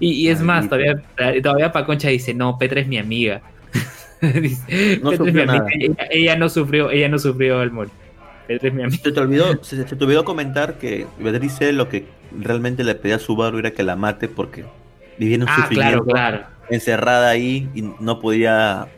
Y, 0.00 0.12
y 0.12 0.28
es 0.28 0.40
más, 0.42 0.66
todavía, 0.68 1.02
todavía 1.42 1.72
Paconcha 1.72 2.08
dice, 2.08 2.34
no, 2.34 2.58
Petra 2.58 2.80
es 2.80 2.88
mi 2.88 2.98
amiga. 2.98 3.40
Dice, 4.20 4.98
No 5.02 5.10
"Petra 5.10 5.28
es 5.28 5.34
mi 5.34 5.40
amiga". 5.42 5.66
Ella, 5.78 6.08
ella 6.10 6.36
no 6.36 6.48
sufrió, 6.48 6.90
ella 6.90 7.08
no 7.08 7.18
sufrió 7.18 7.62
el 7.62 7.70
morir. 7.70 7.92
Mi. 8.48 8.90
Se 8.90 9.12
te 9.12 9.20
olvidó, 9.20 9.62
se, 9.62 9.86
se 9.86 9.96
te 9.96 10.04
olvidó 10.04 10.24
comentar 10.24 10.78
que 10.78 11.06
Beatriz 11.18 11.58
lo 11.72 11.88
que 11.88 12.06
realmente 12.38 12.84
le 12.84 12.94
pedía 12.94 13.16
a 13.16 13.18
Subaru 13.18 13.58
era 13.58 13.70
que 13.72 13.82
la 13.82 13.96
mate 13.96 14.28
porque 14.28 14.64
vivía 15.18 15.36
en 15.36 15.42
un 15.42 15.48
Ah, 15.48 15.54
claro, 15.54 15.68
sufrimiento, 15.98 16.04
claro. 16.04 16.40
encerrada 16.70 17.28
ahí 17.30 17.68
y 17.74 17.82
no 17.82 18.20
podía 18.20 18.88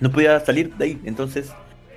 no 0.00 0.10
podía 0.10 0.40
salir 0.40 0.74
de 0.76 0.84
ahí. 0.84 0.98
Entonces 1.04 1.52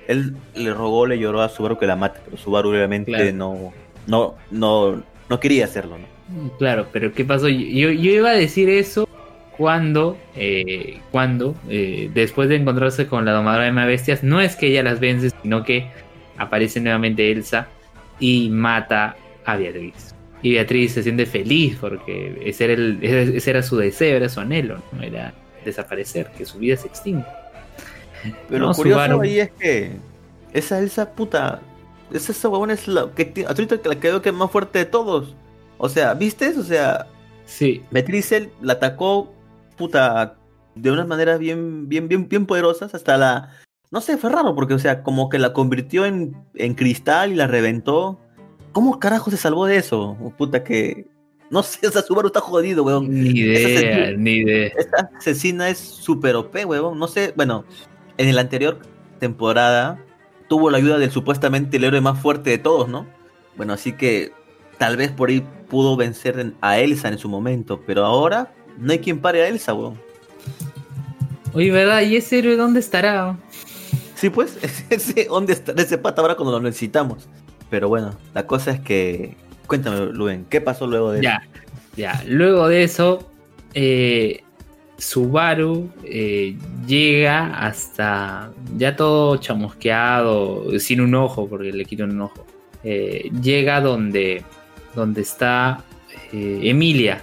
él 0.08 0.36
le 0.54 0.72
rogó, 0.74 1.06
le 1.06 1.18
lloró 1.18 1.40
a 1.42 1.48
Subaru 1.48 1.78
que 1.78 1.86
la 1.86 1.96
mate, 1.96 2.20
pero 2.24 2.36
Subaru 2.36 2.70
obviamente 2.70 3.12
Claro. 3.12 3.32
no, 3.32 3.72
no, 4.06 4.34
no, 4.50 5.02
no 5.28 5.40
quería 5.40 5.64
hacerlo. 5.64 5.96
¿no? 5.98 6.50
Claro, 6.58 6.86
pero 6.92 7.12
¿qué 7.12 7.24
pasó? 7.24 7.48
Yo, 7.48 7.90
yo 7.90 8.10
iba 8.12 8.30
a 8.30 8.34
decir 8.34 8.68
eso 8.68 9.08
cuando, 9.56 10.16
eh, 10.36 11.00
cuando 11.10 11.54
eh, 11.68 12.10
después 12.14 12.48
de 12.48 12.56
encontrarse 12.56 13.06
con 13.06 13.24
la 13.24 13.32
domadora 13.32 13.64
de 13.64 13.72
Mavestias, 13.72 14.22
no 14.22 14.40
es 14.40 14.56
que 14.56 14.68
ella 14.68 14.82
las 14.82 15.00
vence, 15.00 15.30
sino 15.42 15.64
que 15.64 15.86
aparece 16.40 16.80
nuevamente 16.80 17.30
Elsa 17.30 17.68
y 18.18 18.48
mata 18.50 19.16
a 19.44 19.56
Beatriz. 19.56 20.14
Y 20.42 20.54
Beatriz 20.54 20.92
se 20.94 21.02
siente 21.02 21.26
feliz 21.26 21.76
porque 21.80 22.40
ese 22.44 22.64
era, 22.64 22.72
el- 22.74 22.98
ese 23.02 23.50
era 23.50 23.62
su 23.62 23.76
deseo, 23.76 24.16
era 24.16 24.28
su 24.28 24.40
anhelo, 24.40 24.82
¿no? 24.92 25.02
era 25.02 25.32
desaparecer, 25.64 26.30
que 26.36 26.44
su 26.46 26.58
vida 26.58 26.76
se 26.76 26.88
extinga. 26.88 27.26
Pero 28.48 28.60
No, 28.60 28.68
lo 28.68 28.74
curioso 28.74 28.98
Subaru. 29.04 29.20
ahí 29.22 29.40
es 29.40 29.50
que 29.52 29.92
esa 30.52 30.78
Elsa 30.78 31.10
puta, 31.12 31.60
esa, 32.12 32.32
esa 32.32 32.48
huevona 32.48 32.72
es 32.74 32.88
la 32.88 33.10
que 33.14 33.44
ahorita 33.46 33.76
la 33.84 33.94
que 34.00 34.08
veo 34.08 34.22
que 34.22 34.28
es 34.30 34.34
más 34.34 34.50
fuerte 34.50 34.78
de 34.80 34.84
todos. 34.86 35.34
O 35.78 35.88
sea, 35.88 36.14
¿viste? 36.14 36.48
O 36.58 36.62
sea, 36.62 37.06
Sí, 37.46 37.82
Beatriz 37.90 38.30
él 38.32 38.50
la 38.62 38.74
atacó, 38.74 39.32
puta, 39.76 40.36
de 40.76 40.90
unas 40.92 41.06
maneras 41.08 41.38
bien, 41.40 41.88
bien, 41.88 42.06
bien, 42.08 42.28
bien 42.28 42.46
poderosas, 42.46 42.94
hasta 42.94 43.16
la, 43.16 43.50
no 43.90 44.00
sé, 44.00 44.16
fue 44.16 44.30
raro, 44.30 44.54
porque, 44.54 44.74
o 44.74 44.78
sea, 44.78 45.02
como 45.02 45.28
que 45.28 45.38
la 45.38 45.52
convirtió 45.52 46.04
en, 46.06 46.36
en 46.54 46.74
cristal 46.74 47.32
y 47.32 47.36
la 47.36 47.46
reventó. 47.46 48.18
¿Cómo 48.72 48.98
carajo 49.00 49.30
se 49.30 49.36
salvó 49.36 49.66
de 49.66 49.76
eso? 49.76 50.16
Oh, 50.22 50.30
puta 50.30 50.62
que, 50.62 51.06
no 51.50 51.62
sé, 51.62 51.86
o 51.88 51.90
sea, 51.90 52.02
Subaru 52.02 52.28
está 52.28 52.40
jodido, 52.40 52.84
weón. 52.84 53.08
ni 53.10 53.40
Esa 53.50 53.68
idea, 53.68 54.10
ni 54.16 54.30
idea. 54.38 54.68
Esta 54.78 55.10
asesina 55.18 55.68
es 55.68 55.78
super 55.78 56.36
OP, 56.36 56.54
weón. 56.66 56.98
No 56.98 57.08
sé, 57.08 57.32
bueno, 57.36 57.64
en 58.16 58.28
el 58.28 58.38
anterior 58.38 58.78
temporada 59.18 59.98
tuvo 60.48 60.70
la 60.70 60.78
ayuda 60.78 60.98
del 60.98 61.10
supuestamente 61.10 61.76
el 61.76 61.84
héroe 61.84 62.00
más 62.00 62.20
fuerte 62.20 62.50
de 62.50 62.58
todos, 62.58 62.88
¿no? 62.88 63.06
Bueno, 63.56 63.72
así 63.72 63.92
que 63.92 64.32
tal 64.78 64.96
vez 64.96 65.10
por 65.12 65.28
ahí 65.28 65.44
pudo 65.68 65.96
vencer 65.96 66.38
en- 66.40 66.54
a 66.60 66.78
Elsa 66.78 67.08
en 67.08 67.18
su 67.18 67.28
momento, 67.28 67.80
pero 67.86 68.04
ahora 68.04 68.52
no 68.78 68.92
hay 68.92 68.98
quien 69.00 69.20
pare 69.20 69.42
a 69.42 69.48
Elsa, 69.48 69.74
weón. 69.74 70.00
Oye, 71.52 71.70
¿verdad? 71.72 72.02
¿Y 72.02 72.16
ese 72.16 72.38
héroe 72.38 72.56
dónde 72.56 72.78
estará? 72.80 73.36
Sí, 74.20 74.28
pues, 74.28 74.58
ese, 74.90 75.24
¿dónde 75.24 75.54
está 75.54 75.72
ese 75.72 75.96
pata 75.96 76.20
ahora 76.20 76.34
cuando 76.34 76.52
lo 76.52 76.60
necesitamos? 76.60 77.26
Pero 77.70 77.88
bueno, 77.88 78.14
la 78.34 78.46
cosa 78.46 78.72
es 78.72 78.80
que, 78.80 79.36
cuéntame, 79.66 80.12
Luen, 80.12 80.44
¿qué 80.50 80.60
pasó 80.60 80.86
luego 80.86 81.12
de 81.12 81.22
Ya, 81.22 81.42
ya. 81.96 82.22
Luego 82.26 82.68
de 82.68 82.82
eso, 82.82 83.30
eh, 83.72 84.42
Subaru 84.98 85.90
eh, 86.04 86.56
llega 86.86 87.66
hasta 87.66 88.50
ya 88.76 88.94
todo 88.94 89.38
chamusqueado, 89.38 90.78
sin 90.78 91.00
un 91.00 91.14
ojo, 91.14 91.48
porque 91.48 91.72
le 91.72 91.84
quitan 91.86 92.10
un 92.10 92.20
ojo. 92.20 92.46
Eh, 92.84 93.30
llega 93.40 93.80
donde, 93.80 94.44
donde 94.94 95.22
está 95.22 95.82
eh, 96.32 96.60
Emilia. 96.64 97.22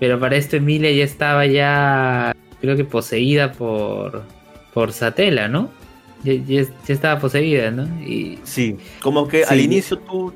Pero 0.00 0.18
para 0.18 0.36
esto 0.36 0.56
Emilia 0.56 0.92
ya 0.92 1.04
estaba 1.04 1.44
ya, 1.44 2.34
creo 2.60 2.76
que 2.76 2.84
poseída 2.84 3.52
por, 3.52 4.22
por 4.72 4.92
Satela, 4.92 5.48
¿no? 5.48 5.70
Ya, 6.24 6.34
ya- 6.34 6.62
ya 6.62 6.94
estaba 6.94 7.20
poseída, 7.20 7.70
¿no? 7.70 7.84
Y 8.02 8.38
Sí, 8.42 8.76
como 9.00 9.28
que 9.28 9.44
al 9.44 9.58
Sí. 9.58 9.64
inicio 9.64 9.98
tú 9.98 10.32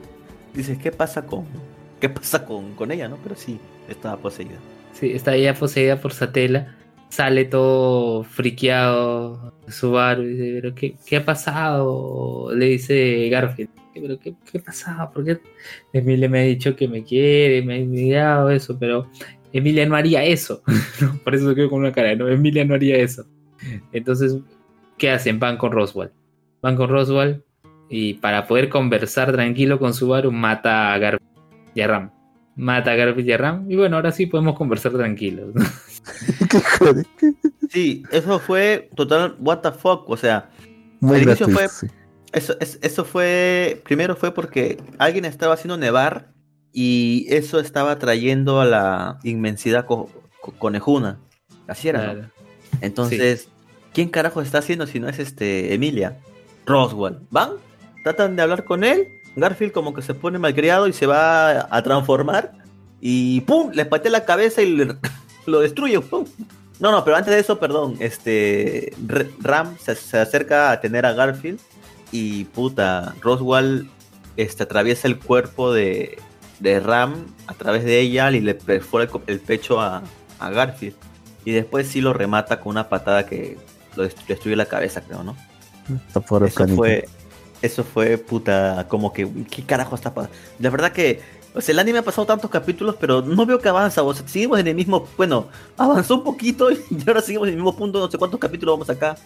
dices, 0.55 0.79
¿qué 0.79 0.93
pasa 0.93 1.27
con, 1.27 1.45
qué 2.01 2.09
pasa 2.09 2.45
con, 2.45 2.75
con 2.75 2.93
ella, 2.93 3.09
no? 3.09 3.17
Pero 3.23 3.35
sí, 3.35 3.59
estaba 3.89 4.17
poseída. 4.17 4.57
Sí, 4.93 5.11
está 5.13 5.37
ya 5.37 5.55
poseída 5.55 6.01
por 6.01 6.13
Satela. 6.13 6.77
Sale 7.09 7.45
todo 7.45 8.23
friqueado 8.25 9.53
Subaru 9.69 10.23
y 10.23 10.29
dice, 10.29 10.61
¿pero 10.63 10.75
qué, 10.75 10.95
qué 11.05 11.17
ha 11.17 11.25
pasado? 11.25 12.55
Le 12.55 12.67
dice 12.67 13.29
Garfield, 13.29 13.71
¿pero 13.93 14.19
qué, 14.19 14.35
qué 14.51 14.59
ha 14.59 14.63
pasado? 14.63 15.11
¿Por 15.13 15.25
qué 15.25 15.39
Emilia 15.93 16.29
me 16.29 16.41
ha 16.41 16.45
dicho 16.45 16.75
que 16.77 16.89
me 16.89 17.03
quiere, 17.03 17.61
me 17.63 17.77
ha 17.83 17.85
mirado 17.85 18.51
eso? 18.51 18.79
Pero 18.79 19.09
Emilia 19.53 19.85
no 19.87 19.95
haría 19.97 20.25
eso. 20.25 20.63
Por 21.25 21.35
eso 21.35 21.55
quedo 21.55 21.69
con 21.69 21.81
una 21.81 21.93
cara, 21.93 22.15
no, 22.17 22.29
Emilia 22.29 22.65
no 22.65 22.75
haría 22.75 22.97
eso. 22.97 23.27
Entonces, 23.93 24.37
¿qué 25.03 25.11
hacen? 25.11 25.41
Van 25.41 25.57
con 25.57 25.73
Roswell. 25.73 26.13
Van 26.63 26.77
con 26.77 26.89
Roswell 26.89 27.43
y 27.91 28.15
para 28.15 28.47
poder 28.47 28.69
conversar 28.69 29.33
tranquilo 29.33 29.81
con 29.81 29.95
Subaru 29.95 30.31
mata 30.31 30.95
a 30.95 30.99
Garfield 30.99 31.29
y 31.75 31.81
a 31.81 31.89
Ram. 31.89 32.13
Mata 32.55 32.93
a 32.93 32.95
Garfield 32.95 33.29
y 33.29 33.33
a 33.33 33.37
Ram. 33.39 33.69
Y 33.69 33.75
bueno, 33.75 33.97
ahora 33.97 34.13
sí 34.13 34.27
podemos 34.27 34.57
conversar 34.57 34.93
tranquilos. 34.93 35.53
¿no? 35.57 35.65
Qué 36.49 36.61
joder. 36.79 37.07
Sí, 37.69 38.05
eso 38.13 38.39
fue 38.39 38.91
total 38.95 39.35
what 39.41 39.59
the 39.59 39.73
fuck, 39.73 40.09
o 40.09 40.17
sea, 40.17 40.51
Muy 41.01 41.17
Al 41.17 41.23
inicio 41.25 41.47
gratuito, 41.49 41.69
fue- 41.79 41.89
sí. 41.89 41.95
eso, 42.33 42.55
es- 42.61 42.79
eso 42.81 43.05
fue, 43.05 43.83
primero 43.85 44.15
fue 44.15 44.33
porque 44.33 44.81
alguien 44.99 45.25
estaba 45.25 45.55
haciendo 45.55 45.77
nevar 45.79 46.31
y 46.73 47.27
eso 47.29 47.59
estaba 47.59 47.99
trayendo 47.99 48.61
a 48.61 48.67
la 48.67 49.19
inmensidad 49.25 49.85
co- 49.85 50.09
co- 50.41 50.53
conejuna. 50.61 51.19
Así 51.67 51.89
era. 51.89 52.31
Entonces, 52.81 53.49
¿quién 53.95 54.09
carajo 54.09 54.41
está 54.41 54.59
haciendo 54.59 54.87
si 54.87 55.01
no 55.01 55.09
es 55.09 55.19
este 55.19 55.75
Emilia? 55.75 56.19
Roswell. 56.67 57.19
¿Van? 57.31 57.51
Tratan 58.05 58.37
de 58.37 58.43
hablar 58.43 58.65
con 58.65 58.85
él. 58.85 59.09
Garfield 59.37 59.73
como 59.73 59.95
que 59.95 60.03
se 60.03 60.15
pone 60.15 60.39
malcriado 60.39 60.87
y 60.89 60.93
se 60.93 61.07
va 61.07 61.67
a 61.75 61.83
transformar. 61.83 62.53
Y 63.01 63.41
¡pum! 63.43 63.71
Le 63.73 63.85
patea 63.85 64.11
la 64.13 64.25
cabeza 64.25 64.63
y 64.63 64.77
le- 64.77 64.97
lo 65.47 65.61
destruye. 65.61 66.01
No, 66.81 66.91
no, 66.91 67.05
pero 67.05 67.17
antes 67.17 67.33
de 67.35 67.41
eso, 67.41 67.59
perdón. 67.59 67.97
Este 68.01 68.93
Ram 69.41 69.77
se, 69.79 70.19
acerca 70.19 70.71
a 70.71 70.81
tener 70.81 71.07
a 71.07 71.13
Garfield. 71.13 71.61
Y 72.11 72.45
puta, 72.45 73.15
Roswell 73.23 73.89
este, 74.37 74.65
atraviesa 74.65 75.09
el 75.09 75.19
cuerpo 75.19 75.73
de, 75.73 76.19
de 76.61 76.79
Ram 76.81 77.27
a 77.47 77.55
través 77.55 77.85
de 77.85 78.01
ella 78.01 78.31
y 78.33 78.41
le 78.41 78.55
perfora 78.55 79.05
el, 79.05 79.11
el 79.27 79.41
pecho 79.41 79.81
a, 79.81 80.03
a 80.39 80.51
Garfield. 80.51 80.95
Y 81.45 81.53
después 81.53 81.89
sí 81.89 82.01
lo 82.01 82.13
remata 82.13 82.61
con 82.61 82.71
una 82.73 82.89
patada 82.89 83.27
que 83.27 83.57
lo 83.97 84.05
dest- 84.05 84.27
destruye 84.27 84.57
la 84.57 84.67
cabeza, 84.67 85.01
creo, 85.01 85.23
¿no? 85.23 85.37
Está 86.07 86.21
pobre 86.21 86.47
Eso 86.49 86.57
planito. 86.57 86.77
fue, 86.77 87.09
eso 87.61 87.85
fue 87.85 88.19
puta, 88.19 88.87
como 88.89 89.13
que, 89.13 89.29
¿qué 89.51 89.63
carajo 89.65 89.95
está 89.95 90.13
pasando? 90.15 90.37
La 90.59 90.71
verdad 90.71 90.93
que, 90.93 91.21
o 91.55 91.61
sea, 91.61 91.73
el 91.73 91.79
anime 91.81 91.99
ha 91.99 92.03
pasado 92.03 92.27
tantos 92.27 92.51
capítulos, 92.51 92.97
pero 92.99 93.21
no 93.23 93.45
veo 93.47 93.59
que 93.59 93.69
avanza, 93.69 94.03
o 94.03 94.15
sea, 94.15 94.27
seguimos 94.27 94.59
en 94.61 94.69
el 94.69 94.75
mismo, 94.75 95.07
bueno, 95.17 95.49
avanzó 95.77 96.15
un 96.17 96.25
poquito 96.25 96.71
y 96.91 96.99
ahora 97.07 97.21
seguimos 97.21 97.49
en 97.49 97.55
el 97.55 97.57
mismo 97.61 97.77
punto, 97.77 97.99
no 97.99 98.11
sé 98.11 98.19
cuántos 98.19 98.41
capítulos 98.41 98.75
vamos 98.75 98.91
acá. 98.91 99.17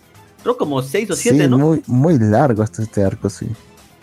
Creo 0.42 0.56
como 0.56 0.80
seis 0.82 1.10
o 1.10 1.16
siete, 1.16 1.44
sí, 1.44 1.48
¿no? 1.50 1.58
muy, 1.58 1.82
muy 1.86 2.18
largo 2.18 2.62
este, 2.62 2.82
este 2.82 3.02
arco, 3.04 3.28
sí. 3.30 3.46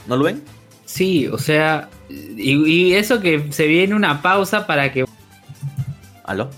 ¿No 0.07 0.17
lo 0.17 0.25
ven? 0.25 0.43
Sí, 0.85 1.27
o 1.27 1.37
sea, 1.37 1.89
y, 2.09 2.51
y 2.69 2.93
eso 2.95 3.19
que 3.21 3.51
se 3.51 3.65
viene 3.65 3.95
una 3.95 4.21
pausa 4.21 4.67
para 4.67 4.91
que, 4.91 5.05
¿Aló? 6.25 6.49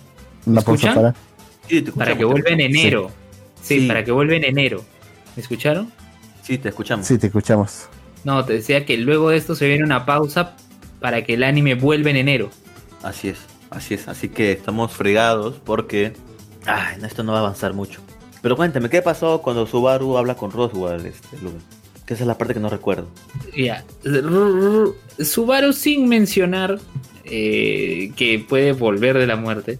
Una 0.45 0.59
escuchan? 0.59 0.93
pausa 0.95 1.13
para. 1.13 1.15
Sí, 1.69 1.81
te 1.81 1.91
para 1.91 2.17
que 2.17 2.25
vuelva 2.25 2.49
en 2.49 2.61
enero. 2.61 3.09
Sí, 3.09 3.15
Sí. 3.67 3.87
para 3.87 4.03
que 4.03 4.11
vuelva 4.11 4.35
en 4.35 4.43
enero. 4.43 4.83
¿Me 5.35 5.41
escucharon? 5.41 5.91
Sí, 6.43 6.57
te 6.57 6.69
escuchamos. 6.69 7.05
Sí, 7.07 7.17
te 7.17 7.27
escuchamos. 7.27 7.87
No, 8.23 8.43
te 8.45 8.53
decía 8.53 8.85
que 8.85 8.97
luego 8.97 9.29
de 9.29 9.37
esto 9.37 9.55
se 9.55 9.67
viene 9.67 9.83
una 9.83 10.05
pausa 10.05 10.55
para 10.99 11.23
que 11.23 11.33
el 11.33 11.43
anime 11.43 11.75
vuelva 11.75 12.09
en 12.11 12.15
enero. 12.17 12.49
Así 13.03 13.29
es, 13.29 13.37
así 13.69 13.93
es. 13.95 14.07
Así 14.07 14.29
que 14.29 14.51
estamos 14.51 14.91
fregados 14.91 15.59
porque, 15.63 16.13
ay, 16.65 16.97
no, 16.99 17.07
esto 17.07 17.23
no 17.23 17.31
va 17.33 17.39
a 17.39 17.41
avanzar 17.41 17.73
mucho. 17.73 18.01
Pero 18.41 18.55
cuéntame, 18.55 18.89
¿qué 18.89 19.01
pasó 19.01 19.41
cuando 19.41 19.65
Subaru 19.67 20.17
habla 20.17 20.35
con 20.35 20.51
Roswell, 20.51 21.05
este, 21.05 21.37
Lumen? 21.41 21.61
Que 22.05 22.13
esa 22.13 22.23
es 22.23 22.27
la 22.27 22.37
parte 22.37 22.53
que 22.53 22.59
no 22.59 22.69
recuerdo. 22.69 23.07
Ya. 23.57 23.83
Subaru 25.19 25.73
sin 25.73 26.07
mencionar 26.07 26.79
eh, 27.23 28.11
que 28.15 28.39
puede 28.47 28.73
volver 28.73 29.17
de 29.17 29.27
la 29.27 29.35
muerte. 29.35 29.79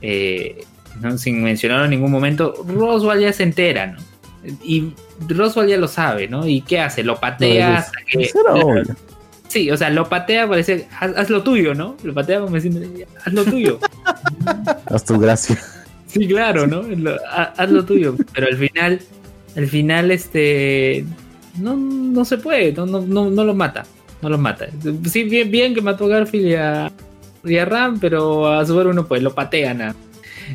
eh, 0.00 0.64
¿no? 1.00 1.16
Sin 1.18 1.42
mencionarlo 1.42 1.84
en 1.84 1.90
ningún 1.90 2.10
momento. 2.12 2.54
Roswell 2.66 3.20
ya 3.20 3.32
se 3.32 3.42
entera, 3.42 3.86
¿no? 3.88 3.98
Y 4.64 4.92
Roswell 5.28 5.68
ya 5.68 5.76
lo 5.76 5.88
sabe, 5.88 6.28
¿no? 6.28 6.46
¿Y 6.46 6.60
qué 6.60 6.80
hace? 6.80 7.02
Lo 7.02 7.18
patea 7.18 7.78
hasta 7.78 7.98
que-. 8.06 8.30
Sí, 9.48 9.70
o 9.70 9.76
sea, 9.76 9.90
lo 9.90 10.08
patea, 10.08 10.48
parece, 10.48 10.88
haz, 10.98 11.16
haz 11.16 11.30
lo 11.30 11.42
tuyo, 11.42 11.72
¿no? 11.72 11.96
Lo 12.02 12.12
patea 12.12 12.40
como 12.40 12.56
diciendo, 12.56 12.80
haz 13.24 13.32
lo 13.32 13.44
tuyo. 13.44 13.78
Haz 14.86 15.04
tu 15.04 15.18
gracia. 15.18 15.56
Sí, 16.08 16.26
claro, 16.26 16.66
¿no? 16.66 16.82
Lo- 16.82 17.16
ha- 17.30 17.52
haz 17.56 17.70
lo 17.70 17.84
tuyo. 17.84 18.16
Pero 18.34 18.48
al 18.48 18.56
final, 18.56 19.00
al 19.56 19.66
final, 19.68 20.10
este. 20.10 21.04
No, 21.58 21.76
no 21.76 22.24
se 22.24 22.38
puede, 22.38 22.72
no, 22.72 22.86
no, 22.86 23.00
no, 23.02 23.30
no 23.30 23.44
lo 23.44 23.54
mata. 23.54 23.84
No 24.20 24.28
lo 24.28 24.36
mata. 24.36 24.66
Sí, 25.10 25.22
bien, 25.24 25.50
bien 25.50 25.74
que 25.74 25.80
mató 25.80 26.06
a 26.06 26.08
Garfield 26.08 26.46
y 26.46 26.54
a, 26.54 26.92
y 27.44 27.56
a 27.58 27.64
Ram, 27.64 27.98
pero 28.00 28.48
a 28.52 28.66
Subaru 28.66 28.92
no 28.92 29.06
puede, 29.06 29.22
lo 29.22 29.32
patea 29.34 29.74
nada. 29.74 29.94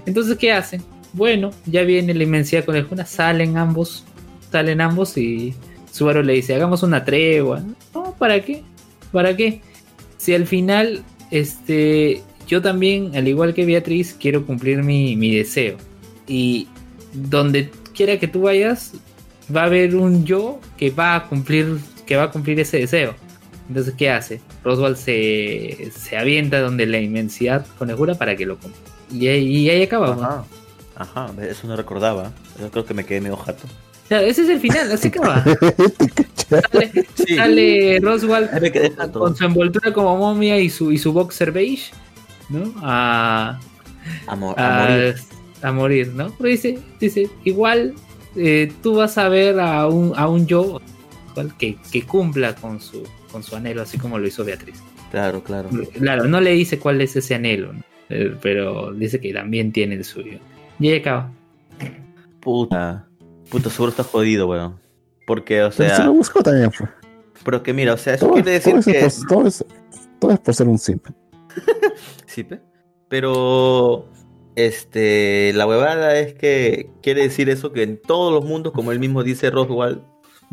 Entonces, 0.05 0.37
¿qué 0.37 0.51
hacen? 0.51 0.81
Bueno, 1.13 1.51
ya 1.65 1.83
viene 1.83 2.13
la 2.13 2.23
inmensidad 2.23 2.63
con 2.63 2.75
el 2.75 2.85
Juna, 2.85 3.05
salen 3.05 3.57
ambos, 3.57 4.05
salen 4.51 4.81
ambos 4.81 5.17
y 5.17 5.53
Subaru 5.91 6.23
le 6.23 6.33
dice, 6.33 6.55
hagamos 6.55 6.83
una 6.83 7.03
tregua. 7.03 7.63
No, 7.93 8.15
¿para 8.17 8.41
qué? 8.41 8.63
¿Para 9.11 9.35
qué? 9.35 9.61
Si 10.17 10.33
al 10.33 10.47
final, 10.47 11.03
este, 11.31 12.21
yo 12.47 12.61
también, 12.61 13.15
al 13.15 13.27
igual 13.27 13.53
que 13.53 13.65
Beatriz, 13.65 14.15
quiero 14.17 14.45
cumplir 14.45 14.83
mi, 14.83 15.15
mi 15.15 15.35
deseo. 15.35 15.77
Y 16.27 16.67
donde 17.13 17.69
quiera 17.93 18.17
que 18.19 18.27
tú 18.27 18.43
vayas, 18.43 18.93
va 19.53 19.63
a 19.63 19.65
haber 19.65 19.95
un 19.95 20.25
yo 20.25 20.59
que 20.77 20.91
va 20.91 21.15
a 21.15 21.27
cumplir, 21.27 21.77
que 22.05 22.15
va 22.15 22.23
a 22.23 22.31
cumplir 22.31 22.59
ese 22.59 22.77
deseo. 22.77 23.15
Entonces, 23.67 23.93
¿qué 23.97 24.09
hace? 24.09 24.41
Roswell 24.63 24.97
se, 24.97 25.91
se 25.95 26.17
avienta 26.17 26.59
donde 26.61 26.85
la 26.85 26.99
inmensidad 26.99 27.65
conjura 27.77 28.15
para 28.15 28.35
que 28.35 28.45
lo 28.45 28.57
cumpla. 28.57 28.90
Y, 29.11 29.27
ahí- 29.27 29.45
y 29.57 29.69
ahí 29.69 29.83
acaba. 29.83 30.13
Ajá. 30.13 30.43
Ajá, 30.95 31.31
eso 31.41 31.67
no 31.67 31.75
recordaba. 31.75 32.31
Yo 32.59 32.69
creo 32.69 32.85
que 32.85 32.93
me 32.93 33.05
quedé 33.05 33.21
medio 33.21 33.37
jato. 33.37 33.63
O 33.65 34.07
sea, 34.07 34.21
ese 34.23 34.43
es 34.43 34.49
el 34.49 34.59
final, 34.59 34.91
así 34.91 35.07
acaba. 35.13 35.43
Sale, 36.49 37.05
Sí. 37.15 37.35
sale 37.35 37.99
Roswell 38.01 38.49
con 39.13 39.35
su 39.35 39.45
envoltura 39.45 39.93
como 39.93 40.17
momia 40.17 40.57
y 40.59 40.69
su, 40.69 40.91
y 40.91 40.97
su 40.97 41.13
boxer 41.13 41.51
beige, 41.51 41.91
¿no? 42.49 42.73
A, 42.83 43.57
A, 44.27 44.35
mo- 44.35 44.53
a 44.57 44.85
a, 44.85 44.89
morir. 44.89 45.15
a 45.61 45.71
morir, 45.71 46.07
¿no? 46.13 46.33
Pero 46.37 46.49
dice, 46.49 46.79
dice 46.99 47.29
igual 47.45 47.93
eh, 48.35 48.71
tú 48.83 48.95
vas 48.95 49.17
a 49.17 49.29
ver 49.29 49.59
a 49.61 49.87
un, 49.87 50.13
a 50.17 50.27
un 50.27 50.45
yo 50.45 50.81
que, 51.57 51.77
que 51.91 52.03
cumpla 52.03 52.53
con 52.55 52.81
su, 52.81 53.03
con 53.31 53.43
su 53.43 53.55
anhelo, 53.55 53.81
así 53.81 53.97
como 53.97 54.19
lo 54.19 54.27
hizo 54.27 54.43
Beatriz. 54.43 54.75
Claro, 55.09 55.41
claro. 55.43 55.69
Claro, 55.93 56.25
no 56.25 56.41
le 56.41 56.51
dice 56.51 56.79
cuál 56.79 56.99
es 57.01 57.15
ese 57.15 57.35
anhelo, 57.35 57.71
¿no? 57.73 57.81
Eh, 58.11 58.35
pero 58.41 58.93
dice 58.93 59.19
que 59.19 59.33
también 59.33 59.71
tiene 59.71 59.95
el 59.95 60.03
suyo. 60.03 60.39
Y 60.79 60.89
ahí 60.89 60.99
acaba. 60.99 61.31
Puta. 62.39 63.07
Puta, 63.49 63.69
seguro 63.69 63.91
está 63.91 64.03
jodido, 64.03 64.47
weón. 64.47 64.79
Porque, 65.27 65.63
o 65.63 65.69
Pero 65.69 65.89
sea, 65.89 65.97
se 65.97 66.03
lo 66.03 66.13
buscó 66.13 66.41
también. 66.43 66.71
fue. 66.71 66.87
pero 67.45 67.63
que 67.63 67.73
mira, 67.73 67.93
o 67.93 67.97
sea, 67.97 68.15
eso 68.15 68.25
Todo, 68.25 68.35
quiere 68.35 68.51
decir 68.51 68.73
todo, 68.73 68.83
que. 68.83 68.99
por, 68.99 69.27
todo, 69.27 69.47
es, 69.47 69.65
todo 70.19 70.31
es 70.31 70.39
por 70.39 70.53
ser 70.53 70.67
un 70.67 70.77
simple. 70.77 71.13
Sí, 72.25 72.43
pe. 72.45 72.59
Pero 73.09 74.07
este 74.55 75.51
la 75.53 75.67
huevada 75.67 76.17
es 76.17 76.33
que 76.33 76.89
quiere 77.01 77.23
decir 77.23 77.49
eso 77.49 77.73
que 77.73 77.83
en 77.83 78.01
todos 78.01 78.31
los 78.33 78.45
mundos, 78.45 78.71
como 78.71 78.91
él 78.93 78.99
mismo 78.99 79.23
dice 79.23 79.49
Roswell, 79.49 80.01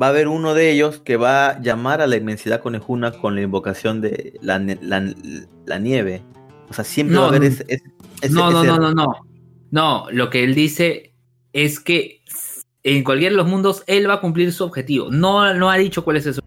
va 0.01 0.07
a 0.07 0.11
haber 0.11 0.27
uno 0.27 0.55
de 0.55 0.71
ellos 0.73 0.99
que 0.99 1.17
va 1.17 1.51
a 1.51 1.61
llamar 1.63 2.01
a 2.01 2.09
la 2.09 2.17
inmensidad 2.17 2.61
conejuna 2.61 3.13
con 3.13 3.37
la 3.37 3.43
invocación 3.43 4.01
de 4.01 4.35
la, 4.43 4.59
la 4.59 5.79
nieve. 5.79 6.23
O 6.71 6.75
sea, 6.75 6.85
siempre 6.85 7.15
No, 7.15 7.23
va 7.23 7.27
a 7.27 7.29
haber 7.31 7.41
no. 7.43 7.47
ese, 7.49 7.65
ese- 7.69 7.85
ese- 8.23 8.35
no, 8.35 8.51
no, 8.51 8.59
ese- 8.63 8.67
no, 8.69 8.79
no, 8.79 8.93
no. 8.93 9.07
No, 9.71 10.07
lo 10.11 10.31
que 10.31 10.45
él 10.45 10.55
dice 10.55 11.13
es 11.53 11.81
que 11.81 12.23
en 12.83 13.05
cualquiera 13.05 13.33
de 13.33 13.37
los 13.37 13.47
mundos 13.49 13.83
él 13.87 14.09
va 14.09 14.15
a 14.15 14.21
cumplir 14.21 14.53
su 14.53 14.65
objetivo. 14.65 15.11
No, 15.11 15.53
no 15.55 15.71
ha 15.71 15.77
dicho 15.77 16.05
cuál 16.05 16.17
es 16.17 16.27
eso. 16.27 16.41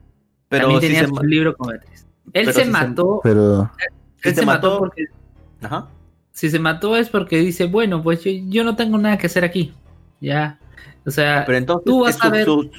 Pero 0.50 0.64
También 0.68 0.82
si 0.82 0.88
tenía 0.88 1.08
su 1.08 1.24
libro 1.24 1.56
con 1.56 1.70
Beatriz. 1.70 2.06
Él 2.34 2.46
pero 2.46 2.54
se 2.54 2.60
si 2.60 2.66
se- 2.66 2.72
mató. 2.72 3.20
Pero 3.24 3.72
si 4.22 4.30
él 4.30 4.36
se 4.36 4.40
se 4.42 4.46
mató 4.46 4.68
mató- 4.70 4.80
porque 4.80 5.06
Ajá. 5.62 5.88
si 6.32 6.50
se 6.50 6.60
mató 6.60 6.96
es 6.98 7.10
porque 7.10 7.38
dice, 7.40 7.66
bueno, 7.66 8.02
pues 8.02 8.24
yo, 8.24 8.32
yo 8.32 8.64
no 8.64 8.76
tengo 8.76 8.98
nada 8.98 9.18
que 9.18 9.28
hacer 9.28 9.44
aquí. 9.44 9.74
Ya. 10.20 10.60
O 11.06 11.12
sea, 11.12 11.44
Pero 11.46 11.58
entonces 11.58 11.86
tú 11.86 12.02
vas 12.02 12.16
su- 12.18 12.28
a 12.28 12.30
ver- 12.30 12.46
su- 12.46 12.70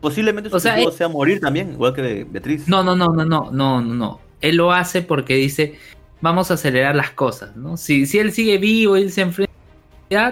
posiblemente 0.00 0.50
su 0.50 0.56
O 0.56 0.60
sea, 0.60 0.72
objetivo 0.72 0.92
sea 0.92 1.08
morir 1.08 1.40
también, 1.40 1.72
igual 1.72 1.94
que 1.94 2.24
Beatriz. 2.28 2.66
no, 2.68 2.82
no, 2.82 2.94
no, 2.96 3.08
no, 3.08 3.24
no, 3.24 3.50
no, 3.50 3.80
no, 3.80 3.94
no. 3.94 4.20
Él 4.40 4.56
lo 4.56 4.72
hace 4.72 5.02
porque 5.02 5.34
dice, 5.36 5.78
vamos 6.22 6.50
a 6.50 6.54
acelerar 6.54 6.94
las 6.96 7.10
cosas, 7.10 7.54
¿no? 7.56 7.76
Si, 7.76 8.06
si 8.06 8.18
él 8.18 8.32
sigue 8.32 8.56
vivo, 8.56 8.96
él 8.96 9.12
se 9.12 9.20
enfrenta, 9.20 9.52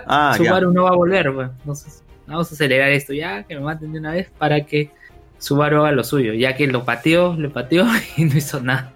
Ah, 0.07 0.35
Subaru 0.37 0.73
no 0.73 0.85
va 0.85 0.91
a 0.91 0.95
volver, 0.95 1.33
pues. 1.35 1.51
Entonces, 1.61 2.03
vamos 2.27 2.51
a 2.51 2.55
acelerar 2.55 2.91
esto 2.91 3.13
ya, 3.13 3.43
que 3.45 3.55
me 3.57 3.61
maten 3.63 3.93
de 3.93 3.99
una 3.99 4.13
vez 4.13 4.29
para 4.39 4.65
que 4.67 4.91
Subaru 5.39 5.81
haga 5.81 5.93
lo 5.93 6.05
suyo, 6.05 6.33
ya 6.35 6.55
que 6.55 6.67
lo 6.67 6.85
pateó, 6.85 7.35
le 7.35 7.49
pateó 7.51 7.87
y 8.17 8.25
no 8.25 8.37
hizo 8.37 8.61
nada. 8.61 8.93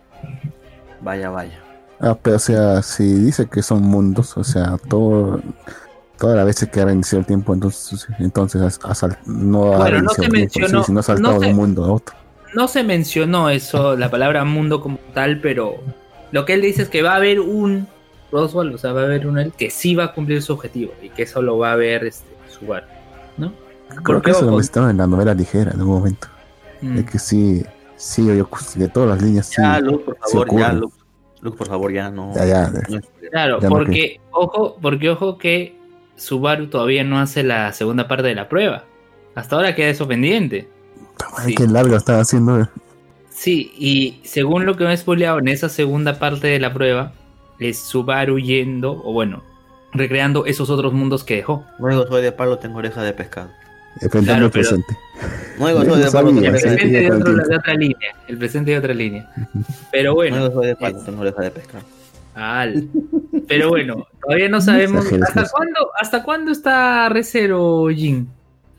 Vaya, 1.00 1.30
vaya. 1.30 1.60
Ah, 2.00 2.16
pero 2.20 2.36
o 2.36 2.38
sea, 2.38 2.82
si 2.82 3.04
dice 3.14 3.46
que 3.48 3.62
son 3.62 3.82
mundos, 3.82 4.36
o 4.36 4.44
sea, 4.44 4.76
todo, 4.88 5.40
toda 6.18 6.36
la 6.36 6.44
vez 6.44 6.66
que 6.70 6.80
ha 6.80 6.84
reiniciado 6.84 7.20
el 7.20 7.26
tiempo, 7.26 7.54
entonces, 7.54 8.06
entonces 8.18 8.60
ha- 8.84 8.90
ha 8.90 8.94
sal- 8.94 9.18
no 9.26 9.72
ha 9.74 9.78
Bueno, 9.78 10.02
no 10.02 10.12
reiniciado 10.12 10.14
se 10.14 10.24
el 10.24 10.32
tiempo, 10.32 10.58
mencionó- 10.60 10.80
sí, 10.80 10.86
sino 10.86 11.00
ha 11.00 11.02
saltado 11.02 11.34
no 11.34 11.40
de 11.40 11.46
un 11.48 11.56
mundo 11.56 11.84
a 11.84 11.92
otro. 11.92 12.14
No 12.54 12.68
se 12.68 12.84
mencionó 12.84 13.48
eso, 13.48 13.96
la 13.96 14.10
palabra 14.10 14.44
mundo 14.44 14.80
como 14.80 14.98
tal, 15.14 15.40
pero 15.40 15.76
lo 16.34 16.44
que 16.44 16.54
él 16.54 16.62
dice 16.62 16.82
es 16.82 16.88
que 16.88 17.00
va 17.02 17.12
a 17.12 17.16
haber 17.16 17.38
un 17.38 17.86
Roswell, 18.32 18.74
o 18.74 18.78
sea, 18.78 18.92
va 18.92 19.02
a 19.02 19.04
haber 19.04 19.28
un 19.28 19.38
él 19.38 19.52
que 19.56 19.70
sí 19.70 19.94
va 19.94 20.06
a 20.06 20.12
cumplir 20.12 20.42
su 20.42 20.52
objetivo 20.52 20.92
y 21.00 21.08
que 21.10 21.22
eso 21.22 21.40
lo 21.40 21.58
va 21.58 21.70
a 21.72 21.76
ver 21.76 22.04
este, 22.04 22.26
Subaru, 22.50 22.86
¿no? 23.38 23.52
Creo 23.88 24.02
Porque, 24.02 24.22
que 24.22 24.30
eso 24.32 24.42
lo 24.44 24.56
mencionaron 24.56 24.90
en 24.90 24.96
la 24.98 25.06
novela 25.06 25.32
ligera 25.32 25.70
en 25.70 25.80
un 25.82 25.86
momento. 25.88 26.26
mm, 26.80 26.96
De 26.96 27.04
que 27.06 27.20
sí, 27.20 27.64
sí, 27.96 28.26
yo, 28.26 28.48
de 28.74 28.88
todas 28.88 29.08
las 29.10 29.22
líneas, 29.22 29.46
sí. 29.46 29.62
Ya, 29.62 29.78
Luke, 29.78 30.04
por 30.06 30.14
sí 30.26 30.32
favor, 30.32 30.48
ya, 30.48 30.66
ocurre. 30.66 30.80
Luke. 30.80 30.96
Luke, 31.42 31.56
por 31.58 31.66
favor, 31.68 31.92
ya 31.92 32.10
no. 32.10 32.34
Ya, 32.34 32.44
ya, 32.46 32.70
no- 32.70 33.00
Claro, 33.30 33.60
Ya 33.60 33.68
no 33.68 33.76
porque 33.76 34.20
ojo, 34.32 34.76
porque 34.82 35.10
ojo 35.10 35.38
que 35.38 35.78
Subaru 36.16 36.66
todavía 36.66 37.04
no 37.04 37.20
hace 37.20 37.44
la 37.44 37.72
segunda 37.72 38.08
parte 38.08 38.26
de 38.26 38.34
la 38.34 38.48
prueba. 38.48 38.84
Hasta 39.36 39.54
ahora 39.56 39.74
queda 39.76 39.88
eso 39.90 40.08
pendiente. 40.08 40.68
Ay, 41.36 41.50
Sí. 41.50 41.54
qué 41.54 41.66
largo 41.68 41.94
estaba 41.96 42.20
haciendo. 42.20 42.68
Sí, 43.44 43.72
y 43.78 44.20
según 44.26 44.64
lo 44.64 44.74
que 44.74 44.84
me 44.84 44.94
he 44.94 44.96
spoileado 44.96 45.38
en 45.38 45.48
esa 45.48 45.68
segunda 45.68 46.18
parte 46.18 46.46
de 46.46 46.58
la 46.58 46.72
prueba, 46.72 47.12
es 47.58 47.78
Subaru 47.78 48.38
yendo, 48.38 48.92
o 49.04 49.12
bueno, 49.12 49.42
recreando 49.92 50.46
esos 50.46 50.70
otros 50.70 50.94
mundos 50.94 51.24
que 51.24 51.36
dejó. 51.36 51.62
No 51.78 51.88
digo 51.88 52.06
soy 52.06 52.22
de 52.22 52.32
palo, 52.32 52.56
tengo 52.58 52.78
oreja 52.78 53.02
de 53.02 53.12
pescado. 53.12 53.50
Claro, 54.00 54.46
el 54.46 54.50
pero- 54.50 54.50
presente. 54.50 54.96
Yo 55.58 55.84
soy 55.84 56.02
de 56.02 56.10
palo, 56.10 56.28
tengo 56.30 56.40
oreja 56.40 56.70
de 56.70 56.76
presente 56.76 56.86
de, 56.88 57.10
otro- 57.12 57.34
de 57.34 57.56
otra 57.56 57.74
línea. 57.74 58.16
El 58.28 58.38
presente 58.38 58.70
de 58.70 58.78
otra 58.78 58.94
línea. 58.94 59.30
Pero 59.92 60.08
No 60.10 60.14
bueno, 60.14 60.36
digo 60.48 60.54
soy 60.60 60.66
de 60.68 60.76
palo, 60.76 60.96
es- 60.98 61.04
tengo 61.04 61.20
oreja 61.20 61.42
de 61.42 61.50
pescado. 61.50 61.84
al- 62.34 62.88
pero 63.46 63.68
bueno, 63.68 64.06
todavía 64.22 64.48
no 64.48 64.62
sabemos 64.62 65.04
hasta 65.22 65.44
cuándo, 65.50 65.90
hasta 66.00 66.22
cuándo 66.22 66.50
está 66.50 67.10
Recero 67.10 67.88
Jin 67.94 68.26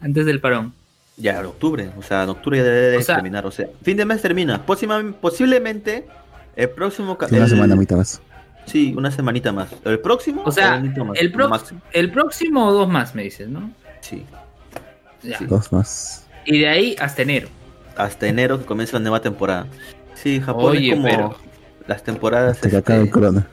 antes 0.02 0.26
del 0.26 0.40
parón. 0.42 0.74
Ya, 1.18 1.40
en 1.40 1.46
octubre, 1.46 1.90
o 1.98 2.02
sea, 2.02 2.24
en 2.24 2.30
octubre 2.30 2.58
ya 2.58 2.64
debe 2.64 2.88
de 2.92 2.98
O 2.98 3.02
sea- 3.02 3.16
terminar, 3.16 3.46
o 3.46 3.52
sea, 3.52 3.68
fin 3.84 3.96
de 3.98 4.06
mes 4.06 4.22
termina. 4.22 4.66
Próxima- 4.66 5.02
posiblemente 5.22 6.06
el 6.56 6.70
próximo 6.72 7.18
Sí, 7.20 7.36
una 7.36 7.44
el- 7.46 7.50
semana 7.50 7.76
mitad 7.76 7.96
más. 7.98 8.22
Sí, 8.66 8.94
una 8.98 9.12
semanita 9.12 9.52
más. 9.54 9.70
¿El 9.86 10.00
próximo? 10.00 10.42
O 10.46 10.52
sea, 10.52 10.72
más, 10.80 11.18
el, 11.20 11.32
pro- 11.32 11.52
el 11.94 12.12
próximo 12.12 12.68
o 12.68 12.74
dos 12.74 12.90
más, 12.90 13.14
me 13.16 13.24
dices, 13.24 13.48
¿no? 13.48 13.70
Sí. 14.02 14.26
Ya. 15.24 15.38
Sí. 15.38 15.46
Dos 15.46 15.72
más. 15.72 16.26
Y 16.46 16.60
de 16.60 16.68
ahí 16.68 16.96
hasta 17.00 17.22
enero. 17.22 17.48
Hasta 17.96 18.28
enero 18.28 18.60
que 18.60 18.66
comienza 18.66 18.98
la 18.98 19.02
nueva 19.02 19.22
temporada. 19.22 19.68
Sí, 20.16 20.42
Japón 20.42 20.72
Oye, 20.72 20.90
es 20.90 20.96
como 20.96 21.08
pero- 21.08 21.36
las 21.88 22.04
temporadas 22.04 22.58
Hasta 22.58 22.70
que 22.70 22.78
acabe 22.78 23.00
el 23.00 23.06
este, 23.06 23.14
corona. 23.14 23.48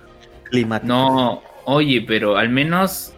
climáticas. 0.50 0.88
No, 0.88 1.42
oye, 1.66 2.02
pero 2.08 2.36
al 2.38 2.48
menos 2.48 3.11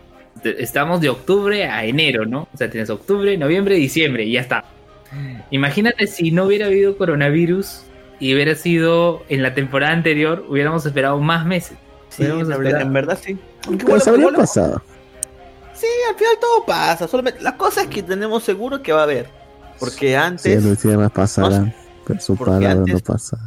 estamos 0.45 1.01
de 1.01 1.09
octubre 1.09 1.65
a 1.67 1.85
enero, 1.85 2.27
¿no? 2.27 2.49
O 2.53 2.57
sea, 2.57 2.71
tienes 2.71 2.91
octubre, 2.91 3.37
noviembre, 3.39 3.75
diciembre 3.77 4.25
y 4.25 4.33
ya 4.33 4.41
está. 4.41 4.65
Imagínate 5.51 6.07
si 6.07 6.31
no 6.33 6.45
hubiera 6.45 6.67
habido 6.67 6.97
coronavirus 6.97 7.83
y 8.19 8.35
hubiera 8.35 8.55
sido 8.55 9.23
en 9.29 9.43
la 9.43 9.55
temporada 9.55 9.93
anterior, 9.93 10.45
hubiéramos 10.49 10.85
esperado 10.87 11.21
más 11.21 11.47
meses. 11.47 11.77
Sí, 12.09 12.25
la 12.25 12.57
verdad- 12.57 12.81
en 12.81 12.93
verdad 12.93 13.19
sí. 13.23 13.37
Aunque 13.67 13.85
Pero 13.87 13.99
bueno, 13.99 14.27
habría 14.29 14.39
pasado. 14.41 14.83
Sí, 15.75 15.87
al 16.09 16.17
final 16.17 16.35
todo 16.41 16.65
pasa. 16.67 17.09
Solamente, 17.09 17.43
la 17.43 17.57
cosa 17.57 17.83
es 17.83 17.89
que 17.89 18.03
tenemos 18.03 18.43
seguro 18.45 18.83
que 18.83 18.93
va 18.93 19.01
a 19.01 19.05
haber. 19.05 19.29
Porque 19.81 20.17
antes, 20.17 20.63
los 20.65 20.81
días 20.83 21.11
pasarán, 21.11 21.75
pero 22.07 22.21
su 22.21 22.37
palabra 22.37 22.71
antes- 22.73 22.95
no 22.95 23.01
pasa. 23.01 23.39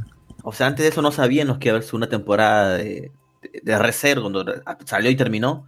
o 0.44 0.52
sea, 0.52 0.68
antes 0.68 0.84
de 0.84 0.90
eso 0.90 1.02
no 1.02 1.12
sabíamos 1.12 1.58
que 1.58 1.70
iba 1.70 1.78
a 1.78 1.80
haber 1.82 1.96
una 1.96 2.08
temporada 2.10 2.76
de, 2.78 3.12
de, 3.42 3.62
de 3.64 3.78
reserva 3.80 4.24
cuando 4.24 4.46
salió 4.86 5.10
y 5.10 5.16
terminó. 5.16 5.66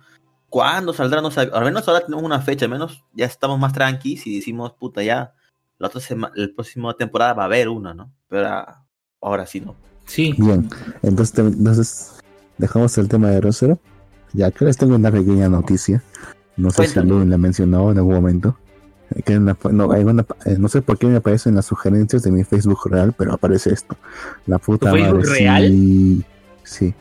¿Cuándo 0.49 0.93
saldrá? 0.93 1.21
No 1.21 1.31
sé, 1.31 1.41
al 1.41 1.63
menos 1.63 1.87
ahora 1.87 2.01
tenemos 2.05 2.23
una 2.23 2.41
fecha, 2.41 2.65
al 2.65 2.71
menos 2.71 3.03
ya 3.13 3.25
estamos 3.25 3.59
más 3.59 3.73
tranquilos 3.73 4.25
y 4.27 4.35
decimos, 4.37 4.73
puta, 4.73 5.03
ya, 5.03 5.33
la 5.77 5.87
otra 5.87 6.01
semana, 6.01 6.33
la 6.35 6.47
próxima 6.53 6.93
temporada 6.95 7.33
va 7.33 7.43
a 7.43 7.45
haber 7.45 7.69
una, 7.69 7.93
¿no? 7.93 8.11
Pero 8.27 8.47
ahora, 8.47 8.83
ahora 9.21 9.45
sí 9.45 9.61
no. 9.61 9.75
Sí. 10.05 10.33
Bien, 10.37 10.67
entonces, 11.03 11.33
te- 11.33 11.41
entonces 11.41 12.15
dejamos 12.57 12.97
el 12.97 13.07
tema 13.07 13.29
de 13.29 13.41
Rosero. 13.41 13.79
Ya 14.33 14.47
acá 14.47 14.65
les 14.65 14.77
tengo 14.77 14.95
una 14.95 15.11
pequeña 15.11 15.49
noticia. 15.49 16.03
No 16.57 16.69
sé 16.71 16.87
si 16.87 16.93
Cuéntame. 16.95 17.09
Luen 17.09 17.29
la 17.29 17.37
mencionó 17.37 17.91
en 17.91 17.97
algún 17.99 18.15
momento. 18.15 18.57
Que 19.25 19.33
en 19.33 19.45
la- 19.45 19.57
no, 19.71 19.91
hay 19.91 20.03
una- 20.03 20.25
eh, 20.45 20.55
no 20.59 20.67
sé 20.67 20.81
por 20.81 20.97
qué 20.97 21.07
me 21.07 21.17
aparece 21.17 21.49
en 21.49 21.55
las 21.55 21.65
sugerencias 21.65 22.21
de 22.23 22.31
mi 22.31 22.43
Facebook 22.43 22.79
real, 22.91 23.13
pero 23.17 23.33
aparece 23.33 23.71
esto. 23.73 23.95
La 24.45 24.57
puta 24.59 24.91
¿Tu 24.91 24.97
Facebook 24.97 25.25
real? 25.25 25.67
Sí, 25.67 26.23
sí. 26.63 26.93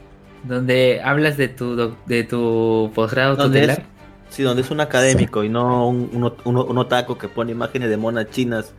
Donde 0.48 1.00
hablas 1.04 1.36
de 1.36 1.48
tu 1.48 1.92
de 2.06 2.24
tu 2.24 2.90
posgrado 2.94 3.36
¿Dónde 3.36 3.60
tutelar. 3.60 3.78
es? 3.80 4.34
Sí, 4.34 4.42
donde 4.42 4.62
es 4.62 4.70
un 4.70 4.80
académico 4.80 5.42
y 5.44 5.48
no 5.48 5.88
un, 5.88 6.10
un, 6.12 6.32
un- 6.44 6.70
un 6.70 6.78
otaku 6.78 7.16
que 7.16 7.28
pone 7.28 7.52
imágenes 7.52 7.88
de 7.90 7.96
monas 7.96 8.26
chinas 8.30 8.72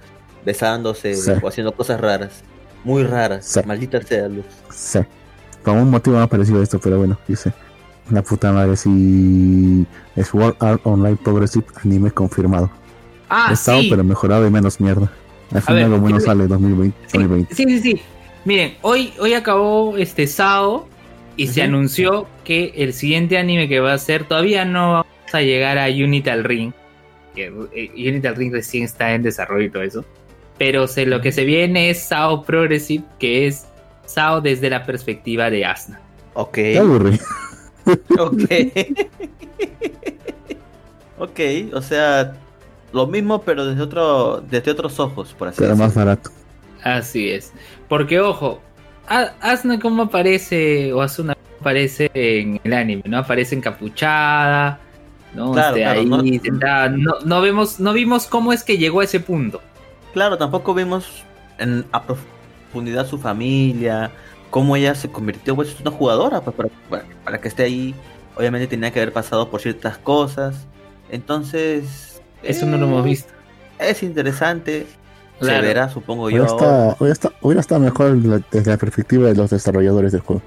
besándose 0.45 1.15
Sí. 1.15 1.31
o 1.41 1.47
haciendo 1.47 1.71
cosas 1.73 1.99
raras. 2.01 2.43
Muy 2.83 3.03
raras. 3.03 3.45
Sí. 3.45 3.59
Maldita 3.65 4.01
sea, 4.01 4.27
Luz. 4.27 4.45
Sí. 4.71 4.99
Por 5.63 5.73
un 5.73 5.89
motivo 5.89 6.17
ha 6.19 6.27
parecido 6.27 6.61
esto, 6.61 6.79
pero 6.79 6.97
bueno, 6.97 7.17
dice. 7.27 7.51
La 8.09 8.23
puta 8.23 8.51
madre, 8.51 8.75
sí. 8.75 9.85
Es 10.15 10.33
World 10.33 10.55
Art 10.59 10.81
Online 10.85 11.17
Progressive 11.23 11.65
Anime 11.83 12.09
confirmado. 12.11 12.71
Ah, 13.29 13.49
Estado, 13.53 13.81
sí. 13.81 13.87
pero 13.91 14.03
mejorado 14.03 14.47
y 14.47 14.49
menos 14.49 14.79
mierda. 14.81 15.11
Al 15.53 15.61
final 15.61 15.81
ver, 15.81 15.89
lo 15.89 15.99
bueno 15.99 16.19
sale 16.19 16.47
2020. 16.47 16.97
Sí, 17.07 17.17
2020. 17.19 17.53
sí, 17.55 17.63
sí, 17.65 17.79
sí. 17.79 18.01
Miren, 18.45 18.75
hoy, 18.81 19.13
hoy 19.19 19.33
acabó 19.33 19.95
este 19.97 20.25
SAO 20.25 20.87
y 21.39 21.47
se 21.47 21.61
anunció 21.61 22.27
que 22.43 22.73
el 22.75 22.91
siguiente 22.93 23.37
anime 23.37 23.69
que 23.69 23.79
va 23.79 23.93
a 23.93 23.97
ser, 23.97 24.25
todavía 24.25 24.65
no 24.65 24.91
vamos 24.91 25.33
a 25.33 25.41
llegar 25.41 25.77
a 25.77 25.87
Unital 25.87 26.43
Ring. 26.43 26.73
Que 27.33 27.45
eh, 27.73 28.09
Unital 28.09 28.35
Ring 28.35 28.51
recién 28.51 28.83
está 28.83 29.13
en 29.13 29.23
desarrollo 29.23 29.63
y 29.65 29.69
todo 29.69 29.83
eso. 29.83 30.05
Pero 30.57 30.85
se, 30.85 31.05
lo 31.05 31.21
que 31.21 31.31
se 31.31 31.45
viene 31.45 31.91
es 31.91 32.01
SAO 32.03 32.43
Progressive, 32.43 33.05
que 33.19 33.47
es 33.47 33.65
SAO 34.05 34.41
desde 34.41 34.69
la 34.69 34.85
perspectiva 34.85 35.49
de 35.49 35.63
Asuna. 35.63 36.01
Ok. 36.33 36.55
Qué 36.55 36.77
aburrido. 36.77 37.23
Ok. 38.19 38.43
ok, 41.17 41.39
o 41.73 41.81
sea, 41.81 42.35
lo 42.93 43.07
mismo 43.07 43.41
pero 43.41 43.65
desde 43.65 43.81
otro 43.81 44.43
desde 44.47 44.69
otros 44.71 44.99
ojos, 44.99 45.33
por 45.33 45.47
así 45.47 45.57
Pero 45.59 45.75
más 45.75 45.87
decirlo. 45.87 46.05
barato. 46.05 46.29
Así 46.83 47.29
es. 47.29 47.51
Porque, 47.87 48.19
ojo, 48.19 48.61
Asuna 49.10 49.80
como 49.80 50.03
aparece, 50.03 50.94
o 50.94 51.02
Asuna 51.02 51.36
aparece 51.60 52.10
en 52.14 52.60
el 52.64 52.73
anime, 52.73 53.03
¿no? 53.06 53.18
Aparece 53.18 53.56
encapuchada, 53.56 54.80
¿no? 55.34 55.52
Claro, 55.53 55.76
Este, 55.76 55.81
claro, 55.81 55.99
ahí 55.99 56.06
no- 56.06 56.40
sentada. 56.44 56.90
no, 56.90 57.14
no 57.26 57.41
vemos, 57.41 57.80
no 57.80 57.94
vimos 57.94 58.27
cómo 58.27 58.53
es 58.53 58.64
que 58.64 58.77
llegó 58.77 59.02
a 59.02 59.06
ese 59.06 59.19
punto. 59.19 59.61
Claro, 60.14 60.38
tampoco 60.38 60.73
vimos 60.73 61.23
en, 61.57 61.86
a 61.91 62.03
profundidad 62.03 63.07
su 63.07 63.18
familia, 63.18 64.11
cómo 64.49 64.76
ella 64.76 64.95
se 64.95 65.10
convirtió 65.10 65.56
pues, 65.56 65.76
en 65.76 65.88
una 65.88 65.91
jugadora, 65.98 66.41
pues 66.41 66.56
para, 66.56 66.69
para, 66.90 67.06
para 67.23 67.41
que 67.41 67.48
esté 67.48 67.64
ahí. 67.64 67.95
Obviamente 68.36 68.68
tenía 68.68 68.91
que 68.91 69.02
haber 69.02 69.11
pasado 69.14 69.49
por 69.49 69.60
ciertas 69.61 69.98
cosas. 69.98 70.68
Entonces. 71.10 72.22
Eso 72.41 72.65
no 72.65 72.77
lo 72.77 72.86
hemos 72.86 73.06
eh, 73.06 73.10
visto. 73.10 73.34
Es 73.80 74.02
interesante. 74.03 74.88
Claro. 75.39 75.61
Se 75.61 75.67
verá, 75.67 75.89
supongo 75.89 76.25
Hubiera 76.25 76.45
yo. 76.47 76.55
estado, 76.55 76.95
hubiera 76.99 77.13
estado- 77.13 77.35
hubiera 77.41 77.61
estado 77.61 77.81
mejor 77.81 78.17
la- 78.25 78.41
desde 78.51 78.71
la 78.71 78.77
perspectiva 78.77 79.27
de 79.29 79.35
los 79.35 79.49
desarrolladores 79.49 80.11
del 80.11 80.21
juego. 80.21 80.41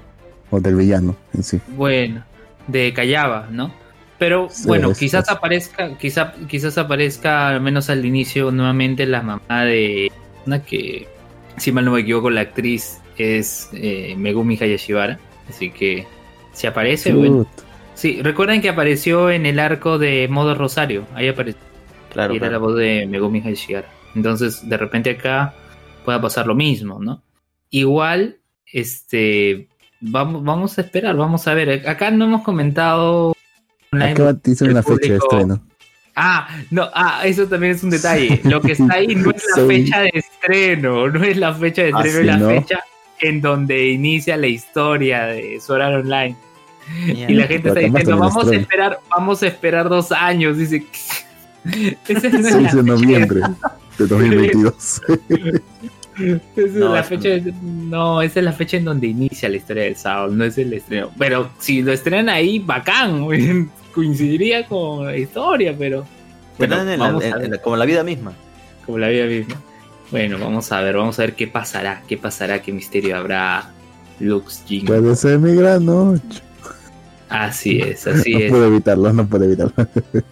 O 0.51 0.59
del 0.59 0.75
villano 0.75 1.15
en 1.33 1.43
sí. 1.43 1.59
Bueno, 1.69 2.23
de 2.67 2.93
Callaba, 2.93 3.47
¿no? 3.49 3.73
Pero 4.19 4.47
Sí, 4.51 4.67
bueno, 4.67 4.91
es- 4.91 4.99
quizás 4.99 5.25
es- 5.25 5.31
aparezca, 5.35 5.97
quizá, 5.97 6.33
quizás 6.47 6.77
aparezca 6.77 7.49
al 7.49 7.59
menos 7.61 7.89
al 7.89 8.05
inicio 8.05 8.51
nuevamente 8.51 9.05
la 9.07 9.21
mamá 9.23 9.63
de 9.65 10.11
una 10.45 10.61
que, 10.63 11.07
si 11.57 11.71
mal 11.71 11.85
no 11.85 11.91
me 11.91 12.01
equivoco, 12.01 12.29
la 12.29 12.41
actriz 12.41 12.99
es 13.17 13.69
eh, 13.73 14.13
Megumi 14.17 14.57
Hayashibara. 14.61 15.17
Así 15.49 15.71
que 15.71 16.05
si 16.53 16.67
aparece, 16.67 17.13
bueno. 17.13 17.43
Chut. 17.55 17.65
Sí, 17.95 18.21
recuerden 18.21 18.61
que 18.61 18.69
apareció 18.69 19.29
en 19.31 19.45
el 19.45 19.59
arco 19.59 19.97
de 19.97 20.27
Modo 20.29 20.55
Rosario. 20.55 21.05
Ahí 21.15 21.27
apareció. 21.27 21.59
Claro, 22.11 22.33
y 22.33 22.37
era 22.37 22.49
la 22.51 22.59
voz 22.59 22.75
de 22.77 23.07
Megumi 23.07 23.39
Hayashibara. 23.39 23.87
Entonces, 24.15 24.67
de 24.67 24.77
repente 24.77 25.11
acá 25.11 25.53
pueda 26.05 26.21
pasar 26.21 26.47
lo 26.47 26.55
mismo, 26.55 26.99
¿no? 27.01 27.23
Igual, 27.69 28.37
este, 28.71 29.67
vamos, 30.01 30.43
vamos 30.43 30.77
a 30.77 30.81
esperar, 30.81 31.15
vamos 31.15 31.47
a 31.47 31.53
ver. 31.53 31.87
Acá 31.87 32.11
no 32.11 32.25
hemos 32.25 32.43
comentado. 32.43 33.35
Acá 33.91 34.33
dicen 34.43 34.71
una 34.71 34.83
fecha 34.83 35.13
de 35.13 35.17
estreno. 35.17 35.61
Ah, 36.15 36.47
no, 36.69 36.89
ah, 36.93 37.21
eso 37.25 37.47
también 37.47 37.73
es 37.73 37.83
un 37.83 37.89
detalle. 37.89 38.39
Lo 38.43 38.61
que 38.61 38.73
está 38.73 38.93
ahí 38.95 39.15
no 39.15 39.31
es 39.31 39.43
la 39.55 39.63
Sí. 39.63 39.67
fecha 39.67 40.01
de 40.01 40.11
estreno, 40.13 41.07
no 41.09 41.23
es 41.23 41.37
la 41.37 41.53
fecha 41.53 41.83
de 41.83 41.91
Ah, 41.95 42.01
estreno, 42.03 42.19
es 42.19 42.25
la 42.25 42.37
¿no? 42.37 42.47
fecha 42.49 42.79
en 43.21 43.41
donde 43.41 43.89
inicia 43.89 44.37
la 44.37 44.47
historia 44.47 45.23
de 45.25 45.59
Sword 45.59 45.81
Art 45.81 46.05
Online. 46.05 46.35
Mierda. 47.05 47.31
Y 47.31 47.35
la 47.35 47.47
gente 47.47 47.69
Pero 47.69 47.79
está 47.85 47.97
diciendo, 47.97 48.17
vamos 48.17 48.47
a 48.47 48.55
esperar, 48.55 48.99
vamos 49.09 49.41
a 49.43 49.47
esperar 49.47 49.89
dos 49.89 50.11
años. 50.11 50.57
Dice, 50.57 50.85
esa 52.07 52.29
no 52.29 52.39
es 52.39 52.53
6 52.53 52.61
la 52.61 52.71
de 52.73 52.83
noviembre 52.83 53.41
de 53.97 54.07
2022. 54.07 55.01
Esa 56.15 56.39
es 56.55 56.71
No, 56.73 56.93
la 56.93 57.03
fecha 57.03 57.29
de- 57.29 57.53
no, 57.63 58.21
esa 58.21 58.39
es 58.39 58.45
la 58.45 58.53
fecha 58.53 58.77
en 58.77 58.85
donde 58.85 59.07
inicia 59.07 59.49
la 59.49 59.57
historia 59.57 59.83
del 59.83 59.95
Sao, 59.95 60.27
no 60.27 60.43
es 60.45 60.57
el 60.59 60.71
estreno. 60.73 61.09
Pero 61.17 61.49
si 61.57 61.81
lo 61.81 61.91
estrenan 61.91 62.29
ahí, 62.29 62.59
bacán, 62.59 63.25
coincidiría 63.95 64.67
con 64.67 65.05
la 65.07 65.17
historia, 65.17 65.75
pero 65.77 66.05
Pero 66.57 66.75
bueno, 66.75 66.91
en 66.91 66.99
la- 66.99 67.05
vamos 67.07 67.23
en- 67.23 67.33
a 67.33 67.35
ver, 67.37 67.45
en 67.45 67.51
la- 67.51 67.57
como 67.57 67.75
la 67.77 67.85
vida 67.85 68.03
misma. 68.03 68.33
como 68.85 68.99
la 68.99 69.07
vida 69.07 69.25
misma. 69.25 69.55
Bueno, 70.11 70.37
vamos 70.37 70.71
a 70.71 70.81
ver, 70.81 70.95
vamos 70.97 71.17
a 71.17 71.23
ver 71.23 71.33
qué 71.33 71.47
pasará, 71.47 72.03
qué 72.07 72.17
pasará, 72.17 72.61
qué 72.61 72.71
misterio 72.71 73.17
habrá. 73.17 73.71
Lux 74.19 74.63
Jin. 74.67 74.85
Puede 74.85 75.15
ser 75.15 75.39
mi 75.39 75.55
gran 75.55 75.83
noche. 75.87 76.41
Así 77.27 77.79
es, 77.79 78.05
así 78.05 78.33
No 78.33 78.39
es. 78.39 78.51
puedo 78.51 78.67
evitarlo, 78.67 79.11
no 79.11 79.25
puedo 79.25 79.45
evitarlo. 79.45 79.73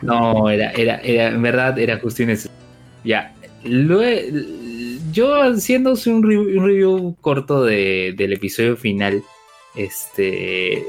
No, 0.04 0.48
era, 0.52 0.70
era, 0.74 0.98
era, 0.98 1.30
en 1.30 1.42
verdad 1.42 1.80
era 1.80 1.98
justo 1.98 2.22
y 2.22 2.28
necesario. 2.28 2.56
Ya, 3.64 3.70
lue- 3.70 5.00
yo 5.12 5.36
haciendo 5.42 5.94
un 6.06 6.26
un 6.26 6.66
review 6.66 7.16
corto 7.22 7.64
de, 7.64 8.14
del 8.18 8.34
episodio 8.34 8.78
final, 8.78 9.24
este, 9.76 10.86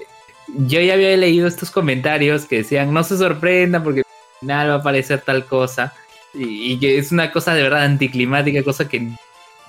yo 0.67 0.81
ya 0.81 0.95
había 0.95 1.17
leído 1.17 1.47
estos 1.47 1.71
comentarios 1.71 2.45
que 2.45 2.57
decían, 2.59 2.93
no 2.93 3.03
se 3.05 3.17
sorprenda 3.17 3.83
porque 3.83 4.01
al 4.01 4.41
final 4.41 4.69
va 4.71 4.75
a 4.75 4.79
aparecer 4.79 5.21
tal 5.21 5.45
cosa, 5.47 5.93
y, 6.35 6.79
que 6.79 6.99
es 6.99 7.13
una 7.13 7.31
cosa 7.31 7.55
de 7.55 7.63
verdad 7.63 7.85
anticlimática, 7.85 8.63
cosa 8.63 8.89
que 8.89 9.09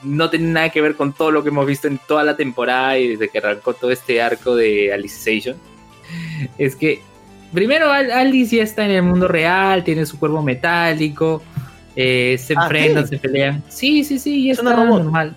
no 0.03 0.29
tiene 0.29 0.47
nada 0.51 0.69
que 0.69 0.81
ver 0.81 0.95
con 0.95 1.13
todo 1.13 1.31
lo 1.31 1.43
que 1.43 1.49
hemos 1.49 1.65
visto 1.65 1.87
en 1.87 1.97
toda 2.07 2.23
la 2.23 2.35
temporada 2.37 2.97
y 2.97 3.09
desde 3.09 3.29
que 3.29 3.37
arrancó 3.39 3.73
todo 3.73 3.91
este 3.91 4.21
arco 4.21 4.55
de 4.55 4.93
Alicization. 4.93 5.55
Es 6.57 6.75
que 6.75 7.01
Primero, 7.53 7.91
Al- 7.91 8.09
Alice 8.11 8.55
ya 8.55 8.63
está 8.63 8.83
en 8.83 8.89
el 8.89 9.03
mundo 9.03 9.27
real, 9.27 9.83
tiene 9.83 10.07
su 10.07 10.17
cuerpo 10.17 10.41
metálico, 10.41 11.43
eh, 11.95 12.37
se 12.39 12.53
Ah, 12.57 12.63
enfrentan, 12.63 13.03
¿sí? 13.07 13.09
se 13.15 13.17
pelean. 13.19 13.63
Sí, 13.69 14.03
sí, 14.03 14.19
sí, 14.19 14.49
¿Es 14.49 14.59
una 14.59 14.75
robot? 14.75 15.03
normal. 15.03 15.35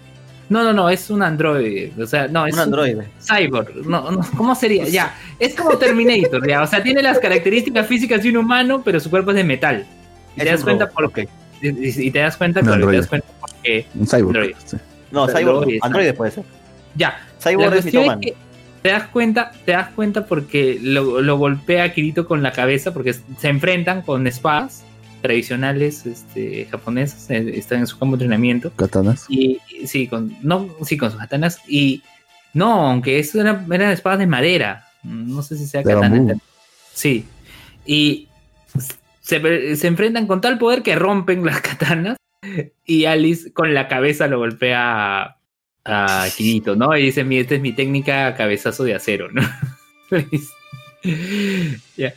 No, 0.49 0.63
no, 0.63 0.73
no, 0.73 0.89
es 0.89 1.11
un 1.11 1.23
androide. 1.23 1.93
O 2.01 2.07
sea, 2.07 2.29
no, 2.29 2.47
es 2.47 2.55
Un 2.55 2.61
androide. 2.61 3.09
cyborg. 3.21 3.85
No, 3.87 4.11
no, 4.13 4.21
¿Cómo 4.37 4.55
sería? 4.55 4.85
Ya, 4.89 5.15
es 5.41 5.55
como 5.55 5.77
Terminator, 5.77 6.47
ya. 6.47 6.63
O 6.63 6.67
sea, 6.69 6.83
tiene 6.83 7.03
las 7.03 7.19
características 7.19 7.87
físicas 7.87 8.23
de 8.23 8.31
un 8.31 8.37
humano, 8.39 8.81
pero 8.85 9.01
su 9.01 9.11
cuerpo 9.11 9.31
es 9.31 9.37
de 9.37 9.45
metal. 9.45 9.85
Y 10.37 10.41
te 10.41 10.45
das 10.47 10.63
cuenta 10.63 10.89
por 10.89 11.05
ok. 11.07 11.19
y, 11.63 12.11
te 12.11 12.19
das 12.21 12.37
cuenta, 12.37 12.61
claro, 12.61 12.75
te 12.75 12.77
androide. 12.77 12.99
das 13.01 13.09
cuenta 13.09 13.27
porque 13.41 13.87
Un 13.99 14.07
cyborg. 14.07 14.37
Android. 14.37 14.55
sí. 14.65 14.77
No, 15.11 15.27
Pero 15.27 15.39
Cyborg, 15.39 15.67
luego- 15.69 15.85
Android 15.85 16.15
puede 16.15 16.31
ser. 16.31 16.45
ya, 16.95 17.19
Cyborg 17.43 17.71
la 17.71 17.77
es 17.79 17.85
Mitoman. 17.85 18.19
es 18.23 18.27
que 18.31 18.37
te 18.83 18.89
das 18.91 19.05
cuenta, 19.09 19.53
te 19.65 19.73
das 19.73 19.89
cuenta 19.97 20.27
porque 20.27 20.79
lo, 20.81 21.21
lo 21.23 21.39
golpea 21.39 21.85
a 21.85 21.93
Kirito 21.93 22.27
con 22.27 22.43
la 22.43 22.53
cabeza 22.53 22.93
porque 22.93 23.15
se 23.15 23.49
enfrentan 23.49 24.03
con 24.03 24.27
espadas 24.29 24.85
tradicionales 25.27 26.07
este, 26.07 26.67
japonesas, 26.71 27.29
eh, 27.31 27.53
están 27.59 27.81
en 27.81 27.87
su 27.87 27.99
campo 27.99 28.17
de 28.17 28.25
entrenamiento 28.25 28.71
Katanas. 28.73 29.27
y 29.29 29.59
y 29.69 29.87
sí, 29.87 30.07
con 30.07 30.35
no, 30.43 30.69
sí, 30.85 30.97
con 30.97 31.11
sus 31.11 31.21
katanas 31.21 31.61
y 31.69 32.03
no, 32.55 32.87
aunque 32.89 33.19
eso 33.19 33.41
era- 33.41 33.65
eran 33.71 33.91
espadas 33.93 34.19
de 34.21 34.27
madera, 34.27 34.87
no 35.03 35.43
sé 35.43 35.57
si 35.57 35.67
sea 35.67 35.83
De 35.83 35.93
katana. 35.95 36.17
bambú. 36.17 36.41
Sí. 36.95 37.25
Y 37.85 38.29
se, 39.21 39.77
se 39.77 39.87
enfrentan 39.87 40.27
con 40.27 40.41
tal 40.41 40.57
poder 40.59 40.83
que 40.83 40.95
rompen 40.95 41.45
las 41.45 41.61
katanas 41.61 42.17
y 42.85 43.05
Alice 43.07 43.53
con 43.53 43.75
la 43.75 43.89
cabeza 43.89 44.27
lo 44.29 44.39
golpea 44.39 45.23
a, 45.23 45.37
a 45.85 46.27
Kirito, 46.37 46.77
¿no? 46.77 46.97
Y 46.97 47.03
dice, 47.07 47.25
mi, 47.25 47.39
esta 47.39 47.57
es 47.57 47.61
mi 47.61 47.73
técnica 47.73 48.35
cabezazo 48.35 48.85
de 48.85 48.95
acero, 48.95 49.29
¿no? 49.33 49.43
Ya. 51.97 52.13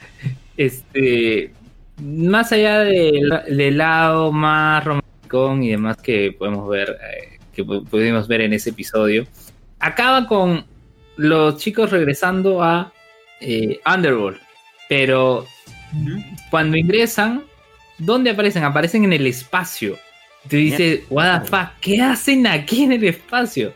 Este, 0.57 1.51
más 2.01 2.51
allá 2.51 2.79
del, 2.79 3.29
del 3.47 3.77
lado 3.77 4.31
más 4.31 4.83
romántico 4.83 5.55
y 5.61 5.69
demás 5.69 5.97
que 5.97 6.35
podemos 6.37 6.67
ver, 6.69 6.97
eh, 7.11 7.39
que 7.53 7.65
pu- 7.65 7.85
pudimos 7.87 8.27
ver 8.27 8.41
en 8.41 8.53
ese 8.53 8.71
episodio, 8.71 9.25
acaba 9.79 10.27
con 10.27 10.65
los 11.17 11.57
chicos 11.57 11.91
regresando 11.91 12.63
a 12.63 12.91
eh, 13.41 13.79
Underworld. 13.85 14.39
Pero 14.87 15.45
cuando 16.49 16.77
ingresan, 16.77 17.43
¿dónde 17.97 18.31
aparecen? 18.31 18.63
Aparecen 18.63 19.03
en 19.03 19.13
el 19.13 19.27
espacio. 19.27 19.97
Tú 20.49 20.55
dices, 20.55 21.01
what 21.09 21.41
the 21.41 21.47
fuck, 21.47 21.69
¿qué 21.81 22.01
hacen 22.01 22.47
aquí 22.47 22.83
en 22.83 22.93
el 22.93 23.03
espacio? 23.03 23.73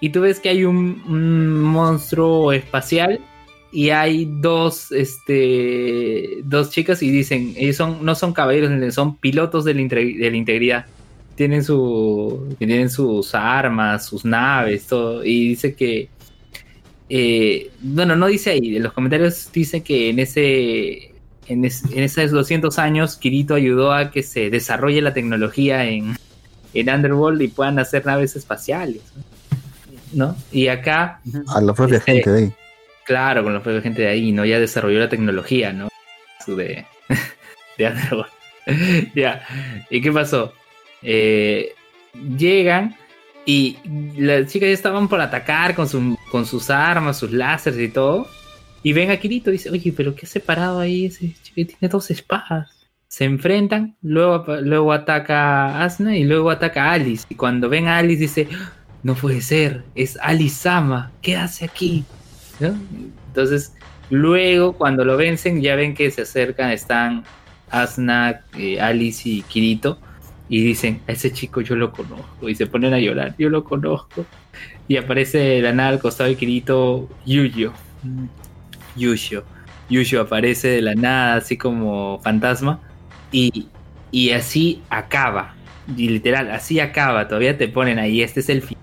Y 0.00 0.10
tú 0.10 0.20
ves 0.22 0.38
que 0.38 0.48
hay 0.50 0.64
un, 0.64 1.02
un 1.06 1.60
monstruo 1.60 2.52
espacial 2.52 3.18
y 3.74 3.90
hay 3.90 4.28
dos, 4.40 4.92
este, 4.92 6.38
dos 6.44 6.70
chicas 6.70 7.02
y 7.02 7.10
dicen, 7.10 7.54
ellos 7.56 7.76
son, 7.76 8.04
no 8.04 8.14
son 8.14 8.32
caballeros, 8.32 8.94
son 8.94 9.16
pilotos 9.16 9.64
de 9.64 9.74
la, 9.74 9.80
inte- 9.80 10.16
de 10.18 10.30
la 10.30 10.36
integridad. 10.36 10.86
Tienen, 11.34 11.64
su, 11.64 12.54
tienen 12.58 12.88
sus 12.88 13.34
armas, 13.34 14.06
sus 14.06 14.24
naves, 14.24 14.86
todo. 14.86 15.24
Y 15.24 15.48
dice 15.48 15.74
que, 15.74 16.08
eh, 17.08 17.70
bueno, 17.80 18.14
no 18.16 18.26
dice 18.28 18.50
ahí, 18.50 18.76
en 18.76 18.82
los 18.84 18.92
comentarios 18.92 19.50
dice 19.52 19.82
que 19.82 20.10
en 20.10 20.20
ese, 20.20 21.12
en, 21.48 21.64
es- 21.64 21.84
en 21.92 22.02
esos 22.04 22.30
200 22.30 22.78
años 22.78 23.16
Kirito 23.16 23.54
ayudó 23.54 23.92
a 23.92 24.10
que 24.12 24.22
se 24.22 24.50
desarrolle 24.50 25.02
la 25.02 25.12
tecnología 25.12 25.84
en, 25.86 26.16
en 26.72 26.88
Underworld 26.88 27.42
y 27.42 27.48
puedan 27.48 27.78
hacer 27.80 28.06
naves 28.06 28.36
espaciales. 28.36 29.02
¿No? 30.12 30.36
Y 30.52 30.68
acá 30.68 31.20
A 31.48 31.60
la 31.60 31.72
propia 31.74 31.98
Este- 31.98 32.12
gente 32.12 32.30
de 32.30 32.38
ahí. 32.44 32.52
Claro, 33.04 33.42
con 33.44 33.52
la 33.54 33.62
propia 33.62 33.82
gente 33.82 34.02
de 34.02 34.08
ahí, 34.08 34.32
¿no? 34.32 34.44
Ya 34.44 34.58
desarrolló 34.60 34.98
la 34.98 35.08
tecnología, 35.08 35.72
¿no? 35.72 35.88
Su 36.44 36.56
de, 36.56 36.86
de 37.78 37.86
Underworld. 37.86 38.32
ya. 39.14 39.46
¿Y 39.90 40.00
qué 40.00 40.10
pasó? 40.12 40.52
Eh, 41.02 41.74
llegan 42.38 42.96
y 43.44 43.76
las 44.16 44.50
chicas 44.50 44.68
ya 44.68 44.72
estaban 44.74 45.08
por 45.08 45.20
atacar 45.20 45.74
con, 45.74 45.88
su- 45.88 46.18
con 46.30 46.46
sus 46.46 46.70
armas, 46.70 47.18
sus 47.18 47.30
láseres 47.32 47.78
y 47.80 47.88
todo. 47.88 48.26
Y 48.82 48.92
ven 48.92 49.10
a 49.10 49.16
Kirito 49.18 49.50
y 49.50 49.54
dice, 49.54 49.70
oye, 49.70 49.92
pero 49.96 50.14
¿qué 50.14 50.26
ha 50.26 50.28
separado 50.28 50.80
ahí 50.80 51.06
ese 51.06 51.32
chico 51.42 51.54
que 51.56 51.64
tiene 51.66 51.88
dos 51.90 52.10
espadas? 52.10 52.70
Se 53.08 53.24
enfrentan, 53.24 53.96
luego, 54.02 54.44
luego 54.60 54.92
ataca 54.92 55.66
a 55.68 55.84
Asuna 55.84 56.16
y 56.16 56.24
luego 56.24 56.50
ataca 56.50 56.90
Alice. 56.92 57.24
Y 57.28 57.34
cuando 57.34 57.68
ven 57.68 57.86
a 57.86 57.98
Alice 57.98 58.20
dice, 58.20 58.48
no 59.02 59.14
puede 59.14 59.40
ser, 59.40 59.84
es 59.94 60.18
Alice 60.20 60.56
Sama, 60.56 61.12
¿qué 61.22 61.36
hace 61.36 61.64
aquí? 61.64 62.04
Entonces, 62.60 63.74
luego 64.10 64.74
cuando 64.74 65.04
lo 65.04 65.16
vencen, 65.16 65.60
ya 65.62 65.76
ven 65.76 65.94
que 65.94 66.10
se 66.10 66.22
acercan, 66.22 66.70
están 66.70 67.24
Asna, 67.70 68.42
eh, 68.56 68.80
Alice 68.80 69.28
y 69.28 69.42
Kirito, 69.42 69.98
y 70.48 70.62
dicen, 70.62 71.00
a 71.08 71.12
ese 71.12 71.32
chico 71.32 71.60
yo 71.60 71.74
lo 71.74 71.92
conozco, 71.92 72.48
y 72.48 72.54
se 72.54 72.66
ponen 72.66 72.94
a 72.94 72.98
llorar, 72.98 73.34
yo 73.38 73.48
lo 73.48 73.64
conozco. 73.64 74.26
Y 74.86 74.96
aparece 74.96 75.38
de 75.38 75.62
la 75.62 75.72
nada 75.72 75.88
al 75.90 75.98
costado 75.98 76.28
de 76.28 76.36
Kirito 76.36 77.08
Yuyo. 77.24 77.72
Yuyo. 78.96 79.44
Yuyo 79.88 80.20
aparece 80.20 80.68
de 80.68 80.82
la 80.82 80.94
nada, 80.94 81.36
así 81.36 81.56
como 81.56 82.20
fantasma, 82.22 82.80
y, 83.32 83.68
y 84.10 84.30
así 84.30 84.82
acaba. 84.90 85.54
Y 85.96 86.08
literal, 86.08 86.50
así 86.50 86.80
acaba, 86.80 87.28
todavía 87.28 87.58
te 87.58 87.68
ponen 87.68 87.98
ahí, 87.98 88.22
este 88.22 88.40
es 88.40 88.48
el 88.48 88.62
fin. 88.62 88.78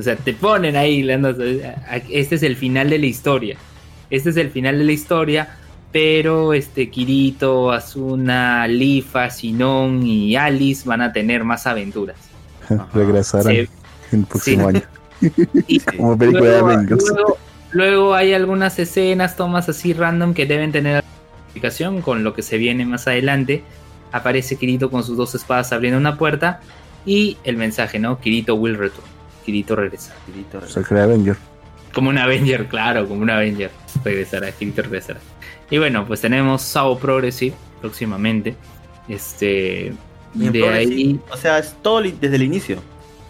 O 0.00 0.02
sea, 0.02 0.16
te 0.16 0.32
ponen 0.32 0.76
ahí, 0.76 1.02
nota, 1.02 1.42
este 2.08 2.34
es 2.36 2.42
el 2.42 2.56
final 2.56 2.88
de 2.90 2.98
la 2.98 3.06
historia. 3.06 3.56
Este 4.08 4.30
es 4.30 4.36
el 4.38 4.50
final 4.50 4.78
de 4.78 4.84
la 4.84 4.92
historia, 4.92 5.56
pero 5.92 6.54
este 6.54 6.88
Kirito, 6.90 7.70
Asuna, 7.70 8.66
Lifa, 8.66 9.28
Shinon 9.28 10.02
y 10.06 10.36
Alice 10.36 10.88
van 10.88 11.02
a 11.02 11.12
tener 11.12 11.44
más 11.44 11.66
aventuras. 11.66 12.16
Regresarán 12.94 13.52
Sí. 13.54 13.68
el 14.12 14.24
próximo 14.24 14.70
Sí. 14.70 14.76
año. 14.76 14.82
Y 15.68 15.80
Como 15.98 16.16
película 16.16 16.50
de 16.50 16.58
Avengers. 16.58 17.04
luego- 17.14 17.38
luego 17.72 18.14
hay 18.14 18.32
algunas 18.32 18.78
escenas, 18.78 19.36
tomas 19.36 19.68
así 19.68 19.92
random 19.92 20.32
que 20.32 20.46
deben 20.46 20.72
tener 20.72 21.04
explicación 21.44 22.00
con 22.00 22.24
lo 22.24 22.32
que 22.32 22.40
se 22.42 22.56
viene 22.56 22.86
más 22.86 23.06
adelante. 23.06 23.62
Aparece 24.12 24.56
Kirito 24.56 24.90
con 24.90 25.04
sus 25.04 25.16
dos 25.18 25.34
espadas 25.34 25.72
abriendo 25.72 25.98
una 25.98 26.16
puerta 26.16 26.60
y 27.04 27.36
el 27.44 27.56
mensaje, 27.58 27.98
¿no? 27.98 28.18
Kirito 28.18 28.54
will 28.54 28.76
return. 28.78 29.06
Kirito 29.50 29.74
regresa. 29.74 30.14
Kirito, 30.26 30.60
que 30.60 30.94
era 30.94 31.04
Avenger. 31.04 31.36
Como 31.92 32.08
un 32.08 32.18
Avenger, 32.18 32.68
claro, 32.68 33.08
como 33.08 33.22
un 33.22 33.30
Avenger. 33.30 33.72
Regresará, 34.04 34.52
Kirito 34.52 34.82
regresará. 34.82 35.18
Y 35.70 35.78
bueno, 35.78 36.06
pues 36.06 36.20
tenemos 36.20 36.62
Sao 36.62 36.96
Progressive 36.96 37.56
próximamente. 37.80 38.54
Este. 39.08 39.92
Y 40.36 40.46
en 40.46 40.52
De 40.52 40.68
ahí. 40.68 41.20
O 41.32 41.36
sea, 41.36 41.58
es 41.58 41.74
todo 41.82 42.00
desde 42.00 42.36
el 42.36 42.44
inicio. 42.44 42.80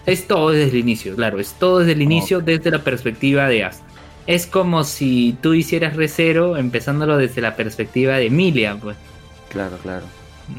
Es 0.05 0.27
todo 0.27 0.51
desde 0.51 0.71
el 0.71 0.77
inicio, 0.77 1.17
claro. 1.17 1.41
Es 1.41 1.55
todo 1.55 1.79
desde 1.79 1.93
el 1.93 2.03
inicio, 2.03 2.41
desde 2.41 2.71
la 2.71 2.85
perspectiva 2.85 3.49
de 3.49 3.65
As. 3.65 3.83
Es 4.27 4.47
como 4.47 4.85
si 4.85 5.39
tú 5.41 5.55
hicieras 5.55 5.97
Recero 5.97 6.59
empezándolo 6.59 7.17
desde 7.17 7.41
la 7.41 7.57
perspectiva 7.57 8.17
de 8.17 8.27
Emilia, 8.27 8.77
pues. 8.77 8.97
Claro, 9.49 9.79
claro. 9.83 10.05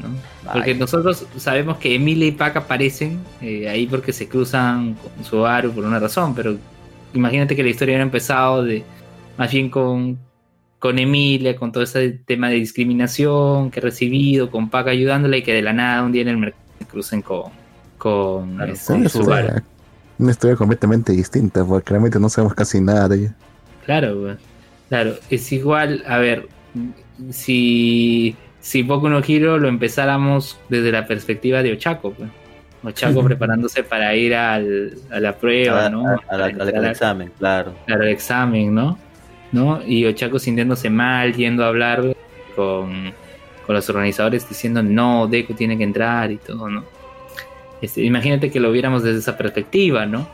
¿No? 0.00 0.52
Porque 0.52 0.74
nosotros 0.74 1.26
sabemos 1.36 1.78
que 1.78 1.94
Emilia 1.94 2.28
y 2.28 2.32
Pac 2.32 2.56
aparecen 2.56 3.20
eh, 3.40 3.68
ahí 3.68 3.86
porque 3.86 4.12
se 4.12 4.28
cruzan 4.28 4.94
con 4.94 5.24
su 5.24 5.44
Aru 5.46 5.72
por 5.72 5.84
una 5.84 5.98
razón, 5.98 6.34
pero 6.34 6.56
imagínate 7.14 7.56
que 7.56 7.62
la 7.62 7.70
historia 7.70 7.92
hubiera 7.92 8.04
empezado 8.04 8.62
de 8.64 8.84
más 9.36 9.50
bien 9.52 9.70
con, 9.70 10.18
con 10.78 10.98
Emilia, 10.98 11.56
con 11.56 11.72
todo 11.72 11.82
ese 11.84 12.10
tema 12.10 12.48
de 12.48 12.56
discriminación 12.56 13.70
que 13.70 13.80
ha 13.80 13.82
recibido, 13.82 14.50
con 14.50 14.68
Pac 14.70 14.88
ayudándola 14.88 15.36
y 15.36 15.42
que 15.42 15.54
de 15.54 15.62
la 15.62 15.72
nada 15.72 16.02
un 16.02 16.12
día 16.12 16.22
en 16.22 16.28
el 16.28 16.38
mercado 16.38 16.62
se 16.78 16.86
crucen 16.86 17.22
con, 17.22 17.52
con, 17.98 18.56
Claro, 18.56 18.74
con 18.84 19.08
Subaru. 19.08 19.46
historia, 19.46 19.64
una 20.18 20.30
historia 20.30 20.56
completamente 20.56 21.12
distinta, 21.12 21.64
porque 21.64 21.90
realmente 21.90 22.18
no 22.18 22.28
sabemos 22.28 22.54
casi 22.54 22.80
nada 22.80 23.08
de 23.08 23.16
ella. 23.16 23.34
Claro, 23.84 24.36
claro, 24.88 25.14
es 25.30 25.52
igual, 25.52 26.02
a 26.06 26.18
ver, 26.18 26.48
si, 27.30 28.36
si 28.62 28.82
Boku 28.82 29.08
no 29.10 29.20
Hero 29.26 29.58
lo 29.58 29.68
empezáramos 29.68 30.58
desde 30.70 30.90
la 30.90 31.06
perspectiva 31.06 31.62
de 31.62 31.72
Ochako, 31.72 32.12
pues. 32.14 32.30
Ochako 32.84 33.22
preparándose 33.22 33.84
para 33.84 34.14
ir 34.16 34.34
al, 34.34 34.94
a 35.10 35.20
la 35.20 35.36
prueba, 35.36 35.86
A- 35.86 35.90
¿no? 35.90 36.04
a- 36.08 36.36
la- 36.36 36.46
al 36.46 36.84
examen, 36.86 37.30
claro. 37.38 37.74
claro, 37.86 38.02
el 38.02 38.08
examen, 38.08 38.74
¿no? 38.74 38.98
¿no? 39.52 39.80
Y 39.86 40.04
Ochako 40.06 40.38
sintiéndose 40.38 40.88
mal, 40.90 41.34
yendo 41.34 41.64
a 41.64 41.68
hablar 41.68 42.02
con, 42.56 43.12
con 43.66 43.74
los 43.76 43.88
organizadores 43.90 44.48
diciendo, 44.48 44.82
no, 44.82 45.26
Deku 45.28 45.54
tiene 45.54 45.76
que 45.78 45.84
entrar 45.84 46.30
y 46.32 46.38
todo, 46.38 46.68
¿no? 46.70 46.84
Este, 47.80 48.02
imagínate 48.02 48.50
que 48.50 48.58
lo 48.60 48.72
viéramos 48.72 49.02
desde 49.02 49.18
esa 49.20 49.36
perspectiva, 49.36 50.06
¿no? 50.06 50.26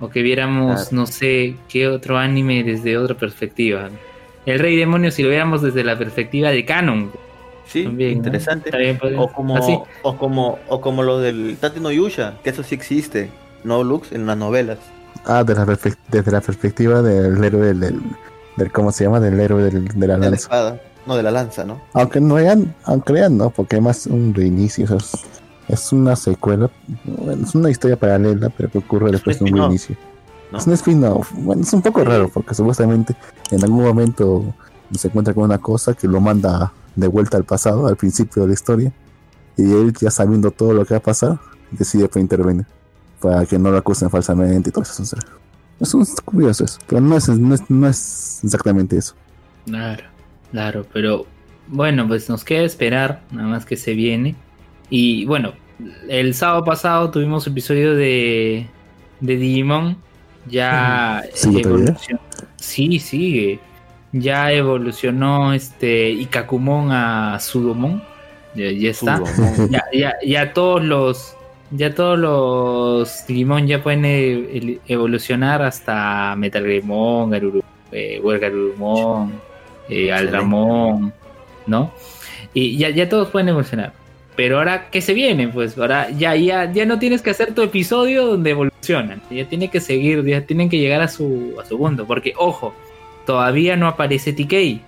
O 0.00 0.08
que 0.08 0.22
viéramos, 0.22 0.88
Claro. 0.88 0.96
no 0.96 1.06
sé, 1.06 1.54
qué 1.68 1.86
otro 1.88 2.18
anime 2.18 2.64
desde 2.64 2.96
otra 2.96 3.16
perspectiva. 3.16 3.90
El 4.46 4.58
Rey 4.58 4.74
Demonio 4.76 5.10
si 5.12 5.22
lo 5.22 5.28
viéramos 5.28 5.62
desde 5.62 5.84
la 5.84 5.96
perspectiva 5.96 6.50
de 6.50 6.64
Canon. 6.64 7.12
Sí, 7.66 7.84
También, 7.84 8.10
¿no? 8.12 8.16
interesante. 8.18 8.70
También 8.70 8.98
podría- 8.98 9.20
O 9.20 9.32
como, 9.32 9.56
Así. 9.56 9.78
o 10.02 10.16
como, 10.16 10.58
o 10.68 10.80
como 10.80 11.02
lo 11.02 11.18
del 11.20 11.56
Tate 11.60 11.80
no 11.80 11.90
Yusha, 11.90 12.34
que 12.42 12.50
eso 12.50 12.62
sí 12.62 12.74
existe. 12.74 13.30
No 13.64 13.84
Lux 13.84 14.12
en 14.12 14.26
las 14.26 14.36
novelas. 14.36 14.78
Ah, 15.24 15.44
de 15.44 15.54
la 15.54 15.64
desde 15.64 16.32
la 16.32 16.40
perspectiva 16.40 17.00
del 17.00 17.42
héroe 17.42 17.66
del, 17.68 17.80
del, 17.80 18.00
del- 18.56 18.72
¿cómo 18.72 18.90
se 18.90 19.04
llama? 19.04 19.20
Del 19.20 19.38
héroe 19.38 19.62
del- 19.62 19.86
de 19.88 20.06
la 20.06 20.18
De 20.18 20.30
la 20.30 20.36
espada. 20.36 20.80
No, 21.06 21.16
de 21.16 21.22
la 21.22 21.30
lanza, 21.30 21.64
¿no? 21.64 21.80
Aunque 21.94 22.20
no 22.20 22.36
hayan, 22.36 22.74
aunque 22.84 23.12
vean, 23.12 23.36
no, 23.36 23.50
porque 23.50 23.76
es 23.76 23.82
más 23.82 24.06
un 24.06 24.34
reinicio, 24.34 24.84
o 24.84 24.88
sea, 24.88 24.96
es, 24.98 25.12
es 25.68 25.92
una 25.92 26.14
secuela, 26.16 26.70
bueno, 27.04 27.44
es 27.44 27.54
una 27.56 27.70
historia 27.70 27.96
paralela, 27.96 28.50
pero 28.50 28.70
que 28.70 28.78
ocurre 28.78 29.10
después 29.12 29.38
de 29.40 29.44
un 29.50 29.56
reinicio. 29.58 29.96
¿no? 30.52 30.58
Es 30.58 30.66
un 30.66 30.72
spin-off, 30.74 31.32
bueno, 31.34 31.62
es 31.62 31.72
un 31.72 31.82
poco 31.82 32.04
raro, 32.04 32.28
porque 32.28 32.54
supuestamente 32.54 33.16
en 33.50 33.64
algún 33.64 33.82
momento 33.84 34.44
se 34.96 35.08
encuentra 35.08 35.34
con 35.34 35.44
una 35.44 35.58
cosa 35.58 35.94
que 35.94 36.06
lo 36.06 36.20
manda 36.20 36.72
de 36.94 37.06
vuelta 37.08 37.36
al 37.36 37.44
pasado, 37.44 37.86
al 37.86 37.96
principio 37.96 38.42
de 38.42 38.48
la 38.48 38.54
historia, 38.54 38.92
y 39.56 39.62
él 39.62 39.92
ya 40.00 40.10
sabiendo 40.10 40.50
todo 40.50 40.72
lo 40.72 40.84
que 40.84 40.94
va 40.94 40.98
a 40.98 41.02
pasar, 41.02 41.38
decide 41.70 42.08
pues 42.08 42.22
intervenir, 42.22 42.66
para 43.20 43.46
que 43.46 43.58
no 43.58 43.70
lo 43.70 43.78
acusen 43.78 44.10
falsamente 44.10 44.70
y 44.70 44.72
todo 44.72 44.82
eso. 44.82 45.02
es 45.80 45.94
un 45.94 46.06
curioso 46.24 46.64
eso, 46.64 46.78
pero 46.86 47.00
no 47.00 47.16
es, 47.16 47.28
no 47.28 47.54
es, 47.54 47.70
no 47.70 47.88
es 47.88 48.40
exactamente 48.44 48.96
eso. 48.96 49.14
Claro, 49.64 50.04
claro, 50.50 50.86
pero 50.92 51.26
bueno, 51.68 52.06
pues 52.06 52.28
nos 52.28 52.44
queda 52.44 52.62
esperar, 52.62 53.22
nada 53.30 53.48
más 53.48 53.64
que 53.64 53.76
se 53.76 53.94
viene. 53.94 54.34
Y 54.90 55.24
bueno, 55.24 55.54
el 56.08 56.34
sábado 56.34 56.64
pasado 56.64 57.10
tuvimos 57.10 57.46
episodio 57.46 57.94
de, 57.94 58.66
de 59.20 59.36
Digimon. 59.36 59.96
Ya 60.48 61.24
¿Sigue 61.34 61.62
evolucionó. 61.62 62.20
Sí, 62.56 62.98
sigue. 62.98 63.60
Ya 64.12 64.52
evolucionó 64.52 65.52
este 65.54 66.10
Ikakumon 66.10 66.92
a 66.92 67.38
Sudomon. 67.40 68.02
Ya, 68.54 68.70
ya 68.70 68.90
está. 68.90 69.16
Sudomon. 69.16 69.70
Ya, 69.70 69.84
ya, 69.92 70.14
ya 70.24 70.52
todos 70.52 70.84
los. 70.84 71.34
Ya 71.74 71.94
todos 71.94 72.18
los 72.18 73.26
Digimon 73.26 73.66
ya 73.66 73.82
pueden 73.82 74.04
e- 74.04 74.78
evolucionar 74.86 75.62
hasta 75.62 76.36
eh, 76.38 76.80
Garurumon, 76.82 77.32
eh, 77.92 78.18
Excelente. 79.88 80.12
Aldramon, 80.12 81.12
¿no? 81.66 81.90
Y 82.52 82.76
ya, 82.76 82.90
ya 82.90 83.08
todos 83.08 83.28
pueden 83.28 83.48
evolucionar. 83.48 83.94
Pero 84.36 84.58
ahora, 84.58 84.90
¿qué 84.90 85.00
se 85.00 85.14
viene? 85.14 85.48
Pues 85.48 85.76
ahora 85.76 86.10
ya, 86.10 86.34
ya, 86.36 86.70
ya 86.70 86.84
no 86.86 86.98
tienes 86.98 87.22
que 87.22 87.30
hacer 87.30 87.54
tu 87.54 87.62
episodio 87.62 88.26
donde 88.26 88.50
evolucionan. 88.50 89.22
Ya 89.30 89.46
tiene 89.46 89.68
que 89.70 89.80
seguir, 89.80 90.24
ya 90.24 90.42
tienen 90.42 90.68
que 90.68 90.78
llegar 90.78 91.00
a 91.02 91.08
su, 91.08 91.54
a 91.60 91.64
su 91.64 91.78
punto. 91.78 92.06
Porque, 92.06 92.32
ojo, 92.36 92.74
todavía 93.26 93.76
no 93.76 93.86
aparece 93.88 94.32
TK. 94.32 94.80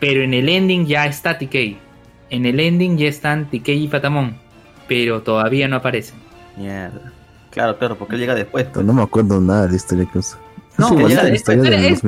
pero 0.00 0.22
en 0.22 0.34
el 0.34 0.48
ending 0.48 0.86
ya 0.86 1.06
está 1.06 1.38
TK. 1.38 1.76
En 2.30 2.46
el 2.46 2.60
ending 2.60 2.96
ya 2.98 3.08
están 3.08 3.50
TK 3.50 3.68
y 3.70 3.88
Patamon, 3.88 4.36
pero 4.86 5.22
todavía 5.22 5.66
no 5.68 5.76
aparecen. 5.76 6.18
Mierda. 6.56 7.12
Claro, 7.50 7.78
claro, 7.78 7.96
porque 7.96 8.14
él 8.14 8.20
llega 8.20 8.34
después. 8.34 8.66
pues. 8.72 8.84
No 8.84 8.92
me 8.92 9.02
acuerdo 9.02 9.40
nada 9.40 9.62
de 9.62 9.70
la 9.70 9.76
historia 9.76 10.06
que 10.12 10.18
usa. 10.18 10.38
No, 10.76 10.86
Es 10.98 11.04
o 11.06 11.08
sea, 11.08 11.22
no, 11.24 11.30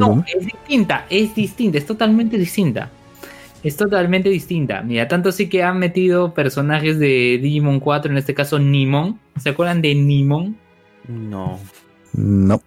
2001. 0.07 0.25
es 0.29 0.47
distinta, 0.47 1.07
es 1.11 1.35
distinta, 1.35 1.79
es 1.79 1.87
totalmente 1.87 2.39
distinta. 2.39 2.91
Es 3.65 3.77
totalmente 3.77 4.29
distinta. 4.29 4.81
Mira, 4.83 5.09
tanto 5.09 5.33
sí 5.33 5.49
que 5.49 5.63
han 5.65 5.79
metido 5.79 6.33
personajes 6.35 6.99
de 6.99 7.39
Digimon 7.43 7.81
4, 7.81 8.11
en 8.13 8.19
este 8.19 8.33
caso 8.33 8.59
Nimon. 8.59 9.19
¿Se 9.39 9.51
acuerdan 9.51 9.83
de 9.83 9.95
Nimon? 9.95 10.57
No. 11.09 11.59
No. 12.13 12.63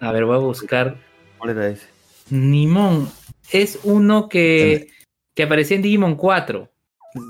A 0.00 0.12
ver, 0.12 0.26
voy 0.26 0.36
a 0.36 0.40
buscar. 0.40 0.96
¿Cuál 1.38 1.50
era 1.56 1.68
ese? 1.68 1.86
Nimon 2.30 3.08
es 3.52 3.78
uno 3.82 4.28
que, 4.28 4.88
que 5.34 5.42
aparecía 5.42 5.76
en 5.76 5.82
Digimon 5.82 6.16
4. 6.16 6.68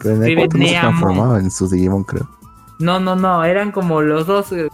Pero 0.02 0.16
en 0.16 0.22
el 0.22 0.28
Escribe 0.30 0.48
4 0.48 0.58
no 0.58 0.66
se 0.66 0.72
transformaba 0.72 1.38
en 1.38 1.50
sus 1.50 1.70
Digimon, 1.70 2.04
creo. 2.04 2.28
No, 2.78 3.00
no, 3.00 3.16
no, 3.16 3.44
eran 3.44 3.72
como 3.72 4.00
los 4.00 4.26
dos, 4.26 4.52
eh, 4.52 4.68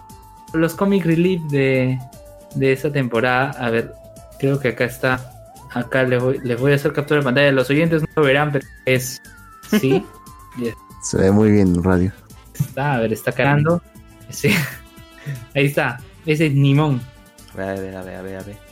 los 0.53 0.74
comic 0.74 1.05
relief 1.05 1.43
de, 1.51 1.98
de 2.55 2.73
esa 2.73 2.93
temporada. 2.93 3.51
A 3.51 3.70
ver, 3.70 3.93
creo 4.39 4.59
que 4.61 4.69
acá 4.69 4.85
está. 4.85 5.32
Acá 5.73 6.05
les 6.05 6.23
voy, 6.23 6.40
les 6.43 6.59
voy 6.59 6.73
a 6.73 6.77
hacer 6.77 6.93
captura 6.93 7.20
de 7.20 7.24
pantalla. 7.24 7.53
Los 7.53 7.69
oyentes 7.69 8.03
no 8.03 8.09
lo 8.16 8.23
verán, 8.23 8.53
pero 8.53 8.66
es. 8.86 9.20
Sí, 9.78 10.05
Se 11.03 11.19
ve 11.19 11.31
muy 11.31 11.53
bien 11.53 11.69
en 11.69 11.85
radio. 11.85 12.12
está, 12.59 12.94
a 12.94 13.01
ver, 13.01 13.12
está 13.12 13.31
cargando. 13.32 13.82
Sí. 14.31 14.51
Ahí 15.55 15.66
está. 15.66 16.01
Ese 16.24 16.47
es 16.47 16.55
Nimon. 16.55 17.01
A 17.55 17.57
ver, 17.57 17.69
a 17.69 17.81
ver, 17.81 18.16
a 18.16 18.23
ver, 18.23 18.36
a 18.36 18.43
ver. 18.43 18.65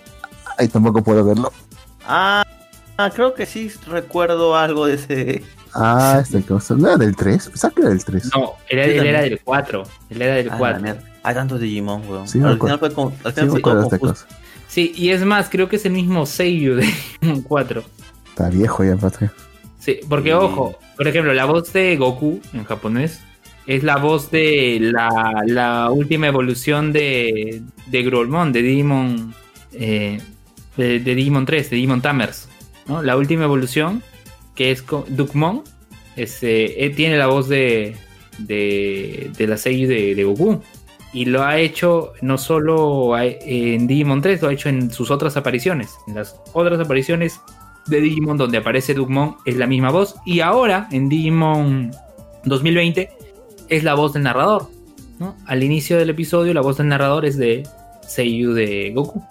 A 0.55 0.57
ver. 0.57 0.67
Ay, 0.67 0.69
tampoco 0.69 1.03
puedo 1.03 1.25
verlo. 1.25 1.53
Ah, 2.07 2.45
ah, 2.97 3.11
creo 3.15 3.35
que 3.35 3.47
sí 3.47 3.71
recuerdo 3.87 4.57
algo 4.57 4.87
de 4.87 4.95
ese. 4.95 5.43
Ah, 5.75 6.21
este 6.23 6.43
que 6.43 6.55
¿No 6.77 6.87
era 6.89 6.97
del 6.97 7.17
3? 7.17 7.49
Pensaba 7.49 7.75
que 7.75 7.81
era 7.81 7.91
del 7.91 8.05
3. 8.05 8.31
No, 8.35 8.53
él 8.69 8.79
era 8.79 9.23
del 9.23 9.41
4. 9.43 9.83
Él 10.11 10.23
era 10.23 10.35
del 10.37 10.49
Ah, 10.49 10.53
la 10.53 10.59
4. 10.59 10.83
mierda. 10.83 11.03
Hay 11.23 11.35
tantos 11.35 11.61
Digimon, 11.61 12.09
weón. 12.09 12.29
Sí, 12.29 12.41
al 12.41 12.59
final 12.61 12.79
fue, 12.79 12.93
con, 12.93 13.13
al 13.25 13.33
Sí, 13.35 13.41
final 13.41 13.55
me 13.55 13.61
fue 13.61 13.83
esta 13.83 13.99
cosa. 13.99 14.27
Sí, 14.69 14.93
y 14.95 15.11
es 15.11 15.25
más, 15.25 15.49
creo 15.49 15.69
que 15.69 15.77
es 15.77 15.85
el 15.87 15.93
mismo 15.93 16.27
Seiyu 16.27 16.77
de 16.77 16.83
Digimon 17.21 17.43
4. 17.43 17.83
Está 18.29 18.51
viejo 18.51 18.85
ya, 18.85 18.95
aparte. 18.95 19.31
Sí, 19.79 20.01
porque 20.09 20.31
Sí. 20.31 20.35
ojo, 20.35 20.79
por 20.97 21.09
ejemplo, 21.09 21.33
la 21.35 21.45
voz 21.47 21.73
de 21.73 21.97
Goku 21.97 22.41
en 22.53 22.65
japonés 22.65 23.21
es 23.67 23.83
la 23.83 23.97
voz 23.97 24.31
de 24.31 24.79
la, 24.81 25.43
la 25.47 25.91
última 25.91 26.27
evolución 26.27 26.93
de, 26.93 27.63
de 27.87 28.03
Grolmon, 28.03 28.53
de 28.53 28.63
Digimon, 28.63 29.35
eh, 29.73 30.21
de, 30.77 30.99
Digimon 30.99 31.47
3, 31.47 31.71
de 31.71 31.77
Digimon 31.77 32.03
Tamers. 32.03 32.49
¿no? 32.87 33.03
La 33.03 33.17
última 33.17 33.45
evolución, 33.45 34.03
que 34.55 34.71
es 34.71 34.85
Dukmon, 35.09 35.63
es, 36.17 36.39
eh, 36.43 36.93
tiene 36.97 37.17
la 37.17 37.27
voz 37.27 37.49
de, 37.49 37.97
de, 38.39 39.31
de 39.37 39.47
la 39.47 39.57
seiyuu 39.57 39.89
de, 39.89 40.25
Goku. 40.25 40.63
Y 41.13 41.27
lo 41.27 41.45
ha 41.45 41.59
hecho 41.59 42.13
no 42.23 42.39
solo 42.39 43.17
en 43.19 43.87
Digimon 43.87 44.21
3, 44.21 44.43
lo 44.43 44.49
ha 44.49 44.53
hecho 44.53 44.69
en 44.69 44.91
sus 44.91 45.13
otras 45.13 45.37
apariciones. 45.37 45.95
En 46.09 46.17
las 46.17 46.41
otras 46.53 46.81
apariciones 46.81 47.41
de 47.87 48.01
Digimon 48.01 48.37
donde 48.37 48.59
aparece 48.59 48.95
Dugmon 48.95 49.37
es 49.45 49.57
la 49.57 49.69
misma 49.69 49.91
voz. 49.91 50.17
Y 50.27 50.41
ahora 50.41 50.89
en 50.91 51.09
Digimon 51.09 51.93
2020 52.45 53.11
es 53.69 53.85
la 53.85 53.95
voz 53.95 54.13
del 54.15 54.25
narrador. 54.25 54.69
¿no? 55.21 55.37
Al 55.47 55.63
inicio 55.63 55.99
del 55.99 56.11
episodio 56.11 56.53
la 56.53 56.63
voz 56.63 56.79
del 56.79 56.89
narrador 56.89 57.25
es 57.25 57.37
de 57.37 57.63
Seiyu 58.07 58.53
de 58.53 58.91
Goku. 58.93 59.25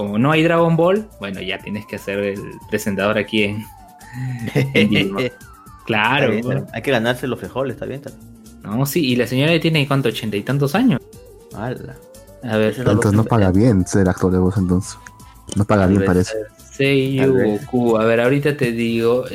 Como 0.00 0.18
no 0.18 0.32
hay 0.32 0.42
Dragon 0.42 0.78
Ball, 0.78 1.06
bueno, 1.18 1.42
ya 1.42 1.58
tienes 1.58 1.84
que 1.84 1.96
hacer 1.96 2.20
el 2.20 2.40
presentador 2.70 3.18
aquí 3.18 3.42
en... 3.42 3.64
en 4.54 4.88
Digimon. 4.88 5.24
Está 5.24 5.36
Claro. 5.84 6.28
bien, 6.28 6.38
está 6.40 6.54
bien. 6.54 6.66
Hay 6.72 6.80
que 6.80 6.90
ganarse 6.90 7.26
los 7.26 7.38
frijoles, 7.38 7.74
está 7.74 7.84
bien. 7.84 8.00
Está 8.02 8.16
bien. 8.16 8.58
No, 8.62 8.86
sí, 8.86 9.04
y 9.04 9.16
la 9.16 9.26
señora 9.26 9.60
tiene 9.60 9.86
cuánto, 9.86 10.08
ochenta 10.08 10.38
y 10.38 10.42
tantos 10.42 10.74
años. 10.74 11.02
Ala. 11.52 11.96
A 12.42 12.56
ver, 12.56 12.74
Entonces 12.78 13.12
no 13.12 13.24
paga 13.24 13.50
bien 13.50 13.86
ser 13.86 14.08
actor 14.08 14.32
de 14.32 14.38
voz, 14.38 14.56
entonces. 14.56 14.96
No 15.54 15.66
paga 15.66 15.82
Tal 15.82 15.90
bien, 15.90 16.04
parece. 16.06 16.32
Tal 16.32 16.66
Seiyu. 16.72 17.58
Goku. 17.58 17.98
A 17.98 18.04
ver, 18.06 18.22
ahorita 18.22 18.56
te 18.56 18.72
digo. 18.72 19.26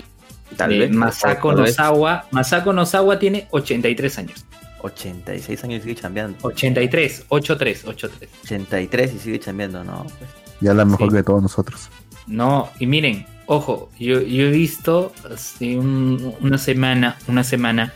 Tal 0.57 0.73
eh, 0.73 0.79
vez. 0.79 0.91
Masako 0.91 1.49
Tal. 1.53 1.65
Nozawa. 1.65 2.25
Masako 2.31 2.73
Nozawa 2.73 3.19
tiene 3.19 3.47
83 3.51 4.17
años. 4.17 4.45
86 4.81 5.63
años 5.63 5.79
y 5.81 5.81
sigue 5.83 5.95
chambeando. 6.01 6.39
83, 6.41 7.25
83, 7.29 7.85
83. 7.85 8.29
83 8.45 9.13
y 9.13 9.19
sigue 9.19 9.39
chambeando, 9.39 9.83
¿no? 9.83 10.07
Pues, 10.17 10.44
Ya 10.61 10.73
la 10.73 10.85
mejor 10.85 11.11
Sí. 11.11 11.17
que 11.17 11.23
todos 11.23 11.41
nosotros. 11.41 11.89
No, 12.27 12.69
y 12.79 12.87
miren, 12.87 13.25
ojo, 13.45 13.89
yo, 13.99 14.21
yo 14.21 14.43
he 14.45 14.51
visto 14.51 15.13
hace 15.31 15.77
un- 15.77 16.33
una 16.41 16.57
semana, 16.57 17.17
una 17.27 17.43
semana 17.43 17.93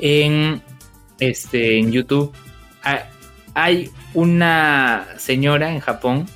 en 0.00 0.62
este 1.20 1.78
en 1.78 1.90
YouTube 1.92 2.32
ha- 2.84 3.04
hay 3.54 3.90
una 4.14 5.06
señora 5.18 5.72
en 5.72 5.80
Japón 5.80 6.26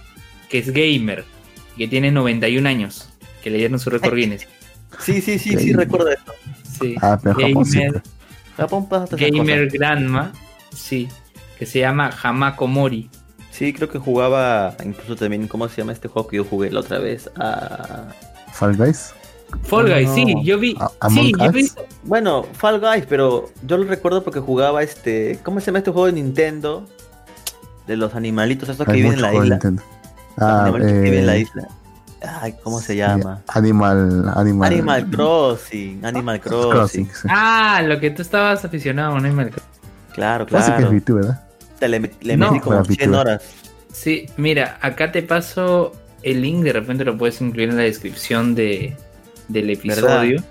que 0.48 0.58
es 0.58 0.70
gamer, 0.72 1.24
que 1.76 1.88
tiene 1.88 2.10
91 2.10 2.66
años, 2.66 3.08
que 3.42 3.50
le 3.50 3.58
dieron 3.58 3.78
su 3.78 3.90
récord 3.90 4.14
Guinness. 4.16 4.46
Sí, 5.00 5.20
sí, 5.20 5.38
sí, 5.38 5.56
sí, 5.58 5.72
recuerdo 5.72 6.08
eso. 6.10 6.32
Sí. 6.80 6.94
Ah, 7.02 7.18
pero 7.22 7.40
en 7.40 7.48
Japón 7.48 7.64
sí. 7.66 7.78
Gamer. 7.78 8.02
Japón 8.56 8.88
pasa 8.88 9.16
gamer 9.16 9.64
cosas. 9.66 9.72
grandma, 9.78 10.32
sí, 10.74 11.08
que 11.58 11.66
se 11.66 11.80
llama 11.80 12.10
Hamako 12.22 12.66
Mori. 12.66 13.10
Sí, 13.56 13.72
creo 13.72 13.88
que 13.88 13.98
jugaba 13.98 14.74
incluso 14.84 15.16
también, 15.16 15.48
¿cómo 15.48 15.68
se 15.68 15.76
llama 15.80 15.92
este 15.92 16.08
juego 16.08 16.28
que 16.28 16.36
yo 16.36 16.44
jugué 16.44 16.70
la 16.70 16.80
otra 16.80 16.98
vez? 16.98 17.30
Ah, 17.36 18.08
Fall 18.52 18.76
Guys. 18.76 19.14
Fall 19.62 19.88
Guys, 19.88 20.08
No. 20.08 20.14
sí, 20.14 20.34
yo 20.44 20.58
vi, 20.58 20.76
A- 20.78 21.08
sí, 21.08 21.32
yo 21.38 21.52
vi, 21.52 21.70
bueno, 22.02 22.44
Fall 22.52 22.80
Guys, 22.80 23.06
pero 23.08 23.46
yo 23.64 23.78
lo 23.78 23.84
recuerdo 23.84 24.22
porque 24.24 24.40
jugaba 24.40 24.82
este, 24.82 25.38
¿cómo 25.42 25.60
se 25.60 25.66
llama 25.66 25.78
este 25.78 25.90
juego 25.90 26.06
de 26.06 26.12
Nintendo? 26.12 26.84
De 27.86 27.96
los 27.96 28.14
animalitos 28.14 28.68
estos 28.68 28.86
que 28.86 28.92
viven 28.92 29.12
en 29.14 29.22
la 29.22 29.32
isla. 29.32 29.54
Nintendo. 29.54 29.82
Los 30.36 30.48
Ah, 30.48 30.70
que 30.74 30.92
viven 31.00 31.14
en 31.20 31.26
la 31.26 31.36
eh, 31.36 31.40
isla. 31.40 31.68
Ay, 32.40 32.54
¿cómo 32.62 32.80
se 32.80 32.92
sí, 32.92 32.96
llama? 32.98 33.40
Animal, 33.48 34.32
Animal, 34.36 34.72
Animal 34.72 35.06
Crossing, 35.10 36.04
Animal 36.04 36.40
Crossing. 36.40 36.70
Crossing. 36.72 37.06
sí. 37.06 37.28
Ah, 37.30 37.80
lo 37.84 38.00
que 38.00 38.10
tú 38.10 38.20
estabas 38.22 38.64
aficionado. 38.64 39.14
Animal 39.14 39.50
Crossing. 39.50 39.70
Claro, 40.12 40.44
que 40.46 40.56
es 40.56 40.64
claro. 40.64 40.90
VTuber, 40.90 41.24
¿verdad? 41.24 41.45
Te 41.78 41.88
Le, 41.88 42.10
le 42.20 42.36
No. 42.36 42.50
metí 42.52 42.60
como 42.62 42.76
Para 42.76 42.84
100 42.86 43.10
VTuber. 43.10 43.18
horas. 43.20 43.42
Sí, 43.92 44.26
mira, 44.36 44.78
acá 44.82 45.10
te 45.12 45.22
paso 45.22 45.92
el 46.22 46.42
link, 46.42 46.62
de 46.64 46.72
repente 46.72 47.04
lo 47.04 47.16
puedes 47.16 47.40
incluir 47.40 47.70
en 47.70 47.76
la 47.76 47.82
descripción 47.84 48.54
de, 48.54 48.96
del 49.48 49.70
episodio. 49.70 50.42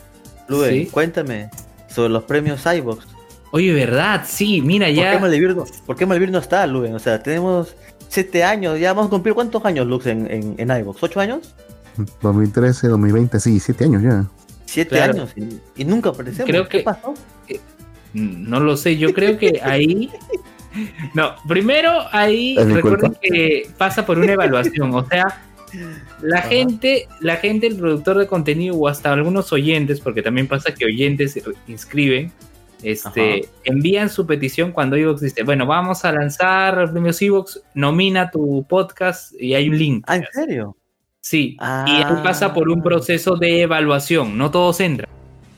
Luen, 0.48 0.72
Sí. 0.72 0.86
cuéntame 0.92 1.50
sobre 1.90 2.10
los 2.10 2.24
premios 2.24 2.64
iVox. 2.66 3.06
Oye, 3.52 3.72
¿verdad? 3.74 4.24
Sí, 4.28 4.62
mira, 4.62 4.88
¿Por 4.88 4.96
qué 4.96 5.02
ya. 5.02 5.20
Malvivir 5.20 5.56
no, 5.56 5.66
¿Por 5.86 5.96
qué 5.96 6.06
Malvivir 6.06 6.32
no 6.32 6.40
está, 6.40 6.66
Luen? 6.68 6.94
O 6.96 7.00
sea, 7.00 7.22
tenemos 7.24 7.76
7 8.10 8.44
años, 8.44 8.80
ya 8.80 8.94
vamos 8.94 9.08
a 9.08 9.10
cumplir 9.12 9.34
cuántos 9.36 9.64
años, 9.66 9.88
Lux, 9.88 10.06
en, 10.08 10.30
en, 10.30 10.56
en 10.58 10.78
iVox? 10.80 11.02
¿8 11.02 11.22
años? 11.22 11.56
2013, 12.22 12.88
2020, 12.90 13.40
sí, 13.40 13.60
7 13.60 13.86
años 13.86 14.04
ya. 14.04 14.26
7 14.66 14.90
Claro. 14.90 15.14
años 15.14 15.32
y, 15.36 15.60
y 15.82 15.86
nunca 15.86 16.10
aparecemos. 16.10 16.50
Creo 16.50 16.68
¿Qué 16.68 16.80
que- 16.80 16.84
pasó? 16.84 17.14
No 18.14 18.60
lo 18.62 18.78
sé, 18.78 18.98
yo 18.98 19.14
creo 19.14 19.38
que 19.38 19.60
ahí. 19.64 20.10
No, 21.14 21.36
primero 21.48 21.92
ahí 22.12 22.56
¿Es 22.58 22.66
mi 22.66 22.74
recuerden 22.76 23.12
culpa? 23.12 23.20
que 23.22 23.70
pasa 23.78 24.06
por 24.06 24.18
una 24.20 24.34
evaluación, 24.34 24.94
o 24.94 25.06
sea, 25.08 25.42
la 26.22 26.40
Ajá. 26.40 26.48
gente, 26.50 27.08
la 27.22 27.36
gente, 27.38 27.68
el 27.68 27.76
productor 27.78 28.18
de 28.18 28.28
contenido 28.28 28.76
o 28.76 28.88
hasta 28.88 29.12
algunos 29.12 29.52
oyentes, 29.54 30.00
porque 30.00 30.22
también 30.22 30.48
pasa 30.48 30.74
que 30.74 30.86
oyentes 30.86 31.34
se 31.34 31.44
inscriben, 31.68 32.32
este, 32.84 33.48
envían 33.64 34.10
su 34.10 34.28
petición 34.28 34.72
cuando 34.72 34.96
Evox 34.96 35.22
dice, 35.22 35.44
bueno, 35.44 35.66
vamos 35.66 36.06
a 36.06 36.12
lanzar 36.12 36.92
premios 36.92 37.22
Evox, 37.22 37.62
nomina 37.74 38.30
tu 38.30 38.66
podcast 38.68 39.34
y 39.40 39.54
hay 39.56 39.70
un 39.70 39.78
link. 39.78 40.04
Ah, 40.08 40.18
¿en 40.18 40.26
serio? 40.32 40.76
Sí, 41.22 41.58
Ah. 41.60 41.86
y 41.88 42.04
ahí 42.04 42.22
pasa 42.22 42.54
por 42.54 42.70
un 42.70 42.84
proceso 42.84 43.36
de 43.38 43.62
evaluación, 43.64 44.38
no 44.38 44.52
todos 44.52 44.80
entran. 44.82 45.10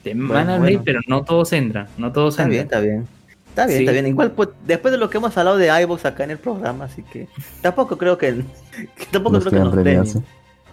Te 0.03 0.15
mandan 0.15 0.61
bueno. 0.61 0.81
pero 0.85 1.02
no 1.07 1.23
todos 1.26 1.52
entran, 1.52 1.88
no 1.98 2.14
todos 2.14 2.35
Está 2.35 2.48
bien, 2.48 2.61
está 2.64 2.80
bien. 2.80 3.07
Está 3.58 3.66
bien, 3.66 3.78
Sí. 3.80 3.84
está 3.86 3.92
bien. 3.94 4.08
Igual, 4.08 4.32
pues, 4.34 4.50
después 4.68 4.92
de 4.92 4.98
lo 5.00 5.10
que 5.10 5.18
hemos 5.18 5.36
hablado 5.36 5.58
de 5.58 5.82
iVox 5.82 6.06
acá 6.06 6.24
en 6.24 6.32
el 6.32 6.38
programa, 6.38 6.86
así 6.86 7.02
que 7.02 7.28
tampoco 7.62 7.98
creo 7.98 8.16
que, 8.18 8.44
que 8.96 9.06
tampoco 9.12 9.40
creo 9.40 9.52
que 9.84 9.96
nos. 9.96 10.10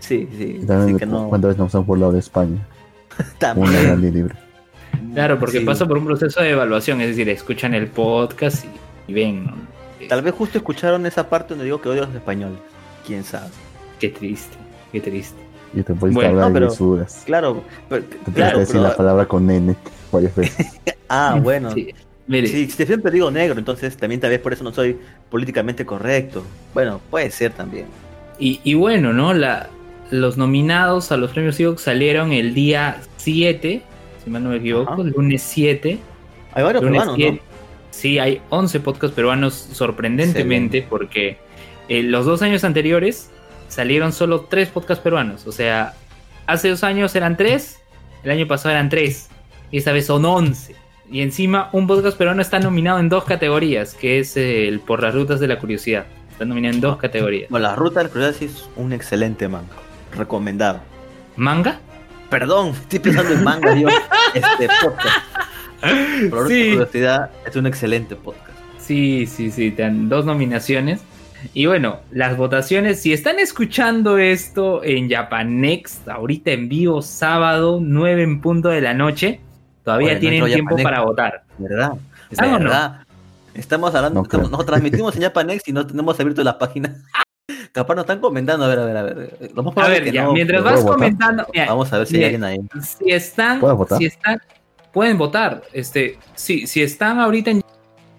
Sí, 0.00 0.28
sí. 0.36 0.58
Y 0.62 0.66
también 0.66 0.96
Así 0.96 0.98
que 0.98 1.06
no. 1.06 1.28
cuántas 1.30 1.48
veces 1.48 1.60
nos 1.60 1.74
han 1.74 1.86
burlado 1.86 2.12
de 2.12 2.18
España. 2.18 2.58
también. 3.38 3.70
Una 3.70 3.82
gran 3.82 4.00
libre. 4.02 4.34
Claro, 5.14 5.38
porque 5.38 5.60
Sí. 5.60 5.64
pasa 5.64 5.86
por 5.86 5.96
un 5.96 6.04
proceso 6.04 6.42
de 6.42 6.50
evaluación, 6.50 7.00
es 7.00 7.08
decir, 7.08 7.26
escuchan 7.30 7.72
el 7.72 7.86
podcast 7.86 8.66
y, 9.08 9.12
y 9.12 9.14
ven, 9.14 9.44
¿no? 9.46 9.54
Tal 10.08 10.20
vez 10.20 10.34
justo 10.34 10.58
escucharon 10.58 11.06
esa 11.06 11.30
parte 11.30 11.50
donde 11.50 11.64
digo 11.64 11.80
que 11.80 11.88
odio 11.88 12.02
a 12.02 12.06
los 12.06 12.14
españoles. 12.14 12.58
Quién 13.06 13.24
sabe. 13.24 13.46
Qué 13.98 14.10
triste, 14.10 14.56
qué 14.92 15.00
triste. 15.00 15.38
Y 15.72 15.82
te 15.82 15.94
puedes 15.94 16.14
Bueno, 16.14 16.30
hablar 16.30 16.48
no, 16.48 16.54
pero- 16.76 16.96
de. 16.96 17.06
Claro, 17.24 17.62
pero, 17.88 18.02
Te 18.04 18.16
puedes 18.16 18.34
claro, 18.34 18.58
decir 18.58 18.74
pero- 18.76 18.88
la 18.88 18.96
palabra 18.96 19.26
con 19.26 19.50
N 19.50 19.74
varias 20.12 20.34
veces. 20.36 20.80
ah, 21.08 21.38
bueno. 21.42 21.70
Sí. 21.72 21.94
Sí, 22.26 22.32
Mire, 22.32 22.68
siempre 22.68 23.10
digo 23.12 23.30
negro, 23.30 23.58
entonces 23.58 23.96
también 23.96 24.20
tal 24.20 24.30
vez 24.30 24.40
por 24.40 24.52
eso 24.52 24.64
no 24.64 24.72
soy 24.72 24.98
políticamente 25.28 25.84
correcto. 25.84 26.50
Bueno, 26.72 27.00
puede 27.10 27.30
ser 27.30 27.52
también. 27.52 27.86
y, 28.38 28.60
y 28.64 28.74
bueno, 28.74 29.12
¿no? 29.12 29.34
La, 29.34 29.70
los 30.10 30.36
nominados 30.36 31.12
a 31.12 31.16
los 31.16 31.32
premios 31.32 31.58
Evox 31.60 31.82
salieron 31.82 32.32
el 32.32 32.54
día 32.54 33.00
7, 33.16 33.82
si 34.22 34.30
mal 34.30 34.42
no 34.42 34.50
me 34.50 34.56
equivoco, 34.56 35.02
Ajá. 35.02 35.02
lunes 35.02 35.42
7. 35.42 35.98
Hay 36.52 36.62
varios 36.62 36.82
Lunes 36.82 37.04
peruanos, 37.04 37.16
7. 37.16 37.42
¿no? 37.44 37.54
Sí, 37.90 38.18
hay 38.18 38.40
11 38.50 38.80
podcasts 38.80 39.14
peruanos 39.14 39.54
sorprendentemente 39.54 40.82
porque 40.82 41.38
eh, 41.88 42.02
los 42.02 42.26
dos 42.26 42.42
años 42.42 42.64
anteriores 42.64 43.30
salieron 43.68 44.12
solo 44.12 44.42
3 44.42 44.68
podcasts 44.70 45.02
peruanos. 45.02 45.46
O 45.46 45.52
sea, 45.52 45.94
hace 46.46 46.68
dos 46.70 46.84
años 46.84 47.14
eran 47.16 47.36
3, 47.36 47.78
el 48.24 48.30
año 48.30 48.46
pasado 48.48 48.70
eran 48.70 48.88
3 48.88 49.28
y 49.70 49.78
esta 49.78 49.92
vez 49.92 50.06
son 50.06 50.24
11. 50.24 50.74
Y 51.10 51.20
encima 51.20 51.68
un 51.72 51.86
podcast 51.86 52.16
peruano 52.16 52.40
está 52.40 52.58
nominado 52.58 52.98
en 52.98 53.08
dos 53.08 53.24
categorías, 53.24 53.94
que 53.94 54.18
es 54.18 54.36
el 54.36 54.80
Por 54.80 55.02
las 55.02 55.14
Rutas 55.14 55.38
de 55.40 55.48
la 55.48 55.58
Curiosidad. 55.58 56.06
Está 56.30 56.44
nominado 56.44 56.74
en 56.74 56.80
dos 56.80 56.96
categorías. 56.96 57.48
Bueno, 57.50 57.68
la 57.68 57.76
ruta 57.76 58.00
del 58.00 58.10
curiosidad 58.10 58.36
sí 58.36 58.44
es 58.46 58.68
un 58.74 58.92
excelente 58.92 59.46
manga. 59.46 59.76
Recomendado. 60.16 60.80
¿Manga? 61.36 61.78
Perdón, 62.28 62.70
estoy 62.70 62.98
pensando 62.98 63.34
en 63.34 63.44
manga 63.44 63.74
yo. 63.76 63.88
Este 64.34 64.68
podcast. 64.82 65.18
La 65.80 66.42
de 66.42 66.48
Sí, 66.48 66.70
curiosidad 66.72 67.30
es 67.46 67.54
un 67.54 67.66
excelente 67.66 68.16
podcast. 68.16 68.58
Sí, 68.78 69.26
sí, 69.26 69.52
sí, 69.52 69.70
te 69.70 69.82
dan 69.82 70.08
dos 70.08 70.24
nominaciones. 70.24 71.02
Y 71.52 71.66
bueno, 71.66 72.00
las 72.10 72.36
votaciones, 72.36 73.00
si 73.00 73.12
están 73.12 73.38
escuchando 73.38 74.18
esto 74.18 74.82
en 74.82 75.08
Japanext, 75.08 76.08
ahorita 76.08 76.50
en 76.50 76.68
vivo, 76.68 77.00
sábado, 77.02 77.78
9 77.80 78.22
en 78.22 78.40
punto 78.40 78.70
de 78.70 78.80
la 78.80 78.94
noche, 78.94 79.40
todavía 79.84 80.18
tienen 80.18 80.44
tiempo 80.46 80.76
para 80.82 81.02
votar. 81.02 81.42
¿Verdad? 81.58 81.92
Es 82.30 82.38
¿Ah, 82.40 82.58
no? 82.58 83.04
Estamos 83.54 83.94
hablando, 83.94 84.20
No 84.20 84.24
estamos- 84.24 84.50
nos 84.50 84.66
transmitimos 84.66 85.14
en 85.16 85.22
Japanex 85.22 85.68
y 85.68 85.72
no 85.72 85.86
tenemos 85.86 86.18
abierto 86.18 86.42
la 86.42 86.58
página. 86.58 86.94
Capaz 87.72 87.94
nos 87.94 88.04
están 88.04 88.20
comentando, 88.20 88.64
a 88.64 88.68
ver, 88.68 88.78
a 88.78 88.84
ver, 88.84 88.96
a 88.96 89.02
ver. 89.02 89.50
Lo 89.54 89.62
más 89.62 89.76
A 89.76 89.88
ver, 89.88 90.02
es 90.02 90.10
que 90.10 90.12
ya, 90.12 90.24
no, 90.24 90.32
mientras 90.32 90.62
vas 90.62 90.82
comentando, 90.84 91.46
mira, 91.52 91.66
Vamos 91.66 91.92
a 91.92 91.98
ver 91.98 92.06
si 92.06 92.16
hay 92.16 92.24
alguien 92.24 92.44
ahí. 92.44 92.58
si 92.82 93.10
están, 93.12 93.60
si 93.98 94.06
están, 94.06 94.40
pueden 94.92 95.18
votar. 95.18 95.62
Este, 95.72 96.18
sí, 96.34 96.66
si 96.66 96.82
están 96.82 97.18
ahorita 97.20 97.50
en 97.50 97.62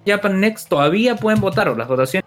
Japan 0.06 0.40
Next, 0.40 0.70
todavía 0.70 1.16
pueden 1.16 1.40
votar. 1.42 1.70
o 1.70 1.76
Las 1.76 1.88
votaciones 1.88 2.24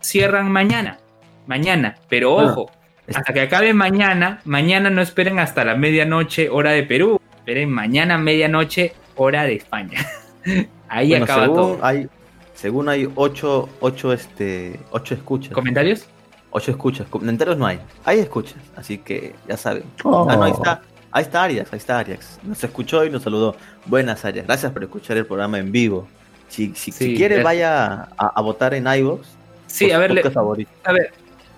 cierran 0.00 0.50
mañana. 0.50 0.98
Mañana, 1.46 1.96
pero 2.08 2.34
Bueno, 2.34 2.50
ojo, 2.52 2.70
hasta 3.14 3.32
que 3.32 3.40
acabe 3.42 3.74
mañana, 3.74 4.40
mañana 4.44 4.90
no 4.90 5.02
esperen 5.02 5.38
hasta 5.38 5.64
la 5.64 5.74
medianoche, 5.76 6.48
hora 6.48 6.70
de 6.72 6.82
Perú. 6.84 7.20
Esperen 7.44 7.68
mañana, 7.70 8.16
medianoche, 8.16 8.94
hora 9.16 9.44
de 9.44 9.56
España. 9.56 9.98
Ahí 10.88 11.10
Bueno, 11.10 11.24
acaba 11.24 11.42
según 11.42 11.56
todo. 11.56 11.78
hay, 11.84 12.08
según 12.54 12.88
hay 12.88 13.06
ocho, 13.16 13.68
ocho, 13.80 14.14
este, 14.14 14.80
ocho 14.90 15.12
escuchas. 15.14 15.52
¿Comentarios? 15.52 16.06
Ocho 16.52 16.70
escuchas. 16.70 17.06
Comentarios 17.08 17.58
no 17.58 17.66
hay. 17.66 17.80
Hay 18.06 18.20
escuchas. 18.20 18.56
Así 18.76 18.96
que 18.96 19.34
ya 19.46 19.58
saben. 19.58 19.82
Oh. 20.04 20.26
Ah, 20.30 20.36
no, 20.36 20.44
ahí 20.44 20.52
está. 20.52 20.80
Ahí 21.12 21.22
está 21.22 21.44
Arias, 21.44 21.68
ahí 21.70 21.76
está 21.76 21.98
Arias. 21.98 22.40
Nos 22.44 22.64
escuchó 22.64 23.04
y 23.04 23.10
nos 23.10 23.22
saludó. 23.24 23.56
Buenas 23.84 24.24
Arias, 24.24 24.46
gracias 24.46 24.72
por 24.72 24.82
escuchar 24.82 25.18
el 25.18 25.26
programa 25.26 25.58
en 25.58 25.70
vivo. 25.70 26.08
Si, 26.48 26.68
si, 26.74 26.92
si 26.92 27.08
Sí, 27.10 27.14
quiere, 27.14 27.36
gracias. 27.36 27.44
vaya 27.44 28.08
a, 28.16 28.26
a 28.34 28.40
votar 28.40 28.72
en 28.72 28.86
iVoox. 28.86 29.26
Sí, 29.66 29.90
a 29.90 29.98
ver, 29.98 30.12
le- 30.12 30.22
a 30.22 30.92
ver, 30.92 31.12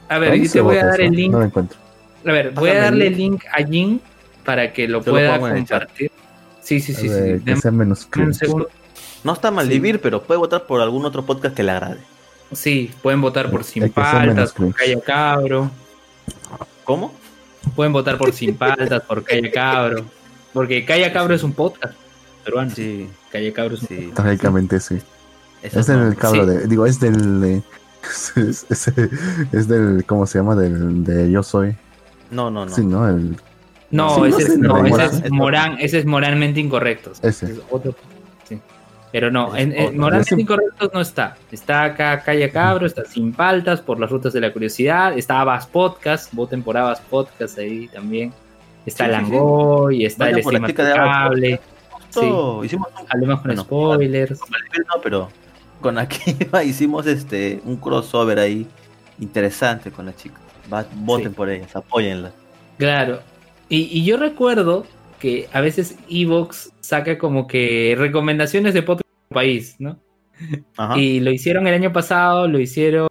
a 0.09 0.19
ver, 0.19 0.31
¿Dónde 0.31 0.45
yo 0.45 0.49
se 0.51 0.59
te 0.59 0.61
voy 0.63 0.77
a 0.79 0.87
dar 0.87 0.95
eso? 1.01 1.03
el 1.11 1.13
link. 1.17 1.33
No 1.33 1.39
lo 1.39 1.45
encuentro. 1.45 1.79
A 2.27 2.33
ver, 2.33 2.51
voy 2.51 2.71
Pásame 2.71 2.79
a 2.79 2.83
darle 2.83 3.07
el 3.07 3.13
el 3.13 3.19
link 3.19 3.45
a 3.53 3.65
Jin 3.65 4.01
para 4.47 4.73
que 4.73 4.89
lo 4.89 5.03
Yo 5.05 5.13
pueda 5.13 5.39
compartir. 5.39 6.11
Sí, 6.63 6.81
sí, 6.81 6.95
sí, 6.95 7.09
A 7.09 7.13
sí. 7.13 7.21
ver, 7.21 7.39
que 7.41 7.51
Dame 7.51 7.61
sea 7.61 7.71
menos 7.71 8.05
un 8.05 8.11
cringe. 8.11 8.35
segundo. 8.37 8.69
No 9.25 9.33
está 9.35 9.51
mal 9.51 9.67
Sí. 9.67 9.73
vivir, 9.75 10.01
pero 10.01 10.23
puede 10.23 10.39
votar 10.39 10.65
por 10.67 10.81
algún 10.81 11.05
otro 11.05 11.25
podcast 11.27 11.55
que 11.55 11.63
le 11.63 11.73
agrade. 11.73 11.99
Sí, 12.53 12.91
pueden 13.03 13.21
votar 13.21 13.51
por 13.51 13.65
Sin 13.65 13.91
Paltas, 13.91 14.53
por. 14.53 14.73
Calla 14.75 15.01
Cabro. 15.01 15.71
¿Cómo? 16.85 17.13
Pueden 17.75 17.93
votar 17.93 18.17
por 18.19 18.33
Sin 18.33 18.57
Paltas, 18.57 19.03
por 19.03 19.25
Calla 19.25 19.51
Cabro. 19.51 20.05
Porque 20.53 20.85
Calla 20.85 21.13
Cabro 21.13 21.35
es 21.35 21.43
un 21.43 21.53
podcast 21.53 21.95
peruano. 22.45 22.71
Sí, 22.75 23.09
Calla 23.31 23.53
Cabro 23.53 23.75
es 23.75 23.83
un 23.83 23.89
sí. 23.89 24.13
Trágicamente 24.15 24.81
sí. 24.81 24.99
Eso 25.63 25.81
Es 25.81 25.89
no. 25.89 26.05
del 26.05 26.17
cabro 26.17 26.45
Sí. 26.45 26.51
de. 26.51 26.67
Digo, 26.69 26.87
es 26.87 27.01
del. 27.01 27.43
eh, 27.45 27.63
Es, 28.37 28.67
es- 28.71 28.93
es 29.53 29.69
del. 29.69 30.05
¿Cómo 30.07 30.27
se 30.27 30.39
llama? 30.39 30.55
Del 30.55 31.03
de 31.03 31.31
Yo 31.31 31.43
Soy. 31.43 31.77
No, 32.31 32.51
no, 32.51 32.65
no. 32.67 32.73
Sí, 32.75 32.85
¿no? 32.85 33.09
El, 33.09 33.37
No, 33.91 34.17
Sí, 34.17 34.31
ese, 34.31 34.43
es, 34.55 34.59
no, 34.59 34.79
ese 34.85 34.91
Morán 34.91 35.11
es 35.25 35.31
Morán, 35.31 35.77
ese 35.81 35.99
es 35.99 36.07
moralmente 36.07 36.61
incorrecto. 36.61 37.13
Ese. 37.23 37.47
Es 37.53 37.61
otro. 37.71 37.95
sí. 38.49 38.61
Pero 39.13 39.31
no, 39.31 39.57
en, 39.57 39.73
en 39.73 39.97
moralmente 39.99 40.35
Ese- 40.35 40.41
incorrectos 40.43 40.91
no 40.93 41.01
está. 41.01 41.37
Está 41.53 41.85
acá 41.85 42.21
Calla 42.21 42.51
Cabro, 42.51 42.87
está 42.87 43.05
Sin 43.05 43.33
Paltas, 43.33 43.81
por 43.81 44.01
las 44.01 44.11
rutas 44.11 44.33
de 44.33 44.41
la 44.41 44.53
curiosidad, 44.53 45.17
está 45.17 45.41
Abas 45.41 45.67
Podcast, 45.67 46.33
voten 46.35 46.63
por 46.63 46.77
Abas 46.77 47.01
Podcast 47.01 47.59
ahí 47.59 47.89
también. 47.89 48.33
Está 48.85 49.05
Sí, 49.07 49.11
sí, 49.11 49.17
sí. 49.17 49.23
Langoy, 49.33 50.05
está 50.05 50.25
Vayan 50.25 50.39
el 50.39 50.45
por 50.45 50.53
la 50.53 50.59
Estima 50.59 50.69
chica 50.69 50.85
de 50.85 50.93
Abas 50.93 51.17
Cable. 51.29 51.61
Justo 51.91 52.65
hicimos 52.65 52.89
un 53.01 53.07
Hablemos 53.09 53.41
con 53.41 53.47
Bueno, 53.49 53.63
spoilers. 53.63 54.41
no, 54.41 55.01
pero 55.03 55.29
con 55.81 55.99
Akiva 55.99 56.65
hicimos 56.65 57.07
este 57.07 57.61
un 57.65 57.77
crossover 57.77 58.39
ahí 58.39 58.67
interesante 59.21 59.91
con 59.91 60.07
la 60.07 60.15
chica. 60.17 60.37
Va- 60.73 60.85
voten 60.95 61.29
Sí. 61.31 61.35
por 61.37 61.49
ellas, 61.51 61.75
apóyenla. 61.77 62.33
Claro. 62.79 63.21
Y, 63.69 63.89
y 63.99 64.05
yo 64.05 64.17
recuerdo 64.17 64.87
que 65.19 65.49
a 65.53 65.61
veces 65.61 65.97
Evox 66.09 66.73
saca 66.81 67.19
como 67.19 67.47
que 67.47 67.95
recomendaciones 67.99 68.75
de 68.75 68.83
podcast 68.83 69.09
del 69.09 69.35
país, 69.35 69.77
¿no? 69.79 69.99
Ajá. 70.77 70.99
Y 70.99 71.21
lo 71.21 71.31
hicieron 71.31 71.67
el 71.67 71.75
año 71.75 71.93
pasado, 71.93 72.47
lo 72.47 72.59
hicieron 72.61 73.09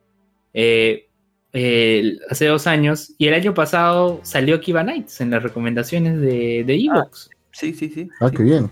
eh, 0.53 1.07
eh, 1.53 2.17
hace 2.29 2.45
dos 2.45 2.67
años. 2.67 3.13
Y 3.17 3.27
el 3.27 3.33
año 3.33 3.53
pasado 3.53 4.19
salió 4.23 4.61
Kiva 4.61 4.83
Nights 4.83 5.21
en 5.21 5.31
las 5.31 5.43
recomendaciones 5.43 6.19
de, 6.21 6.63
de 6.65 6.75
Evox. 6.75 7.29
Sí, 7.51 7.73
sí, 7.73 7.89
sí. 7.89 8.07
Ah, 8.19 8.29
sí, 8.29 8.37
qué 8.37 8.43
bien. 8.43 8.69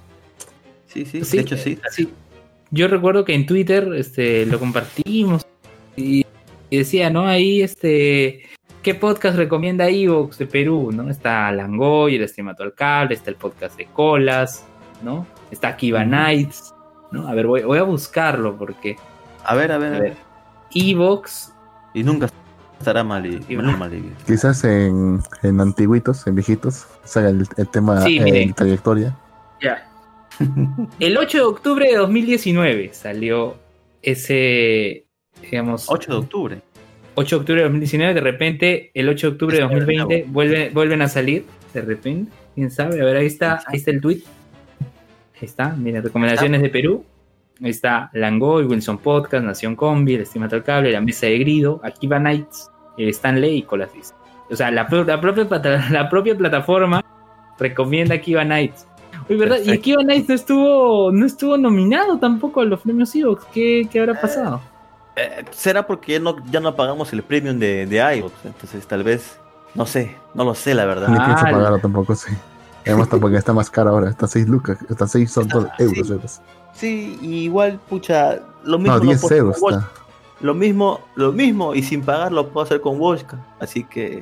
Sí, 0.88 1.05
sí, 1.05 1.23
Sí, 1.23 1.38
de 1.38 1.43
hecho 1.43 1.57
sí. 1.57 1.80
Sí. 1.91 2.10
Yo 2.69 2.88
recuerdo 2.88 3.26
que 3.26 3.34
en 3.34 3.45
Twitter 3.45 3.88
este, 3.95 4.45
lo 4.45 4.60
compartimos 4.60 5.45
y, 5.95 6.26
y 6.69 6.77
decía, 6.77 7.10
¿no? 7.10 7.27
Ahí, 7.27 7.61
este, 7.61 8.43
¿qué 8.84 8.93
podcast 8.95 9.38
recomienda 9.38 9.88
Evox 9.88 10.38
de 10.38 10.45
Perú? 10.45 10.91
¿no? 10.93 11.10
Está 11.10 11.51
Langoy, 11.51 12.15
el 12.15 12.23
estimato 12.23 12.64
al 12.64 12.73
cable, 12.73 13.15
está 13.15 13.30
el 13.30 13.35
podcast 13.38 13.77
de 13.77 13.85
Colas, 13.88 14.65
¿no? 15.01 15.26
Está 15.51 15.76
Kiva. 15.76 16.03
Nights, 16.05 16.73
¿no? 17.11 17.27
A 17.27 17.34
ver, 17.34 17.47
voy, 17.47 17.64
voy 17.64 17.77
a 17.80 17.84
buscarlo 17.84 18.55
porque 18.57 18.97
A 19.43 19.55
ver, 19.55 19.72
a 19.72 19.77
ver, 19.77 19.93
A 19.93 19.99
ver. 19.99 20.18
Evox, 20.76 21.53
Y 21.93 22.03
nunca 22.03 22.27
estará 22.80 23.03
mal, 23.03 23.26
y, 23.26 23.55
mal, 23.55 23.77
mal. 23.77 23.91
Quizás 24.26 24.64
en, 24.64 25.22
en 25.43 25.61
antiguitos, 25.61 26.26
en 26.27 26.35
viejitos, 26.35 26.88
salga 27.03 27.30
el, 27.30 27.47
el 27.57 27.68
tema 27.69 28.01
Sí, 28.01 28.18
eh, 28.19 28.51
trayectoria. 28.55 29.15
ya. 29.61 29.88
El 30.99 31.15
8 31.18 31.38
de 31.38 31.43
octubre 31.43 31.88
de 31.88 31.95
2019 31.95 32.91
salió 32.93 33.55
ese, 34.01 35.05
digamos, 35.43 35.85
8 35.88 36.11
de 36.11 36.18
octubre. 36.18 36.61
8 37.15 37.35
de 37.35 37.40
octubre 37.40 37.61
de 37.61 37.64
2019, 37.64 38.14
de 38.14 38.22
repente, 38.22 38.91
el 38.94 39.10
8 39.10 39.27
de 39.27 39.34
octubre 39.34 39.57
de 39.57 39.64
Está 39.64 39.73
de 39.73 39.80
2020 39.80 40.15
nuevo. 40.18 40.34
vuelve, 40.34 40.69
vuelven 40.69 41.02
a 41.02 41.07
salir, 41.07 41.45
de 41.73 41.81
repente, 41.81 42.31
quién 42.56 42.72
sabe, 42.72 43.02
a 43.02 43.06
ver, 43.06 43.18
ahí 43.18 43.27
está, 43.27 43.64
ahí 43.68 43.77
está 43.77 43.91
el 43.91 44.02
tweet. 44.02 44.22
Ahí 44.80 45.48
está, 45.48 45.76
miren, 45.76 46.03
recomendaciones 46.03 46.61
de 46.61 46.69
Perú. 46.69 47.06
Ahí 47.61 47.69
está 47.69 48.10
Langoy, 48.14 48.65
Wilson 48.65 48.98
Podcast, 48.98 49.45
Nación 49.45 49.76
Combi, 49.76 50.15
el 50.15 50.22
Estimado 50.22 50.56
al 50.56 50.64
Cable, 50.64 50.91
La 50.91 51.02
Mesa 51.02 51.27
de 51.27 51.38
Grido, 51.40 51.80
Akiva 51.84 52.19
Nights, 52.19 52.72
el 52.98 53.10
Stanley 53.10 53.57
y 53.57 53.61
Colas 53.64 53.90
O 54.49 54.56
sea, 54.56 54.72
la, 54.72 54.88
la 54.90 55.22
propia, 55.22 55.48
la 55.91 56.10
propia 56.10 56.35
plataforma 56.35 57.03
recomienda 57.60 58.15
Akiva 58.15 58.44
Nights. 58.44 58.88
Uy, 59.30 59.38
¿verdad? 59.38 59.57
Y 59.57 59.65
Perfecto. 59.65 59.80
Akiva 59.80 60.03
Nights 60.03 60.30
no 60.30 60.35
estuvo, 60.35 61.11
no 61.11 61.26
estuvo 61.26 61.57
nominado 61.57 62.18
tampoco 62.18 62.61
a 62.61 62.65
los 62.65 62.81
premios 62.81 63.15
Evox. 63.15 63.45
¿Qué, 63.53 63.88
¿Qué 63.91 63.99
habrá 63.99 64.19
pasado? 64.19 64.61
Eh, 65.15 65.45
Será 65.52 65.85
porque 65.85 66.14
ya 66.14 66.19
no, 66.19 66.35
ya 66.49 66.60
no 66.60 66.76
pagamos 66.76 67.14
el 67.14 67.22
premium 67.23 67.60
de, 67.60 67.85
de 67.85 68.18
iVoox, 68.18 68.34
entonces 68.45 68.85
tal 68.88 69.03
vez, 69.03 69.38
no 69.76 69.85
sé, 69.85 70.15
no 70.34 70.44
lo 70.44 70.56
sé 70.56 70.73
la 70.73 70.85
verdad. 70.85 71.07
Ni 71.10 71.18
Ah, 71.19 71.26
pienso 71.26 71.45
la- 71.45 71.52
pagarlo 71.52 71.80
tampoco, 71.80 72.15
sí. 72.15 72.31
Además, 72.85 73.07
tampoco 73.10 73.35
está 73.38 73.53
más 73.53 73.69
caro 73.69 73.91
ahora. 73.91 74.10
Está 74.10 74.27
6 74.27 74.48
lucas. 74.49 74.77
Está 74.90 75.07
6 75.07 75.31
son 75.31 75.48
dos 75.48 75.65
Ah, 75.72 75.76
euros. 75.80 76.06
sí. 76.07 76.14
euros. 76.14 76.41
Sí, 76.73 77.18
y 77.22 77.35
igual, 77.45 77.80
pucha, 77.88 78.40
lo 78.65 78.77
mismo 78.77 78.98
No, 78.98 79.03
lo 79.03 79.10
10 79.10 79.22
puedo 79.22 79.27
hacer 79.27 79.38
euros 79.38 79.57
está. 79.57 79.91
Lo 80.41 80.53
mismo, 80.53 80.99
lo 81.15 81.31
mismo, 81.31 81.73
y 81.76 81.84
sin 81.84 82.02
pagar 82.02 82.34
lo 82.34 82.49
puedo 82.49 82.65
hacer 82.65 82.81
con 82.81 82.99
Woshka. 82.99 83.38
Así 83.61 83.85
que 83.85 84.22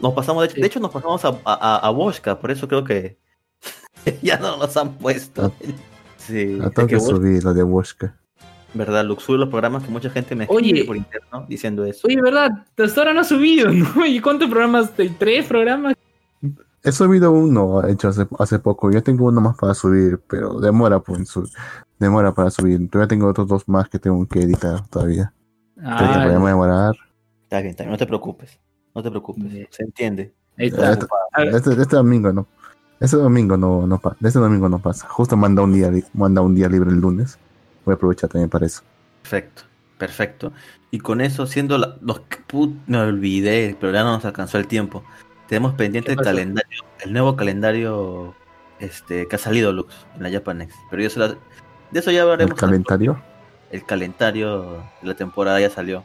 nos 0.00 0.12
pasamos, 0.14 0.42
de 0.42 0.46
hecho, 0.46 0.54
Sí. 0.56 0.60
de 0.62 0.66
hecho 0.66 0.80
nos 0.80 0.90
pasamos 0.90 1.24
a, 1.24 1.38
a, 1.44 1.76
a 1.76 1.90
Woshka, 1.92 2.40
por 2.40 2.50
eso 2.50 2.66
creo 2.66 2.82
que 2.82 3.16
ya 4.22 4.38
no 4.38 4.56
nos 4.56 4.76
han 4.76 4.94
puesto. 4.94 5.52
Sí, 6.16 6.58
Ah, 6.60 6.66
es 6.66 6.74
tengo 6.74 6.88
que 6.88 6.94
que 6.96 7.00
subir 7.00 7.44
lo 7.44 7.54
de 7.54 7.62
Woshka. 7.62 8.16
Verdad, 8.74 9.04
Luxur, 9.04 9.38
los 9.38 9.48
programas 9.48 9.82
que 9.84 9.90
mucha 9.90 10.10
gente 10.10 10.34
me 10.34 10.46
Oye. 10.48 10.66
escribe 10.68 10.86
por 10.86 10.96
interno 10.96 11.46
diciendo 11.48 11.84
eso. 11.84 12.06
Oye, 12.06 12.20
¿verdad? 12.22 12.50
Hasta 12.78 13.00
ahora 13.00 13.14
no 13.14 13.20
ha 13.20 13.24
subido, 13.24 13.70
¿no? 13.70 14.06
¿Y 14.06 14.20
cuántos 14.20 14.48
programas? 14.48 14.92
¿Tres 15.18 15.46
programas? 15.46 15.94
He 16.82 16.92
subido 16.92 17.30
uno, 17.32 17.86
hecho 17.86 18.08
hace, 18.08 18.26
hace 18.38 18.58
poco. 18.58 18.90
Yo 18.90 19.02
tengo 19.02 19.26
uno 19.26 19.40
más 19.40 19.56
para 19.56 19.74
subir, 19.74 20.18
pero 20.28 20.60
demora, 20.60 21.00
pues, 21.00 21.28
su- 21.28 21.48
demora 21.98 22.32
para 22.32 22.50
subir. 22.50 22.88
Todavía 22.88 23.08
tengo 23.08 23.26
otros 23.28 23.46
dos 23.48 23.68
más 23.68 23.88
que 23.88 23.98
tengo 23.98 24.26
que 24.26 24.40
editar 24.40 24.86
todavía. 24.88 25.32
Ah, 25.82 26.22
podemos 26.24 26.48
demorar. 26.48 26.94
Está 27.42 27.58
bien, 27.58 27.70
está 27.70 27.82
bien, 27.84 27.92
no 27.92 27.98
te 27.98 28.06
preocupes, 28.06 28.58
no 28.94 29.02
te 29.02 29.10
preocupes, 29.10 29.50
Bien. 29.50 29.66
se 29.70 29.82
entiende. 29.82 30.32
Ahí 30.56 30.68
está. 30.68 30.92
Este, 30.92 31.06
este, 31.56 31.82
este 31.82 31.96
domingo 31.96 32.32
no. 32.32 32.46
Este 32.98 33.16
domingo 33.16 33.56
no, 33.56 33.86
no 33.86 33.98
pasa. 33.98 34.16
Este 34.22 34.38
domingo 34.38 34.68
no 34.68 34.78
pasa. 34.78 35.08
Justo 35.08 35.36
manda 35.36 35.62
un 35.62 35.72
día, 35.72 35.90
manda 36.14 36.42
un 36.42 36.54
día 36.54 36.68
libre 36.68 36.90
el 36.90 37.00
lunes. 37.00 37.38
Voy 37.90 37.94
a 37.94 37.96
aprovechar 37.96 38.30
también 38.30 38.48
para 38.48 38.66
eso. 38.66 38.82
Perfecto, 39.22 39.62
perfecto. 39.98 40.52
Y 40.92 40.98
con 41.00 41.20
eso, 41.20 41.44
siendo 41.48 41.76
la, 41.76 41.96
los 42.00 42.20
put, 42.46 42.72
me 42.86 42.98
olvidé, 42.98 43.76
pero 43.80 43.92
ya 43.92 44.04
no 44.04 44.12
nos 44.12 44.24
alcanzó 44.24 44.58
el 44.58 44.68
tiempo. 44.68 45.02
Tenemos 45.48 45.74
pendiente 45.74 46.08
¿Qué 46.10 46.12
el 46.20 46.24
calendario, 46.24 46.84
el 47.00 47.12
nuevo 47.12 47.34
calendario 47.34 48.34
este 48.78 49.26
que 49.26 49.34
ha 49.34 49.38
salido 49.40 49.72
Lux 49.72 49.92
en 50.16 50.22
la 50.22 50.30
Japanex. 50.30 50.72
Pero 50.88 51.02
yo 51.02 51.10
se 51.10 51.18
la- 51.18 51.28
de 51.90 51.98
eso 51.98 52.12
ya 52.12 52.18
El 52.18 52.22
hablaremos. 52.22 52.58
calendario. 52.58 53.20
el 53.72 53.84
calendario 53.84 54.84
de 55.02 55.08
la 55.08 55.14
temporada 55.14 55.60
ya 55.60 55.70
salió. 55.70 56.04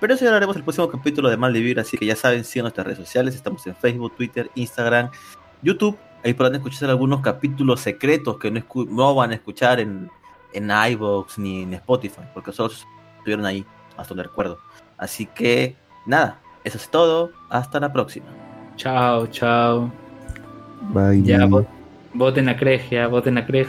Pero 0.00 0.14
eso 0.14 0.24
ya 0.24 0.30
lo 0.30 0.36
haremos 0.38 0.56
el 0.56 0.62
próximo 0.62 0.88
capítulo 0.88 1.28
de 1.30 1.36
Mal 1.36 1.52
Vivir, 1.52 1.78
así 1.80 1.96
que 1.98 2.06
ya 2.06 2.16
saben, 2.16 2.44
sigan 2.44 2.64
nuestras 2.64 2.86
redes 2.86 2.98
sociales, 2.98 3.34
estamos 3.34 3.66
en 3.66 3.74
Facebook, 3.76 4.14
Twitter, 4.16 4.50
Instagram, 4.54 5.10
YouTube. 5.62 5.98
Ahí 6.24 6.32
podrán 6.34 6.56
escuchar 6.56 6.88
algunos 6.90 7.20
capítulos 7.20 7.80
secretos 7.80 8.38
que 8.38 8.50
no, 8.50 8.58
escu- 8.60 8.88
no 8.88 9.14
van 9.14 9.30
a 9.32 9.34
escuchar 9.34 9.80
en, 9.80 10.10
en 10.52 10.70
iVoox 10.70 11.38
ni 11.38 11.62
en 11.62 11.74
Spotify, 11.74 12.22
porque 12.34 12.52
solo 12.52 12.72
estuvieron 13.18 13.46
ahí, 13.46 13.64
hasta 13.96 14.08
donde 14.14 14.24
recuerdo. 14.24 14.58
Así 14.98 15.26
que, 15.26 15.76
nada, 16.06 16.38
eso 16.64 16.78
es 16.78 16.88
todo. 16.88 17.30
Hasta 17.50 17.78
la 17.80 17.92
próxima. 17.92 18.26
Chao, 18.76 19.26
chao. 19.28 19.90
Bye. 20.92 21.22
Ya, 21.22 21.38
vo- 21.46 21.66
voten 22.14 22.48
a 22.48 22.56
Crej, 22.56 22.88
ya, 22.90 23.06
voten 23.08 23.38
a 23.38 23.46
Crej. 23.46 23.66